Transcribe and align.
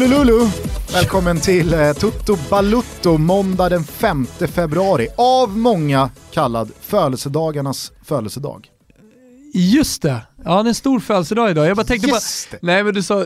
Tjolilulu! 0.00 0.46
Välkommen 0.92 1.40
till 1.40 1.74
eh, 1.74 1.92
Tutto 1.92 2.36
Balutto 2.50 3.18
måndag 3.18 3.68
den 3.68 3.84
5 3.84 4.26
februari. 4.26 5.08
Av 5.16 5.58
många 5.58 6.10
kallad 6.30 6.70
födelsedagarnas 6.80 7.92
födelsedag. 8.04 8.68
Just 9.54 10.02
det, 10.02 10.22
ja 10.44 10.62
det 10.62 10.66
är 10.66 10.68
en 10.68 10.74
stor 10.74 11.00
födelsedag 11.00 11.50
idag. 11.50 11.66
Jag 11.66 11.76
bara 11.76 11.86
tänkte 11.86 12.08
Just 12.08 12.50
på, 12.50 12.56
det. 12.56 12.66
nej 12.66 12.84
men 12.84 12.94
du 12.94 13.02
sa 13.02 13.24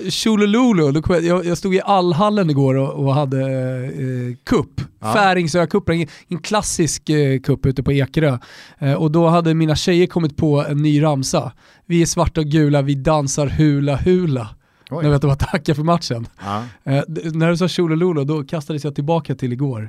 Då 0.92 1.02
kom 1.02 1.14
jag, 1.14 1.24
jag, 1.24 1.45
jag 1.45 1.59
stod 1.59 1.74
i 1.74 1.80
allhallen 1.80 2.50
igår 2.50 2.75
och, 2.75 3.05
och 3.05 3.14
hade 3.14 3.41
eh, 3.84 4.36
kupp. 4.45 4.80
Ja. 5.00 5.12
Färingsökuppen, 5.12 6.00
en, 6.00 6.09
en 6.28 6.38
klassisk 6.38 7.09
eh, 7.11 7.41
kupp 7.41 7.66
ute 7.66 7.83
på 7.83 7.92
Ekerö. 7.92 8.38
Eh, 8.78 8.95
och 8.95 9.11
då 9.11 9.28
hade 9.28 9.55
mina 9.55 9.77
tjejer 9.77 10.06
kommit 10.06 10.36
på 10.36 10.64
en 10.69 10.83
ny 10.83 11.02
ramsa. 11.02 11.52
Vi 11.86 12.02
är 12.02 12.06
svarta 12.06 12.41
och 12.41 12.47
gula, 12.47 12.83
vi 12.83 12.95
dansar 12.95 13.47
hula 13.47 13.97
hula. 13.97 14.48
Oj. 14.97 15.05
När 15.05 15.19
vi 15.19 15.27
var 15.27 15.34
tacka 15.37 15.75
för 15.75 15.83
matchen. 15.83 16.27
Ja. 16.45 16.62
Eh, 16.84 17.03
när 17.33 17.51
du 17.51 17.57
sa 17.57 17.69
Tjolilulu, 17.69 18.25
då 18.25 18.45
kastades 18.45 18.84
jag 18.84 18.95
tillbaka 18.95 19.34
till 19.34 19.53
igår. 19.53 19.89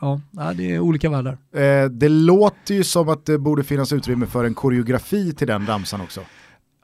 Ja, 0.00 0.20
det 0.56 0.74
är 0.74 0.78
olika 0.80 1.10
världar. 1.10 1.38
Eh, 1.54 1.90
det 1.90 2.08
låter 2.08 2.74
ju 2.74 2.84
som 2.84 3.08
att 3.08 3.26
det 3.26 3.38
borde 3.38 3.64
finnas 3.64 3.92
utrymme 3.92 4.26
för 4.26 4.44
en 4.44 4.54
koreografi 4.54 5.32
till 5.34 5.46
den 5.46 5.66
ramsan 5.66 6.00
också. 6.00 6.20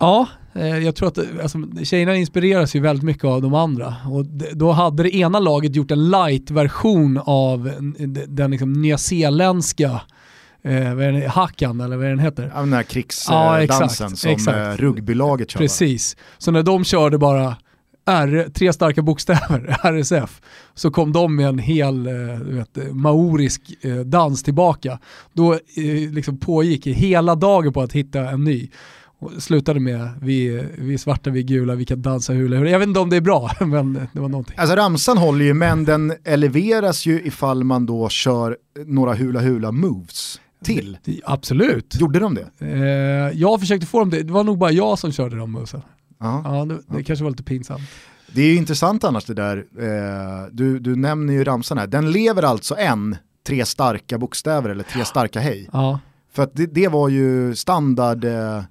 Ja, 0.01 0.27
eh, 0.55 0.79
jag 0.79 0.95
tror 0.97 1.09
att 1.09 1.19
alltså, 1.43 1.59
tjejerna 1.85 2.17
inspireras 2.17 2.77
ju 2.77 2.81
väldigt 2.81 3.05
mycket 3.05 3.25
av 3.25 3.43
de 3.43 3.55
andra. 3.55 3.95
Och 4.11 4.25
då 4.53 4.73
hade 4.73 5.03
det 5.03 5.17
ena 5.17 5.39
laget 5.41 5.77
gjort 5.77 5.91
en 5.91 6.11
light-version 6.11 7.21
av 7.25 7.69
n- 7.79 7.95
d- 7.99 8.25
den 8.29 8.51
liksom 8.51 8.73
nyzeeländska 8.73 10.01
eh, 10.67 10.95
vad 10.95 11.05
är 11.05 11.13
det, 11.13 11.29
hackan 11.29 11.81
eller 11.81 11.97
vad 11.97 12.07
den 12.07 12.19
heter. 12.19 12.51
Ja, 12.55 12.61
Den 12.61 12.73
här 12.73 12.81
Ja, 12.81 12.83
krigsdansen 12.83 13.63
exakt, 13.63 14.19
som 14.19 14.31
exakt. 14.31 14.57
eh, 14.59 14.85
rugbylaget 14.85 15.51
kör. 15.51 15.59
va? 15.61 15.65
Precis. 15.65 16.17
Så 16.39 16.51
när 16.51 16.63
de 16.63 16.85
körde 16.85 17.19
bara 17.19 17.57
R, 18.09 18.49
tre 18.55 18.73
starka 18.73 19.03
bokstäver, 19.03 19.77
RSF, 19.83 20.41
så 20.75 20.91
kom 20.91 21.13
de 21.13 21.37
med 21.37 21.49
en 21.49 21.59
hel 21.59 22.07
eh, 22.07 22.13
vet, 22.41 22.79
maorisk 22.95 23.63
eh, 23.81 23.95
dans 23.97 24.43
tillbaka. 24.43 24.99
Då 25.33 25.53
eh, 25.55 25.61
liksom 26.13 26.39
pågick 26.39 26.87
hela 26.87 27.35
dagen 27.35 27.73
på 27.73 27.83
att 27.83 27.93
hitta 27.93 28.31
en 28.31 28.45
ny. 28.45 28.71
Och 29.19 29.33
slutade 29.39 29.81
med 29.81 30.09
vi, 30.23 30.65
vi 30.79 30.95
är 30.95 30.99
svarta, 30.99 31.31
vi 31.31 31.41
är 31.41 31.45
gula, 31.45 31.75
vi 31.75 31.85
kan 31.85 32.03
dansa 32.03 32.33
hula 32.33 32.57
hula. 32.57 32.71
Jag 32.71 32.79
vet 32.79 32.89
inte 32.89 33.01
om 33.01 33.11
det 33.11 33.17
är 33.17 33.21
bra, 33.21 33.51
men 33.61 33.93
det 34.13 34.21
var 34.21 34.29
någonting. 34.29 34.55
Alltså 34.59 34.77
ramsan 34.77 35.19
håller 35.19 35.45
ju 35.45 35.55
men 35.55 35.85
den 35.85 36.13
eleveras 36.25 37.07
ju 37.07 37.23
ifall 37.25 37.65
man 37.65 37.87
då 37.87 38.09
kör 38.09 38.57
några 38.87 39.15
hula 39.15 39.41
hula 39.41 39.73
moves 39.73 40.41
till. 40.65 40.99
Absolut. 41.25 42.01
Gjorde 42.01 42.19
de 42.19 42.35
det? 42.35 42.49
Eh, 42.61 43.41
jag 43.41 43.61
försökte 43.61 43.87
få 43.87 43.99
dem 43.99 44.11
det, 44.11 44.23
det 44.23 44.33
var 44.33 44.45
nog 44.45 44.59
bara 44.59 44.71
jag 44.71 44.99
som 44.99 45.13
körde 45.13 45.37
de 45.37 45.51
movesen. 45.51 45.83
Ja. 46.19 46.43
Ja, 46.45 46.65
det, 46.65 46.97
det 46.97 47.05
kanske 47.05 47.25
var 47.25 47.31
lite 47.31 47.43
pinsamt. 47.43 47.83
Det 48.33 48.43
är 48.43 48.47
ju 48.47 48.57
intressant 48.57 49.05
annars 49.05 49.25
det 49.25 49.35
där, 49.35 49.57
eh, 49.79 50.49
du, 50.53 50.79
du 50.79 50.97
nämner 50.97 51.33
ju 51.33 51.45
ramsan 51.45 51.79
här, 51.79 51.87
den 51.87 52.13
lever 52.13 52.43
alltså 52.43 52.77
en, 52.77 53.17
tre 53.47 53.65
starka 53.65 54.19
bokstäver 54.19 54.71
eller 54.71 54.85
tre 54.85 55.05
starka 55.05 55.41
hej. 55.41 55.69
Ja. 55.73 56.01
För 56.33 56.43
att 56.43 56.55
det, 56.55 56.67
det 56.67 56.89
var 56.89 57.09
ju 57.09 57.55
standard, 57.55 58.25
eh, 58.25 58.63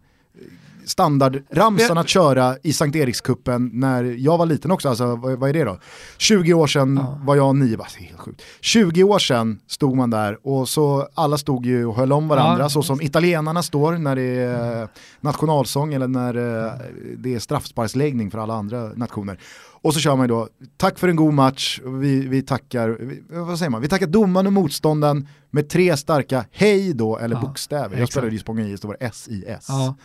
standardramsan 0.86 1.98
att 1.98 2.10
köra 2.10 2.56
i 2.64 2.74
Sankt 2.74 2.96
Erikskuppen 2.96 3.70
när 3.74 4.04
jag 4.04 4.38
var 4.38 4.46
liten 4.46 4.72
också, 4.72 4.90
alltså 4.90 5.16
vad, 5.16 5.40
vad 5.40 5.50
är 5.50 5.54
det 5.54 5.64
då? 5.64 5.80
20 6.18 6.54
år 6.54 6.68
sedan 6.68 7.00
Ja. 7.02 7.20
var 7.24 7.36
jag 7.36 7.56
nio, 7.56 7.78
bara, 7.78 7.88
helt 7.98 8.20
sjukt. 8.20 8.42
20 8.62 9.04
år 9.04 9.20
sedan 9.20 9.60
stod 9.68 9.96
man 9.98 10.10
där 10.10 10.38
och 10.48 10.70
så 10.70 11.08
alla 11.14 11.38
stod 11.38 11.66
ju 11.66 11.86
och 11.86 11.96
höll 11.96 12.14
om 12.14 12.28
varandra 12.28 12.64
Ja. 12.64 12.70
så 12.70 12.84
som 12.84 13.02
italienarna 13.02 13.64
står 13.64 13.92
när 13.98 14.16
det 14.16 14.22
är 14.22 14.82
eh, 14.82 14.88
nationalsång 15.22 15.94
eller 15.94 16.08
när 16.08 16.36
eh, 16.66 16.72
det 17.18 17.36
är 17.36 17.40
straffsparksläggning 17.40 18.32
för 18.32 18.38
alla 18.38 18.54
andra 18.54 18.82
nationer. 18.96 19.40
Och 19.82 19.94
så 19.94 20.00
kör 20.00 20.16
man 20.16 20.24
ju 20.24 20.28
då, 20.28 20.48
tack 20.78 21.00
för 21.00 21.08
en 21.08 21.16
god 21.16 21.34
match, 21.34 21.80
vi, 21.86 22.28
vi 22.28 22.42
tackar, 22.42 22.90
vi, 22.90 23.24
vad 23.30 23.60
säger 23.60 23.70
man, 23.70 23.82
vi 23.82 23.88
tackar 23.88 24.08
domaren 24.08 24.48
och 24.48 24.54
motståndaren 24.54 25.28
med 25.52 25.70
tre 25.70 25.98
starka 25.98 26.46
hej 26.52 26.94
då 26.94 27.18
eller 27.18 27.36
Ja, 27.36 27.42
bokstäver. 27.42 27.84
Jag 27.84 27.94
exakt. 27.94 28.12
spelade 28.12 28.32
ju 28.32 28.40
Spånga 28.40 28.64
IS, 28.68 28.82
då 28.82 28.88
var 28.88 28.98
det 29.00 29.12
SIS. 29.14 29.66
Ja. 29.68 29.96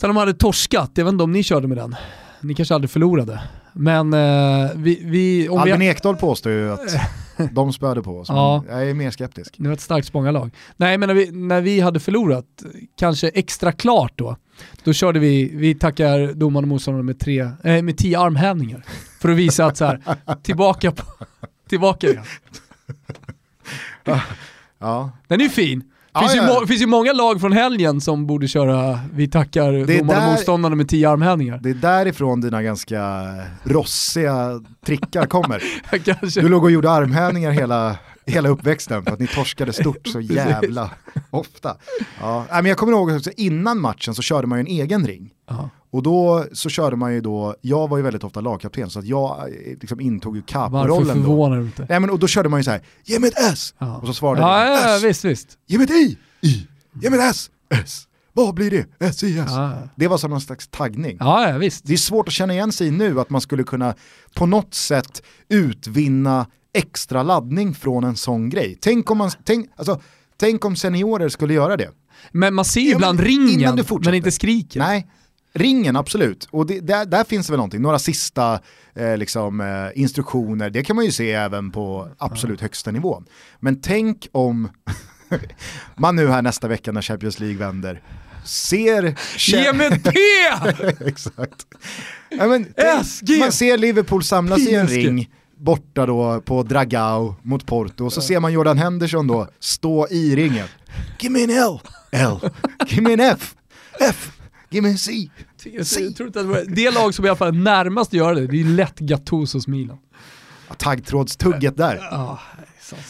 Sen 0.00 0.10
de 0.10 0.16
hade 0.16 0.34
torskat, 0.34 0.90
jag 0.94 1.04
vet 1.04 1.12
inte 1.12 1.24
om 1.24 1.32
ni 1.32 1.42
körde 1.42 1.68
med 1.68 1.76
den. 1.76 1.96
Ni 2.40 2.54
kanske 2.54 2.74
aldrig 2.74 2.90
förlorade. 2.90 3.40
Men 3.72 4.14
eh, 4.14 4.70
vi, 4.76 5.02
vi, 5.04 5.48
om 5.48 5.58
Albin 5.58 5.78
vi, 5.78 5.86
Ekdal 5.86 6.16
påstår 6.16 6.52
ju 6.52 6.72
att 6.72 6.96
de 7.52 7.72
spöade 7.72 8.02
på 8.02 8.18
oss, 8.18 8.28
Ja. 8.28 8.64
jag 8.68 8.90
är 8.90 8.94
mer 8.94 9.10
skeptisk. 9.10 9.54
det 9.58 9.68
var 9.68 9.72
ett 9.74 9.80
starkt 9.80 10.06
Spånga-lag. 10.06 10.50
Nej 10.76 10.98
men 10.98 11.06
när 11.06 11.14
vi, 11.14 11.30
när 11.30 11.60
vi 11.60 11.80
hade 11.80 12.00
förlorat, 12.00 12.44
kanske 12.98 13.28
extra 13.28 13.72
klart 13.72 14.12
då, 14.16 14.36
då 14.84 14.92
körde 14.92 15.18
vi, 15.18 15.50
vi 15.54 15.74
tackar 15.74 16.32
domaren 16.32 16.64
och 16.64 16.68
motståndaren 16.68 17.06
med, 17.06 17.20
tre, 17.20 17.40
eh, 17.64 17.82
med 17.82 17.96
tio 17.96 18.18
armhävningar. 18.20 18.84
För 19.20 19.28
att 19.28 19.36
visa 19.36 19.66
att 19.66 19.76
så 19.76 19.84
här, 19.84 20.00
tillbaka, 20.42 20.92
på, 20.92 21.04
tillbaka 21.68 22.06
igen. 22.06 22.24
Ja. 24.78 25.10
Den 25.26 25.40
är 25.40 25.44
ju 25.44 25.50
fin. 25.50 25.84
Ja, 26.12 26.20
Finns, 26.20 26.34
ja. 26.34 26.46
Må, 26.46 26.66
finns 26.66 26.82
ju 26.82 26.86
många 26.86 27.12
lag 27.12 27.40
från 27.40 27.52
helgen 27.52 28.00
som 28.00 28.26
borde 28.26 28.48
köra 28.48 29.00
vi 29.14 29.28
tackar 29.28 29.72
Det 29.72 29.98
domaren 29.98 30.24
och 30.24 30.32
motståndaren 30.32 30.76
med 30.76 30.88
tio 30.88 31.10
armhävningar. 31.10 31.60
Det 31.62 31.70
är 31.70 31.74
därifrån 31.74 32.40
dina 32.40 32.62
ganska 32.62 33.34
rossiga 33.64 34.60
trickar 34.86 35.26
kommer. 35.26 35.62
Du 36.40 36.48
låg 36.48 36.64
och 36.64 36.70
gjorde 36.70 36.90
armhävningar 36.90 37.50
hela, 37.50 37.96
hela 38.26 38.48
uppväxten 38.48 39.04
för 39.04 39.12
att 39.12 39.18
ni 39.18 39.26
torskade 39.26 39.72
stort 39.72 40.08
så 40.08 40.20
jävla 40.20 40.90
ofta. 41.30 41.76
Ja. 42.20 42.46
Men 42.50 42.66
jag 42.66 42.76
kommer 42.78 42.92
ihåg 42.92 43.10
också 43.10 43.30
innan 43.36 43.80
matchen 43.80 44.14
så 44.14 44.22
körde 44.22 44.46
man 44.46 44.58
ju 44.58 44.60
en 44.60 44.66
egen 44.66 45.06
ring. 45.06 45.30
Ja. 45.48 45.70
Och 45.92 46.02
då 46.02 46.44
så 46.52 46.68
körde 46.68 46.96
man 46.96 47.14
ju 47.14 47.20
då, 47.20 47.54
jag 47.60 47.88
var 47.88 47.96
ju 47.96 48.02
väldigt 48.02 48.24
ofta 48.24 48.40
lagkapten 48.40 48.90
så 48.90 48.98
att 48.98 49.04
jag 49.06 49.38
eh, 49.40 49.76
liksom 49.80 50.00
intog 50.00 50.36
ju 50.36 50.42
Varför 50.42 50.52
capo-rollen 50.52 51.16
då. 51.18 51.22
förvånar 51.24 51.56
du 51.56 51.62
inte? 51.64 51.86
Nej 51.88 52.00
men 52.00 52.10
och 52.10 52.18
då 52.18 52.26
körde 52.26 52.48
man 52.48 52.60
ju 52.60 52.64
så 52.64 52.70
här, 52.70 52.82
ge 53.04 53.18
mig 53.18 53.28
ett 53.30 53.52
S! 53.52 53.74
Ja. 53.78 53.96
Och 53.96 54.06
så 54.06 54.14
svarade 54.14 54.40
Ja, 54.40 54.64
jag, 54.64 54.78
ja, 54.90 54.96
S! 54.96 55.04
visst, 55.04 55.24
visst. 55.24 55.48
Ge 55.66 55.78
mig 55.78 55.84
ett 55.84 55.90
I! 55.90 56.18
I! 56.40 56.66
Ge 57.02 57.10
mig 57.10 57.18
ett 57.18 57.30
S! 57.30 57.50
S! 57.84 58.06
Vad 58.32 58.54
blir 58.54 58.70
det? 58.70 58.86
S, 59.06 59.22
I, 59.24 59.38
S. 59.38 59.46
Ja, 59.48 59.72
Det 59.96 60.08
var 60.08 60.18
som 60.18 60.30
någon 60.30 60.40
slags 60.40 60.68
taggning. 60.68 61.16
ja, 61.20 61.48
ja 61.50 61.58
visst. 61.58 61.84
Det 61.86 61.92
är 61.92 61.96
svårt 61.96 62.28
att 62.28 62.34
känna 62.34 62.52
igen 62.52 62.72
sig 62.72 62.86
i 62.86 62.90
nu 62.90 63.20
att 63.20 63.30
man 63.30 63.40
skulle 63.40 63.62
kunna 63.64 63.94
på 64.34 64.46
något 64.46 64.74
sätt 64.74 65.22
utvinna 65.48 66.46
extra 66.74 67.22
laddning 67.22 67.74
från 67.74 68.04
en 68.04 68.16
sån 68.16 68.48
grej. 68.50 68.78
Tänk 68.80 69.10
om, 69.10 69.18
man, 69.18 69.30
tänk, 69.44 69.70
alltså, 69.76 70.00
tänk 70.36 70.64
om 70.64 70.76
seniorer 70.76 71.28
skulle 71.28 71.54
göra 71.54 71.76
det. 71.76 71.90
Men 72.32 72.54
man 72.54 72.64
ser 72.64 72.80
ju 72.80 72.90
ibland 72.90 73.20
ringen, 73.20 73.84
men 74.04 74.14
inte 74.14 74.30
skriker. 74.30 74.80
Nej, 74.80 75.06
ringen 75.52 75.96
absolut. 75.96 76.48
Och 76.50 76.66
det, 76.66 76.80
där, 76.80 77.06
där 77.06 77.24
finns 77.24 77.46
det 77.46 77.52
väl 77.52 77.58
någonting, 77.58 77.82
några 77.82 77.98
sista 77.98 78.60
eh, 78.94 79.16
liksom, 79.16 79.60
eh, 79.60 80.00
instruktioner, 80.02 80.70
det 80.70 80.82
kan 80.82 80.96
man 80.96 81.04
ju 81.04 81.12
se 81.12 81.32
även 81.32 81.70
på 81.70 82.08
absolut 82.18 82.60
högsta 82.60 82.90
nivå. 82.90 83.22
Men 83.60 83.80
tänk 83.80 84.28
om 84.32 84.68
man 85.96 86.16
nu 86.16 86.28
här 86.28 86.42
nästa 86.42 86.68
vecka 86.68 86.92
när 86.92 87.02
Champions 87.02 87.40
League 87.40 87.58
vänder 87.58 88.02
ser... 88.44 89.14
Ge 89.38 89.72
mig 89.72 89.86
ett 89.86 90.04
P! 90.04 90.18
Exakt. 91.06 91.66
Ja, 92.28 92.46
men, 92.46 92.74
man 93.40 93.52
ser 93.52 93.78
Liverpool 93.78 94.24
samlas 94.24 94.60
i 94.60 94.74
en 94.74 94.86
ring 94.86 95.28
borta 95.60 96.06
då 96.06 96.40
på 96.40 96.62
Dragao 96.62 97.34
mot 97.42 97.66
Porto 97.66 98.04
och 98.04 98.12
så 98.12 98.22
ser 98.22 98.40
man 98.40 98.52
Jordan 98.52 98.78
Henderson 98.78 99.26
då 99.26 99.48
stå 99.60 100.08
i 100.10 100.36
ringen. 100.36 100.68
Give 101.18 101.32
me 101.32 101.44
an 101.44 101.50
L, 101.50 101.80
L. 102.10 102.50
Give 102.86 103.02
me 103.02 103.12
an 103.12 103.20
F, 103.20 103.54
F. 104.00 104.39
Give 104.70 104.88
me 104.88 104.94
a 104.94 104.98
C. 104.98 105.30
Jag, 105.64 105.74
jag 105.74 106.16
tror 106.16 106.26
inte 106.26 106.40
att 106.40 106.46
det, 106.46 106.52
var, 106.52 106.64
det 106.68 106.90
lag 106.90 107.14
som 107.14 107.24
i 107.24 107.28
alla 107.28 107.36
fall 107.36 107.48
är 107.48 107.52
närmast 107.52 108.10
att 108.10 108.14
göra 108.14 108.34
det, 108.34 108.46
det 108.46 108.60
är 108.60 108.64
lätt 108.64 108.98
Gattusos 108.98 109.66
Milan. 109.66 109.98
Ja, 110.68 110.74
Taggtrådstugget 110.74 111.76
där. 111.76 112.08
Ja. 112.10 112.38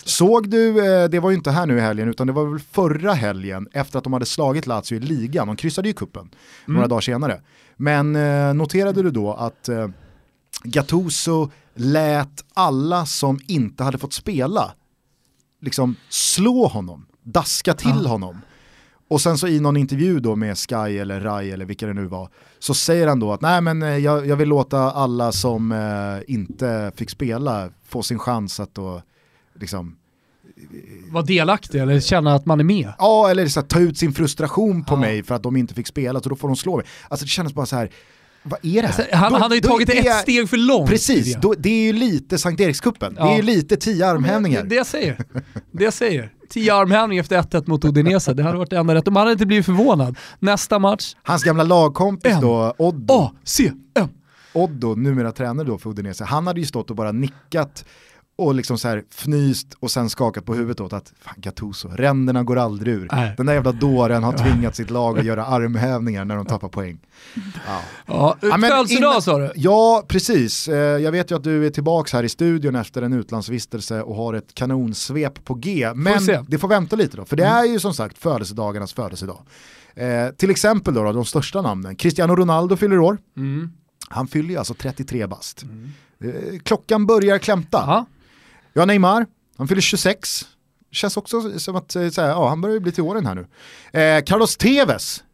Såg 0.05 0.51
du, 0.51 0.93
eh, 0.93 1.09
det 1.09 1.21
var 1.21 1.31
ju 1.31 1.37
inte 1.37 1.51
här 1.51 1.67
nu 1.67 1.77
i 1.77 1.81
helgen 1.81 2.09
utan 2.09 2.27
det 2.27 2.33
var 2.33 2.47
väl 2.47 2.59
förra 2.59 3.13
helgen 3.13 3.69
efter 3.73 3.99
att 3.99 4.05
de 4.05 4.13
hade 4.13 4.27
slagit 4.27 4.67
Lazio 4.67 4.97
i 4.97 5.01
ligan, 5.01 5.47
de 5.47 5.57
kryssade 5.57 5.89
ju 5.89 5.95
kuppen 5.95 6.31
några 6.67 6.87
dagar 6.87 7.01
senare. 7.01 7.41
Men 7.77 8.17
eh, 8.17 8.55
noterade 8.55 9.03
du 9.03 9.11
då 9.11 9.35
att 9.35 9.69
eh, 9.69 9.89
Gattuso 10.65 11.51
lät 11.75 12.45
alla 12.55 13.07
som 13.07 13.41
inte 13.47 13.85
hade 13.85 13.99
fått 13.99 14.13
spela 14.13 14.73
liksom 15.61 15.97
slå 16.09 16.67
honom, 16.67 17.07
daska 17.23 17.75
till 17.75 18.07
honom. 18.07 18.41
Och 19.11 19.21
sen 19.21 19.39
så 19.39 19.49
i 19.49 19.61
någon 19.61 19.77
intervju 19.77 20.21
då 20.21 20.37
med 20.37 20.59
Sky 20.59 20.99
eller 20.99 21.21
Rai 21.21 21.51
eller 21.51 21.65
vilka 21.65 21.87
det 21.87 21.93
nu 21.95 22.07
var, 22.07 22.29
så 22.59 22.75
säger 22.75 23.07
han 23.07 23.21
då 23.21 23.33
att 23.33 23.41
nej 23.41 23.61
men 23.61 23.83
eh, 23.83 23.97
jag, 23.99 24.27
jag 24.27 24.37
vill 24.37 24.49
låta 24.49 24.79
alla 24.79 25.33
som 25.33 25.73
eh, 25.73 26.35
inte 26.35 26.93
fick 26.97 27.11
spela 27.11 27.69
få 27.89 28.03
sin 28.03 28.19
chans 28.19 28.61
att 28.61 28.75
då 28.75 29.03
liksom, 29.61 29.97
Var 31.11 31.23
delaktig 31.23 31.81
eller 31.81 32.01
känna 32.01 32.35
att 32.35 32.47
man 32.47 32.61
är 32.61 32.65
med. 32.65 32.93
ja 32.99 33.31
eller 33.31 33.47
så 33.47 33.61
här, 33.61 33.67
ta 33.67 33.81
ut 33.81 33.99
sin 33.99 34.13
frustration 34.13 34.85
på 34.85 34.95
Ja. 34.95 34.99
mig 35.01 35.23
för 35.23 35.35
att 35.35 35.43
de 35.43 35.57
inte 35.57 35.75
fick 35.75 35.87
spela 35.87 36.21
så 36.21 36.29
då 36.29 36.37
får 36.37 36.49
de 36.49 36.57
slå 36.57 36.77
mig. 36.77 36.87
Alltså 37.09 37.25
det 37.25 37.31
kändes 37.31 37.55
bara 37.55 37.67
så 37.67 37.77
här, 37.77 37.91
vad 38.43 38.59
är 38.65 38.83
det 38.83 38.89
här? 38.89 39.05
Alltså, 39.05 39.17
han, 39.17 39.33
Då- 39.33 39.39
han 39.39 39.51
har 39.51 39.55
ju 39.57 39.61
tagit 39.61 39.87
det 39.89 39.99
ett 39.99 40.17
steg 40.21 40.49
för 40.51 40.57
långt. 40.57 40.91
Precis, 40.91 41.35
det. 41.35 41.41
då, 41.41 41.55
det 41.59 41.69
är 41.71 41.83
ju 41.87 41.93
lite 41.93 42.39
Sankt 42.39 42.61
Erikskuppen, 42.61 43.15
det 43.15 43.21
är 43.21 43.27
Ja. 43.27 43.37
ju 43.37 43.43
lite 43.43 43.77
tio 43.77 44.07
armhävningar. 44.07 44.63
Det, 44.63 44.69
det 44.69 44.75
jag 44.75 44.87
säger. 44.87 45.19
Det 45.73 45.85
jag 45.85 45.93
säger. 45.93 46.33
10 46.51 46.71
armhävning 46.75 47.19
efter 47.19 47.43
1-1 47.43 47.69
mot 47.69 47.85
Udinese. 47.85 48.35
Det 48.35 48.43
hade 48.43 48.59
varit 48.59 48.71
det 48.71 48.79
enda 48.79 48.95
rätt. 48.95 49.05
De 49.05 49.17
hade 49.17 49.33
inte 49.33 49.47
blivit 49.47 49.67
förvånad. 49.67 50.17
Nästa 50.39 50.79
match. 50.79 51.15
Hans 51.23 51.45
gamla 51.45 51.65
lagkompis 51.65 52.33
M. 52.33 52.39
då, 52.41 52.75
Oddo, 52.79 53.15
A, 53.15 53.33
C, 53.45 53.73
M. 53.99 54.09
Oddo, 54.53 54.95
numera 54.95 55.33
tränare 55.33 55.67
då 55.67 55.79
för 55.79 55.91
Udinese, 55.91 56.25
han 56.25 56.47
hade 56.47 56.61
ju 56.61 56.67
stått 56.67 56.91
och 56.91 56.97
bara 56.97 57.13
nickat 57.13 57.85
och 58.41 58.55
liksom 58.55 58.79
så 58.79 58.89
här 58.89 59.05
fnyst 59.11 59.67
och 59.81 59.91
sen 59.91 60.11
skakat 60.11 60.45
på 60.45 60.55
huvudet 60.55 60.81
åt 60.81 60.93
att 60.93 61.13
fan 61.21 61.35
Gattuso, 61.37 61.89
ränderna 61.89 62.43
går 62.43 62.59
aldrig 62.59 62.95
ur. 62.95 63.09
Nej. 63.13 63.35
Den 63.37 63.47
där 63.47 63.55
jävla 63.55 63.73
dåren 63.73 64.23
har 64.23 64.33
tvingat 64.33 64.77
sitt 64.77 64.91
lag 64.91 65.19
att 65.19 65.25
göra 65.25 65.47
armhävningar 65.47 66.25
när 66.25 66.37
de 66.37 66.47
tappar 66.47 66.69
poäng. 66.69 66.99
Ja. 67.67 67.81
Ja, 68.07 68.37
Födelsedag 68.61 69.23
sa 69.23 69.39
du? 69.39 69.53
Ja, 69.57 70.05
precis. 70.09 70.69
Eh, 70.69 70.77
Jag 70.77 71.13
vet 71.13 71.31
ju 71.31 71.37
att 71.37 71.45
du 71.45 71.67
är 71.67 71.71
tillbaka 71.71 72.17
här 72.17 72.25
i 72.25 72.29
studion 72.29 72.77
efter 72.77 73.03
en 73.03 73.13
utlandsvistelse 73.13 74.03
och 74.03 74.15
har 74.17 74.35
ett 74.35 74.55
kanonsvep 74.55 75.45
på 75.45 75.55
G. 75.55 75.91
Men. 75.95 76.19
Mm. 76.19 76.45
det 76.49 76.59
får 76.59 76.69
vänta 76.69 76.97
lite 76.97 77.17
då, 77.17 77.25
för 77.25 77.37
det 77.37 77.45
är 77.45 77.65
ju 77.65 77.79
som 77.81 77.95
sagt 77.95 78.19
födelsedagarnas 78.19 78.93
födelsedag. 78.93 79.39
Eh, 79.95 80.29
till 80.37 80.51
exempel 80.51 80.95
då, 80.95 81.05
då, 81.05 81.13
de 81.13 81.25
största 81.25 81.63
namnen. 81.63 81.97
Cristiano 81.97 82.37
Ronaldo 82.37 82.77
fyller 82.77 82.99
år. 82.99 83.19
Mm. 83.37 83.73
Han 84.09 84.29
fyller 84.29 84.49
ju 84.51 84.57
alltså 84.57 84.75
33 84.75 85.27
bast. 85.27 85.65
Eh, 86.25 86.59
klockan 86.63 87.07
börjar 87.07 87.39
klämta. 87.39 88.07
Ja. 88.73 88.81
Ja, 88.81 88.85
Neymar, 88.85 89.27
han 89.57 89.69
fyller 89.69 89.81
26. 89.81 90.47
Känns 90.93 91.17
också 91.17 91.59
som 91.59 91.77
att 91.77 91.97
eh, 91.97 92.03
här, 92.03 92.29
ja, 92.29 92.49
han 92.49 92.61
börjar 92.61 92.81
bli 92.81 92.93
till 92.93 93.03
åren 93.03 93.27
här 93.27 93.35
nu. 93.35 93.47
Eh, 94.01 94.25
Carlos 94.25 94.57
Tevez 94.57 95.25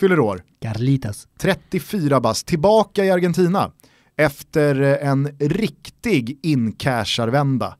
fyller 0.00 0.20
år. 0.20 0.42
Carlitas. 0.62 1.28
34 1.38 2.20
bast, 2.20 2.46
tillbaka 2.46 3.04
i 3.04 3.10
Argentina 3.10 3.72
efter 4.16 4.80
en 4.82 5.28
riktig 5.38 6.38
incasharvända 6.42 7.76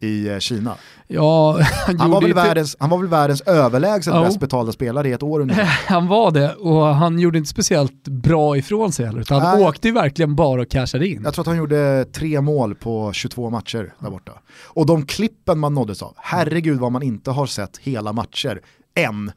i 0.00 0.28
eh, 0.28 0.38
Kina. 0.38 0.74
Ja, 1.06 1.60
han, 1.86 2.00
Han 2.00 2.10
var, 2.10 2.20
väl 2.20 2.30
inte- 2.30 2.42
världens, 2.42 2.76
han 2.80 2.90
var 2.90 2.98
väl 2.98 3.06
världens 3.08 3.40
överlägset 3.40 4.14
Ja. 4.14 4.22
bäst 4.22 4.40
betalda 4.40 4.72
spelare 4.72 5.08
i 5.08 5.12
ett 5.12 5.22
år 5.22 5.40
ungefär. 5.40 5.64
Han 5.88 6.06
var 6.06 6.30
det 6.30 6.54
och 6.54 6.86
han 6.86 7.18
gjorde 7.18 7.38
inte 7.38 7.50
speciellt 7.50 8.08
bra 8.08 8.56
ifrån 8.56 8.92
sig 8.92 9.06
heller. 9.06 9.20
Utan 9.20 9.40
han 9.42 9.58
Nej. 9.58 9.68
åkte 9.68 9.88
ju 9.88 9.94
verkligen 9.94 10.36
bara 10.36 10.60
och 10.62 10.68
cashade 10.70 11.08
in. 11.08 11.20
Jag 11.24 11.34
tror 11.34 11.42
att 11.42 11.46
han 11.46 11.56
gjorde 11.56 12.04
tre 12.12 12.40
mål 12.40 12.74
på 12.74 13.12
22 13.12 13.50
matcher 13.50 13.94
där 13.98 14.10
borta. 14.10 14.32
Och 14.66 14.86
de 14.86 15.06
klippen 15.06 15.58
man 15.58 15.74
nåddes 15.74 16.02
av, 16.02 16.14
herregud 16.16 16.78
vad 16.78 16.92
man 16.92 17.02
inte 17.02 17.30
har 17.30 17.46
sett 17.46 17.78
hela 17.78 18.12
matcher 18.12 18.60
än 18.94 19.32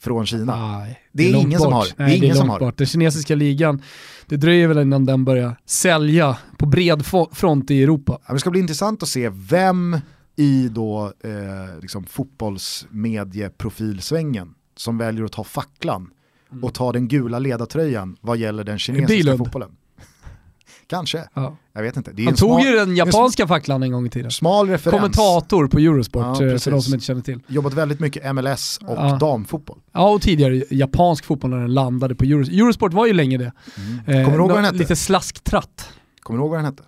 från 0.00 0.26
Kina. 0.26 0.78
Nej, 0.78 1.00
Det 1.12 1.28
är 1.28 1.32
långt 1.32 1.46
ingen 1.46 1.60
som 1.60 1.72
har. 1.72 1.84
Det 1.96 2.02
är 2.02 2.06
Nej, 2.06 2.16
ingen 2.16 2.28
långt 2.28 2.38
som 2.38 2.48
har. 2.48 2.60
Bort. 2.60 2.76
Den 2.78 2.86
kinesiska 2.86 3.34
ligan, 3.34 3.82
det 4.26 4.36
dröjer 4.36 4.68
väl 4.68 4.78
innan 4.78 5.04
den 5.04 5.24
börjar 5.24 5.56
sälja 5.66 6.36
på 6.58 6.66
bred 6.66 7.06
front 7.32 7.70
i 7.70 7.82
Europa. 7.82 8.18
Ja, 8.26 8.34
Det 8.34 8.40
ska 8.40 8.50
bli 8.50 8.60
intressant 8.60 9.02
att 9.02 9.08
se 9.08 9.30
vem 9.34 9.96
i 10.36 10.68
då 10.68 11.12
eh, 11.24 11.80
liksom 11.82 12.04
fotbollsmedieprofilsvängen 12.04 14.54
som 14.76 14.98
väljer 14.98 15.24
att 15.24 15.32
ta 15.32 15.44
facklan 15.44 16.10
och 16.62 16.74
ta 16.74 16.92
den 16.92 17.08
gula 17.08 17.38
ledartröjan 17.38 18.16
vad 18.20 18.38
gäller 18.38 18.64
den 18.64 18.78
kinesiska 18.78 19.14
Bylund. 19.16 19.38
fotbollen. 19.38 19.70
Kanske, 20.88 21.24
Ja. 21.34 21.56
jag 21.72 21.82
vet 21.82 21.96
inte. 21.96 22.10
Han 22.24 22.34
tog 22.34 22.36
smal, 22.60 22.64
ju 22.64 22.72
den 22.76 22.96
japanska 22.96 23.46
facklan 23.46 23.82
en 23.82 23.92
gång 23.92 24.06
i 24.06 24.10
tiden. 24.10 24.30
smal 24.30 24.68
referens. 24.68 24.96
Kommentator 24.96 25.66
på 25.68 25.78
Eurosport, 25.78 26.22
Ja, 26.40 26.46
eh, 26.46 26.58
för 26.58 26.70
de 26.70 26.82
som 26.82 26.94
inte 26.94 27.06
känner 27.06 27.20
till. 27.22 27.40
Jobbat 27.46 27.74
väldigt 27.74 28.00
mycket 28.00 28.34
MLS 28.34 28.78
och 28.86 28.96
Ja. 28.96 29.16
damfotboll. 29.20 29.78
Ja, 29.92 30.10
och 30.10 30.22
tidigare 30.22 30.62
japansk 30.70 31.24
fotboll 31.24 31.50
när 31.50 31.58
den 31.58 31.74
landade 31.74 32.14
på 32.14 32.24
Eurosport. 32.24 32.54
Eurosport 32.54 32.92
var 32.92 33.06
ju 33.06 33.12
länge 33.12 33.38
det. 33.38 33.44
Eh, 33.44 33.52
Kommer 34.06 34.24
du 34.24 34.34
ihåg 34.34 34.48
vad 34.48 34.56
den 34.56 34.64
hette? 34.64 34.76
Lite 34.78 34.96
slasktratt. 34.96 35.88
Kommer 36.20 36.38
du 36.38 36.42
ihåg 36.42 36.50
vad 36.50 36.58
den 36.58 36.66
hette? 36.66 36.82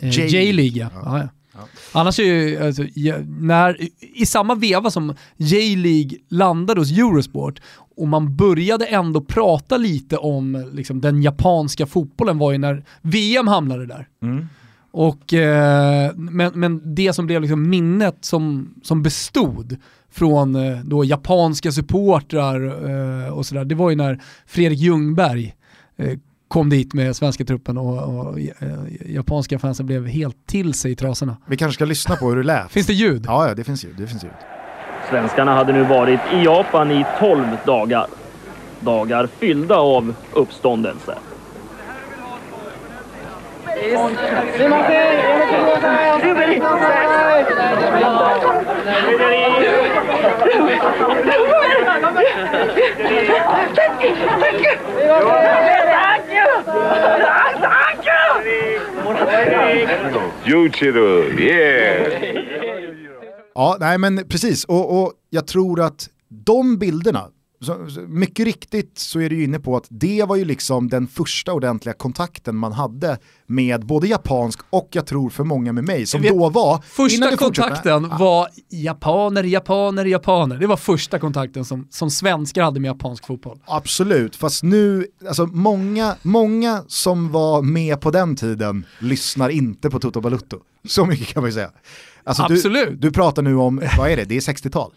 Eh, 0.00 0.26
J-League. 0.28 0.78
Ja. 0.78 0.88
Ja. 1.04 1.28
Ja. 1.54 1.60
Annars 1.92 2.18
är 2.18 2.24
ju, 2.24 2.66
alltså, 2.66 2.82
när, 3.26 3.76
i 4.20 4.26
samma 4.26 4.54
veva 4.54 4.90
som 4.90 5.14
J-League 5.36 6.18
landade 6.28 6.80
hos 6.80 6.90
Eurosport 6.92 7.60
och 7.96 8.08
man 8.08 8.36
började 8.36 8.86
ändå 8.86 9.20
prata 9.20 9.76
lite 9.76 10.16
om 10.16 10.70
liksom, 10.72 11.00
den 11.00 11.22
japanska 11.22 11.86
fotbollen 11.86 12.38
var 12.38 12.52
ju 12.52 12.58
när 12.58 12.84
VM 13.02 13.48
hamnade 13.48 13.86
där. 13.86 14.08
Och, 14.90 15.34
eh, 15.34 16.14
men, 16.14 16.52
men 16.54 16.94
det 16.94 17.12
som 17.12 17.26
blev 17.26 17.40
liksom 17.40 17.70
minnet 17.70 18.16
som, 18.20 18.74
som 18.82 19.02
bestod 19.02 19.76
från 20.10 20.54
eh, 20.56 20.78
då 20.84 21.04
japanska 21.04 21.72
supportrar 21.72 22.66
eh, 23.24 23.32
och 23.32 23.46
sådär, 23.46 23.64
det 23.64 23.74
var 23.74 23.90
ju 23.90 23.96
när 23.96 24.22
Fredrik 24.46 24.78
Ljungberg 24.78 25.54
eh, 25.96 26.18
kom 26.48 26.70
dit 26.70 26.94
med 26.94 27.16
svenska 27.16 27.44
truppen 27.44 27.78
och, 27.78 28.18
och 28.18 28.40
eh, 28.40 28.46
japanska 29.06 29.58
fansen 29.58 29.86
blev 29.86 30.06
helt 30.06 30.46
till 30.46 30.74
sig 30.74 30.92
i 30.92 30.96
trasorna. 30.96 31.36
Vi 31.46 31.56
kanske 31.56 31.74
ska 31.74 31.84
lyssna 31.84 32.16
på 32.16 32.28
hur 32.28 32.36
det 32.36 32.42
lät. 32.42 32.72
Finns 32.72 32.86
det 32.86 32.92
ljud? 32.92 33.24
Ja, 33.26 33.48
ja, 33.48 33.54
det 33.54 33.64
finns 33.64 33.84
ljud. 33.84 33.94
Det 33.98 34.06
finns 34.06 34.24
ljud. 34.24 34.55
Svenskarna 35.10 35.54
hade 35.54 35.72
nu 35.72 35.82
varit 35.82 36.20
i 36.32 36.44
Japan 36.44 36.90
i 36.90 37.06
12 37.18 37.46
dagar. 37.64 38.06
Dagar 38.80 39.26
fyllda 39.26 39.76
av 39.76 40.14
uppståndelse. 40.32 41.14
Jujiro, 60.44 61.24
yeah! 61.38 62.75
Ja, 63.56 63.76
nej 63.80 63.98
men 63.98 64.28
precis. 64.28 64.64
Och, 64.64 65.02
och 65.02 65.12
jag 65.30 65.46
tror 65.46 65.80
att 65.80 66.08
de 66.28 66.78
bilderna, 66.78 67.28
så, 67.60 67.86
mycket 68.08 68.44
riktigt 68.44 68.98
så 68.98 69.20
är 69.20 69.30
du 69.30 69.36
ju 69.36 69.44
inne 69.44 69.58
på 69.58 69.76
att 69.76 69.86
det 69.88 70.24
var 70.28 70.36
ju 70.36 70.44
liksom 70.44 70.88
den 70.88 71.06
första 71.06 71.52
ordentliga 71.52 71.94
kontakten 71.94 72.56
man 72.56 72.72
hade 72.72 73.18
med 73.46 73.86
både 73.86 74.06
japansk 74.06 74.60
och 74.70 74.88
jag 74.92 75.06
tror 75.06 75.30
för 75.30 75.44
många 75.44 75.72
med 75.72 75.84
mig 75.84 76.06
som 76.06 76.22
då 76.22 76.48
var... 76.48 76.82
Första 76.82 77.36
kontakten 77.36 78.08
var 78.08 78.48
japaner, 78.68 79.44
japaner, 79.44 80.04
japaner. 80.04 80.56
Det 80.56 80.66
var 80.66 80.76
första 80.76 81.18
kontakten 81.18 81.64
som, 81.64 81.88
som 81.90 82.10
svenskar 82.10 82.62
hade 82.62 82.80
med 82.80 82.88
japansk 82.88 83.26
fotboll. 83.26 83.58
Absolut, 83.64 84.36
fast 84.36 84.62
nu, 84.62 85.06
alltså 85.28 85.46
många, 85.46 86.16
många 86.22 86.84
som 86.86 87.32
var 87.32 87.62
med 87.62 88.00
på 88.00 88.10
den 88.10 88.36
tiden 88.36 88.86
lyssnar 88.98 89.48
inte 89.48 89.90
på 89.90 89.98
Toto 89.98 90.20
Balutto. 90.20 90.58
Så 90.88 91.06
mycket 91.06 91.26
kan 91.26 91.42
man 91.42 91.50
ju 91.50 91.54
säga. 91.54 91.70
Alltså 92.26 92.42
Absolut. 92.42 92.88
Du, 92.88 92.96
du 92.96 93.10
pratar 93.10 93.42
nu 93.42 93.56
om, 93.56 93.82
vad 93.98 94.10
är 94.10 94.16
det, 94.16 94.24
det 94.24 94.36
är 94.36 94.40
60-tal. 94.40 94.92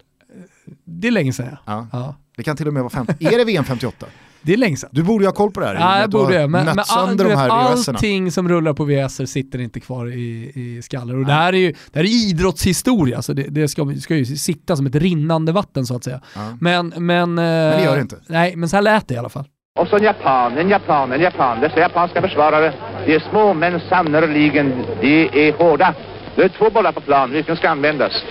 Det 0.86 1.08
är 1.08 1.12
länge 1.12 1.34
sedan. 1.34 1.58
Ja. 1.66 1.88
Ja. 1.92 2.16
Det 2.38 2.44
kan 2.44 2.58
till 2.58 2.68
och 2.68 2.74
med 2.74 2.84
vara 2.84 2.90
50. 2.90 3.14
Är 3.20 3.38
det 3.38 3.44
VM 3.46 3.64
58? 3.64 4.06
Det 4.42 4.54
är 4.54 4.58
länge 4.58 4.78
sedan. 4.78 4.90
Du 4.94 5.04
borde 5.04 5.24
ju 5.24 5.28
ha 5.28 5.34
koll 5.34 5.52
på 5.52 5.60
det 5.60 5.66
här. 5.66 5.76
Ja, 5.76 6.00
jag 6.00 6.10
borde 6.10 6.38
det. 6.38 6.48
Men, 6.48 6.66
men 6.66 6.80
all, 6.88 7.18
de 7.18 7.36
här 7.36 7.50
allting 7.50 8.32
som 8.32 8.50
rullar 8.50 8.74
på 8.74 8.86
VHS 8.86 9.32
sitter 9.32 9.62
inte 9.62 9.80
kvar 9.80 10.08
i, 10.08 10.52
i 10.56 10.82
skallar. 10.82 11.16
Och 11.16 11.26
det 11.26 11.34
här 11.34 11.54
är 11.54 11.58
ju 11.58 11.72
det 11.72 12.00
här 12.00 12.04
är 12.04 12.30
idrottshistoria, 12.30 13.22
så 13.22 13.34
det, 13.34 13.44
det 13.44 13.68
ska, 13.68 13.96
ska 14.02 14.16
ju 14.16 14.26
sitta 14.26 14.76
som 14.76 14.86
ett 14.86 14.96
rinnande 14.96 15.52
vatten 15.52 15.86
så 15.86 15.96
att 15.96 16.04
säga. 16.04 16.22
Ja. 16.36 16.58
Men, 16.60 16.94
men, 16.98 17.34
men 17.34 17.36
det 17.76 17.84
gör 17.84 17.96
det 17.96 18.02
inte. 18.02 18.18
Nej, 18.28 18.56
men 18.56 18.70
så 18.70 18.78
här 18.78 18.82
lät 18.82 19.08
det 19.08 19.14
i 19.14 19.18
alla 19.18 19.30
fall. 19.30 19.46
Och 19.80 19.88
så 19.88 19.96
en 19.96 20.04
japan, 20.04 20.58
en 20.58 20.70
japan, 20.70 21.12
en 21.12 21.22
japan. 21.22 21.62
Dessa 21.62 21.80
japanska 21.80 22.22
försvarare, 22.22 22.74
de 23.06 23.16
är 23.16 23.30
små 23.30 23.54
men 23.54 23.80
sannerligen, 23.90 24.70
de 25.02 25.48
är 25.48 25.54
hårda. 25.54 25.96
Det 26.40 26.46
är 26.46 26.50
två 26.50 26.70
bollar 26.70 26.92
på 26.92 27.02
plan, 27.02 27.32
vilken 27.32 27.56
ska 27.56 27.70
användas? 27.70 28.26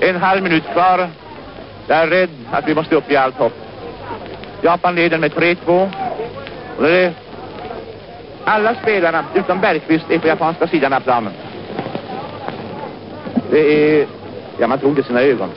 En 0.00 0.16
halv 0.16 0.42
minut 0.42 0.64
kvar. 0.72 1.08
Jag 1.86 1.98
är 1.98 2.06
rädd 2.06 2.30
att 2.50 2.68
vi 2.68 2.74
måste 2.74 2.96
upp 2.96 3.10
i 3.10 3.16
allt 3.16 3.34
hopp. 3.34 3.52
Japan 4.60 4.94
leder 4.94 5.18
med 5.18 5.32
3-2. 5.32 5.90
Och 6.76 6.82
det 6.82 7.04
är 7.04 7.12
alla 8.44 8.74
spelarna 8.74 9.24
utom 9.34 9.60
Bergqvist 9.60 10.10
är 10.10 10.18
på 10.18 10.28
japanska 10.28 10.66
sidan 10.66 10.92
av 10.92 11.00
planen. 11.00 11.32
Det 13.50 13.60
är, 14.00 14.06
ja 14.58 14.66
man 14.66 14.78
tror 14.78 14.94
det 14.94 15.02
sina 15.02 15.22
ögon. 15.22 15.50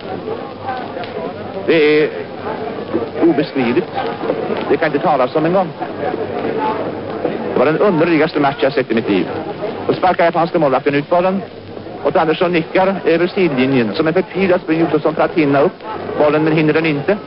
Det 1.66 2.04
är 2.04 2.10
obeskrivligt. 3.22 3.92
Det 4.70 4.78
kan 4.78 4.88
inte 4.88 5.00
talas 5.00 5.36
om 5.36 5.46
en 5.46 5.54
gång. 5.54 5.70
Det 7.54 7.60
var 7.60 7.66
den 7.66 7.78
underligaste 7.78 8.40
match 8.40 8.58
jag 8.60 8.74
sett 8.74 8.92
i 8.92 8.96
mitt 8.96 9.10
liv. 9.10 9.28
Då 9.88 9.94
sparkar 9.94 10.26
japanska 10.26 10.60
målvakten 10.60 10.96
ut 10.96 11.10
bollen. 11.10 11.42
Och 12.06 12.16
Andersson 12.16 12.52
nickar 12.52 13.02
över 13.06 13.28
sidlinjen 13.28 13.96
som 13.96 14.08
en 14.08 14.14
förtvivlad 14.14 14.62
springer 14.62 14.86
Josefsson 14.86 15.16
för 15.16 15.22
att 15.22 15.32
hinna 15.34 15.62
upp 15.62 15.78
bollen 16.20 16.44
men 16.44 16.58
hinner 16.58 16.74
den 16.74 16.86
inte. 16.86 17.18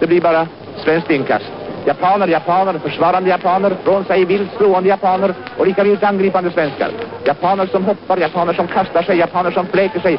Det 0.00 0.06
blir 0.06 0.20
bara 0.20 0.48
svenskt 0.84 1.10
inkast. 1.10 1.44
Japaner, 1.86 2.28
japaner, 2.28 2.78
försvarande 2.78 3.30
japaner, 3.30 3.76
från 3.84 4.04
sig 4.04 4.24
vilt 4.24 4.50
slående 4.56 4.88
japaner 4.88 5.34
och 5.58 5.66
lika 5.66 5.84
vilt 5.84 6.02
angripande 6.02 6.50
svenskar. 6.50 6.90
Japaner 7.26 7.66
som 7.66 7.84
hoppar, 7.84 8.16
japaner 8.18 8.52
som 8.52 8.66
kastar 8.66 9.02
sig, 9.02 9.18
japaner 9.18 9.50
som 9.50 9.66
fläker 9.66 10.00
sig. 10.00 10.18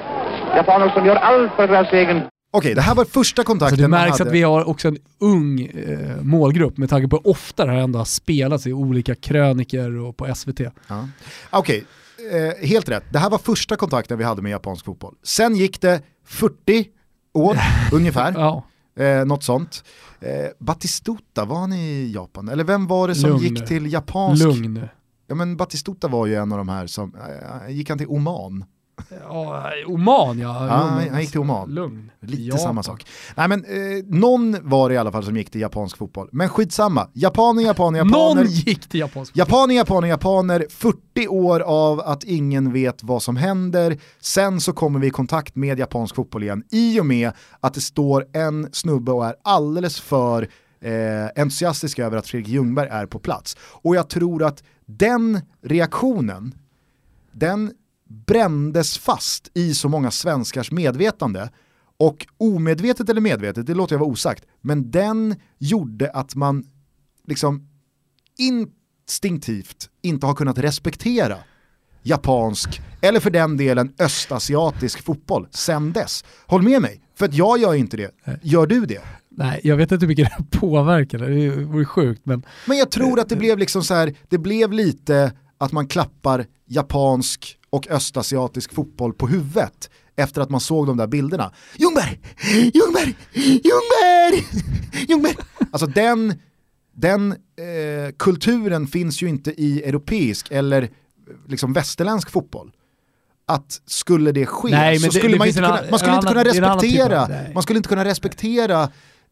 Japaner 0.55 0.89
som 0.89 1.05
gör 1.05 1.15
allt 1.15 1.51
för 1.55 1.67
deras 1.67 1.93
egen 1.93 2.21
Okej, 2.51 2.75
det 2.75 2.81
här 2.81 2.95
var 2.95 3.05
första 3.05 3.41
Så 3.41 3.45
kontakten 3.45 3.77
det 3.77 3.87
man 3.87 3.99
märks 3.99 4.19
hade. 4.19 4.29
att 4.29 4.35
vi 4.35 4.41
har 4.41 4.69
också 4.69 4.87
en 4.87 4.97
ung 5.19 5.61
eh, 5.61 6.21
målgrupp 6.21 6.77
med 6.77 6.89
tanke 6.89 7.07
på 7.07 7.15
hur 7.15 7.31
ofta 7.31 7.65
det 7.65 7.71
här 7.71 7.79
ändå 7.79 7.99
har 7.99 8.05
spelats 8.05 8.67
i 8.67 8.73
olika 8.73 9.15
kröniker 9.15 9.99
och 9.99 10.17
på 10.17 10.35
SVT. 10.35 10.59
Ja. 10.87 11.07
Okej, 11.49 11.85
eh, 12.31 12.67
helt 12.67 12.89
rätt. 12.89 13.03
Det 13.11 13.19
här 13.19 13.29
var 13.29 13.37
första 13.37 13.75
kontakten 13.75 14.17
vi 14.17 14.23
hade 14.23 14.41
med 14.41 14.51
japansk 14.51 14.85
fotboll. 14.85 15.15
Sen 15.23 15.55
gick 15.55 15.81
det 15.81 16.01
40 16.25 16.85
år 17.33 17.57
ungefär. 17.93 18.33
Ja. 18.35 18.63
Eh, 19.03 19.25
något 19.25 19.43
sånt. 19.43 19.83
Eh, 20.19 20.29
Batistuta, 20.59 21.45
var 21.45 21.57
han 21.59 21.73
i 21.73 22.11
Japan? 22.15 22.49
Eller 22.49 22.63
vem 22.63 22.87
var 22.87 23.07
det 23.07 23.15
som 23.15 23.29
Lugn 23.29 23.43
gick 23.43 23.65
till 23.67 23.93
japansk? 23.93 24.43
Lugn. 24.43 24.87
Ja 25.27 25.35
men 25.35 25.57
Batistuta 25.57 26.07
var 26.07 26.25
ju 26.25 26.35
en 26.35 26.51
av 26.51 26.57
de 26.57 26.69
här 26.69 26.87
som, 26.87 27.15
eh, 27.15 27.69
gick 27.73 27.89
han 27.89 27.97
till 27.97 28.07
Oman? 28.07 28.65
Ja, 29.09 29.71
Oman 29.87 30.39
ja. 30.39 30.67
Ja, 30.67 30.73
han, 30.73 31.09
han 31.09 31.21
gick 31.21 31.31
till 31.31 31.39
Oman. 31.39 31.69
Lugn. 31.69 32.11
Lite 32.19 32.41
Japan. 32.43 32.59
samma 32.59 32.83
sak. 32.83 33.05
Nej 33.35 33.47
men 33.47 33.65
eh, 33.65 34.03
någon 34.07 34.57
var 34.61 34.89
det 34.89 34.95
i 34.95 34.97
alla 34.97 35.11
fall 35.11 35.23
som 35.23 35.37
gick 35.37 35.49
till 35.49 35.61
japansk 35.61 35.97
fotboll. 35.97 36.29
Men 36.31 36.49
skitsamma, 36.49 37.09
japaner, 37.13 37.63
japaner, 37.63 37.99
japaner. 37.99 38.35
Någon 38.35 38.45
gick 38.45 38.89
till 38.89 38.99
japansk 38.99 39.37
Japaner, 39.37 39.75
japaner, 39.75 40.07
japaner, 40.07 40.65
40 40.69 41.27
år 41.27 41.59
av 41.59 41.99
att 41.99 42.23
ingen 42.23 42.73
vet 42.73 43.03
vad 43.03 43.23
som 43.23 43.35
händer. 43.37 43.97
Sen 44.19 44.61
så 44.61 44.73
kommer 44.73 44.99
vi 44.99 45.07
i 45.07 45.11
kontakt 45.11 45.55
med 45.55 45.79
japansk 45.79 46.15
fotboll 46.15 46.43
igen 46.43 46.63
i 46.71 46.99
och 46.99 47.05
med 47.05 47.31
att 47.59 47.73
det 47.73 47.81
står 47.81 48.25
en 48.33 48.69
snubbe 48.71 49.11
och 49.11 49.25
är 49.25 49.35
alldeles 49.43 49.99
för 49.99 50.47
eh, 50.81 51.41
entusiastisk 51.41 51.99
över 51.99 52.17
att 52.17 52.27
Fredrik 52.27 52.47
Ljungberg 52.47 52.89
är 52.89 53.05
på 53.05 53.19
plats. 53.19 53.57
Och 53.59 53.95
jag 53.95 54.09
tror 54.09 54.43
att 54.43 54.63
den 54.85 55.41
reaktionen, 55.63 56.55
den 57.31 57.71
brändes 58.07 58.97
fast 58.97 59.51
i 59.53 59.73
så 59.73 59.89
många 59.89 60.11
svenskars 60.11 60.71
medvetande 60.71 61.49
och 61.97 62.27
omedvetet 62.37 63.09
eller 63.09 63.21
medvetet, 63.21 63.67
det 63.67 63.73
låter 63.73 63.95
jag 63.95 63.99
vara 63.99 64.09
osagt, 64.09 64.43
men 64.61 64.91
den 64.91 65.35
gjorde 65.57 66.11
att 66.11 66.35
man 66.35 66.65
liksom 67.27 67.69
instinktivt 68.37 69.89
inte 70.01 70.25
har 70.25 70.33
kunnat 70.33 70.57
respektera 70.57 71.37
japansk, 72.03 72.81
eller 73.01 73.19
för 73.19 73.29
den 73.29 73.57
delen 73.57 73.93
östasiatisk 73.99 75.03
fotboll 75.03 75.47
sen 75.51 75.93
dess. 75.93 76.25
Håll 76.45 76.61
med 76.61 76.81
mig, 76.81 77.01
för 77.15 77.25
att 77.25 77.33
jag 77.33 77.59
gör 77.59 77.73
inte 77.73 77.97
det. 77.97 78.11
Gör 78.41 78.67
du 78.67 78.85
det? 78.85 79.01
Nej, 79.29 79.61
jag 79.63 79.77
vet 79.77 79.91
inte 79.91 80.05
hur 80.05 80.07
mycket 80.07 80.29
det 80.37 80.59
påverkar, 80.59 81.17
det 81.19 81.49
vore 81.63 81.85
sjukt 81.85 82.21
men 82.25 82.43
Men 82.67 82.77
jag 82.77 82.91
tror 82.91 83.19
att 83.19 83.29
det 83.29 83.35
blev 83.35 83.57
liksom 83.57 83.83
så 83.83 83.93
här, 83.93 84.15
det 84.29 84.37
blev 84.37 84.71
lite 84.71 85.31
att 85.57 85.71
man 85.71 85.87
klappar 85.87 86.45
japansk 86.65 87.56
och 87.69 87.87
östasiatisk 87.87 88.73
fotboll 88.73 89.13
på 89.13 89.27
huvudet 89.27 89.89
efter 90.15 90.41
att 90.41 90.49
man 90.49 90.59
såg 90.59 90.87
de 90.87 90.97
där 90.97 91.07
bilderna. 91.07 91.51
Ljungberg! 91.75 92.19
Ljungberg! 92.73 93.15
Ljungberg! 93.33 94.45
Ljungberg! 95.09 95.35
Alltså 95.71 95.87
den, 95.87 96.33
den 96.95 97.31
eh, 97.31 98.11
kulturen 98.17 98.87
finns 98.87 99.21
ju 99.21 99.27
inte 99.29 99.51
i 99.61 99.83
europeisk 99.83 100.47
eller 100.51 100.81
eh, 100.81 100.89
liksom 101.47 101.73
västerländsk 101.73 102.29
fotboll. 102.29 102.71
Att 103.49 103.81
skulle 103.85 104.31
det 104.31 104.45
ske 104.45 104.69
Nej, 104.71 104.99
så 104.99 105.05
det- 105.07 105.11
skulle 105.19 105.33
det 105.33 105.37
man 105.37 105.45
finns 105.45 105.57
inte 105.57 105.67
kunna, 105.69 105.89
man 105.91 105.99
skulle 105.99 106.15
inte 106.15 106.27
kunna 106.27 106.41
annan- 106.41 106.43
det 106.43 106.53
typ 106.53 106.63
respektera, 106.63 107.27
nej. 107.27 107.51
man 107.53 107.63
skulle 107.63 107.77
inte 107.77 107.89
kunna 107.89 108.05
respektera 108.05 108.83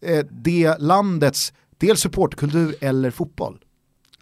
eh, 0.02 0.26
det 0.32 0.76
landets 0.80 1.54
dels 1.78 2.00
supportkultur 2.02 2.76
eller 2.82 3.12
fotboll. 3.12 3.60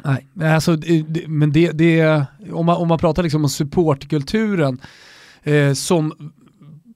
Nej, 0.03 0.27
alltså, 0.53 0.75
det- 0.75 1.27
men 1.27 1.51
det, 1.51 1.71
det, 1.71 2.25
om, 2.51 2.65
man, 2.65 2.77
om 2.77 2.88
man 2.88 2.97
pratar 3.00 3.23
liksom 3.23 3.43
om 3.43 3.50
supportkulturen 3.50 4.81
eh, 5.43 5.73
som 5.73 6.31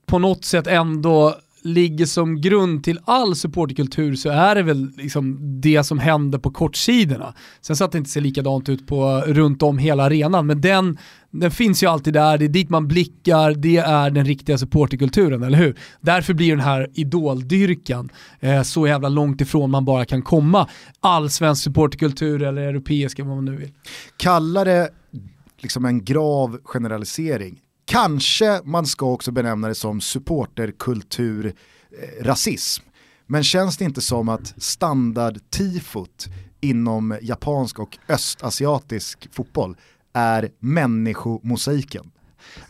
på 0.05 0.19
något 0.19 0.45
sätt 0.45 0.67
ändå 0.67 1.35
ligger 1.61 2.05
som 2.05 2.41
grund 2.41 2.83
till 2.83 2.99
all 3.05 3.35
supporterkultur 3.35 4.15
så 4.15 4.29
är 4.29 4.55
det 4.55 4.63
väl 4.63 4.91
liksom 4.97 5.37
det 5.61 5.83
som 5.83 5.99
händer 5.99 6.39
på 6.39 6.51
kortsidorna. 6.51 7.33
Sen 7.61 7.75
så 7.75 7.83
att 7.83 7.91
det 7.91 7.97
inte 7.97 8.09
ser 8.09 8.21
likadant 8.21 8.69
ut 8.69 8.87
på, 8.87 9.23
runt 9.27 9.63
om 9.63 9.77
hela 9.77 10.03
arenan, 10.03 10.45
men 10.45 10.61
den, 10.61 10.97
den 11.31 11.51
finns 11.51 11.83
ju 11.83 11.87
alltid 11.87 12.13
där, 12.13 12.37
det 12.37 12.45
är 12.45 12.49
dit 12.49 12.69
man 12.69 12.87
blickar, 12.87 13.53
det 13.53 13.77
är 13.77 14.09
den 14.09 14.25
riktiga 14.25 14.57
supporterkulturen, 14.57 15.43
eller 15.43 15.57
hur? 15.57 15.79
Därför 16.01 16.33
blir 16.33 16.49
den 16.49 16.59
här 16.65 16.87
idoldyrkan 16.93 18.09
eh, 18.39 18.61
så 18.61 18.87
jävla 18.87 19.09
långt 19.09 19.41
ifrån 19.41 19.71
man 19.71 19.85
bara 19.85 20.05
kan 20.05 20.21
komma 20.21 20.69
Allsvensk 20.99 21.63
supporterkultur 21.63 22.43
eller 22.43 22.61
europeiska, 22.61 23.23
vad 23.23 23.35
man 23.35 23.45
nu 23.45 23.55
vill. 23.55 23.71
Kalla 24.17 24.63
det 24.63 24.89
liksom 25.61 25.85
en 25.85 26.05
grav 26.05 26.59
generalisering. 26.63 27.59
Kanske 27.89 28.61
man 28.63 28.85
ska 28.85 29.05
också 29.05 29.31
benämna 29.31 29.67
det 29.67 29.75
som 29.75 30.01
supporterkultur 30.01 31.45
eh, 31.45 32.23
rasism. 32.23 32.83
Men 33.27 33.43
känns 33.43 33.77
det 33.77 33.85
inte 33.85 34.01
som 34.01 34.29
att 34.29 34.53
standard-tifot 34.57 36.27
inom 36.61 37.17
japansk 37.21 37.79
och 37.79 37.97
östasiatisk 38.09 39.27
fotboll 39.31 39.75
är 40.13 40.49
människomosaiken? 40.59 42.11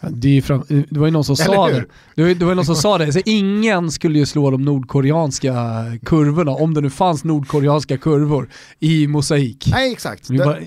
Det, 0.10 0.42
fram, 0.42 0.64
det 0.70 1.00
var 1.00 1.08
ju 1.08 1.12
någon 1.12 1.24
som 1.24 1.36
sa 1.36 1.68
det. 1.68 1.86
Det 2.16 2.24
var, 2.24 2.34
det 2.34 2.46
var 2.46 2.56
någon 2.56 2.66
som 2.66 2.76
sa 2.76 2.98
det. 2.98 3.14
Så 3.14 3.22
ingen 3.26 3.92
skulle 3.92 4.20
ju 4.20 4.26
slå 4.26 4.52
de 4.52 4.66
nordkoreanska 4.66 5.54
kurvorna, 6.06 6.52
om 6.52 6.74
det 6.74 6.82
nu 6.82 6.90
fanns 6.90 7.24
nordkoreanska 7.24 7.98
kurvor, 7.98 8.50
i 8.80 9.08
mosaik. 9.08 9.68
Nej 9.72 9.92
exakt. 9.92 10.28
Det 10.28 10.46
var, 10.46 10.64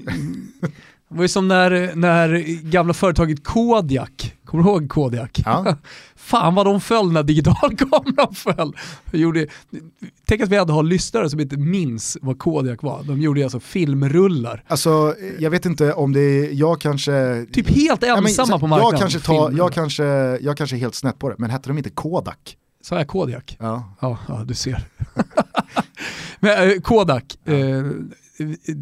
det 1.09 1.16
var 1.16 1.23
ju 1.23 1.28
som 1.28 1.49
när, 1.49 1.95
när 1.95 2.38
gamla 2.71 2.95
företaget 2.95 3.45
Kodiak, 3.45 4.35
kommer 4.50 4.64
du 4.64 4.71
ihåg 4.71 4.88
Kodiak? 4.88 5.40
Ja. 5.45 5.76
Fan 6.16 6.54
vad 6.54 6.66
de 6.66 6.80
föll 6.80 7.12
när 7.12 7.23
digitalkameran 7.23 8.35
föll. 8.35 8.73
De 9.11 9.19
Gjorde, 9.19 9.47
tänk 10.26 10.42
att 10.42 10.49
vi 10.49 10.57
hade 10.57 10.73
har 10.73 10.83
lyssnare 10.83 11.30
som 11.30 11.40
inte 11.40 11.57
minns 11.57 12.19
vad 12.23 12.38
Kodiak 12.38 12.83
var. 12.83 13.02
De 13.02 13.21
gjorde 13.21 13.42
alltså 13.42 13.61
filmrullar. 13.61 14.64
Alltså 14.69 15.14
jag 15.38 15.50
vet 15.50 15.66
inte 15.66 15.92
om 15.92 16.12
det 16.12 16.21
är, 16.21 16.52
jag 16.52 16.80
kanske... 16.80 17.47
Typ 17.52 17.69
helt 17.69 18.02
Ja, 18.02 18.14
men, 18.14 18.26
ensamma 18.26 18.59
på 18.59 18.66
marknaden. 18.66 18.92
Jag 18.92 19.00
kanske, 19.00 19.21
tar, 19.21 19.52
jag, 19.52 19.73
kanske, 19.73 20.04
jag 20.40 20.57
kanske 20.57 20.76
är 20.76 20.80
helt 20.80 20.95
snett 20.95 21.19
på 21.19 21.28
det, 21.28 21.35
men 21.38 21.50
hette 21.50 21.69
de 21.69 21.78
inte 21.78 21.90
Kodak? 21.90 22.57
Sa 22.83 22.99
jag 22.99 23.09
Kodiak? 23.09 23.57
Ja. 23.61 23.97
Ja, 24.00 24.19
ja 24.28 24.45
du 24.45 24.54
ser. 24.54 24.85
Men 26.40 26.71
eh, 26.71 26.80
Kodak, 26.80 27.38
eh, 27.45 27.85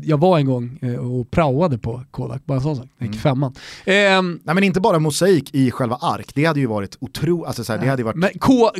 jag 0.03 0.19
var 0.21 0.39
en 0.39 0.47
gång 0.47 0.79
eh, 0.83 0.95
och 0.95 1.31
praoade 1.31 1.79
på 1.79 2.03
Kodak, 2.11 2.43
bara 2.47 2.55
en 2.57 2.63
sån 2.63 2.77
sak. 2.77 2.87
Gick 2.99 3.09
Mm. 3.11 3.19
femman. 3.21 3.55
Ehm, 3.87 4.41
Nej 4.45 4.55
men 4.55 4.65
inte 4.65 4.81
bara 4.81 4.99
mosaik 4.99 5.55
i 5.55 5.71
själva 5.71 5.97
ark, 5.97 6.31
det 6.35 6.45
hade 6.45 6.61
ju 6.61 6.67
varit 6.67 6.97
otroligt, 7.01 7.47
alltså 7.47 7.65
så 7.65 7.73
här, 7.73 7.81
det 7.81 7.87
hade 7.87 8.01
ju 8.03 8.05
varit... 8.05 8.17
Men 8.17 8.31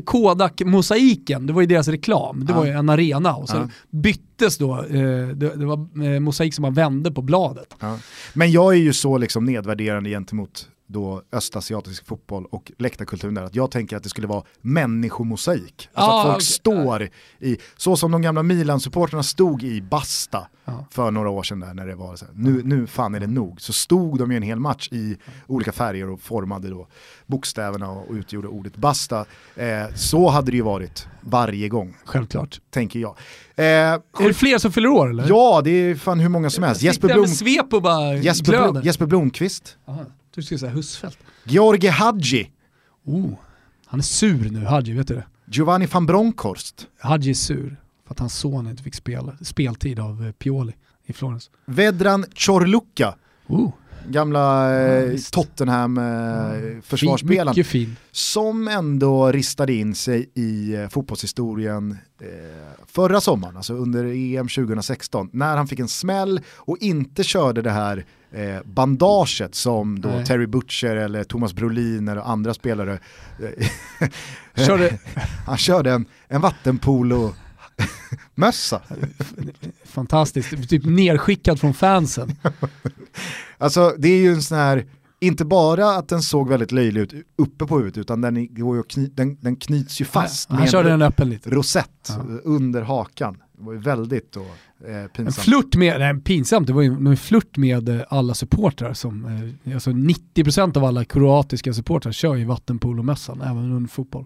Kodak-mosaiken, 0.05 1.47
det 1.47 1.53
var 1.53 1.61
ju 1.61 1.67
deras 1.67 1.89
reklam. 1.89 2.45
Det 2.47 2.53
Ja. 2.53 2.59
var 2.59 2.65
ju 2.67 2.71
en 2.73 2.89
arena 2.89 3.35
och 3.37 3.49
så 3.49 3.57
Ja. 3.57 3.69
byttes 3.91 4.59
då, 4.59 4.79
eh, 4.85 5.29
det, 5.29 5.57
det 5.57 5.67
var 5.67 6.05
eh, 6.15 6.21
mosaik 6.21 6.55
som 6.55 6.63
man 6.63 6.75
vände 6.75 7.11
på 7.11 7.23
bladet. 7.23 7.75
Ja. 7.81 7.99
Men 8.35 8.51
jag 8.53 8.73
är 8.75 8.79
ju 8.79 8.93
så 8.93 9.19
liksom 9.19 9.45
nedvärderande 9.45 10.11
gentemot 10.11 10.69
då 10.91 11.23
östasiatisk 11.33 12.07
fotboll 12.07 12.47
och 12.51 12.73
läktarkulturen 12.79 13.35
där, 13.35 13.43
att 13.43 13.55
jag 13.55 13.71
tänker 13.71 13.97
att 13.97 14.03
det 14.03 14.09
skulle 14.09 14.27
vara 14.27 14.43
människomosaik. 14.61 15.89
Alltså 15.95 16.11
Ah, 16.13 16.21
att 16.21 16.27
folk 16.27 16.37
okej. 16.37 16.47
står 16.47 17.09
i, 17.41 17.59
så 17.77 17.97
som 17.97 18.11
de 18.13 18.23
gamla 18.23 18.43
Milan-supporterna 18.43 19.23
stod 19.23 19.63
i 19.63 19.81
Basta 19.83 20.47
Ja. 20.65 20.85
för 20.91 21.11
några 21.11 21.31
år 21.31 21.43
sedan 21.43 21.61
där 21.61 21.75
när 21.75 21.87
det 21.87 21.95
var 21.95 22.17
så 22.17 22.25
här, 22.25 22.35
nu, 22.37 22.63
nu 22.65 22.87
fan 22.87 23.15
är 23.15 23.21
det 23.21 23.27
nog. 23.27 23.61
Så 23.61 23.73
stod 23.73 24.19
de 24.19 24.31
ju 24.31 24.37
en 24.37 24.43
hel 24.43 24.61
match 24.61 24.89
i 24.93 25.17
olika 25.47 25.73
färger 25.73 26.11
och 26.11 26.21
formade 26.21 26.69
då 26.71 26.87
bokstäverna 27.27 27.91
och 27.91 28.07
utgjorde 28.13 28.49
ordet 28.49 28.77
Basta. 28.77 29.25
Eh, 29.57 29.67
så 29.95 30.29
hade 30.29 30.51
det 30.51 30.57
ju 30.57 30.63
varit 30.63 31.07
varje 31.21 31.69
gång, 31.69 31.97
Självklart. 32.05 32.61
tänker 32.71 32.99
jag. 32.99 33.17
Eh, 33.57 33.65
Är 33.65 34.29
det 34.29 34.35
fler 34.35 34.59
som 34.59 34.73
fyller 34.73 34.89
år 34.89 35.11
eller? 35.11 35.29
ja, 35.29 35.61
det 35.65 35.71
är 35.71 35.95
fan 35.95 36.21
hur 36.21 36.29
många 36.29 36.51
som 36.51 36.65
helst. 36.65 36.83
Jesper, 36.83 37.09
Blom, 37.09 37.27
Jesper. 38.23 38.71
Blom, 38.73 38.83
Jesper 38.83 39.07
Blomqvist, 39.07 39.77
Aha, 39.89 40.05
du 40.35 40.43
skulle 40.43 40.59
säga 40.59 40.73
Husfeldt. 40.73 41.19
Georgi 41.45 41.89
Hadji, 41.89 42.51
Oh, 43.05 43.33
han 43.87 44.01
är 44.01 44.05
sur 44.05 44.51
nu, 44.51 44.65
Hadji, 44.65 44.93
vet 44.93 45.09
du 45.09 45.15
det? 45.15 45.27
Giovanni 45.47 45.87
van 45.87 46.07
Bronckhorst, 46.07 46.87
Hadji 46.99 47.31
är 47.31 47.35
sur 47.35 47.77
för 48.07 48.15
att 48.15 48.19
hans 48.19 48.35
son 48.35 48.69
inte 48.69 48.83
fick 48.83 48.95
spela, 48.95 49.37
speltid 49.43 49.99
av 50.01 50.27
eh, 50.27 50.33
Pioli 50.33 50.73
i 51.07 51.13
Florens. 51.13 51.51
Vedran 51.65 52.25
Chorluka, 52.35 53.15
Oh, 53.47 53.73
gamla 54.09 54.77
eh, 54.81 55.05
visst. 55.05 55.35
Tottenham 55.35 55.99
eh, 55.99 56.05
fin. 57.65 57.97
som 58.11 58.69
ändå 58.69 59.33
ristade 59.33 59.73
in 59.73 59.95
sig 59.95 60.31
i 60.35 60.75
eh, 60.75 60.89
fotbollshistorien 60.89 61.99
eh, 62.21 62.29
förra 62.87 63.21
sommaren, 63.21 63.57
alltså 63.57 63.75
under 63.75 64.05
EM 64.05 64.49
2016, 64.49 65.31
när 65.33 65.57
han 65.57 65.69
fick 65.69 65.79
en 65.79 65.89
smäll 65.89 66.41
och 66.57 66.79
inte 66.81 67.25
körde 67.25 67.63
det 67.63 67.71
här 67.71 68.05
eh, 68.31 68.63
bandaget 68.65 69.55
som 69.55 70.01
då 70.01 70.09
Nej. 70.09 70.25
Terry 70.25 70.47
Butcher 70.47 70.97
eller 70.97 71.25
Thomas 71.25 71.53
Brolin 71.53 72.09
eller 72.09 72.21
andra 72.23 72.55
spelare 72.55 72.99
eh, 73.41 74.09
Körde 74.67 74.99
Han 75.47 75.57
körde 75.57 75.93
en, 75.93 76.07
en 76.29 76.41
vattenpolo-mössa. 78.35 78.81
fantastiskt, 79.85 80.69
typ 80.69 80.85
nerskickad 80.85 81.61
från 81.61 81.75
fansen. 81.75 82.33
Alltså 83.61 83.95
det 83.99 84.09
är 84.09 84.21
ju 84.21 84.33
en 84.33 84.43
sån 84.43 84.59
här, 84.59 84.87
inte 85.21 85.45
bara 85.45 85.91
att 85.91 86.09
den 86.09 86.23
såg 86.23 86.49
väldigt 86.49 86.73
löjlig 86.73 87.01
ut 87.01 87.15
uppe 87.37 87.67
på 87.67 87.77
huvudet 87.79 87.99
utan 87.99 88.21
den, 88.21 88.55
går 88.55 88.77
ju 88.77 88.83
kny, 88.83 89.07
den, 89.07 89.37
den 89.41 89.57
knyts 89.57 90.01
ju 90.01 90.05
fast 90.05 90.51
han 90.51 90.61
med 90.61 90.71
körde 90.71 90.89
den 90.89 91.03
öppen 91.03 91.31
lite. 91.31 91.51
rosett 91.51 92.09
Ja. 92.09 92.15
under 92.45 92.83
hakan. 92.83 93.35
Det 93.59 93.65
var 93.65 93.73
ju 93.73 93.79
väldigt 93.79 94.33
då, 94.33 94.41
eh, 94.89 94.97
En 94.97 95.09
pinsamt. 95.09 95.45
flört 95.45 95.75
med, 95.77 95.99
nej 95.99 96.21
pinsamt, 96.21 96.67
det 96.67 96.73
var 96.73 96.83
ju 96.83 96.89
en 96.93 97.17
flört 97.17 97.57
med 97.57 97.89
eh, 97.89 98.01
alla 98.09 98.35
supportrar 98.35 98.95
som, 98.95 99.25
eh, 99.65 99.75
alltså 99.75 99.91
90% 99.91 100.77
av 100.77 100.85
alla 100.85 101.05
kroatiska 101.05 101.73
supportrar 101.73 102.13
kör 102.13 102.35
ju 102.35 102.45
vattenpolomössan 102.45 103.41
även 103.41 103.73
under 103.73 103.89
fotboll. 103.89 104.25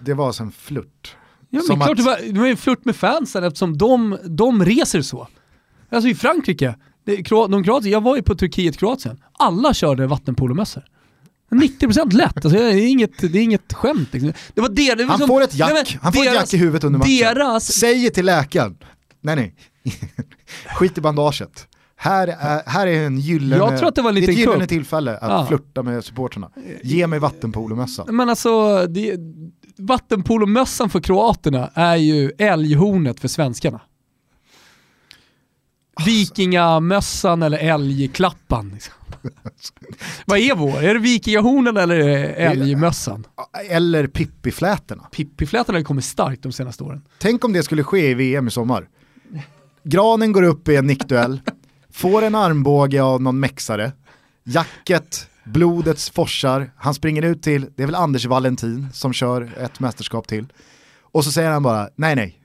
Det 0.00 0.14
var 0.14 0.26
alltså 0.26 0.42
en 0.42 0.52
flört. 0.52 1.16
Ja 1.50 1.62
men 1.68 1.76
klart 1.76 1.90
att- 1.90 1.96
det 1.96 2.02
var, 2.02 2.18
det 2.32 2.40
var 2.40 2.46
en 2.46 2.56
flört 2.56 2.84
med 2.84 2.96
fansen 2.96 3.44
eftersom 3.44 3.78
de, 3.78 4.18
de 4.24 4.64
reser 4.64 5.02
så. 5.02 5.28
Alltså 5.90 6.08
i 6.08 6.14
Frankrike, 6.14 6.74
det, 7.04 7.16
de 7.30 7.64
Kroatien, 7.64 7.92
jag 7.92 8.00
var 8.00 8.16
ju 8.16 8.22
på 8.22 8.34
Turkiet-Kroatien, 8.34 9.18
alla 9.32 9.74
körde 9.74 10.06
vattenpolomössor. 10.06 10.82
90% 11.50 12.12
lätt, 12.12 12.32
alltså, 12.36 12.48
det, 12.48 12.64
är 12.64 12.86
inget, 12.88 13.18
det 13.18 13.38
är 13.38 13.42
inget 13.42 13.72
skämt. 13.72 14.08
Liksom. 14.12 14.32
Det 14.54 14.60
var 14.60 14.68
det, 14.68 14.94
det 14.94 15.04
var 15.04 15.10
Han 15.10 15.18
som- 15.18 15.28
får 15.28 15.42
ett 15.42 15.54
jack, 15.54 15.70
Nej, 15.72 15.84
men 15.92 16.00
han 16.02 16.12
får 16.12 16.26
ett 16.26 16.34
jack 16.34 16.54
i 16.54 16.56
huvudet 16.56 16.84
under 16.84 16.98
matchen. 16.98 17.10
Deras, 17.18 17.72
Säger 17.72 18.10
till 18.10 18.26
läkaren, 18.26 18.76
nej 19.20 19.36
nej, 19.36 19.54
skit 20.78 20.98
i 20.98 21.00
bandaget. 21.00 21.66
Här 22.00 22.28
är, 22.28 22.62
här 22.70 22.86
är 22.86 23.06
en 23.06 23.18
gyllene, 23.18 23.56
Jag 23.56 23.78
tror 23.78 23.88
att 23.88 23.94
det 23.94 24.02
var 24.02 24.08
en 24.08 24.14
liten 24.14 24.34
ett 24.34 24.40
gyllene 24.40 24.66
tillfälle 24.66 25.16
att 25.18 25.30
Ja. 25.30 25.46
flirta 25.46 25.82
med 25.82 26.04
supporterna. 26.04 26.50
Ge 26.82 27.06
mig 27.06 27.18
vattenpolomössa. 27.18 28.04
men 28.08 28.28
alltså, 28.30 28.86
det, 28.86 29.16
vattenpolomössan 29.78 30.90
för 30.90 31.00
kroaterna 31.00 31.70
är 31.74 31.96
ju 31.96 32.32
älghornet 32.38 33.20
för 33.20 33.28
svenskarna. 33.28 33.80
Vikingamössan 36.06 37.42
eller 37.42 37.58
älgklappan. 37.58 38.70
Liksom. 38.74 38.94
Vad 40.26 40.38
är 40.38 40.54
vår? 40.54 40.82
Är 40.82 40.94
det 40.94 41.00
vikingahornen 41.00 41.76
eller 41.76 41.98
älgmössan? 42.34 43.26
Eller 43.70 44.06
pippiflätorna. 44.06 45.02
Pippiflätan 45.12 45.74
har 45.74 45.82
kommit 45.82 46.04
starkt 46.04 46.42
de 46.42 46.52
senaste 46.52 46.84
åren. 46.84 47.02
Tänk 47.18 47.44
om 47.44 47.52
det 47.52 47.62
skulle 47.62 47.84
ske 47.84 48.10
i 48.10 48.14
VM 48.14 48.48
i 48.48 48.50
sommar. 48.50 48.88
Granen 49.82 50.32
går 50.32 50.42
upp 50.42 50.68
i 50.68 50.76
en 50.76 50.86
nickduell, 50.86 51.40
får 51.92 52.22
en 52.22 52.34
armbåge 52.34 53.02
av 53.02 53.22
någon 53.22 53.40
mexare, 53.40 53.92
jacket, 54.44 55.28
blodet 55.52 56.00
forsar, 56.00 56.70
han 56.76 56.94
springer 56.94 57.22
ut 57.22 57.42
till, 57.42 57.66
det 57.76 57.82
är 57.82 57.86
väl 57.86 57.94
Anders 57.94 58.26
Valentin 58.26 58.88
som 58.92 59.12
kör 59.12 59.50
ett 59.60 59.80
mästerskap 59.80 60.28
till. 60.28 60.46
Och 61.12 61.24
så 61.24 61.32
säger 61.32 61.50
han 61.50 61.62
bara, 61.62 61.88
nej 61.96 62.16
nej, 62.16 62.38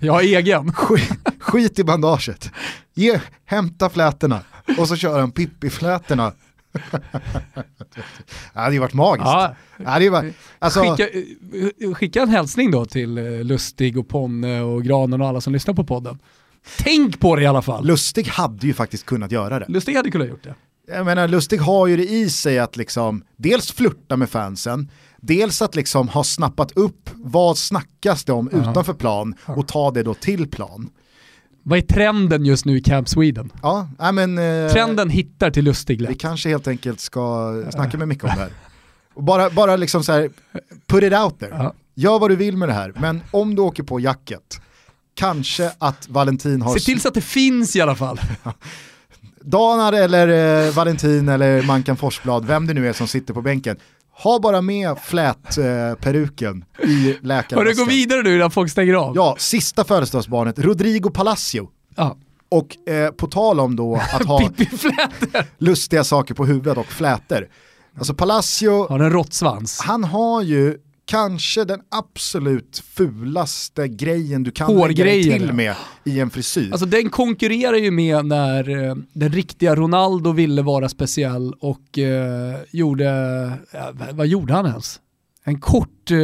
Jag 0.00 0.12
har 0.12 0.22
egen. 0.22 0.72
skit, 0.74 1.12
skit 1.38 1.78
i 1.78 1.84
bandaget, 1.84 2.50
Ge, 2.94 3.20
hämta 3.44 3.90
flätorna. 3.90 4.40
Och 4.78 4.88
så 4.88 4.96
kör 4.96 5.20
han 5.20 5.30
pippiflätorna. 5.30 6.32
det 8.52 8.60
hade 8.60 8.74
ju 8.74 8.78
varit 8.78 8.94
magiskt. 8.94 9.26
Ja, 9.26 9.54
hade 9.84 10.04
ju 10.04 10.10
varit, 10.10 10.34
alltså, 10.58 10.80
skicka, 10.80 11.08
skicka 11.94 12.22
en 12.22 12.28
hälsning 12.28 12.70
då 12.70 12.84
till 12.86 13.18
eh, 13.18 13.24
Lustig 13.44 13.98
och 13.98 14.08
Ponne 14.08 14.60
och 14.60 14.84
Granen 14.84 15.20
och 15.20 15.28
alla 15.28 15.40
som 15.40 15.52
lyssnar 15.52 15.74
på 15.74 15.84
podden. 15.84 16.18
Tänk 16.78 17.20
på 17.20 17.36
det 17.36 17.42
i 17.42 17.46
alla 17.46 17.62
fall. 17.62 17.86
Lustig 17.86 18.26
hade 18.26 18.66
ju 18.66 18.74
faktiskt 18.74 19.06
kunnat 19.06 19.32
göra 19.32 19.58
det. 19.58 19.66
Lustig 19.68 19.94
hade 19.94 20.10
kunnat 20.10 20.28
gjort 20.28 20.44
det. 20.44 20.54
Jag 20.86 21.06
menar, 21.06 21.28
Lustig 21.28 21.58
har 21.60 21.86
ju 21.86 21.96
det 21.96 22.04
i 22.08 22.30
sig 22.30 22.58
att 22.58 22.76
liksom 22.76 23.24
dels 23.36 23.72
flirta 23.72 24.16
med 24.16 24.30
fansen, 24.30 24.90
dels 25.20 25.62
att 25.62 25.74
liksom 25.74 26.08
ha 26.08 26.24
snappat 26.24 26.72
upp 26.72 27.10
vad 27.14 27.58
snackas 27.58 28.24
det 28.24 28.32
om 28.32 28.48
utanför 28.50 28.94
plan 28.94 29.34
och 29.46 29.68
ta 29.68 29.90
det 29.90 30.02
då 30.02 30.14
till 30.14 30.48
plan. 30.50 30.90
Vad 31.62 31.78
är 31.78 31.82
trenden 31.82 32.44
just 32.44 32.64
nu 32.64 32.76
i 32.76 32.80
Camp 32.80 33.08
Sweden? 33.08 33.52
Ja, 33.62 33.88
nej 33.98 34.12
men 34.12 34.38
eh, 34.38 34.72
Trenden 34.72 35.10
hittar 35.10 35.50
till 35.50 35.64
Lustig 35.64 35.98
vi 35.98 36.06
lätt. 36.06 36.20
kanske 36.20 36.48
helt 36.48 36.68
enkelt 36.68 37.00
ska 37.00 37.52
snacka 37.70 37.98
med 37.98 38.08
Micke 38.08 38.24
om 38.24 38.30
det 38.34 38.40
här. 38.40 38.52
Och 39.14 39.22
bara, 39.22 39.50
bara 39.50 39.76
liksom 39.76 40.04
så 40.04 40.12
här, 40.12 40.30
put 40.86 41.02
it 41.02 41.12
out 41.12 41.38
there. 41.38 41.54
Ja. 41.58 41.74
Gör 41.94 42.18
vad 42.18 42.30
du 42.30 42.36
vill 42.36 42.56
med 42.56 42.68
det 42.68 42.72
här, 42.72 42.92
men 43.00 43.20
om 43.30 43.54
du 43.54 43.62
åker 43.62 43.82
på 43.82 44.00
jacket, 44.00 44.60
kanske 45.14 45.72
att 45.78 46.08
Valentin 46.08 46.62
har... 46.62 46.78
Se 46.78 46.80
till 46.80 47.00
så 47.00 47.08
att 47.08 47.14
det 47.14 47.20
finns 47.20 47.76
i 47.76 47.80
alla 47.80 47.94
fall. 47.96 48.20
Danar 49.44 49.92
eller 49.92 50.28
eh, 50.66 50.72
Valentin 50.74 51.28
eller 51.28 51.62
Mankan 51.62 51.96
Forsblad, 51.96 52.44
vem 52.44 52.66
det 52.66 52.74
nu 52.74 52.88
är 52.88 52.92
som 52.92 53.08
sitter 53.08 53.34
på 53.34 53.42
bänken, 53.42 53.76
ha 54.22 54.38
bara 54.38 54.60
med 54.60 54.98
flätperuken 54.98 56.64
i 56.82 56.86
Har 57.06 57.12
du 57.12 57.18
läkarväskan. 57.22 57.84
gå 57.84 57.90
vidare 57.90 58.22
nu 58.22 58.36
innan 58.36 58.50
folk 58.50 58.70
stänger 58.70 58.94
av? 58.94 59.12
Ja, 59.16 59.36
sista 59.38 59.84
födelsedagsbarnet, 59.84 60.58
Rodrigo 60.58 61.10
Palacio. 61.10 61.68
ja. 61.96 62.16
Och 62.48 62.88
eh, 62.88 63.10
på 63.10 63.26
tal 63.26 63.60
om 63.60 63.76
då 63.76 63.94
att 64.12 64.24
ha 64.26 64.50
lustiga 65.58 66.04
saker 66.04 66.34
på 66.34 66.46
huvudet 66.46 66.78
och 66.78 66.86
flätor. 66.86 67.48
Alltså 67.98 68.14
Palacio, 68.14 68.88
Har 68.88 68.98
en 69.00 69.10
råttsvans. 69.10 69.80
han 69.80 70.04
har 70.04 70.42
ju 70.42 70.76
kanske 71.06 71.64
den 71.64 71.80
absolut 71.90 72.82
fulaste 72.94 73.88
grejen 73.88 74.42
du 74.42 74.50
kan 74.50 74.74
lägga 74.76 75.04
dig 75.04 75.22
till 75.22 75.52
med 75.52 75.74
i 76.04 76.20
en 76.20 76.30
frisyr. 76.30 76.68
Alltså 76.72 76.86
den 76.86 77.10
konkurrerar 77.10 77.76
ju 77.76 77.90
med 77.90 78.24
när 78.26 78.84
eh, 78.88 78.94
den 79.12 79.32
riktiga 79.32 79.74
Ronaldo 79.74 80.32
ville 80.32 80.62
vara 80.62 80.88
speciell 80.88 81.52
och 81.60 81.98
eh, 81.98 82.54
gjorde, 82.70 83.04
ja, 83.72 83.92
vad- 84.12 84.26
gjorde 84.26 84.54
han 84.54 84.66
ens? 84.66 85.00
En 85.46 85.60
kort, 85.60 86.10
eh, 86.10 86.18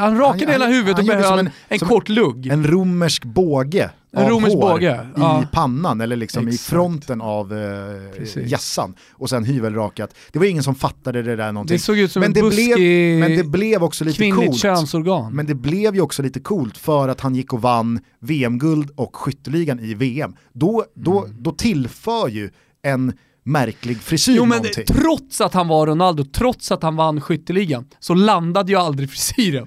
han 0.00 0.18
rakade 0.18 0.44
Han- 0.44 0.52
hela 0.52 0.66
huvudet 0.66 0.96
han 0.96 1.00
och 1.10 1.16
behöll 1.16 1.38
en, 1.38 1.50
en- 1.68 1.78
kort 1.78 2.08
lugg. 2.08 2.46
en 2.46 2.66
romersk 2.66 3.24
båge 3.24 3.90
En 4.12 4.22
av 4.22 4.28
romersk 4.30 4.54
hår 4.54 4.60
båge, 4.60 4.94
i 4.94 5.08
ja. 5.16 5.44
pannan 5.52 6.00
eller 6.00 6.16
liksom 6.16 6.48
i 6.48 6.50
Exakt. 6.54 6.70
fronten 6.70 7.20
av 7.20 7.52
eh, 7.52 8.44
hjässan 8.46 8.94
och 9.12 9.30
sen 9.30 9.44
hyvelrakat. 9.44 10.14
Det 10.32 10.38
var 10.38 10.46
ingen 10.46 10.62
som 10.62 10.74
fattade 10.74 11.22
det 11.22 11.36
där 11.36 11.52
någonting. 11.52 11.74
Det 11.74 11.82
såg 11.82 11.98
ut 11.98 12.12
som 12.12 12.20
men, 12.20 12.26
en 12.30 12.32
det 12.32 12.42
buskig 12.42 12.74
blev, 12.74 13.20
men 13.20 13.36
det 13.36 13.44
blev 13.44 13.82
också 13.82 14.04
lite 14.04 14.30
coolt. 14.30 14.56
könsorgan. 14.60 15.32
Men 15.34 15.46
det 15.46 15.54
blev 15.54 15.94
ju 15.94 16.00
också 16.00 16.22
lite 16.22 16.40
coolt 16.40 16.78
för 16.78 17.08
att 17.08 17.20
han 17.20 17.34
gick 17.34 17.52
och 17.52 17.62
vann 17.62 18.00
VM-guld 18.20 18.90
och 18.96 19.16
skytteligan 19.16 19.80
i 19.80 19.94
VM. 19.94 20.34
Då, 20.52 20.84
då, 20.94 21.24
Mm. 21.24 21.42
då 21.42 21.52
tillför 21.52 22.28
ju 22.28 22.50
en 22.82 23.12
märklig 23.44 24.00
frisyr 24.00 24.34
Jo 24.36 24.44
men 24.44 24.56
någonting. 24.58 24.84
trots 24.86 25.40
att 25.40 25.54
han 25.54 25.68
var 25.68 25.86
Ronaldo, 25.86 26.24
trots 26.24 26.72
att 26.72 26.82
han 26.82 26.96
vann 26.96 27.20
skytteligan, 27.20 27.84
så 28.00 28.14
landade 28.14 28.72
ju 28.72 28.78
aldrig 28.78 29.10
frisyren. 29.10 29.66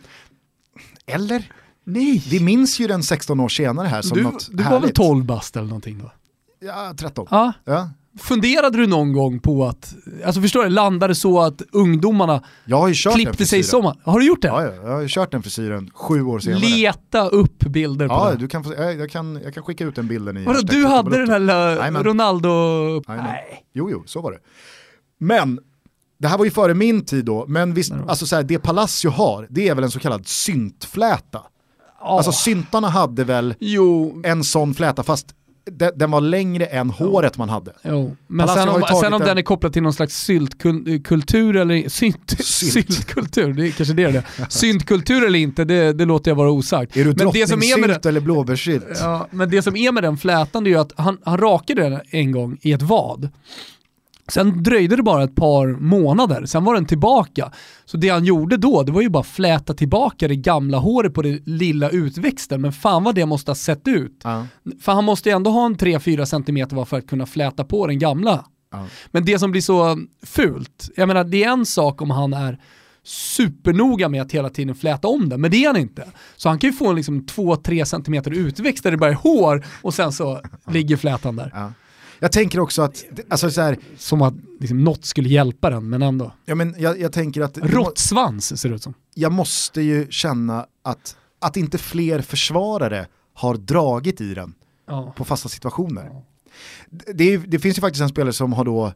Eller? 1.07 1.43
Nej. 1.83 2.23
Vi 2.29 2.39
minns 2.39 2.79
ju 2.79 2.87
den 2.87 3.03
16 3.03 3.39
år 3.39 3.49
senare 3.49 3.87
här 3.87 4.01
som 4.01 4.17
Du, 4.17 4.23
något 4.23 4.47
du 4.51 4.57
var 4.57 4.63
härligt. 4.63 4.83
väl 4.85 4.93
12 4.93 5.25
bast 5.25 5.55
eller 5.55 5.67
någonting 5.67 5.99
då? 5.99 6.11
Ja, 6.59 6.93
13. 6.97 7.27
Ja. 7.31 7.53
Ja. 7.65 7.89
Funderade 8.19 8.77
du 8.77 8.87
någon 8.87 9.13
gång 9.13 9.39
på 9.39 9.65
att, 9.65 9.95
alltså 10.25 10.41
förstår 10.41 10.63
du, 10.63 10.69
landade 10.69 11.15
så 11.15 11.41
att 11.41 11.61
ungdomarna 11.71 12.43
Jag 12.65 12.77
har 12.77 12.87
ju 12.87 12.93
kört 12.97 13.13
den 13.13 13.25
klippte 13.25 13.45
sig 13.45 13.59
i 13.59 13.63
sommar? 13.63 13.97
Har 14.03 14.19
du 14.19 14.25
gjort 14.27 14.41
det? 14.41 14.47
Ja, 14.47 14.63
ja, 14.65 14.73
jag 14.73 14.91
har 14.93 15.01
ju 15.01 15.07
kört 15.09 15.31
den 15.31 15.43
frisyren 15.43 15.89
sju 15.93 16.23
år 16.23 16.39
senare. 16.39 16.59
Leta 16.59 17.27
upp 17.29 17.59
bilder 17.59 18.07
på 18.07 18.13
Ja, 18.13 18.31
det. 18.31 18.37
du 18.37 18.47
kan 18.47 18.63
få, 18.63 18.73
jag, 18.73 18.95
jag, 18.99 19.09
kan, 19.09 19.39
jag 19.43 19.53
kan 19.53 19.63
skicka 19.63 19.83
ut 19.85 19.95
den 19.95 20.07
bilden 20.07 20.37
i 20.37 20.45
Vadå, 20.45 20.59
du 20.61 20.85
hade 20.85 21.17
den 21.17 21.29
här 21.29 21.39
lilla. 21.39 22.03
Ronaldo... 22.03 22.49
Jajamän. 23.07 23.25
Nej. 23.31 23.65
Jo, 23.73 23.89
jo, 23.91 24.03
så 24.05 24.21
var 24.21 24.31
det. 24.31 24.39
Men, 25.19 25.59
det 26.19 26.27
här 26.27 26.37
var 26.37 26.45
ju 26.45 26.51
före 26.51 26.73
min 26.73 27.05
tid 27.05 27.25
då, 27.25 27.45
men 27.47 27.73
visst, 27.73 27.93
alltså 28.07 28.25
så 28.25 28.35
här, 28.35 28.43
det 28.43 28.59
Palacio 28.59 29.09
har, 29.09 29.47
det 29.49 29.67
är 29.67 29.75
väl 29.75 29.83
en 29.83 29.91
så 29.91 29.99
kallad 29.99 30.27
syntfläta. 30.27 31.41
Ja. 32.03 32.17
Alltså 32.17 32.31
syntarna 32.31 32.89
hade 32.89 33.23
väl 33.23 33.55
Jo, 33.59 34.21
en 34.25 34.43
sån 34.43 34.73
fläta, 34.73 35.03
fast 35.03 35.27
de, 35.71 35.91
den 35.95 36.11
var 36.11 36.21
längre 36.21 36.65
än 36.65 36.89
håret 36.89 37.37
man 37.37 37.49
hade. 37.49 37.71
jo. 37.83 38.15
men 38.27 38.47
Palacio 38.47 38.71
sen 38.73 38.81
om, 38.81 39.01
sen 39.01 39.13
om 39.13 39.21
en- 39.21 39.27
den 39.27 39.37
är 39.37 39.41
kopplad 39.41 39.73
till 39.73 39.83
någon 39.83 39.93
slags 39.93 40.17
syltkultur 40.23 41.55
eller 41.55 41.89
synt, 41.89 42.29
Sylt. 42.39 42.73
syltkultur, 42.73 43.53
det 43.53 43.67
är 43.67 43.71
kanske 43.71 43.93
det 43.93 44.11
det 44.11 44.17
är. 44.17 44.49
Syntkultur 44.49 45.25
eller 45.27 45.39
inte, 45.39 45.63
det, 45.63 45.93
det 45.93 46.05
låter 46.05 46.31
jag 46.31 46.35
vara 46.35 46.51
osagt. 46.51 46.97
Är 46.97 47.05
du 47.05 47.13
Men 47.17 47.31
det 47.33 47.47
som 47.49 47.63
är 47.63 47.79
med 47.79 47.89
den, 47.89 48.09
eller 48.09 48.19
blåbärssylt? 48.21 48.85
Ja, 48.99 49.27
men 49.31 49.49
det 49.49 49.61
som 49.61 49.75
är 49.75 49.91
med 49.91 50.03
den 50.03 50.17
flätan 50.17 50.63
det 50.63 50.69
är 50.69 50.71
ju 50.71 50.79
att 50.79 50.91
han, 50.97 51.17
han 51.25 51.37
rakade 51.37 51.89
den 51.89 51.99
en 52.09 52.31
gång 52.31 52.57
i 52.61 52.71
ett 52.71 52.81
vad. 52.81 53.29
Sen 54.27 54.63
dröjde 54.63 54.95
det 54.95 55.03
bara 55.03 55.23
ett 55.23 55.35
par 55.35 55.67
månader, 55.67 56.45
sen 56.45 56.63
var 56.63 56.73
den 56.73 56.85
tillbaka. 56.85 57.51
Så 57.85 57.97
det 57.97 58.09
han 58.09 58.25
gjorde 58.25 58.57
då, 58.57 58.83
det 58.83 58.91
var 58.91 59.01
ju 59.01 59.09
bara 59.09 59.23
fläta 59.23 59.73
tillbaka 59.73 60.27
det 60.27 60.35
gamla 60.35 60.77
håret 60.77 61.13
på 61.13 61.21
det 61.21 61.41
lilla 61.45 61.89
utväxten. 61.89 62.61
Men 62.61 62.73
fan 62.73 63.03
vad 63.03 63.15
det 63.15 63.25
måste 63.25 63.51
ha 63.51 63.55
sett 63.55 63.87
ut. 63.87 64.21
Ja. 64.23 64.47
För 64.81 64.91
han 64.91 65.03
måste 65.03 65.29
ju 65.29 65.35
ändå 65.35 65.51
ha 65.51 65.65
en 65.65 65.75
3-4 65.75 66.25
cm 66.25 66.85
för 66.85 66.97
att 66.97 67.07
kunna 67.07 67.25
fläta 67.25 67.63
på 67.63 67.87
den 67.87 67.99
gamla. 67.99 68.45
Ja. 68.71 68.85
Men 69.11 69.25
det 69.25 69.39
som 69.39 69.51
blir 69.51 69.61
så 69.61 69.97
fult, 70.25 70.89
jag 70.95 71.07
menar 71.07 71.23
det 71.23 71.43
är 71.43 71.49
en 71.49 71.65
sak 71.65 72.01
om 72.01 72.11
han 72.11 72.33
är 72.33 72.59
supernoga 73.05 74.09
med 74.09 74.21
att 74.21 74.31
hela 74.31 74.49
tiden 74.49 74.75
fläta 74.75 75.07
om 75.07 75.29
den, 75.29 75.41
men 75.41 75.51
det 75.51 75.63
är 75.63 75.67
han 75.67 75.77
inte. 75.77 76.07
Så 76.35 76.49
han 76.49 76.59
kan 76.59 76.69
ju 76.69 76.75
få 76.75 76.89
en 76.89 76.95
liksom 76.95 77.21
2-3 77.21 77.85
cm 77.85 78.33
utväxt 78.33 78.83
där 78.83 78.91
det 78.91 78.97
bara 78.97 79.09
är 79.09 79.15
hår 79.15 79.65
och 79.81 79.93
sen 79.93 80.11
så 80.11 80.41
ligger 80.71 80.97
flätan 80.97 81.35
där. 81.35 81.51
Ja. 81.53 81.71
Jag 82.23 82.31
tänker 82.31 82.59
också 82.59 82.81
att, 82.81 83.05
alltså 83.29 83.51
så 83.51 83.61
här, 83.61 83.77
Som 83.97 84.21
att 84.21 84.33
liksom, 84.59 84.83
något 84.83 85.05
skulle 85.05 85.29
hjälpa 85.29 85.69
den, 85.69 85.89
men 85.89 86.01
ändå. 86.01 86.31
ja, 86.45 86.55
men 86.55 86.75
jag, 86.77 86.99
jag 86.99 87.11
tänker 87.13 87.41
att 87.41 87.57
Råttsvans 87.57 88.61
ser 88.61 88.69
det 88.69 88.75
ut 88.75 88.83
som. 88.83 88.93
jag 89.13 89.31
måste 89.31 89.81
ju 89.81 90.07
känna 90.09 90.65
att, 90.83 91.17
att 91.39 91.57
inte 91.57 91.77
fler 91.77 92.21
försvarare 92.21 93.07
har 93.33 93.55
dragit 93.55 94.21
i 94.21 94.33
den 94.33 94.53
Ja. 94.87 95.13
på 95.17 95.25
fasta 95.25 95.49
situationer. 95.49 96.11
Det, 96.89 97.13
det, 97.13 97.37
det 97.37 97.59
finns 97.59 97.77
ju 97.77 97.81
faktiskt 97.81 98.01
en 98.01 98.09
spelare 98.09 98.33
som 98.33 98.53
har 98.53 98.65
då, 98.65 98.93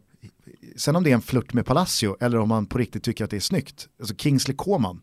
sen 0.75 0.95
om 0.95 1.03
det 1.03 1.09
är 1.09 1.13
en 1.13 1.21
flört 1.21 1.53
med 1.53 1.65
Palacio 1.65 2.17
eller 2.19 2.37
om 2.37 2.49
man 2.49 2.65
på 2.65 2.77
riktigt 2.77 3.03
tycker 3.03 3.23
att 3.23 3.29
det 3.29 3.35
är 3.37 3.39
snyggt, 3.41 3.87
alltså 3.99 4.15
Kingsley 4.15 4.55
Coman, 4.57 5.01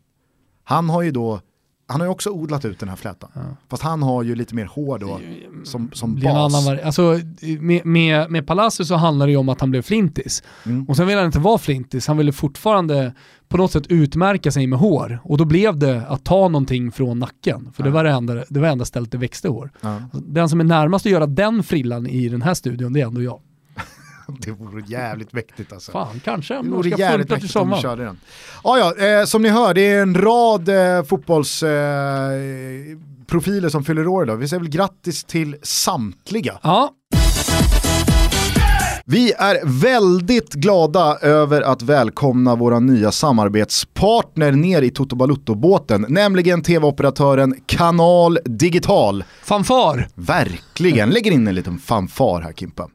han 0.63 0.89
har 0.89 1.01
ju 1.01 1.11
då 1.11 1.41
han 1.87 2.01
har 2.01 2.07
ju 2.07 2.11
också 2.11 2.29
odlat 2.29 2.65
ut 2.65 2.79
den 2.79 2.89
här 2.89 2.95
flätan. 2.95 3.29
Fast 3.69 3.83
han 3.83 4.03
har 4.03 4.23
ju 4.23 4.35
lite 4.35 4.55
mer 4.55 4.65
hår 4.65 4.99
då 4.99 5.19
som, 5.63 5.89
som 5.93 6.15
blir 6.15 6.29
en 6.29 6.35
bas. 6.35 6.67
alltså, 6.67 7.19
med, 7.59 7.85
med, 7.85 8.31
med 8.31 8.47
Palacio 8.47 8.85
så 8.85 8.95
handlar 8.95 9.25
det 9.25 9.31
ju 9.31 9.37
om 9.37 9.49
att 9.49 9.61
han 9.61 9.71
blev 9.71 9.81
flintis. 9.81 10.43
Mm. 10.65 10.89
Och 10.89 10.95
sen 10.95 11.07
ville 11.07 11.19
han 11.19 11.25
inte 11.25 11.39
vara 11.39 11.57
flintis, 11.57 12.07
han 12.07 12.17
ville 12.17 12.31
fortfarande 12.31 13.13
på 13.47 13.57
något 13.57 13.71
sätt 13.71 13.87
utmärka 13.87 14.51
sig 14.51 14.67
med 14.67 14.79
hår. 14.79 15.19
Och 15.23 15.37
då 15.37 15.45
blev 15.45 15.77
det 15.79 16.07
att 16.07 16.23
ta 16.23 16.47
någonting 16.47 16.91
från 16.91 17.19
nacken. 17.19 17.71
För 17.73 17.83
det 17.83 17.89
var 17.89 18.03
det 18.03 18.09
enda, 18.09 18.43
det 18.49 18.59
var 18.59 18.67
enda 18.67 18.85
stället 18.85 19.11
det 19.11 19.17
växte 19.17 19.47
hår. 19.47 19.71
Ja, 19.81 20.01
Den 20.13 20.49
som 20.49 20.59
är 20.59 20.63
närmast 20.63 21.05
att 21.05 21.11
göra 21.11 21.27
den 21.27 21.63
frillan 21.63 22.07
i 22.07 22.29
den 22.29 22.41
här 22.41 22.53
studion, 22.53 22.93
det 22.93 23.01
är 23.01 23.05
ändå 23.05 23.23
jag. 23.23 23.39
det 24.39 24.51
vore 24.51 24.83
jävligt 24.87 25.33
mäktigt 25.33 25.73
alltså. 25.73 25.91
Fan, 25.91 26.19
kanske 26.23 26.53
Det 26.53 26.69
vore 26.69 26.89
jävligt 26.89 27.29
mäktigt 27.29 27.55
om 27.55 27.61
sommaren. 27.61 27.81
körde 27.81 28.03
den. 28.03 28.19
Ja, 28.63 28.93
ja, 28.99 29.05
eh, 29.19 29.25
som 29.25 29.41
ni 29.41 29.49
hör, 29.49 29.73
det 29.73 29.81
är 29.81 30.01
en 30.01 30.15
rad 30.15 30.69
eh, 30.69 31.03
fotbollsprofiler 31.03 32.91
eh, 32.91 32.97
profiler 33.27 33.69
som 33.69 33.83
fyller 33.83 34.07
år 34.07 34.23
idag. 34.23 34.37
Vi 34.37 34.47
säger 34.47 34.61
väl 34.61 34.69
grattis 34.69 35.23
till 35.23 35.55
samtliga. 35.63 36.59
Ja, 36.63 36.89
Vi 39.07 39.33
är 39.37 39.81
väldigt 39.81 40.53
glada 40.53 41.17
över 41.21 41.61
att 41.61 41.81
välkomna 41.81 42.55
våra 42.55 42.79
nya 42.79 43.11
samarbetspartner 43.11 44.51
ner 44.51 44.81
i 44.81 44.89
Toto 44.89 45.15
Balutto-båten, 45.15 46.05
nämligen 46.09 46.61
tv-operatören 46.61 47.55
Kanal 47.65 48.39
Digital. 48.45 49.23
fanfar. 49.43 50.07
Verkligen, 50.15 51.09
lägger 51.09 51.31
in 51.31 51.47
en 51.47 51.55
liten 51.55 51.77
fanfar 51.77 52.41
här 52.41 52.53
Kimpa. 52.53 52.87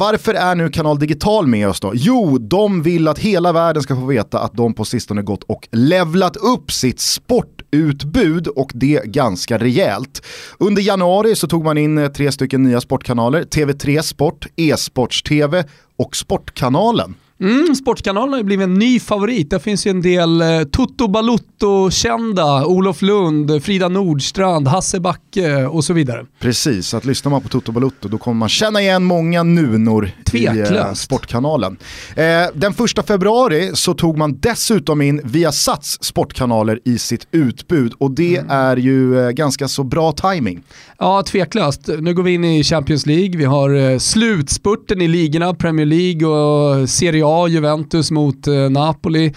Varför 0.00 0.34
är 0.34 0.54
nu 0.54 0.68
Kanal 0.68 0.98
Digital 0.98 1.46
med 1.46 1.68
oss 1.68 1.80
då? 1.80 1.92
Jo, 1.94 2.38
de 2.38 2.82
vill 2.82 3.08
att 3.08 3.18
hela 3.18 3.52
världen 3.52 3.82
ska 3.82 3.96
få 3.96 4.06
veta 4.06 4.40
att 4.40 4.52
de 4.52 4.74
på 4.74 4.84
sistone 4.84 5.22
gått 5.22 5.42
och 5.42 5.68
levlat 5.72 6.36
upp 6.36 6.72
sitt 6.72 7.00
sportutbud 7.00 8.46
och 8.46 8.70
det 8.74 9.02
ganska 9.04 9.58
rejält. 9.58 10.26
Under 10.58 10.82
januari 10.82 11.34
så 11.34 11.46
tog 11.46 11.64
man 11.64 11.78
in 11.78 11.98
eh, 11.98 12.08
tre 12.08 12.32
stycken 12.32 12.62
nya 12.62 12.80
sportkanaler, 12.80 13.42
TV3 13.42 14.02
Sport, 14.02 14.46
E-sports-TV 14.56 15.64
och 15.96 16.16
Sportkanalen. 16.16 17.14
Mm, 17.40 17.74
Sportkanalen 17.74 18.30
har 18.32 18.38
ju 18.38 18.44
blivit 18.44 18.64
en 18.64 18.74
ny 18.74 19.00
favorit. 19.00 19.50
Det 19.50 19.60
finns 19.60 19.86
ju 19.86 19.90
en 19.90 20.02
del 20.02 20.40
eh, 20.40 20.62
Toto 20.72 21.08
Balutto-kända, 21.08 22.66
Olof 22.66 23.02
Lund, 23.02 23.62
Frida 23.64 23.88
Nordstrand, 23.88 24.68
Hasse 24.68 25.00
Backe 25.00 25.64
och 25.66 25.84
så 25.84 25.92
vidare. 25.92 26.26
Precis, 26.40 26.94
att 26.94 27.04
lyssnar 27.04 27.30
man 27.30 27.40
på 27.40 27.48
Toto 27.48 27.72
Balutto 27.72 28.08
då 28.08 28.18
kommer 28.18 28.38
man 28.38 28.48
känna 28.48 28.80
igen 28.80 29.04
många 29.04 29.42
nunor 29.42 30.04
i 30.06 30.08
eh, 30.46 30.52
Tveklöst. 30.52 31.02
Sportkanalen. 31.02 31.76
Eh, 32.16 32.24
den 32.54 32.72
första 32.74 33.02
februari 33.02 33.70
så 33.74 33.94
tog 33.94 34.18
man 34.18 34.38
dessutom 34.40 35.02
in 35.02 35.20
Viasats 35.24 35.98
sportkanaler 36.02 36.80
i 36.84 36.98
sitt 36.98 37.26
utbud 37.32 37.92
och 37.98 38.10
det 38.10 38.30
Mm. 38.30 38.50
är 38.50 38.76
ju 38.76 39.20
eh, 39.26 39.30
ganska 39.30 39.68
så 39.68 39.84
bra 39.84 40.12
timing. 40.12 40.62
Ja, 40.98 41.22
tveklöst. 41.22 41.88
Nu 42.00 42.14
går 42.14 42.22
vi 42.22 42.34
in 42.34 42.44
i 42.44 42.64
Champions 42.64 43.06
League. 43.06 43.36
Vi 43.38 43.44
har 43.44 43.74
eh, 43.92 43.98
slutspurten 43.98 45.02
i 45.02 45.08
ligorna, 45.08 45.54
Premier 45.54 45.86
League 45.86 46.28
och 46.28 46.88
Serie 46.90 47.22
A, 47.26 47.29
Juventus 47.48 48.10
mot 48.10 48.46
eh, 48.46 48.54
Napoli. 48.70 49.34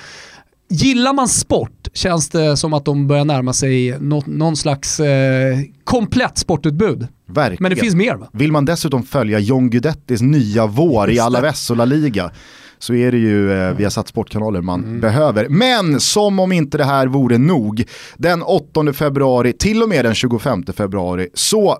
Gillar 0.70 1.14
man 1.14 1.28
sport 1.28 1.88
känns 1.94 2.30
det 2.30 2.58
som 2.58 2.74
att 2.74 2.86
de 2.86 3.08
börjar 3.08 3.26
närma 3.26 3.54
sig 3.54 3.98
nå- 4.00 4.24
någon 4.26 4.56
slags 4.56 5.00
eh, 5.00 5.58
komplett 5.84 6.38
sportutbud. 6.38 7.08
Verkligen. 7.28 7.58
Men 7.64 7.70
det 7.70 7.76
finns 7.76 7.96
mer 7.96 8.16
va? 8.16 8.28
Vill 8.34 8.52
man 8.52 8.66
dessutom 8.66 9.04
följa 9.04 9.40
John 9.40 9.70
Guidettis 9.70 10.22
nya 10.22 10.66
vår 10.68 11.10
i. 11.12 11.20
Alaves 11.20 11.70
och 11.70 11.78
La 11.78 11.86
Liga 11.86 12.32
så 12.80 12.94
är 12.94 13.12
det 13.12 13.18
ju 13.18 13.52
eh, 13.54 13.74
Viasat 13.76 14.08
sportkanaler 14.08 14.62
man 14.62 14.84
Mm. 14.84 15.00
behöver. 15.02 15.50
Men 15.50 16.00
som 16.00 16.40
om 16.40 16.52
inte 16.52 16.78
det 16.78 16.84
här 16.86 17.08
vore 17.08 17.38
nog, 17.38 17.84
den 18.18 18.42
8 18.44 18.94
februari 18.94 19.54
till 19.54 19.84
och 19.84 19.90
med 19.90 20.06
den 20.06 20.16
25 20.16 20.64
februari 20.78 21.28
så 21.34 21.78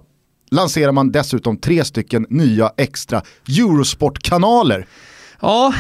lanserar 0.52 0.92
man 0.92 1.12
dessutom 1.12 1.58
tre 1.58 1.84
stycken 1.86 2.26
nya 2.30 2.72
extra 2.78 3.22
Eurosport-kanaler. 3.50 4.88
Ja, 5.44 5.74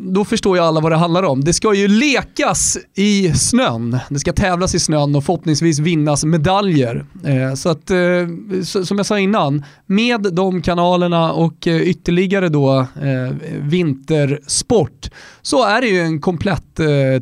då 0.00 0.24
förstår 0.24 0.56
ju 0.56 0.62
alla 0.62 0.80
vad 0.80 0.92
det 0.92 0.96
handlar 0.96 1.22
om. 1.22 1.44
Det 1.44 1.52
ska 1.52 1.74
ju 1.74 1.88
lekas 1.88 2.78
i 2.94 3.32
snön. 3.34 3.98
Det 4.08 4.18
ska 4.18 4.32
tävlas 4.32 4.74
i 4.74 4.80
snön 4.80 5.14
och 5.14 5.24
förhoppningsvis 5.24 5.78
vinnas 5.78 6.24
medaljer. 6.24 7.06
Eh, 7.24 7.54
så 7.54 7.68
att, 7.68 7.90
eh, 7.90 7.98
som 8.62 8.96
jag 8.96 9.06
sa 9.06 9.18
innan, 9.18 9.64
med 9.86 10.20
de 10.32 10.62
kanalerna 10.62 11.32
och 11.32 11.66
eh, 11.66 11.82
ytterligare 11.82 12.48
då 12.48 12.86
vintersport 13.60 15.10
så 15.42 15.64
är 15.64 15.80
det 15.80 15.86
ju 15.86 16.00
en 16.00 16.20
komplett 16.20 16.74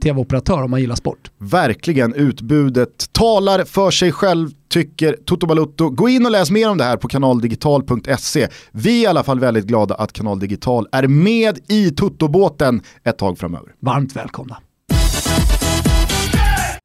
tv-operatör 0.03 0.63
om 0.63 0.71
man 0.71 0.81
gillar 0.81 0.97
sport. 0.97 1.31
Verkligen, 1.39 2.15
utbudet 2.15 3.13
talar 3.13 3.65
för 3.65 3.91
sig 3.91 4.13
själv 4.13 4.51
tycker 4.69 5.17
Toto 5.27 5.47
Balutto. 5.47 5.91
Gå 5.91 6.09
in 6.09 6.27
och 6.27 6.33
läs 6.33 6.51
mer 6.51 6.71
om 6.71 6.79
det 6.79 6.85
här 6.85 6.97
på 6.97 7.09
kanaldigital.se. 7.09 8.49
Vi 8.73 8.99
är 8.99 9.03
i 9.03 9.07
alla 9.07 9.25
fall 9.25 9.41
väldigt 9.41 9.65
glada 9.65 9.95
att 9.95 10.13
Kanal 10.13 10.39
Digital 10.39 10.89
är 10.93 11.09
med 11.09 11.59
i 11.69 11.91
Toto-båten 11.91 12.83
ett 13.05 13.19
tag 13.19 13.39
framöver. 13.39 13.75
Varmt 13.81 14.17
välkomna. 14.17 14.59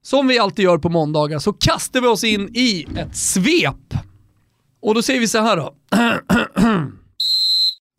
Som 0.04 0.28
vi 0.28 0.40
alltid 0.40 0.66
gör 0.66 0.78
på 0.78 0.90
måndagar 0.90 1.40
så 1.40 1.54
kastar 1.54 2.02
vi 2.02 2.08
oss 2.08 2.24
in 2.24 2.50
i 2.56 2.88
ett 2.98 3.16
svep. 3.16 3.94
Och 4.82 4.96
då 4.96 5.02
säger 5.02 5.20
vi 5.20 5.28
så 5.28 5.40
här 5.40 5.58
då. 5.58 5.74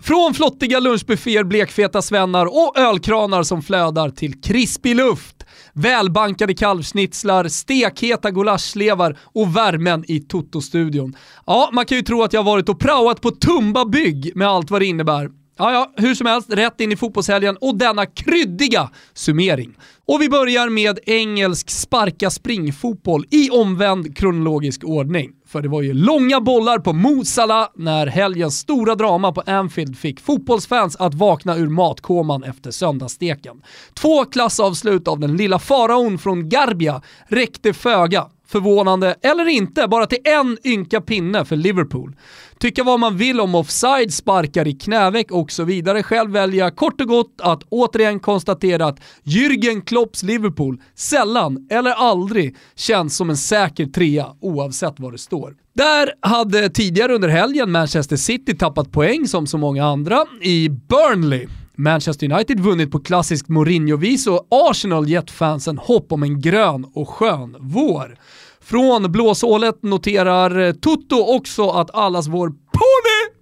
Från 0.02 0.34
flottiga 0.34 0.80
lunchbufféer, 0.80 1.44
blekfeta 1.44 2.02
svennar 2.02 2.46
och 2.46 2.78
ölkranar 2.78 3.42
som 3.42 3.62
flödar 3.62 4.10
till 4.10 4.40
krispig 4.40 4.96
luft, 4.96 5.41
välbankade 5.72 6.54
kalvsnitslar, 6.54 7.48
stekheta 7.48 8.30
gulaschlevar 8.30 9.18
och 9.22 9.56
värmen 9.56 10.04
i 10.08 10.20
Toto-studion. 10.20 11.16
Ja, 11.46 11.70
man 11.72 11.85
kan 11.85 11.96
ju 11.96 12.02
tro 12.02 12.22
att 12.22 12.32
jag 12.32 12.42
varit 12.42 12.68
och 12.68 12.80
praoat 12.80 13.20
på 13.20 13.30
Tumba 13.30 13.85
bygg 13.85 14.32
med 14.37 14.48
allt 14.48 14.70
vad 14.70 14.80
det 14.80 14.87
innebär. 14.87 15.30
Ja, 15.58 15.72
ja, 15.72 15.92
hur 15.96 16.14
som 16.14 16.26
helst, 16.26 16.52
rätt 16.52 16.80
in 16.80 16.92
i 16.92 16.96
fotbollshelgen 16.96 17.56
och 17.61 17.78
denna 17.78 18.06
kryddiga 18.06 18.90
summering. 19.14 19.74
Och 20.06 20.22
vi 20.22 20.28
börjar 20.28 20.68
med 20.68 20.98
engelsk 21.06 21.70
sparka 21.70 22.30
springfotboll 22.30 23.26
i 23.30 23.50
omvänd 23.50 24.16
kronologisk 24.16 24.85
ordning. 24.85 25.30
För 25.52 25.62
det 25.62 25.68
var 25.68 25.82
ju 25.82 25.92
långa 25.92 26.40
bollar 26.40 26.78
på 26.78 26.92
Mosala 26.92 27.70
när 27.74 28.06
helgens 28.06 28.58
stora 28.58 28.94
drama 28.94 29.32
på 29.32 29.42
Anfield 29.46 29.98
fick 29.98 30.20
fotbollsfans 30.20 30.96
att 30.96 31.14
vakna 31.14 31.56
ur 31.56 31.68
matkoman 31.68 32.44
efter 32.44 32.70
söndagssteken. 32.70 33.62
Två 33.94 34.24
klassavslut 34.24 35.08
av 35.08 35.20
den 35.20 35.36
lilla 35.36 35.58
faraon 35.58 36.18
från 36.18 36.48
Garbia 36.48 37.02
räckte 37.28 37.72
föga 37.72 38.26
förvånande 38.46 39.16
eller 39.22 39.48
inte, 39.48 39.88
bara 39.88 40.06
till 40.06 40.18
en 40.24 40.58
ynka 40.64 41.00
pinne 41.00 41.44
för 41.44 41.56
Liverpool. 41.56 42.16
Tycka 42.62 42.85
vad 42.85 43.01
man 43.01 43.16
vill 43.16 43.40
om 43.40 43.55
offside, 43.55 44.14
sparkar 44.14 44.68
i 44.68 44.72
knäveck 44.72 45.31
och 45.31 45.53
så 45.53 45.64
vidare. 45.64 46.03
Själv 46.03 46.31
väljer 46.31 46.64
jag 46.64 46.77
kort 46.77 47.01
och 47.01 47.09
gott 47.09 47.40
att 47.42 47.62
återigen 47.68 48.20
konstatera 48.20 48.87
att 48.87 49.01
Jürgen 49.22 49.85
Klopps 49.85 50.22
Liverpool 50.22 50.81
sällan 50.94 51.68
eller 51.70 51.90
aldrig 51.90 52.57
känns 52.77 53.16
som 53.16 53.31
en 53.31 53.37
säker 53.37 53.87
trea 53.87 54.27
oavsett 54.40 54.94
vad 54.96 55.12
det 55.12 55.18
står. 55.18 55.55
Där 55.75 56.12
hade 56.20 56.68
tidigare 56.70 57.14
under 57.14 57.29
helgen 57.29 57.70
Manchester 57.70 58.16
City 58.16 58.57
tappat 58.57 58.92
poäng 58.92 59.29
som 59.29 59.46
så 59.46 59.59
många 59.59 59.87
andra 59.87 60.25
i 60.42 60.68
Burnley. 60.68 61.46
Manchester 61.75 62.33
United 62.33 62.61
vunnit 62.61 62.90
på 62.90 63.01
klassiskt 63.01 63.48
Mourinho-vis 63.48 64.27
och 64.27 64.46
Arsenal 64.51 65.09
gett 65.09 65.31
fansen 65.31 65.79
hopp 65.79 66.12
om 66.12 66.22
en 66.22 66.40
grön 66.40 66.87
och 66.94 67.09
skön 67.09 67.57
vår. 67.61 68.18
Från 68.62 69.12
blåshålet 69.12 69.83
noterar 69.83 70.72
Toto 70.72 71.16
också 71.37 71.68
att 71.68 71.94
allas 71.94 72.27
vår 72.29 72.48
pony 72.48 73.33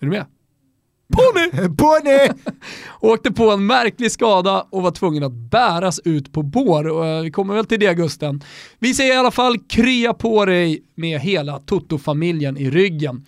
är 0.00 0.06
du 0.06 0.10
med? 0.10 0.26
Pony! 1.12 1.68
Bonnie! 1.68 2.30
Åkte 3.00 3.32
på 3.32 3.50
en 3.50 3.66
märklig 3.66 4.12
skada 4.12 4.66
och 4.70 4.82
var 4.82 4.90
tvungen 4.90 5.22
att 5.22 5.32
bäras 5.32 6.00
ut 6.04 6.32
på 6.32 6.42
bår. 6.42 7.06
Eh, 7.06 7.22
vi 7.22 7.30
kommer 7.30 7.54
väl 7.54 7.66
till 7.66 7.80
det 7.80 7.94
Gusten. 7.94 8.44
Vi 8.78 8.94
säger 8.94 9.14
i 9.14 9.16
alla 9.16 9.30
fall 9.30 9.58
krya 9.58 10.14
på 10.14 10.44
dig 10.44 10.82
med 10.94 11.20
hela 11.20 11.58
Toto-familjen 11.58 12.56
i 12.56 12.70
ryggen. 12.70 13.26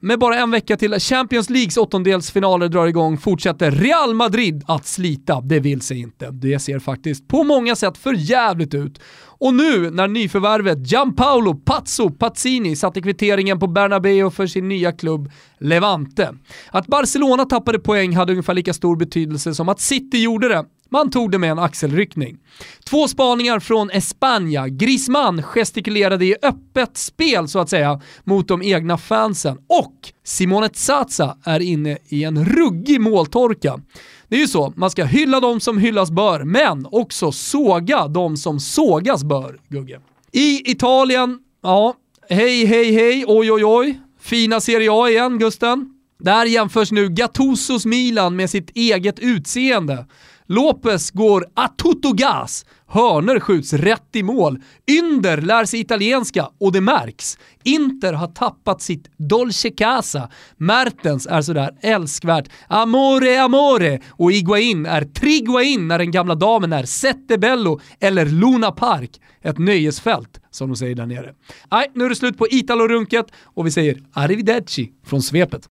Med 0.00 0.18
bara 0.18 0.38
en 0.38 0.50
vecka 0.50 0.76
till 0.76 1.00
Champions 1.00 1.50
Leagues 1.50 1.76
åttondelsfinaler 1.76 2.68
drar 2.68 2.86
igång 2.86 3.18
fortsätter 3.18 3.70
Real 3.70 4.14
Madrid 4.14 4.64
att 4.66 4.86
slita. 4.86 5.40
Det 5.40 5.60
vill 5.60 5.80
sig 5.80 6.00
inte. 6.00 6.30
Det 6.30 6.58
ser 6.58 6.78
faktiskt 6.78 7.28
på 7.28 7.44
många 7.44 7.76
sätt 7.76 7.98
för 7.98 8.12
jävligt 8.12 8.74
ut. 8.74 9.00
Och 9.40 9.54
nu 9.54 9.90
när 9.90 10.08
nyförvärvet 10.08 10.92
Gianpaolo 10.92 11.54
Pazzo 11.54 12.10
Pazzini 12.10 12.76
satte 12.76 13.02
kvitteringen 13.02 13.58
på 13.58 13.66
Bernabeu 13.66 14.30
för 14.30 14.46
sin 14.46 14.68
nya 14.68 14.92
klubb 14.92 15.30
Levante. 15.58 16.34
Att 16.70 16.86
Barcelona 16.86 17.44
tappade 17.44 17.78
poäng 17.78 18.16
hade 18.16 18.32
ungefär 18.32 18.54
lika 18.54 18.74
stor 18.74 18.96
betydelse 18.96 19.54
som 19.54 19.68
att 19.68 19.80
City 19.80 20.22
gjorde 20.22 20.48
det. 20.48 20.64
Man 20.90 21.10
tog 21.10 21.30
det 21.30 21.38
med 21.38 21.50
en 21.50 21.58
axelryckning. 21.58 22.38
Två 22.84 23.08
spaningar 23.08 23.60
från 23.60 23.90
Espanja. 23.90 24.68
Griezmann 24.68 25.42
gestikulerade 25.42 26.24
i 26.24 26.36
öppet 26.42 26.96
spel 26.96 27.48
så 27.48 27.58
att 27.58 27.68
säga 27.68 28.00
mot 28.24 28.48
de 28.48 28.62
egna 28.62 28.98
fansen 28.98 29.58
och 29.68 29.94
Simone 30.24 30.70
Zaza 30.72 31.36
är 31.44 31.60
inne 31.60 31.98
i 32.08 32.24
en 32.24 32.44
ruggig 32.44 33.00
måltorka. 33.00 33.80
Det 34.28 34.36
är 34.36 34.40
ju 34.40 34.48
så, 34.48 34.72
man 34.76 34.90
ska 34.90 35.04
hylla 35.04 35.40
de 35.40 35.60
som 35.60 35.78
hyllas 35.78 36.10
bör, 36.10 36.44
men 36.44 36.86
också 36.90 37.32
såga 37.32 38.08
de 38.08 38.36
som 38.36 38.60
sågas 38.60 39.24
bör, 39.24 39.60
Gugge. 39.68 40.00
I 40.32 40.70
Italien, 40.70 41.38
ja, 41.62 41.94
hej 42.28 42.64
hej 42.66 42.92
hej, 42.92 43.24
oj 43.26 43.52
oj 43.52 43.64
oj, 43.64 44.00
fina 44.20 44.60
Serie 44.60 44.92
A 44.92 45.08
igen 45.08 45.38
Gusten. 45.38 45.94
Där 46.18 46.44
jämförs 46.44 46.92
nu 46.92 47.08
Gattusos 47.08 47.86
Milan 47.86 48.36
med 48.36 48.50
sitt 48.50 48.70
eget 48.74 49.18
utseende. 49.18 50.06
Lopez 50.46 51.10
går 51.10 51.46
a 51.54 51.68
tutto 51.68 52.12
gas. 52.12 52.64
Hörner 52.90 53.40
skjuts 53.40 53.72
rätt 53.72 54.16
i 54.16 54.22
mål. 54.22 54.62
Ynder 54.90 55.40
lär 55.40 55.64
sig 55.64 55.80
italienska 55.80 56.48
och 56.60 56.72
det 56.72 56.80
märks. 56.80 57.38
Inter 57.64 58.12
har 58.12 58.26
tappat 58.26 58.82
sitt 58.82 59.10
Dolce 59.16 59.70
Casa. 59.70 60.30
Mertens 60.56 61.26
är 61.26 61.42
sådär 61.42 61.70
älskvärt 61.80 62.48
amore 62.68 63.42
amore 63.42 64.00
och 64.10 64.32
Iguain 64.32 64.86
är 64.86 65.04
Triguain 65.04 65.88
när 65.88 65.98
den 65.98 66.10
gamla 66.10 66.34
damen 66.34 66.72
är 66.72 66.84
Settebello 66.84 67.80
eller 68.00 68.26
Luna 68.26 68.70
Park. 68.70 69.20
Ett 69.42 69.58
nöjesfält 69.58 70.40
som 70.50 70.68
de 70.68 70.76
säger 70.76 70.94
där 70.94 71.06
nere. 71.06 71.34
Nej, 71.70 71.90
nu 71.94 72.04
är 72.04 72.08
det 72.08 72.16
slut 72.16 72.38
på 72.38 72.46
Italo-runket 72.50 73.26
och 73.44 73.66
vi 73.66 73.70
säger 73.70 74.02
arrivederci 74.12 74.92
från 75.06 75.22
svepet. 75.22 75.68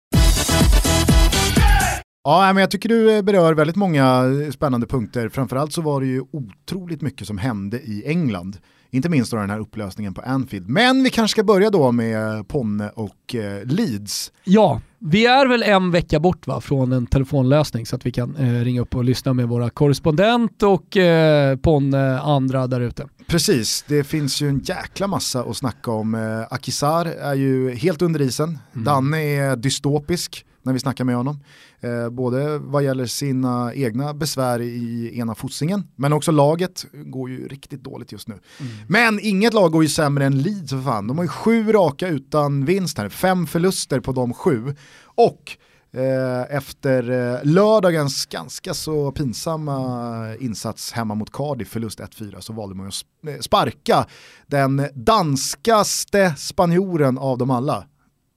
Ja, 2.24 2.52
men 2.52 2.60
jag 2.60 2.70
tycker 2.70 2.88
du 2.88 3.16
eh, 3.16 3.22
berör 3.22 3.54
väldigt 3.54 3.76
många 3.76 4.24
eh, 4.44 4.50
spännande 4.50 4.86
punkter. 4.86 5.28
Framförallt 5.28 5.72
så 5.72 5.82
var 5.82 6.00
det 6.00 6.06
ju 6.06 6.22
otroligt 6.30 7.02
mycket 7.02 7.26
som 7.26 7.38
hände 7.38 7.80
i 7.80 8.02
England. 8.06 8.58
Inte 8.90 9.08
minst 9.08 9.30
då 9.30 9.36
den 9.36 9.50
här 9.50 9.58
upplösningen 9.58 10.14
på 10.14 10.20
Anfield. 10.20 10.68
Men 10.68 11.02
vi 11.02 11.10
kanske 11.10 11.34
ska 11.34 11.44
börja 11.44 11.70
då 11.70 11.92
med 11.92 12.48
Ponne 12.48 12.88
och 12.88 13.34
eh, 13.34 13.64
Leeds. 13.64 14.32
Ja, 14.44 14.80
vi 14.98 15.26
är 15.26 15.46
väl 15.46 15.62
en 15.62 15.90
vecka 15.90 16.20
bort 16.20 16.46
va, 16.46 16.60
från 16.60 16.92
en 16.92 17.06
telefonlösning 17.06 17.86
så 17.86 17.96
att 17.96 18.06
vi 18.06 18.12
kan 18.12 18.36
eh, 18.36 18.64
ringa 18.64 18.80
upp 18.80 18.94
och 18.94 19.04
lyssna 19.04 19.32
med 19.32 19.48
våra 19.48 19.70
korrespondent 19.70 20.62
och 20.62 20.96
eh, 20.96 21.56
Ponne 21.56 22.18
andra 22.20 22.66
där 22.66 22.80
ute. 22.80 23.06
Precis, 23.26 23.84
det 23.88 24.04
finns 24.04 24.42
ju 24.42 24.48
en 24.48 24.58
jäkla 24.58 25.06
massa 25.06 25.40
att 25.40 25.56
snacka 25.56 25.90
om. 25.90 26.14
Eh, 26.14 26.54
Akisar 26.54 27.06
är 27.06 27.34
ju 27.34 27.74
helt 27.74 28.02
under 28.02 28.20
isen. 28.20 28.58
Mm. 28.72 28.84
Danne 28.84 29.18
är 29.22 29.56
dystopisk 29.56 30.44
när 30.62 30.72
vi 30.72 30.78
snackar 30.78 31.04
med 31.04 31.16
honom. 31.16 31.40
Eh, 31.82 32.10
både 32.10 32.58
vad 32.58 32.84
gäller 32.84 33.06
sina 33.06 33.74
egna 33.74 34.14
besvär 34.14 34.60
i 34.60 35.10
ena 35.18 35.34
fotsingen, 35.34 35.84
men 35.96 36.12
också 36.12 36.32
laget 36.32 36.86
går 36.92 37.30
ju 37.30 37.48
riktigt 37.48 37.84
dåligt 37.84 38.12
just 38.12 38.28
nu. 38.28 38.34
Mm. 38.60 38.72
Men 38.88 39.20
inget 39.22 39.54
lag 39.54 39.72
går 39.72 39.82
ju 39.82 39.88
sämre 39.88 40.24
än 40.24 40.38
Leeds 40.38 40.70
för 40.70 40.82
fan. 40.82 41.06
De 41.06 41.18
har 41.18 41.24
ju 41.24 41.28
sju 41.28 41.72
raka 41.72 42.08
utan 42.08 42.64
vinst 42.64 42.98
här, 42.98 43.08
fem 43.08 43.46
förluster 43.46 44.00
på 44.00 44.12
de 44.12 44.34
sju. 44.34 44.74
Och 45.04 45.56
eh, 45.92 46.56
efter 46.56 47.10
eh, 47.10 47.38
lördagens 47.44 48.26
ganska 48.26 48.74
så 48.74 49.12
pinsamma 49.12 50.36
insats 50.40 50.92
hemma 50.92 51.14
mot 51.14 51.32
Cardiff, 51.32 51.68
förlust 51.68 52.00
1-4, 52.00 52.40
så 52.40 52.52
valde 52.52 52.74
man 52.74 52.86
att 52.86 52.94
eh, 53.28 53.40
sparka 53.40 54.06
den 54.46 54.86
danskaste 54.94 56.34
spanjoren 56.36 57.18
av 57.18 57.38
dem 57.38 57.50
alla, 57.50 57.84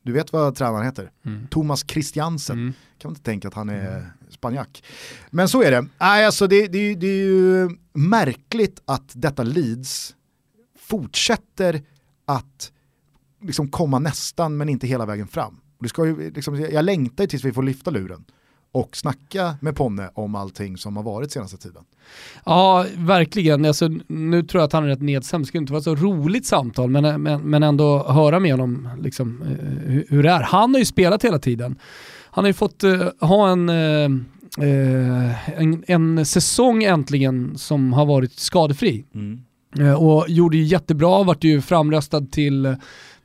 du 0.05 0.11
vet 0.11 0.33
vad 0.33 0.55
tränaren 0.55 0.85
heter? 0.85 1.11
Mm. 1.25 1.47
Thomas 1.47 1.85
Christiansen. 1.87 2.59
Mm. 2.59 2.73
Kan 2.97 3.09
man 3.09 3.11
inte 3.11 3.23
tänka 3.23 3.47
att 3.47 3.53
han 3.53 3.69
är 3.69 3.97
mm. 3.97 4.03
spanjack. 4.29 4.83
Men 5.29 5.49
så 5.49 5.63
är 5.63 5.71
det. 5.71 5.87
Nej, 5.99 6.25
alltså 6.25 6.47
det, 6.47 6.67
det, 6.67 6.95
det 6.95 7.07
är 7.07 7.23
ju 7.23 7.69
märkligt 7.93 8.81
att 8.85 9.11
detta 9.13 9.43
Leeds 9.43 10.15
fortsätter 10.79 11.83
att 12.25 12.71
liksom 13.41 13.69
komma 13.69 13.99
nästan 13.99 14.57
men 14.57 14.69
inte 14.69 14.87
hela 14.87 15.05
vägen 15.05 15.27
fram. 15.27 15.59
Det 15.79 15.89
ska 15.89 16.05
ju, 16.05 16.31
liksom, 16.31 16.59
jag 16.59 16.85
längtar 16.85 17.27
tills 17.27 17.43
vi 17.43 17.53
får 17.53 17.63
lyfta 17.63 17.91
luren 17.91 18.25
och 18.75 18.97
snacka 18.97 19.55
med 19.61 19.75
Ponne 19.75 20.09
om 20.13 20.35
allting 20.35 20.77
som 20.77 20.95
har 20.95 21.03
varit 21.03 21.31
senaste 21.31 21.57
tiden. 21.57 21.83
Ja, 22.45 22.85
verkligen. 22.97 23.65
Alltså, 23.65 23.89
nu 24.07 24.43
tror 24.43 24.61
jag 24.61 24.67
att 24.67 24.73
han 24.73 24.83
är 24.83 24.87
rätt 24.87 25.01
nedstämd. 25.01 25.43
Det 25.43 25.47
skulle 25.47 25.61
inte 25.61 25.73
vara 25.73 25.83
så 25.83 25.95
roligt 25.95 26.45
samtal, 26.45 26.89
men, 26.89 27.21
men, 27.21 27.41
men 27.41 27.63
ändå 27.63 28.03
höra 28.07 28.39
med 28.39 28.51
honom 28.51 28.89
liksom, 29.01 29.41
hur, 29.85 30.05
hur 30.09 30.23
det 30.23 30.29
är. 30.29 30.41
Han 30.41 30.73
har 30.73 30.79
ju 30.79 30.85
spelat 30.85 31.25
hela 31.25 31.39
tiden. 31.39 31.75
Han 32.31 32.43
har 32.43 32.49
ju 32.49 32.53
fått 32.53 32.83
uh, 32.83 33.07
ha 33.19 33.49
en, 33.49 33.69
uh, 33.69 34.11
en, 35.57 35.83
en 35.87 36.25
säsong 36.25 36.83
äntligen 36.83 37.57
som 37.57 37.93
har 37.93 38.05
varit 38.05 38.39
skadefri. 38.39 39.05
Mm. 39.13 39.41
Och 39.97 40.25
gjorde 40.29 40.57
ju 40.57 40.63
jättebra, 40.63 41.23
vart 41.23 41.43
ju 41.43 41.61
framröstad 41.61 42.25
till 42.31 42.75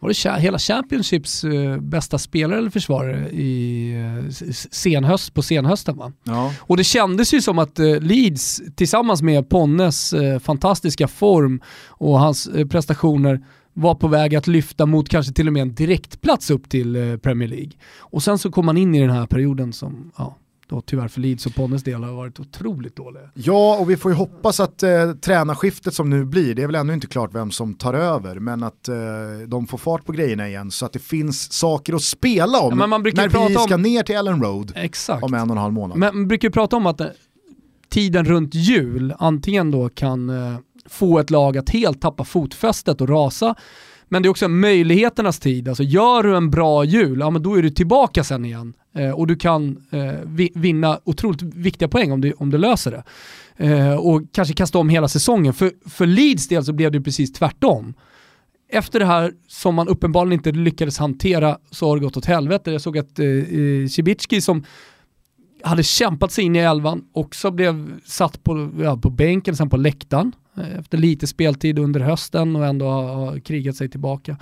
var 0.00 0.08
det 0.08 0.40
hela 0.40 0.58
Championships 0.58 1.44
uh, 1.44 1.78
bästa 1.78 2.18
spelare 2.18 2.58
eller 2.58 2.70
försvarare 2.70 3.30
i 3.30 3.94
uh, 4.24 4.30
senhöst, 4.70 5.34
på 5.34 5.42
senhösten 5.42 5.96
va? 5.96 6.12
Ja. 6.24 6.52
Och 6.60 6.76
det 6.76 6.84
kändes 6.84 7.34
ju 7.34 7.42
som 7.42 7.58
att 7.58 7.80
uh, 7.80 8.00
Leeds 8.00 8.62
tillsammans 8.76 9.22
med 9.22 9.48
Ponnes 9.48 10.14
fantastiska 10.42 11.08
form 11.08 11.60
och 11.88 12.18
hans 12.18 12.50
prestationer 12.70 13.40
var 13.72 13.94
på 13.94 14.08
väg 14.08 14.36
att 14.36 14.46
lyfta 14.46 14.86
mot 14.86 15.08
kanske 15.08 15.32
till 15.32 15.46
och 15.46 15.52
med 15.52 15.62
en 15.62 15.74
direktplats 15.74 16.50
upp 16.50 16.68
till 16.68 17.18
Premier 17.22 17.48
League. 17.48 17.72
Och 17.98 18.22
sen 18.22 18.38
så 18.38 18.50
kom 18.50 18.66
man 18.66 18.76
in 18.76 18.94
i 18.94 19.00
den 19.00 19.10
här 19.10 19.26
perioden 19.26 19.72
som, 19.72 20.12
ja, 20.16 20.36
då 20.70 20.80
tyvärr 20.80 21.08
för 21.08 21.20
Leeds 21.20 21.46
och 21.46 21.54
Ponnes 21.54 21.82
del 21.82 22.02
har 22.04 22.12
varit 22.12 22.40
otroligt 22.40 22.96
dåliga. 22.96 23.22
Ja, 23.34 23.76
och 23.80 23.90
vi 23.90 23.96
får 23.96 24.10
ju 24.10 24.16
hoppas 24.16 24.60
att 24.60 24.82
eh, 24.82 25.12
tränarskiftet 25.12 25.94
som 25.94 26.10
nu 26.10 26.24
blir, 26.24 26.54
det 26.54 26.62
är 26.62 26.66
väl 26.66 26.74
ännu 26.74 26.94
inte 26.94 27.06
klart 27.06 27.34
vem 27.34 27.50
som 27.50 27.74
tar 27.74 27.94
över, 27.94 28.34
men 28.34 28.62
att 28.62 28.88
eh, 28.88 28.94
de 29.46 29.66
får 29.66 29.78
fart 29.78 30.04
på 30.04 30.12
grejerna 30.12 30.48
igen 30.48 30.70
så 30.70 30.86
att 30.86 30.92
det 30.92 30.98
finns 30.98 31.52
saker 31.52 31.94
att 31.94 32.02
spela 32.02 32.60
om 32.60 32.78
ja, 32.78 32.86
när 32.86 33.48
vi 33.48 33.54
ska 33.54 33.74
om... 33.74 33.82
ner 33.82 34.02
till 34.02 34.14
Ellen 34.14 34.42
Road 34.42 34.72
Exakt. 34.76 35.22
om 35.22 35.34
en 35.34 35.50
och 35.50 35.56
en 35.56 35.62
halv 35.62 35.72
månad. 35.72 35.98
Men 35.98 36.16
man 36.16 36.28
brukar 36.28 36.48
ju 36.48 36.52
prata 36.52 36.76
om 36.76 36.86
att 36.86 37.00
eh, 37.00 37.06
tiden 37.88 38.24
runt 38.24 38.54
jul 38.54 39.14
antingen 39.18 39.70
då 39.70 39.88
kan 39.88 40.30
eh, 40.30 40.58
få 40.86 41.18
ett 41.18 41.30
lag 41.30 41.58
att 41.58 41.70
helt 41.70 42.00
tappa 42.00 42.24
fotfästet 42.24 43.00
och 43.00 43.08
rasa, 43.08 43.54
men 44.12 44.22
det 44.22 44.26
är 44.26 44.30
också 44.30 44.48
möjligheternas 44.48 45.38
tid. 45.38 45.68
Alltså 45.68 45.82
gör 45.82 46.22
du 46.22 46.36
en 46.36 46.50
bra 46.50 46.84
jul, 46.84 47.20
ja 47.20 47.30
men 47.30 47.42
då 47.42 47.54
är 47.54 47.62
du 47.62 47.70
tillbaka 47.70 48.24
sen 48.24 48.44
igen. 48.44 48.72
Eh, 48.94 49.10
och 49.10 49.26
du 49.26 49.36
kan 49.36 49.86
eh, 49.90 50.48
vinna 50.54 51.00
otroligt 51.04 51.42
viktiga 51.42 51.88
poäng 51.88 52.12
om 52.12 52.20
du, 52.20 52.32
om 52.32 52.50
du 52.50 52.58
löser 52.58 52.90
det. 52.90 53.02
Eh, 53.66 53.94
och 53.94 54.22
kanske 54.32 54.54
kasta 54.54 54.78
om 54.78 54.88
hela 54.88 55.08
säsongen. 55.08 55.54
För, 55.54 55.72
för 55.88 56.06
Leeds 56.06 56.48
del 56.48 56.64
så 56.64 56.72
blev 56.72 56.92
det 56.92 57.00
precis 57.00 57.32
tvärtom. 57.32 57.94
Efter 58.72 58.98
det 58.98 59.06
här 59.06 59.32
som 59.48 59.74
man 59.74 59.88
uppenbarligen 59.88 60.32
inte 60.32 60.52
lyckades 60.52 60.98
hantera 60.98 61.58
så 61.70 61.88
har 61.88 61.96
det 61.96 62.02
gått 62.02 62.16
åt 62.16 62.24
helvete. 62.24 62.70
Jag 62.70 62.80
såg 62.80 62.98
att 62.98 63.18
eh, 63.18 63.26
eh 63.26 63.86
Cibicki 63.88 64.40
som 64.40 64.64
hade 65.62 65.82
kämpat 65.82 66.32
sig 66.32 66.44
in 66.44 66.56
i 66.56 66.58
elvan 66.58 67.04
också 67.12 67.50
blev 67.50 68.00
satt 68.04 68.44
på, 68.44 68.70
ja, 68.80 68.96
på 68.96 69.10
bänken, 69.10 69.56
sen 69.56 69.70
på 69.70 69.76
läktaren. 69.76 70.32
Eh, 70.56 70.78
efter 70.78 70.98
lite 70.98 71.26
speltid 71.26 71.78
under 71.78 72.00
hösten 72.00 72.56
och 72.56 72.66
ändå 72.66 72.88
har 72.88 73.40
krigat 73.40 73.76
sig 73.76 73.88
tillbaka. 73.88 74.36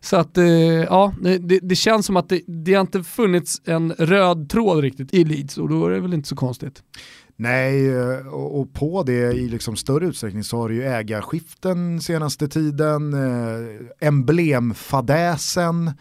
Så 0.00 0.16
att 0.16 0.38
eh, 0.38 0.46
ja, 0.46 1.14
det, 1.40 1.58
det, 1.62 1.76
känns 1.76 2.06
som 2.06 2.16
att 2.16 2.28
det, 2.28 2.42
det 2.46 2.72
inte 2.72 3.02
funnits 3.02 3.62
en 3.64 3.92
röd 3.92 4.48
tråd 4.50 4.80
riktigt 4.80 5.14
i 5.14 5.24
Leeds 5.24 5.58
och 5.58 5.68
då 5.68 5.86
är 5.86 5.90
det 5.90 6.00
väl 6.00 6.14
inte 6.14 6.28
så 6.28 6.36
konstigt. 6.36 6.82
Nej, 7.36 7.88
eh, 7.88 8.26
och 8.26 8.72
på 8.72 9.02
det 9.02 9.32
i 9.32 9.48
liksom 9.48 9.76
större 9.76 10.06
utsträckning 10.06 10.44
så 10.44 10.56
har 10.56 10.68
det 10.68 10.74
ju 10.74 10.84
ägarskiften 10.84 12.00
senaste 12.00 12.48
tiden, 12.48 13.14
emblemfadäsen. 14.00 15.92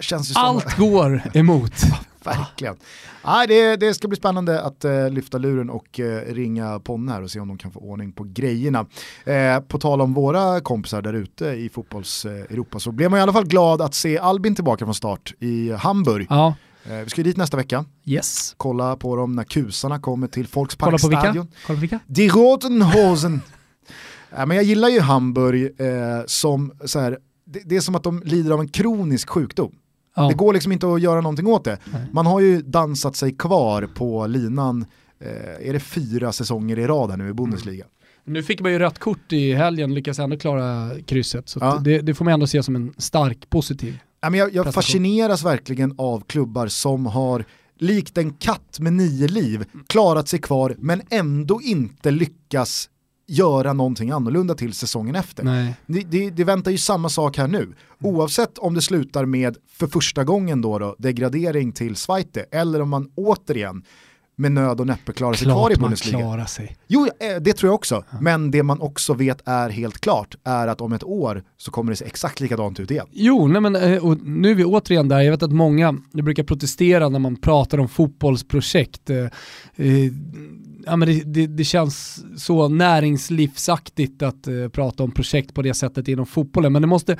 Känns 0.00 0.36
Allt 0.36 0.76
går 0.76 1.22
emot. 1.34 1.72
Verkligen. 2.24 2.76
Ah. 3.22 3.46
det, 3.46 3.76
det, 3.76 3.94
ska 3.94 4.08
bli 4.08 4.16
spännande 4.16 4.62
att 4.62 4.84
uh, 4.84 5.10
lyfta 5.10 5.38
luren 5.38 5.70
och 5.70 6.00
uh, 6.02 6.34
ringa 6.34 6.80
Ponne 6.80 7.12
här 7.12 7.22
och 7.22 7.30
se 7.30 7.40
om 7.40 7.48
de 7.48 7.58
kan 7.58 7.70
få 7.70 7.80
ordning 7.80 8.12
på 8.12 8.24
grejerna. 8.24 8.86
Uh, 9.28 9.60
på 9.68 9.78
tal 9.78 10.00
om 10.00 10.14
våra 10.14 10.60
kompisar 10.60 11.02
där 11.02 11.12
ute 11.12 11.46
i 11.46 11.68
fotbolls-Europa 11.68 12.78
så 12.78 12.92
blev 12.92 13.10
man 13.10 13.18
i 13.20 13.22
alla 13.22 13.32
fall 13.32 13.46
glad 13.46 13.82
att 13.82 13.94
se 13.94 14.18
Albin 14.18 14.54
tillbaka 14.54 14.84
från 14.84 14.94
start 14.94 15.34
i 15.38 15.72
Hamburg. 15.72 16.26
Ja. 16.30 16.54
Vi 17.04 17.10
ska 17.10 17.22
dit 17.22 17.36
nästa 17.36 17.56
vecka. 17.56 17.84
Yes. 18.04 18.54
Kolla 18.56 18.96
på 18.96 19.16
dem 19.16 19.32
när 19.32 19.44
kusarna 19.44 19.98
kommer 19.98 20.26
till 20.26 20.48
Volksparkstadion. 20.52 21.48
Kolla 21.66 21.76
på 21.76 21.80
vilka? 21.80 22.00
Die 22.06 22.28
Roten 22.28 22.82
Hosen. 22.82 23.40
men 24.30 24.50
jag 24.50 24.62
gillar 24.62 24.88
ju 24.88 25.00
Hamburg 25.00 25.70
som 26.26 26.72
så 26.84 26.98
här, 26.98 27.18
det, 27.44 27.60
det 27.64 27.76
är 27.76 27.80
som 27.80 27.94
att 27.94 28.02
de 28.02 28.22
lider 28.24 28.50
av 28.50 28.60
en 28.60 28.68
kronisk 28.68 29.28
sjukdom. 29.28 29.72
Ja. 30.16 30.28
Det 30.28 30.34
går 30.34 30.52
liksom 30.52 30.72
inte 30.72 30.92
att 30.92 31.00
göra 31.00 31.20
någonting 31.20 31.46
åt 31.46 31.64
det. 31.64 31.78
Nej. 31.92 32.02
Man 32.12 32.26
har 32.26 32.40
ju 32.40 32.62
dansat 32.62 33.16
sig 33.16 33.32
kvar 33.32 33.88
på 33.94 34.26
linan, 34.26 34.86
eh, 35.20 35.68
är 35.68 35.72
det 35.72 35.80
fyra 35.80 36.32
säsonger 36.32 36.78
i 36.78 36.86
rad 36.86 37.10
här 37.10 37.16
nu 37.16 37.28
i 37.28 37.32
Bundesliga. 37.32 37.84
Mm. 37.84 37.94
Nu 38.24 38.42
fick 38.42 38.60
man 38.60 38.72
ju 38.72 38.78
rött 38.78 38.98
kort 38.98 39.32
i 39.32 39.54
helgen, 39.54 39.94
lyckas 39.94 40.18
ändå 40.18 40.36
klara 40.36 40.90
krysset. 41.06 41.48
Så 41.48 41.58
ja. 41.62 41.80
det, 41.84 41.98
det, 41.98 42.14
får 42.14 42.24
man 42.24 42.34
ändå 42.34 42.46
se 42.46 42.62
som 42.62 42.76
en 42.76 42.94
stark 42.98 43.50
positiv 43.50 43.98
ja, 44.20 44.30
men 44.30 44.40
Jag, 44.40 44.54
jag 44.54 44.74
fascineras 44.74 45.44
verkligen 45.44 45.94
av 45.98 46.20
klubbar 46.26 46.66
som 46.66 47.06
har 47.06 47.44
likt 47.78 48.18
en 48.18 48.32
katt 48.32 48.78
med 48.80 48.92
nio 48.92 49.28
liv, 49.28 49.64
klarat 49.86 50.28
sig 50.28 50.38
kvar 50.38 50.76
men 50.78 51.02
ändå 51.10 51.60
inte 51.62 52.10
lyckas 52.10 52.88
göra 53.30 53.72
någonting 53.72 54.10
annorlunda 54.10 54.54
till 54.54 54.72
säsongen 54.72 55.16
efter. 55.16 55.44
Nej. 55.44 55.74
Det, 55.86 56.00
det, 56.00 56.30
det, 56.30 56.44
väntar 56.44 56.70
ju 56.70 56.78
samma 56.78 57.08
sak 57.08 57.36
här 57.36 57.48
nu. 57.48 57.74
Oavsett 58.00 58.58
om 58.58 58.74
det 58.74 58.82
slutar 58.82 59.24
med, 59.24 59.56
för 59.72 59.86
första 59.86 60.24
gången 60.24 60.60
då, 60.60 60.78
då 60.78 60.96
degradering 60.98 61.72
till 61.72 61.96
Zweite, 61.96 62.46
eller 62.50 62.82
om 62.82 62.88
man 62.88 63.10
återigen 63.14 63.82
med 64.40 64.52
nöd 64.52 64.80
och 64.80 64.86
näppe 64.86 65.12
klarar 65.12 65.34
sig 65.34 65.46
kvar 65.46 65.72
i 65.72 65.76
Bundesliga. 65.76 66.18
man 66.18 66.26
klarar 66.26 66.46
sig. 66.46 66.76
Jo, 66.86 67.06
eh, 67.06 67.42
det 67.42 67.52
tror 67.52 67.68
jag 67.68 67.74
också. 67.74 68.04
Ja. 68.10 68.18
Men 68.20 68.50
det 68.50 68.62
man 68.62 68.80
också 68.80 69.14
vet 69.14 69.48
är 69.48 69.68
helt 69.70 70.00
klart 70.00 70.34
är 70.44 70.68
att 70.68 70.80
om 70.80 70.92
ett 70.92 71.04
år 71.04 71.42
så 71.56 71.70
kommer 71.70 71.92
det 71.92 71.96
se 71.96 72.04
exakt 72.04 72.40
likadant 72.40 72.80
ut 72.80 72.90
igen. 72.90 73.06
Jo, 73.10 73.48
nej 73.48 73.60
men, 73.60 73.76
eh, 73.76 74.14
nu 74.22 74.50
är 74.50 74.54
vi 74.54 74.64
återigen 74.64 75.08
där. 75.08 75.20
Jag 75.20 75.30
vet 75.30 75.42
att 75.42 75.52
många 75.52 75.92
brukar 76.12 76.42
protestera 76.42 77.08
när 77.08 77.18
man 77.18 77.36
pratar 77.36 77.78
om 77.78 77.88
fotbollsprojekt. 77.88 79.10
Ja, 80.86 80.96
men 80.96 81.08
det, 81.08 81.22
det, 81.24 81.46
det, 81.46 81.64
känns 81.64 82.24
så 82.36 82.68
näringslivsaktigt 82.68 84.22
att 84.22 84.46
eh, 84.46 84.68
prata 84.68 85.02
om 85.02 85.10
projekt 85.10 85.54
på 85.54 85.62
det 85.62 85.74
sättet 85.74 86.08
inom 86.08 86.26
fotbollen. 86.26 86.72
Men 86.72 86.82
det 86.82 86.88
måste 86.88 87.16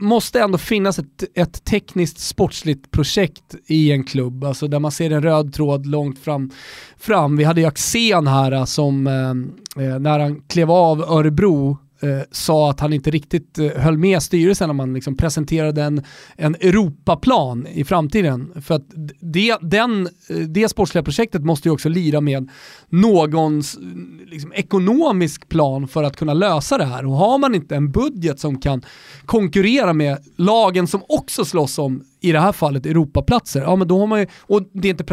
måste 0.00 0.40
ändå 0.40 0.58
finnas 0.58 0.98
ett, 0.98 1.24
ett 1.34 1.64
tekniskt 1.64 2.18
sportsligt 2.18 2.90
projekt 2.90 3.54
i 3.66 3.92
en 3.92 4.04
klubb, 4.04 4.44
alltså 4.44 4.68
där 4.68 4.78
man 4.78 4.92
ser 4.92 5.10
en 5.10 5.22
röd 5.22 5.52
tråd 5.52 5.86
långt 5.86 6.18
fram. 6.18 6.50
fram. 6.96 7.36
Vi 7.36 7.44
hade 7.44 7.60
ju 7.60 7.66
Axén 7.66 8.26
här 8.26 8.52
eh, 8.52 8.64
som 8.64 9.06
eh, 9.06 9.84
eh 9.84 9.98
när 9.98 10.18
han 10.18 10.40
klev 10.40 10.70
av 10.70 11.00
Örebro 11.00 11.78
eh, 12.02 12.20
sa 12.30 12.70
att 12.70 12.80
han 12.80 12.92
inte 12.92 13.10
riktigt 13.10 13.58
eh, 13.58 13.70
höll 13.76 13.98
med 13.98 14.22
styrelsen 14.22 14.68
när 14.68 14.74
man 14.74 14.94
liksom 14.94 15.16
presenterade 15.16 15.82
en, 15.82 16.02
en 16.36 16.54
Europaplan 16.54 17.66
i 17.66 17.84
framtiden. 17.84 18.52
För 18.62 18.74
att 18.74 18.84
det, 19.20 19.56
den, 19.60 20.08
eh, 20.28 20.36
det 20.36 20.68
sportsliga 20.68 21.02
projektet 21.02 21.44
måste 21.44 21.68
ju 21.68 21.72
också 21.72 21.88
lira 21.88 22.20
med 22.20 22.50
någons 22.88 23.76
mm, 23.76 24.20
liksom, 24.26 24.52
ekonomisk 24.52 25.48
plan 25.48 25.88
för 25.88 26.04
att 26.04 26.16
kunna 26.16 26.34
lösa 26.34 26.78
det 26.78 26.84
här. 26.84 27.06
Och 27.06 27.12
har 27.12 27.38
man 27.38 27.54
inte 27.54 27.76
en 27.76 27.92
budget 27.92 28.40
som 28.40 28.60
kan 28.60 28.82
konkurrera 29.24 29.92
med 29.92 30.18
lagen 30.36 30.86
som 30.86 31.02
också 31.08 31.44
slåss 31.44 31.78
om, 31.78 32.04
i 32.20 32.32
det 32.32 32.40
här 32.40 32.52
fallet, 32.52 32.86
Europaplatser, 32.86 33.60
ja 33.60 33.76
men 33.76 33.88
då 33.88 33.98
har 33.98 34.06
man 34.06 34.20
ju, 34.20 34.26
och 34.40 34.62
det 34.72 34.88
inte 34.88 35.04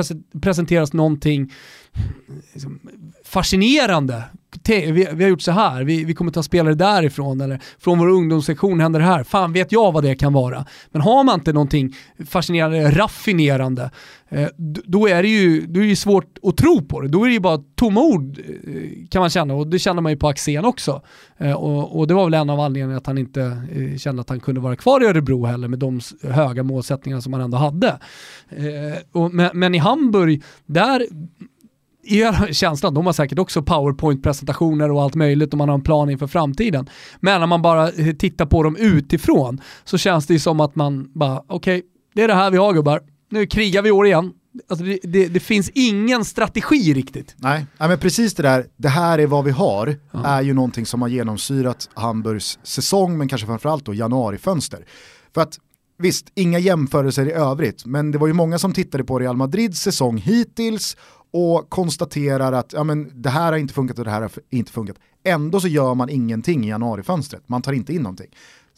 presenteras 0.42 0.94
någonting 0.94 1.52
liksom, 2.54 2.80
fascinerande. 3.26 4.24
Vi, 4.68 5.08
vi, 5.14 5.24
har 5.24 5.30
gjort 5.30 5.42
så 5.42 5.52
här, 5.52 5.84
vi, 5.84 6.04
vi 6.04 6.14
kommer 6.14 6.32
ta 6.32 6.44
spelare 6.44 6.74
därifrån 6.74 7.42
eller 7.42 7.60
från 7.80 8.00
vår 8.00 8.10
ungdomssektion 8.10 8.80
händer 8.80 9.00
det 9.00 9.06
här. 9.06 9.24
Fan 9.24 9.54
vet 9.54 9.72
jag 9.72 9.92
vad 9.92 10.04
det 10.04 10.16
kan 10.16 10.34
vara. 10.34 10.66
Men 10.92 11.02
har 11.02 11.24
man 11.24 11.40
inte 11.40 11.54
någonting 11.54 11.96
fascinerande, 12.26 12.92
raffinerande, 12.92 13.92
eh, 14.30 14.48
då 14.86 15.08
är 15.08 15.24
det 15.24 15.30
ju 15.30 15.66
då 15.68 15.84
är 15.84 15.88
det 15.88 15.96
svårt 15.96 16.38
att 16.44 16.58
tro 16.58 16.82
på 16.82 17.02
det. 17.02 17.08
Då 17.08 17.24
är 17.24 17.28
det 17.28 17.34
ju 17.34 17.40
bara 17.40 17.64
tomma 17.76 18.02
ord 18.02 18.40
eh, 18.40 19.08
kan 19.10 19.20
man 19.20 19.30
känna 19.30 19.54
och 19.54 19.68
det 19.68 19.80
känner 19.80 20.02
man 20.02 20.12
ju 20.12 20.18
på 20.18 20.28
Axén 20.28 20.66
också. 20.66 21.02
Eh, 21.38 21.54
och, 21.54 22.00
och, 22.00 22.08
det 22.08 22.14
var 22.14 22.24
väl 22.26 22.34
en 22.34 22.50
av 22.50 22.60
anledningarna 22.60 22.98
att 22.98 23.08
han 23.08 23.18
inte 23.18 23.42
eh, 23.72 23.98
kände 23.98 24.22
att 24.22 24.30
han 24.30 24.40
kunde 24.40 24.62
vara 24.62 24.76
kvar 24.76 25.04
i 25.04 25.06
Örebro 25.06 25.46
heller 25.46 25.68
med 25.68 25.80
de 25.80 26.00
höga 26.24 26.64
målsättningar 26.64 27.20
som 27.20 27.34
han 27.34 27.42
ändå 27.42 27.58
hade. 27.58 28.00
Eh, 28.50 28.98
och, 29.12 29.34
men, 29.34 29.50
men 29.54 29.76
i 29.76 29.78
Hamburg, 29.78 30.44
där 30.66 31.08
er 32.08 32.54
känslan, 32.54 32.94
de 32.94 33.06
har 33.06 33.14
säkert 33.14 33.40
också 33.40 33.62
powerpoint-presentationer 33.62 34.92
och 34.92 35.02
allt 35.02 35.16
möjligt 35.16 35.54
och 35.54 35.58
man 35.58 35.70
har 35.70 35.76
en 35.76 35.84
plan 35.84 36.10
inför 36.10 36.28
framtiden. 36.28 36.90
Men 37.20 37.40
när 37.40 37.48
man 37.48 37.62
bara 37.62 37.92
tittar 38.20 38.46
på 38.46 38.64
dem 38.64 38.76
utifrån 38.76 39.62
så 39.84 39.98
känns 39.98 40.28
det 40.28 40.34
ju 40.34 40.40
som 40.40 40.60
att 40.60 40.76
man 40.76 41.12
bara, 41.14 41.44
okej, 41.48 41.78
okay, 41.78 41.82
det 42.14 42.24
är 42.24 42.28
det 42.28 42.34
här 42.34 42.52
vi 42.52 42.58
har 42.58 42.74
gubbar, 42.74 43.02
nu 43.30 43.46
krigar 43.46 43.82
vi 43.82 43.92
år 43.92 44.06
igen. 44.06 44.32
Alltså 44.70 44.86
det, 44.86 45.00
det, 45.04 45.28
det, 45.28 45.40
finns 45.40 45.70
ingen 45.74 46.26
strategi 46.26 46.94
riktigt. 46.94 47.36
Nej, 47.38 47.66
Nej 47.78 47.90
men 47.90 48.00
precis 48.00 48.34
det 48.34 48.44
där, 48.44 48.66
det 48.78 48.90
här 48.90 49.20
är 49.20 49.28
vad 49.28 49.46
vi 49.46 49.52
har, 49.52 49.96
ja. 50.12 50.26
är 50.26 50.42
ju 50.42 50.54
någonting 50.54 50.86
som 50.86 51.02
har 51.02 51.10
genomsyrat 51.10 51.90
Hamburgs 51.94 52.60
säsong, 52.64 53.18
men 53.18 53.28
kanske 53.28 53.48
framförallt 53.48 53.86
då 53.86 53.94
januarifönster. 53.94 54.86
För 55.34 55.42
att 55.42 55.60
Visst, 56.00 56.32
inga 56.36 56.60
jämförelser 56.60 57.26
i 57.26 57.32
övrigt, 57.32 57.86
men 57.86 58.12
det 58.12 58.18
var 58.18 58.28
ju 58.28 58.34
många 58.34 58.60
som 58.60 58.74
tittade 58.74 59.04
på 59.04 59.20
Real 59.20 59.38
Madrids 59.38 59.82
säsong 59.82 60.18
hittills 60.18 60.98
och 61.32 61.70
konstaterar 61.70 62.54
att 62.54 62.74
ja, 62.74 62.84
men, 62.84 63.12
det 63.22 63.30
här 63.30 63.52
har 63.52 63.60
inte 63.60 63.74
funkat 63.74 64.00
och 64.00 64.06
det 64.06 64.12
här 64.12 64.22
har 64.22 64.32
inte 64.50 64.72
funkat. 64.72 64.98
Ändå 65.24 65.60
så 65.60 65.68
gör 65.68 65.96
man 65.96 66.10
ingenting 66.10 66.66
i 66.66 66.70
januarifönstret, 66.70 67.50
man 67.50 67.62
tar 67.62 67.74
inte 67.74 67.94
in 67.94 68.02
någonting. 68.02 68.28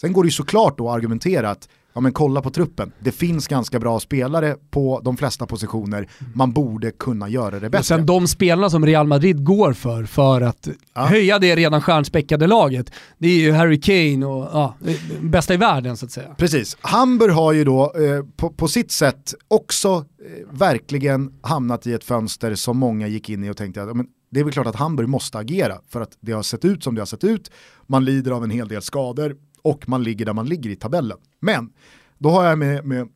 Sen 0.01 0.13
går 0.13 0.23
det 0.23 0.27
ju 0.27 0.31
såklart 0.31 0.77
då 0.77 0.89
att 0.89 0.95
argumentera 0.95 1.49
att 1.49 1.69
ja 1.93 2.01
men 2.01 2.13
kolla 2.13 2.41
på 2.41 2.49
truppen, 2.49 2.91
det 2.99 3.11
finns 3.11 3.47
ganska 3.47 3.79
bra 3.79 3.99
spelare 3.99 4.55
på 4.71 5.01
de 5.03 5.17
flesta 5.17 5.45
positioner, 5.45 6.07
man 6.33 6.51
borde 6.51 6.91
kunna 6.91 7.29
göra 7.29 7.51
det 7.51 7.59
bättre. 7.59 7.79
Och 7.79 7.85
sen 7.85 8.05
de 8.05 8.27
spelarna 8.27 8.69
som 8.69 8.85
Real 8.85 9.07
Madrid 9.07 9.43
går 9.43 9.73
för, 9.73 10.03
för 10.03 10.41
att 10.41 10.67
ja. 10.93 11.05
höja 11.05 11.39
det 11.39 11.55
redan 11.55 11.81
stjärnspäckade 11.81 12.47
laget, 12.47 12.91
det 13.17 13.27
är 13.27 13.39
ju 13.39 13.51
Harry 13.51 13.81
Kane 13.81 14.25
och 14.25 14.49
ja, 14.53 14.75
bästa 15.21 15.53
i 15.53 15.57
världen 15.57 15.97
så 15.97 16.05
att 16.05 16.11
säga. 16.11 16.35
Precis, 16.37 16.77
Hamburg 16.81 17.31
har 17.31 17.53
ju 17.53 17.63
då 17.63 17.93
eh, 17.95 18.25
på, 18.37 18.49
på, 18.49 18.67
sitt 18.67 18.91
sätt 18.91 19.33
också 19.47 19.89
eh, 19.89 20.57
verkligen 20.57 21.33
hamnat 21.41 21.87
i 21.87 21.93
ett 21.93 22.03
fönster 22.03 22.55
som 22.55 22.77
många 22.77 23.07
gick 23.07 23.29
in 23.29 23.43
i 23.43 23.49
och 23.49 23.57
tänkte 23.57 23.83
att 23.83 23.95
men, 23.95 24.07
det 24.31 24.39
är 24.39 24.43
väl 24.43 24.53
klart 24.53 24.67
att 24.67 24.75
Hamburg 24.75 25.09
måste 25.09 25.37
agera 25.37 25.77
för 25.89 26.01
att 26.01 26.17
det 26.19 26.31
har 26.31 26.43
sett 26.43 26.65
ut 26.65 26.83
som 26.83 26.95
det 26.95 27.01
har 27.01 27.05
sett 27.05 27.23
ut, 27.23 27.51
man 27.87 28.05
lider 28.05 28.31
av 28.31 28.43
en 28.43 28.49
hel 28.49 28.67
del 28.67 28.81
skador, 28.81 29.35
och 29.61 29.89
man 29.89 30.03
ligger 30.03 30.25
där 30.25 30.33
man 30.33 30.45
ligger 30.45 30.69
i 30.69 30.75
tabellen. 30.75 31.17
Men 31.39 31.69
då 32.17 32.29
har 32.29 32.45
jag 32.45 32.57
med, 32.57 32.85
med 32.85 33.07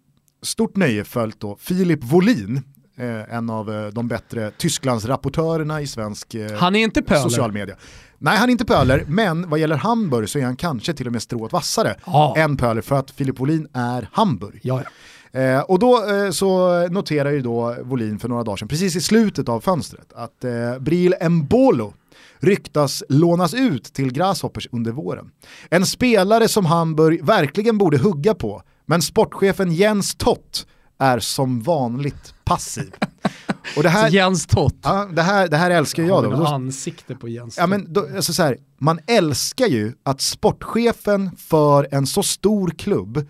stort 0.41 0.75
nöje 0.75 1.03
följt 1.03 1.39
då 1.39 1.55
Filip 1.59 2.03
Volin, 2.03 2.61
eh, 2.97 3.35
en 3.35 3.49
av 3.49 3.71
eh, 3.71 3.87
de 3.87 4.07
bättre 4.07 4.51
Tysklandsrapportörerna 4.51 5.81
i 5.81 5.87
svensk 5.87 6.33
eh, 6.33 6.53
han 6.53 6.75
är 6.75 6.79
inte 6.79 7.01
pöler. 7.01 7.21
social 7.21 7.51
media. 7.51 7.75
Nej, 8.17 8.37
han 8.37 8.49
är 8.49 8.51
inte 8.51 8.65
pöler, 8.65 9.05
men 9.07 9.49
vad 9.49 9.59
gäller 9.59 9.75
Hamburg 9.75 10.29
så 10.29 10.39
är 10.39 10.43
han 10.43 10.55
kanske 10.55 10.93
till 10.93 11.07
och 11.07 11.13
med 11.13 11.21
strået 11.21 11.51
vassare 11.51 11.95
ja. 12.05 12.35
än 12.37 12.57
pöler 12.57 12.81
för 12.81 12.95
att 12.95 13.11
Filip 13.11 13.39
Volin 13.39 13.67
är 13.73 14.09
Hamburg. 14.11 14.59
Ja, 14.63 14.81
ja. 14.83 14.89
Eh, 15.39 15.59
och 15.61 15.79
då 15.79 16.09
eh, 16.09 16.31
så 16.31 16.79
noterar 16.87 17.31
ju 17.31 17.41
då 17.41 17.75
Volin 17.81 18.19
för 18.19 18.29
några 18.29 18.43
dagar 18.43 18.57
sedan, 18.57 18.67
precis 18.67 18.95
i 18.95 19.01
slutet 19.01 19.49
av 19.49 19.61
fönstret, 19.61 20.13
att 20.15 20.43
eh, 20.43 20.79
Bril 20.79 21.15
Mbolo 21.29 21.93
ryktas 22.43 23.03
lånas 23.09 23.53
ut 23.53 23.83
till 23.83 24.13
Grasshoppers 24.13 24.67
under 24.71 24.91
våren. 24.91 25.31
En 25.69 25.85
spelare 25.85 26.47
som 26.47 26.65
Hamburg 26.65 27.25
verkligen 27.25 27.77
borde 27.77 27.97
hugga 27.97 28.33
på, 28.33 28.61
men 28.85 29.01
sportchefen 29.01 29.71
Jens 29.71 30.15
Tott 30.15 30.67
är 30.99 31.19
som 31.19 31.61
vanligt 31.61 32.33
passiv. 32.43 32.93
Och 33.77 33.83
det 33.83 33.89
här, 33.89 34.09
Jens 34.09 34.45
Tott. 34.45 34.77
Ja, 34.83 35.09
det, 35.13 35.21
här, 35.21 35.47
det 35.47 35.57
här 35.57 35.71
älskar 35.71 36.03
jag. 36.03 36.23
Då. 36.23 36.45
ansikte 36.45 37.15
på 37.15 37.27
Jens 37.27 37.57
ja, 37.57 37.67
men 37.67 37.93
då, 37.93 38.07
alltså 38.15 38.33
så 38.33 38.43
här, 38.43 38.57
Man 38.77 38.99
älskar 39.07 39.67
ju 39.67 39.93
att 40.03 40.21
sportchefen 40.21 41.35
för 41.37 41.87
en 41.91 42.07
så 42.07 42.23
stor 42.23 42.69
klubb 42.69 43.27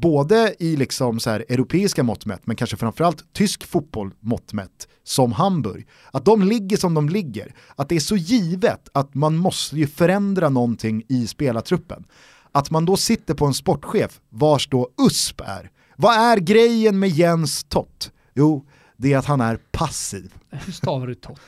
både 0.00 0.54
i 0.58 0.76
liksom 0.76 1.20
så 1.20 1.30
här 1.30 1.44
europeiska 1.48 2.02
mått 2.02 2.26
mätt, 2.26 2.46
men 2.46 2.56
kanske 2.56 2.76
framförallt 2.76 3.32
tysk 3.32 3.64
fotboll 3.64 4.10
mått 4.20 4.52
mätt, 4.52 4.88
som 5.04 5.32
Hamburg. 5.32 5.86
Att 6.12 6.24
de 6.24 6.42
ligger 6.42 6.76
som 6.76 6.94
de 6.94 7.08
ligger, 7.08 7.54
att 7.76 7.88
det 7.88 7.96
är 7.96 8.00
så 8.00 8.16
givet 8.16 8.88
att 8.92 9.14
man 9.14 9.36
måste 9.36 9.76
ju 9.76 9.86
förändra 9.86 10.48
någonting 10.48 11.02
i 11.08 11.26
spelartruppen. 11.26 12.04
Att 12.52 12.70
man 12.70 12.84
då 12.84 12.96
sitter 12.96 13.34
på 13.34 13.46
en 13.46 13.54
sportchef 13.54 14.20
vars 14.28 14.68
då 14.68 14.90
USP 15.06 15.40
är. 15.40 15.70
Vad 15.96 16.14
är 16.14 16.36
grejen 16.36 16.98
med 16.98 17.10
Jens 17.10 17.64
Tott? 17.64 18.12
Jo, 18.34 18.66
det 18.96 19.12
är 19.12 19.18
att 19.18 19.26
han 19.26 19.40
är 19.40 19.56
passiv. 19.56 20.34
Hur 20.50 20.72
stavar 20.72 21.06
du 21.06 21.14
Tott? 21.14 21.40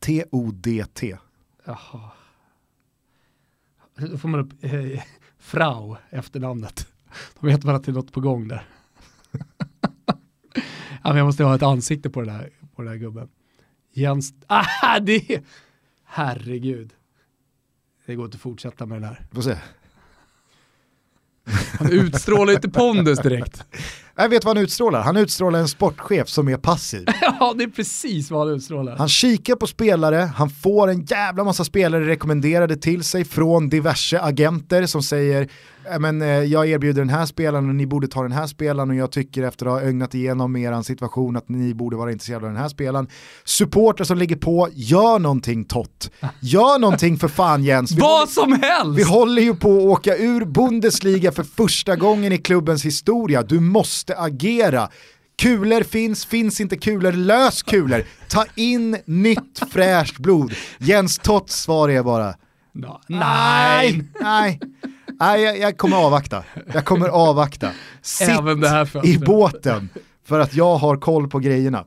T-O-D-T. 0.00 1.16
Jaha. 1.64 2.10
Då 3.96 4.18
får 4.18 4.28
man 4.28 4.40
upp 4.40 4.64
eh, 4.64 5.02
Frau 5.38 5.96
efter 6.10 6.40
namnet. 6.40 6.93
Då 7.40 7.46
vet 7.46 7.64
man 7.64 7.74
att 7.74 7.84
det 7.84 7.90
är 7.90 7.94
något 7.94 8.12
på 8.12 8.20
gång 8.20 8.48
där. 8.48 8.68
ja, 11.02 11.08
men 11.08 11.16
jag 11.16 11.26
måste 11.26 11.44
ha 11.44 11.54
ett 11.54 11.62
ansikte 11.62 12.10
på 12.10 12.20
den 12.20 12.30
här, 12.30 12.50
på 12.74 12.82
den 12.82 12.90
här 12.90 12.98
gubben. 12.98 13.28
Jens, 13.92 14.34
ah, 14.46 15.00
det 15.00 15.44
herregud. 16.04 16.92
Det 18.06 18.14
går 18.14 18.24
inte 18.24 18.34
att 18.34 18.40
fortsätta 18.40 18.86
med 18.86 18.96
den 18.96 19.04
här. 19.04 19.26
Får 19.32 19.42
se. 19.42 19.56
Han 21.78 21.90
utstrålar 21.90 22.52
inte 22.52 22.68
pondus 22.68 23.18
direkt. 23.18 23.64
Jag 24.16 24.28
vet 24.28 24.44
vad 24.44 24.56
han 24.56 24.64
utstrålar, 24.64 25.02
han 25.02 25.16
utstrålar 25.16 25.58
en 25.58 25.68
sportchef 25.68 26.28
som 26.28 26.48
är 26.48 26.56
passiv. 26.56 27.04
ja, 27.20 27.54
det 27.58 27.64
är 27.64 27.68
precis 27.68 28.30
vad 28.30 28.46
han 28.46 28.56
utstrålar. 28.56 28.96
Han 28.96 29.08
kikar 29.08 29.56
på 29.56 29.66
spelare, 29.66 30.16
han 30.16 30.50
får 30.50 30.88
en 30.88 31.04
jävla 31.04 31.44
massa 31.44 31.64
spelare 31.64 32.06
rekommenderade 32.06 32.76
till 32.76 33.04
sig 33.04 33.24
från 33.24 33.68
diverse 33.68 34.20
agenter 34.20 34.86
som 34.86 35.02
säger 35.02 35.48
men, 36.00 36.22
eh, 36.22 36.28
jag 36.28 36.68
erbjuder 36.68 37.02
den 37.02 37.08
här 37.08 37.26
spelaren 37.26 37.68
och 37.68 37.74
ni 37.74 37.86
borde 37.86 38.08
ta 38.08 38.22
den 38.22 38.32
här 38.32 38.46
spelaren 38.46 38.90
och 38.90 38.96
jag 38.96 39.12
tycker 39.12 39.42
efter 39.42 39.66
att 39.66 39.72
ha 39.72 39.80
ögnat 39.80 40.14
igenom 40.14 40.56
er 40.56 40.82
situation 40.82 41.36
att 41.36 41.48
ni 41.48 41.74
borde 41.74 41.96
vara 41.96 42.12
intresserade 42.12 42.46
av 42.46 42.52
den 42.52 42.62
här 42.62 42.68
spelaren. 42.68 43.08
Supporter 43.44 44.04
som 44.04 44.18
ligger 44.18 44.36
på, 44.36 44.68
gör 44.72 45.18
någonting 45.18 45.64
Tott. 45.64 46.10
Gör 46.40 46.78
någonting 46.78 47.16
för 47.16 47.28
fan 47.28 47.64
Jens. 47.64 47.92
Vi 47.92 48.00
Vad 48.00 48.28
som 48.28 48.52
helst! 48.52 48.98
Vi 48.98 49.02
håller 49.02 49.42
ju 49.42 49.54
på 49.54 49.76
att 49.76 49.84
åka 49.84 50.16
ur 50.16 50.44
Bundesliga 50.44 51.32
för 51.32 51.42
första 51.42 51.96
gången 51.96 52.32
i 52.32 52.38
klubbens 52.38 52.84
historia. 52.84 53.42
Du 53.42 53.60
måste 53.60 54.03
agera. 54.10 54.88
Kulor 55.36 55.82
finns, 55.82 56.26
finns 56.26 56.60
inte 56.60 56.76
kulor, 56.76 57.12
lös 57.12 57.62
kulor. 57.62 58.04
Ta 58.28 58.44
in 58.54 58.96
nytt 59.04 59.62
fräscht 59.70 60.18
blod. 60.18 60.54
Jens 60.78 61.18
Tots 61.18 61.56
svar 61.56 61.88
är 61.88 62.02
bara 62.02 62.34
No. 62.76 63.00
nej, 63.08 64.02
nej. 64.20 64.60
Nej, 65.20 65.42
jag, 65.42 65.58
jag 65.58 65.78
kommer 65.78 65.96
avvakta. 65.96 66.44
Jag 66.72 66.84
kommer 66.84 67.08
avvakta. 67.08 67.70
Sitt 68.02 68.30
i 69.04 69.18
båten 69.18 69.88
för 70.24 70.40
att 70.40 70.54
jag 70.54 70.76
har 70.76 70.96
koll 70.96 71.28
på 71.28 71.38
grejerna. 71.38 71.84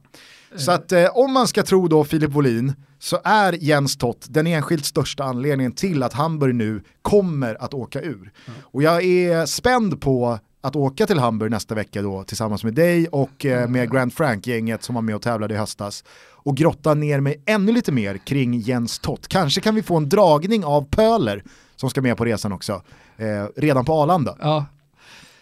Så 0.55 0.71
att 0.71 0.91
eh, 0.91 1.05
om 1.05 1.33
man 1.33 1.47
ska 1.47 1.63
tro 1.63 1.87
då 1.87 2.03
Filip 2.03 2.31
Wåhlin 2.31 2.73
så 2.99 3.19
är 3.23 3.53
Jens 3.53 3.97
Tott 3.97 4.25
den 4.29 4.47
enskilt 4.47 4.85
största 4.85 5.23
anledningen 5.23 5.71
till 5.71 6.03
att 6.03 6.13
Hamburg 6.13 6.55
nu 6.55 6.83
kommer 7.01 7.63
att 7.63 7.73
åka 7.73 8.01
ur. 8.01 8.31
Och 8.61 8.83
jag 8.83 9.03
är 9.03 9.45
spänd 9.45 10.01
på 10.01 10.39
att 10.67 10.75
åka 10.75 11.07
till 11.07 11.19
Hamburg 11.19 11.51
nästa 11.51 11.75
vecka 11.75 12.01
då 12.01 12.23
tillsammans 12.23 12.63
med 12.63 12.73
dig 12.73 13.07
och 13.07 13.45
eh, 13.45 13.69
med 13.69 13.91
Grand 13.91 14.13
Frank-gänget 14.13 14.83
som 14.83 14.95
var 14.95 15.01
med 15.01 15.15
och 15.15 15.21
tävlade 15.21 15.53
i 15.53 15.57
höstas 15.57 16.03
och 16.29 16.57
grotta 16.57 16.93
ner 16.93 17.19
mig 17.19 17.43
ännu 17.45 17.71
lite 17.71 17.91
mer 17.91 18.17
kring 18.17 18.59
Jens 18.59 18.99
Tott. 18.99 19.27
Kanske 19.27 19.61
kan 19.61 19.75
vi 19.75 19.83
få 19.83 19.97
en 19.97 20.09
dragning 20.09 20.65
av 20.65 20.87
Pöler 20.89 21.43
som 21.75 21.89
ska 21.89 22.01
med 22.01 22.17
på 22.17 22.25
resan 22.25 22.51
också, 22.51 22.81
eh, 23.17 23.45
redan 23.55 23.85
på 23.85 23.93
Arlanda. 23.93 24.37
Ja. 24.39 24.65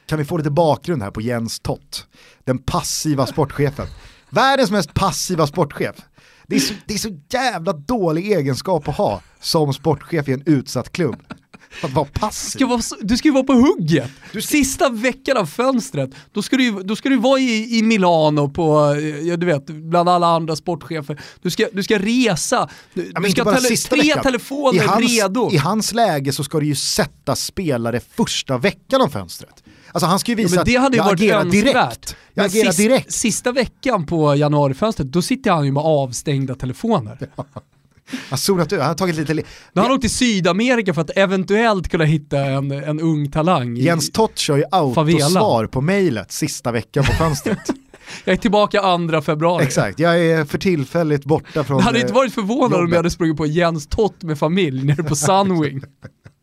Kan 0.05 0.19
vi 0.19 0.25
få 0.25 0.37
lite 0.37 0.51
bakgrund 0.51 1.03
här 1.03 1.11
på 1.11 1.21
Jens 1.21 1.59
Tott, 1.59 2.07
den 2.43 2.57
passiva 2.57 3.25
sportchefen. 3.25 3.87
Världens 4.29 4.71
mest 4.71 4.93
passiva 4.93 5.47
sportchef. 5.47 5.95
Det 6.47 6.55
är, 6.55 6.59
så, 6.59 6.73
det 6.85 6.93
är 6.93 6.97
så 6.97 7.19
jävla 7.29 7.73
dålig 7.73 8.31
egenskap 8.31 8.87
att 8.87 8.97
ha 8.97 9.21
som 9.39 9.73
sportchef 9.73 10.29
i 10.29 10.33
en 10.33 10.43
utsatt 10.45 10.91
klubb. 10.91 11.23
Att 11.83 11.93
vara 11.93 12.05
passiv. 12.05 12.49
Ska 12.49 12.65
vara, 12.67 12.81
du 13.01 13.17
ska 13.17 13.27
ju 13.27 13.33
vara 13.33 13.43
på 13.43 13.53
hugget. 13.53 14.09
Sista 14.41 14.89
veckan 14.89 15.37
av 15.37 15.45
fönstret, 15.45 16.09
då 16.31 16.41
ska 16.41 16.57
du, 16.57 16.71
då 16.83 16.95
ska 16.95 17.09
du 17.09 17.17
vara 17.17 17.39
i, 17.39 17.77
i 17.79 17.83
Milano 17.83 18.49
på, 18.49 18.93
eh, 18.99 19.27
ja, 19.27 19.37
du 19.37 19.45
vet, 19.45 19.65
bland 19.65 20.09
alla 20.09 20.27
andra 20.27 20.55
sportchefer. 20.55 21.21
Du 21.41 21.49
ska, 21.49 21.67
du 21.73 21.83
ska 21.83 21.99
resa, 21.99 22.69
du, 22.93 23.11
Ja, 23.13 23.19
du 23.19 23.29
ska 23.29 23.43
ha 23.43 23.55
tele, 23.55 23.75
tre 23.75 23.99
veckan. 24.01 24.23
telefoner 24.23 24.83
I 24.83 24.87
hans, 24.87 25.11
redo. 25.11 25.49
I 25.53 25.57
hans 25.57 25.93
läge 25.93 26.31
så 26.33 26.43
ska 26.43 26.59
du 26.59 26.65
ju 26.65 26.75
sätta 26.75 27.35
spelare 27.35 27.99
första 28.15 28.57
veckan 28.57 29.01
av 29.01 29.07
fönstret. 29.09 29.63
Alltså 29.91 30.05
han 30.07 30.19
ska 30.19 30.31
ju 30.31 30.37
Ja, 30.41 30.43
visa 30.43 30.55
men 30.55 30.65
det 30.65 30.75
hade 30.75 30.97
ju 30.97 31.01
att 31.01 31.07
jag 31.07 31.13
agerar 31.13 31.43
direkt. 31.51 32.15
Jag 32.33 32.45
agerar 32.45 32.65
sist- 32.71 32.77
direkt. 32.77 33.11
Sista 33.11 33.51
veckan 33.51 34.05
på 34.05 34.35
januarifönstret, 34.35 35.11
då 35.11 35.21
sitter 35.21 35.51
han 35.51 35.65
ju 35.65 35.71
med 35.71 35.83
avstängda 35.83 36.55
telefoner. 36.55 37.17
Han 38.11 38.19
har 38.29 38.37
zonat 38.37 38.73
ut, 38.73 38.79
han 38.79 38.87
har 38.87 38.95
tagit 38.95 39.15
lite... 39.15 39.33
li- 39.33 39.43
Då 39.73 39.81
har 39.81 39.87
han 39.87 39.95
åkt 39.95 40.01
till 40.01 40.09
Sydamerika 40.11 40.93
för 40.93 41.01
att 41.01 41.09
eventuellt 41.15 41.89
kunna 41.89 42.03
hitta 42.03 42.39
en, 42.39 42.71
en 42.71 42.99
ung 42.99 43.31
talang. 43.31 43.75
Jens 43.77 44.11
Tott 44.11 44.37
kör 44.37 44.57
ju 44.57 44.63
autosvar 44.71 45.65
på 45.67 45.81
mejlet 45.81 46.31
sista 46.31 46.71
veckan 46.71 47.03
på 47.05 47.11
fönstret. 47.11 47.59
Jag 48.25 48.33
är 48.33 48.37
tillbaka 48.37 48.81
2 49.11 49.21
februari. 49.21 49.63
Exakt, 49.63 49.99
jag 49.99 50.19
är 50.19 50.45
för 50.45 50.57
tillfälligt 50.57 51.25
borta 51.25 51.63
från... 51.63 51.77
Jag 51.77 51.83
hade 51.85 51.99
inte 52.01 52.13
varit 52.13 52.33
förvånad 52.33 52.79
om 52.79 52.89
jag 52.89 52.95
hade 52.95 53.09
sprungit 53.09 53.37
på 53.37 53.45
Jens 53.45 53.87
Tott 53.87 54.23
med 54.23 54.39
familj 54.39 54.85
nere 54.85 55.03
på 55.03 55.15
Sunwing. 55.15 55.81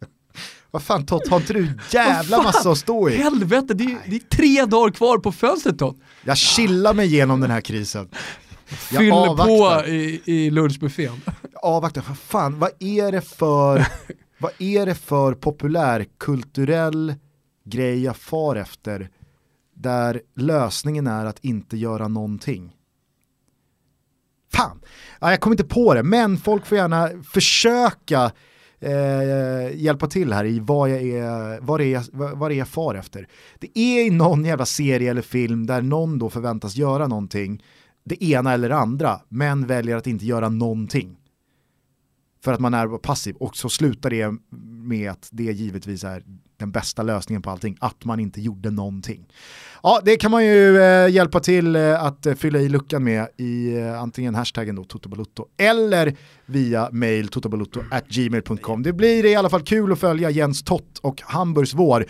Vad 0.71 0.83
fan 0.83 1.07
Tott, 1.07 1.29
har 1.29 1.37
inte 1.37 1.53
du 1.53 1.69
jävla 1.91 2.43
massa 2.43 2.71
att 2.71 2.79
stå 2.79 3.11
i? 3.11 3.17
Helvete, 3.17 3.75
det 3.75 3.85
är, 3.85 3.99
det 4.07 4.17
är 4.17 4.37
tre 4.37 4.65
dagar 4.65 4.91
kvar 4.93 5.19
på 5.19 5.33
fönstret 5.33 5.79
Tott. 5.79 5.97
Jag 6.25 6.37
chillar 6.39 6.95
mig 6.95 7.07
igenom 7.07 7.41
den 7.41 7.51
här 7.51 7.61
krisen. 7.61 8.09
Jag 8.91 8.99
Fyll 9.01 9.13
avvaktar. 9.13 9.83
på 9.83 9.89
i, 9.89 10.21
i 10.25 10.51
lunchbuffén. 10.51 11.21
Avvakta, 11.65 12.03
vad 12.09 12.19
fan, 12.19 12.59
vad 12.59 12.71
är 12.79 13.13
det 13.13 13.21
för, 13.21 13.87
vad 14.39 14.53
är 14.59 14.87
det 14.87 14.95
för 14.95 15.35
populärkulturell 15.35 17.15
grej 17.65 18.03
jag 18.03 18.17
far 18.17 18.57
efter 18.57 19.11
där 19.75 20.23
lösningen 20.35 21.07
är 21.07 21.27
att 21.27 21.45
inte 21.45 21.77
göra 21.77 22.09
någonting? 22.09 22.77
Fan, 24.53 24.81
ja, 25.21 25.31
jag 25.31 25.41
kommer 25.41 25.55
inte 25.55 25.75
på 25.75 25.95
det, 25.95 26.03
men 26.03 26.37
folk 26.37 26.67
får 26.67 26.79
gärna 26.79 27.11
försöka 27.33 28.33
eh, 28.81 29.77
hjälpa 29.77 30.07
till 30.07 30.33
här 30.33 30.45
i 30.45 30.61
vad, 30.61 30.91
jag 30.91 31.03
är, 31.03 31.61
vad, 31.61 31.81
det 31.81 31.95
är, 31.95 32.05
vad, 32.13 32.39
vad 32.39 32.51
det 32.51 32.55
är 32.55 32.59
jag 32.59 32.69
far 32.69 32.95
efter. 32.95 33.29
Det 33.59 33.79
är 33.79 34.07
i 34.07 34.11
någon 34.11 34.45
jävla 34.45 34.67
serie 34.67 35.11
eller 35.11 35.23
film 35.23 35.67
där 35.67 35.83
någon 35.83 36.19
då 36.19 36.31
förväntas 36.31 36.77
göra 36.77 37.07
någonting, 37.07 37.65
det 38.05 38.25
ena 38.25 38.53
eller 38.53 38.69
det 38.69 38.77
andra, 38.77 39.21
men 39.29 39.67
väljer 39.67 39.97
att 39.97 40.07
inte 40.07 40.27
göra 40.27 40.49
någonting. 40.49 41.19
För 42.45 42.53
att 42.53 42.61
man 42.61 42.75
är 42.75 42.99
passiv 42.99 43.37
och 43.37 43.57
så 43.57 43.69
slutar 43.69 44.11
det 44.11 44.33
med 44.83 45.11
att 45.11 45.29
det 45.33 45.43
givetvis 45.43 46.05
är 46.05 46.23
den 46.57 46.71
bästa 46.71 47.03
lösningen 47.03 47.43
på 47.43 47.51
allting, 47.51 47.77
att 47.81 48.05
man 48.05 48.21
inte 48.21 48.41
gjorde 48.41 48.71
någonting. 48.71 49.29
Ja, 49.83 50.01
det 50.05 50.17
kan 50.17 50.31
man 50.31 50.45
ju 50.45 50.79
eh, 50.83 51.09
hjälpa 51.09 51.41
till 51.41 51.77
eh, 51.77 52.05
att 52.05 52.27
eh, 52.27 52.35
fylla 52.35 52.59
i 52.59 52.69
luckan 52.69 53.05
med 53.05 53.29
i 53.37 53.79
eh, 53.79 54.01
antingen 54.03 54.35
hashtaggen 54.35 54.77
då 54.77 54.85
totobalutto 54.85 55.47
eller 55.59 56.17
via 56.47 56.89
mail 56.93 57.29
totobalutto@gmail.com. 57.29 58.83
Det 58.83 58.93
blir 58.93 59.25
i 59.25 59.35
alla 59.35 59.51
fall 59.51 59.63
kul 59.63 59.93
att 59.93 59.99
följa 59.99 60.31
Jens 60.31 60.63
Tott 60.63 60.99
och 60.99 61.23
Hamburgs 61.23 61.75
vår 61.75 62.07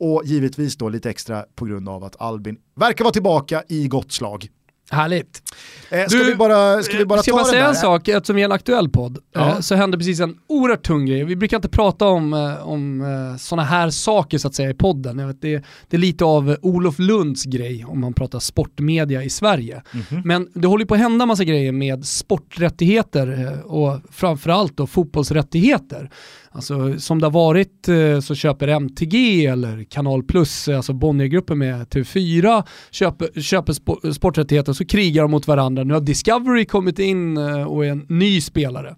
och 0.00 0.22
givetvis 0.24 0.76
då 0.76 0.88
lite 0.88 1.10
extra 1.10 1.44
på 1.54 1.64
grund 1.64 1.88
av 1.88 2.04
att 2.04 2.20
Albin 2.20 2.56
verkar 2.74 3.04
vara 3.04 3.12
tillbaka 3.12 3.62
i 3.68 3.88
gott 3.88 4.12
slag. 4.12 4.48
Härligt. 4.90 5.42
Eh, 5.90 6.06
ska 6.06 6.18
Du, 6.18 6.24
vi 6.24 6.34
bara, 6.34 6.82
ska 6.82 6.96
vi 6.98 7.04
bara 7.06 7.22
Ska 7.22 7.30
ta 7.32 7.36
bara 7.36 7.44
säga 7.46 7.62
där? 7.62 7.68
en 7.68 7.74
sak, 7.74 8.08
eftersom 8.08 8.36
vi 8.36 8.42
är 8.42 8.44
en 8.46 8.52
aktuell 8.52 8.88
podd, 8.88 9.18
Ja. 9.34 9.48
eh, 9.48 9.60
så 9.60 9.74
hände 9.74 9.98
precis 9.98 10.20
en 10.20 10.36
oerhört 10.46 10.82
tung 10.86 11.06
grej. 11.06 11.24
Vi 11.24 11.36
brukar 11.36 11.56
inte 11.56 11.68
prata 11.68 12.06
om, 12.06 12.32
eh, 12.34 12.68
om 12.68 13.00
eh, 13.00 13.36
sådana 13.38 13.62
här 13.68 13.90
saker 13.90 14.38
så 14.38 14.48
att 14.48 14.54
säga 14.54 14.70
i 14.70 14.74
podden. 14.74 15.26
Vet, 15.26 15.42
det, 15.42 15.64
det 15.88 15.96
är 15.96 16.00
lite 16.00 16.24
av 16.24 16.50
eh, 16.50 16.56
Olof 16.62 16.98
Lunds 16.98 17.44
grej 17.44 17.84
om 17.84 18.00
man 18.00 18.12
pratar 18.14 18.38
sportmedia 18.38 19.22
i 19.24 19.30
Sverige. 19.30 19.82
Mhm. 19.92 20.22
Men 20.24 20.48
det 20.54 20.68
håller 20.68 20.84
på 20.84 20.94
att 20.94 21.00
hända 21.00 21.26
massa 21.26 21.44
grejer 21.44 21.72
med 21.72 22.06
sporträttigheter 22.06 23.52
eh, 23.52 23.60
och 23.60 24.00
framförallt 24.10 24.76
då 24.76 24.86
fotbollsrättigheter. 24.86 26.10
Alltså 26.56 26.98
som 26.98 27.18
det 27.18 27.26
har 27.26 27.30
varit 27.30 27.88
eh, 27.88 28.20
så 28.20 28.34
köper 28.34 28.68
MTG 28.68 29.46
eller 29.46 29.84
Kanal 29.84 30.22
Plus, 30.22 30.68
alltså 30.68 30.92
Bonniergruppen 30.92 31.58
med 31.58 31.86
TV4, 31.86 32.62
köper, 32.90 33.40
köper 33.40 33.72
sporträttigheter 34.12 34.72
så 34.72 34.84
krigar 34.84 35.22
de 35.22 35.30
mot 35.30 35.46
varandra. 35.46 35.84
Nu 35.84 35.94
har 35.94 36.00
Discovery 36.00 36.64
kommit 36.64 36.98
in 36.98 37.36
eh, 37.36 37.62
och 37.62 37.86
är 37.86 37.90
en 37.90 38.06
ny 38.08 38.40
spelare. 38.40 38.96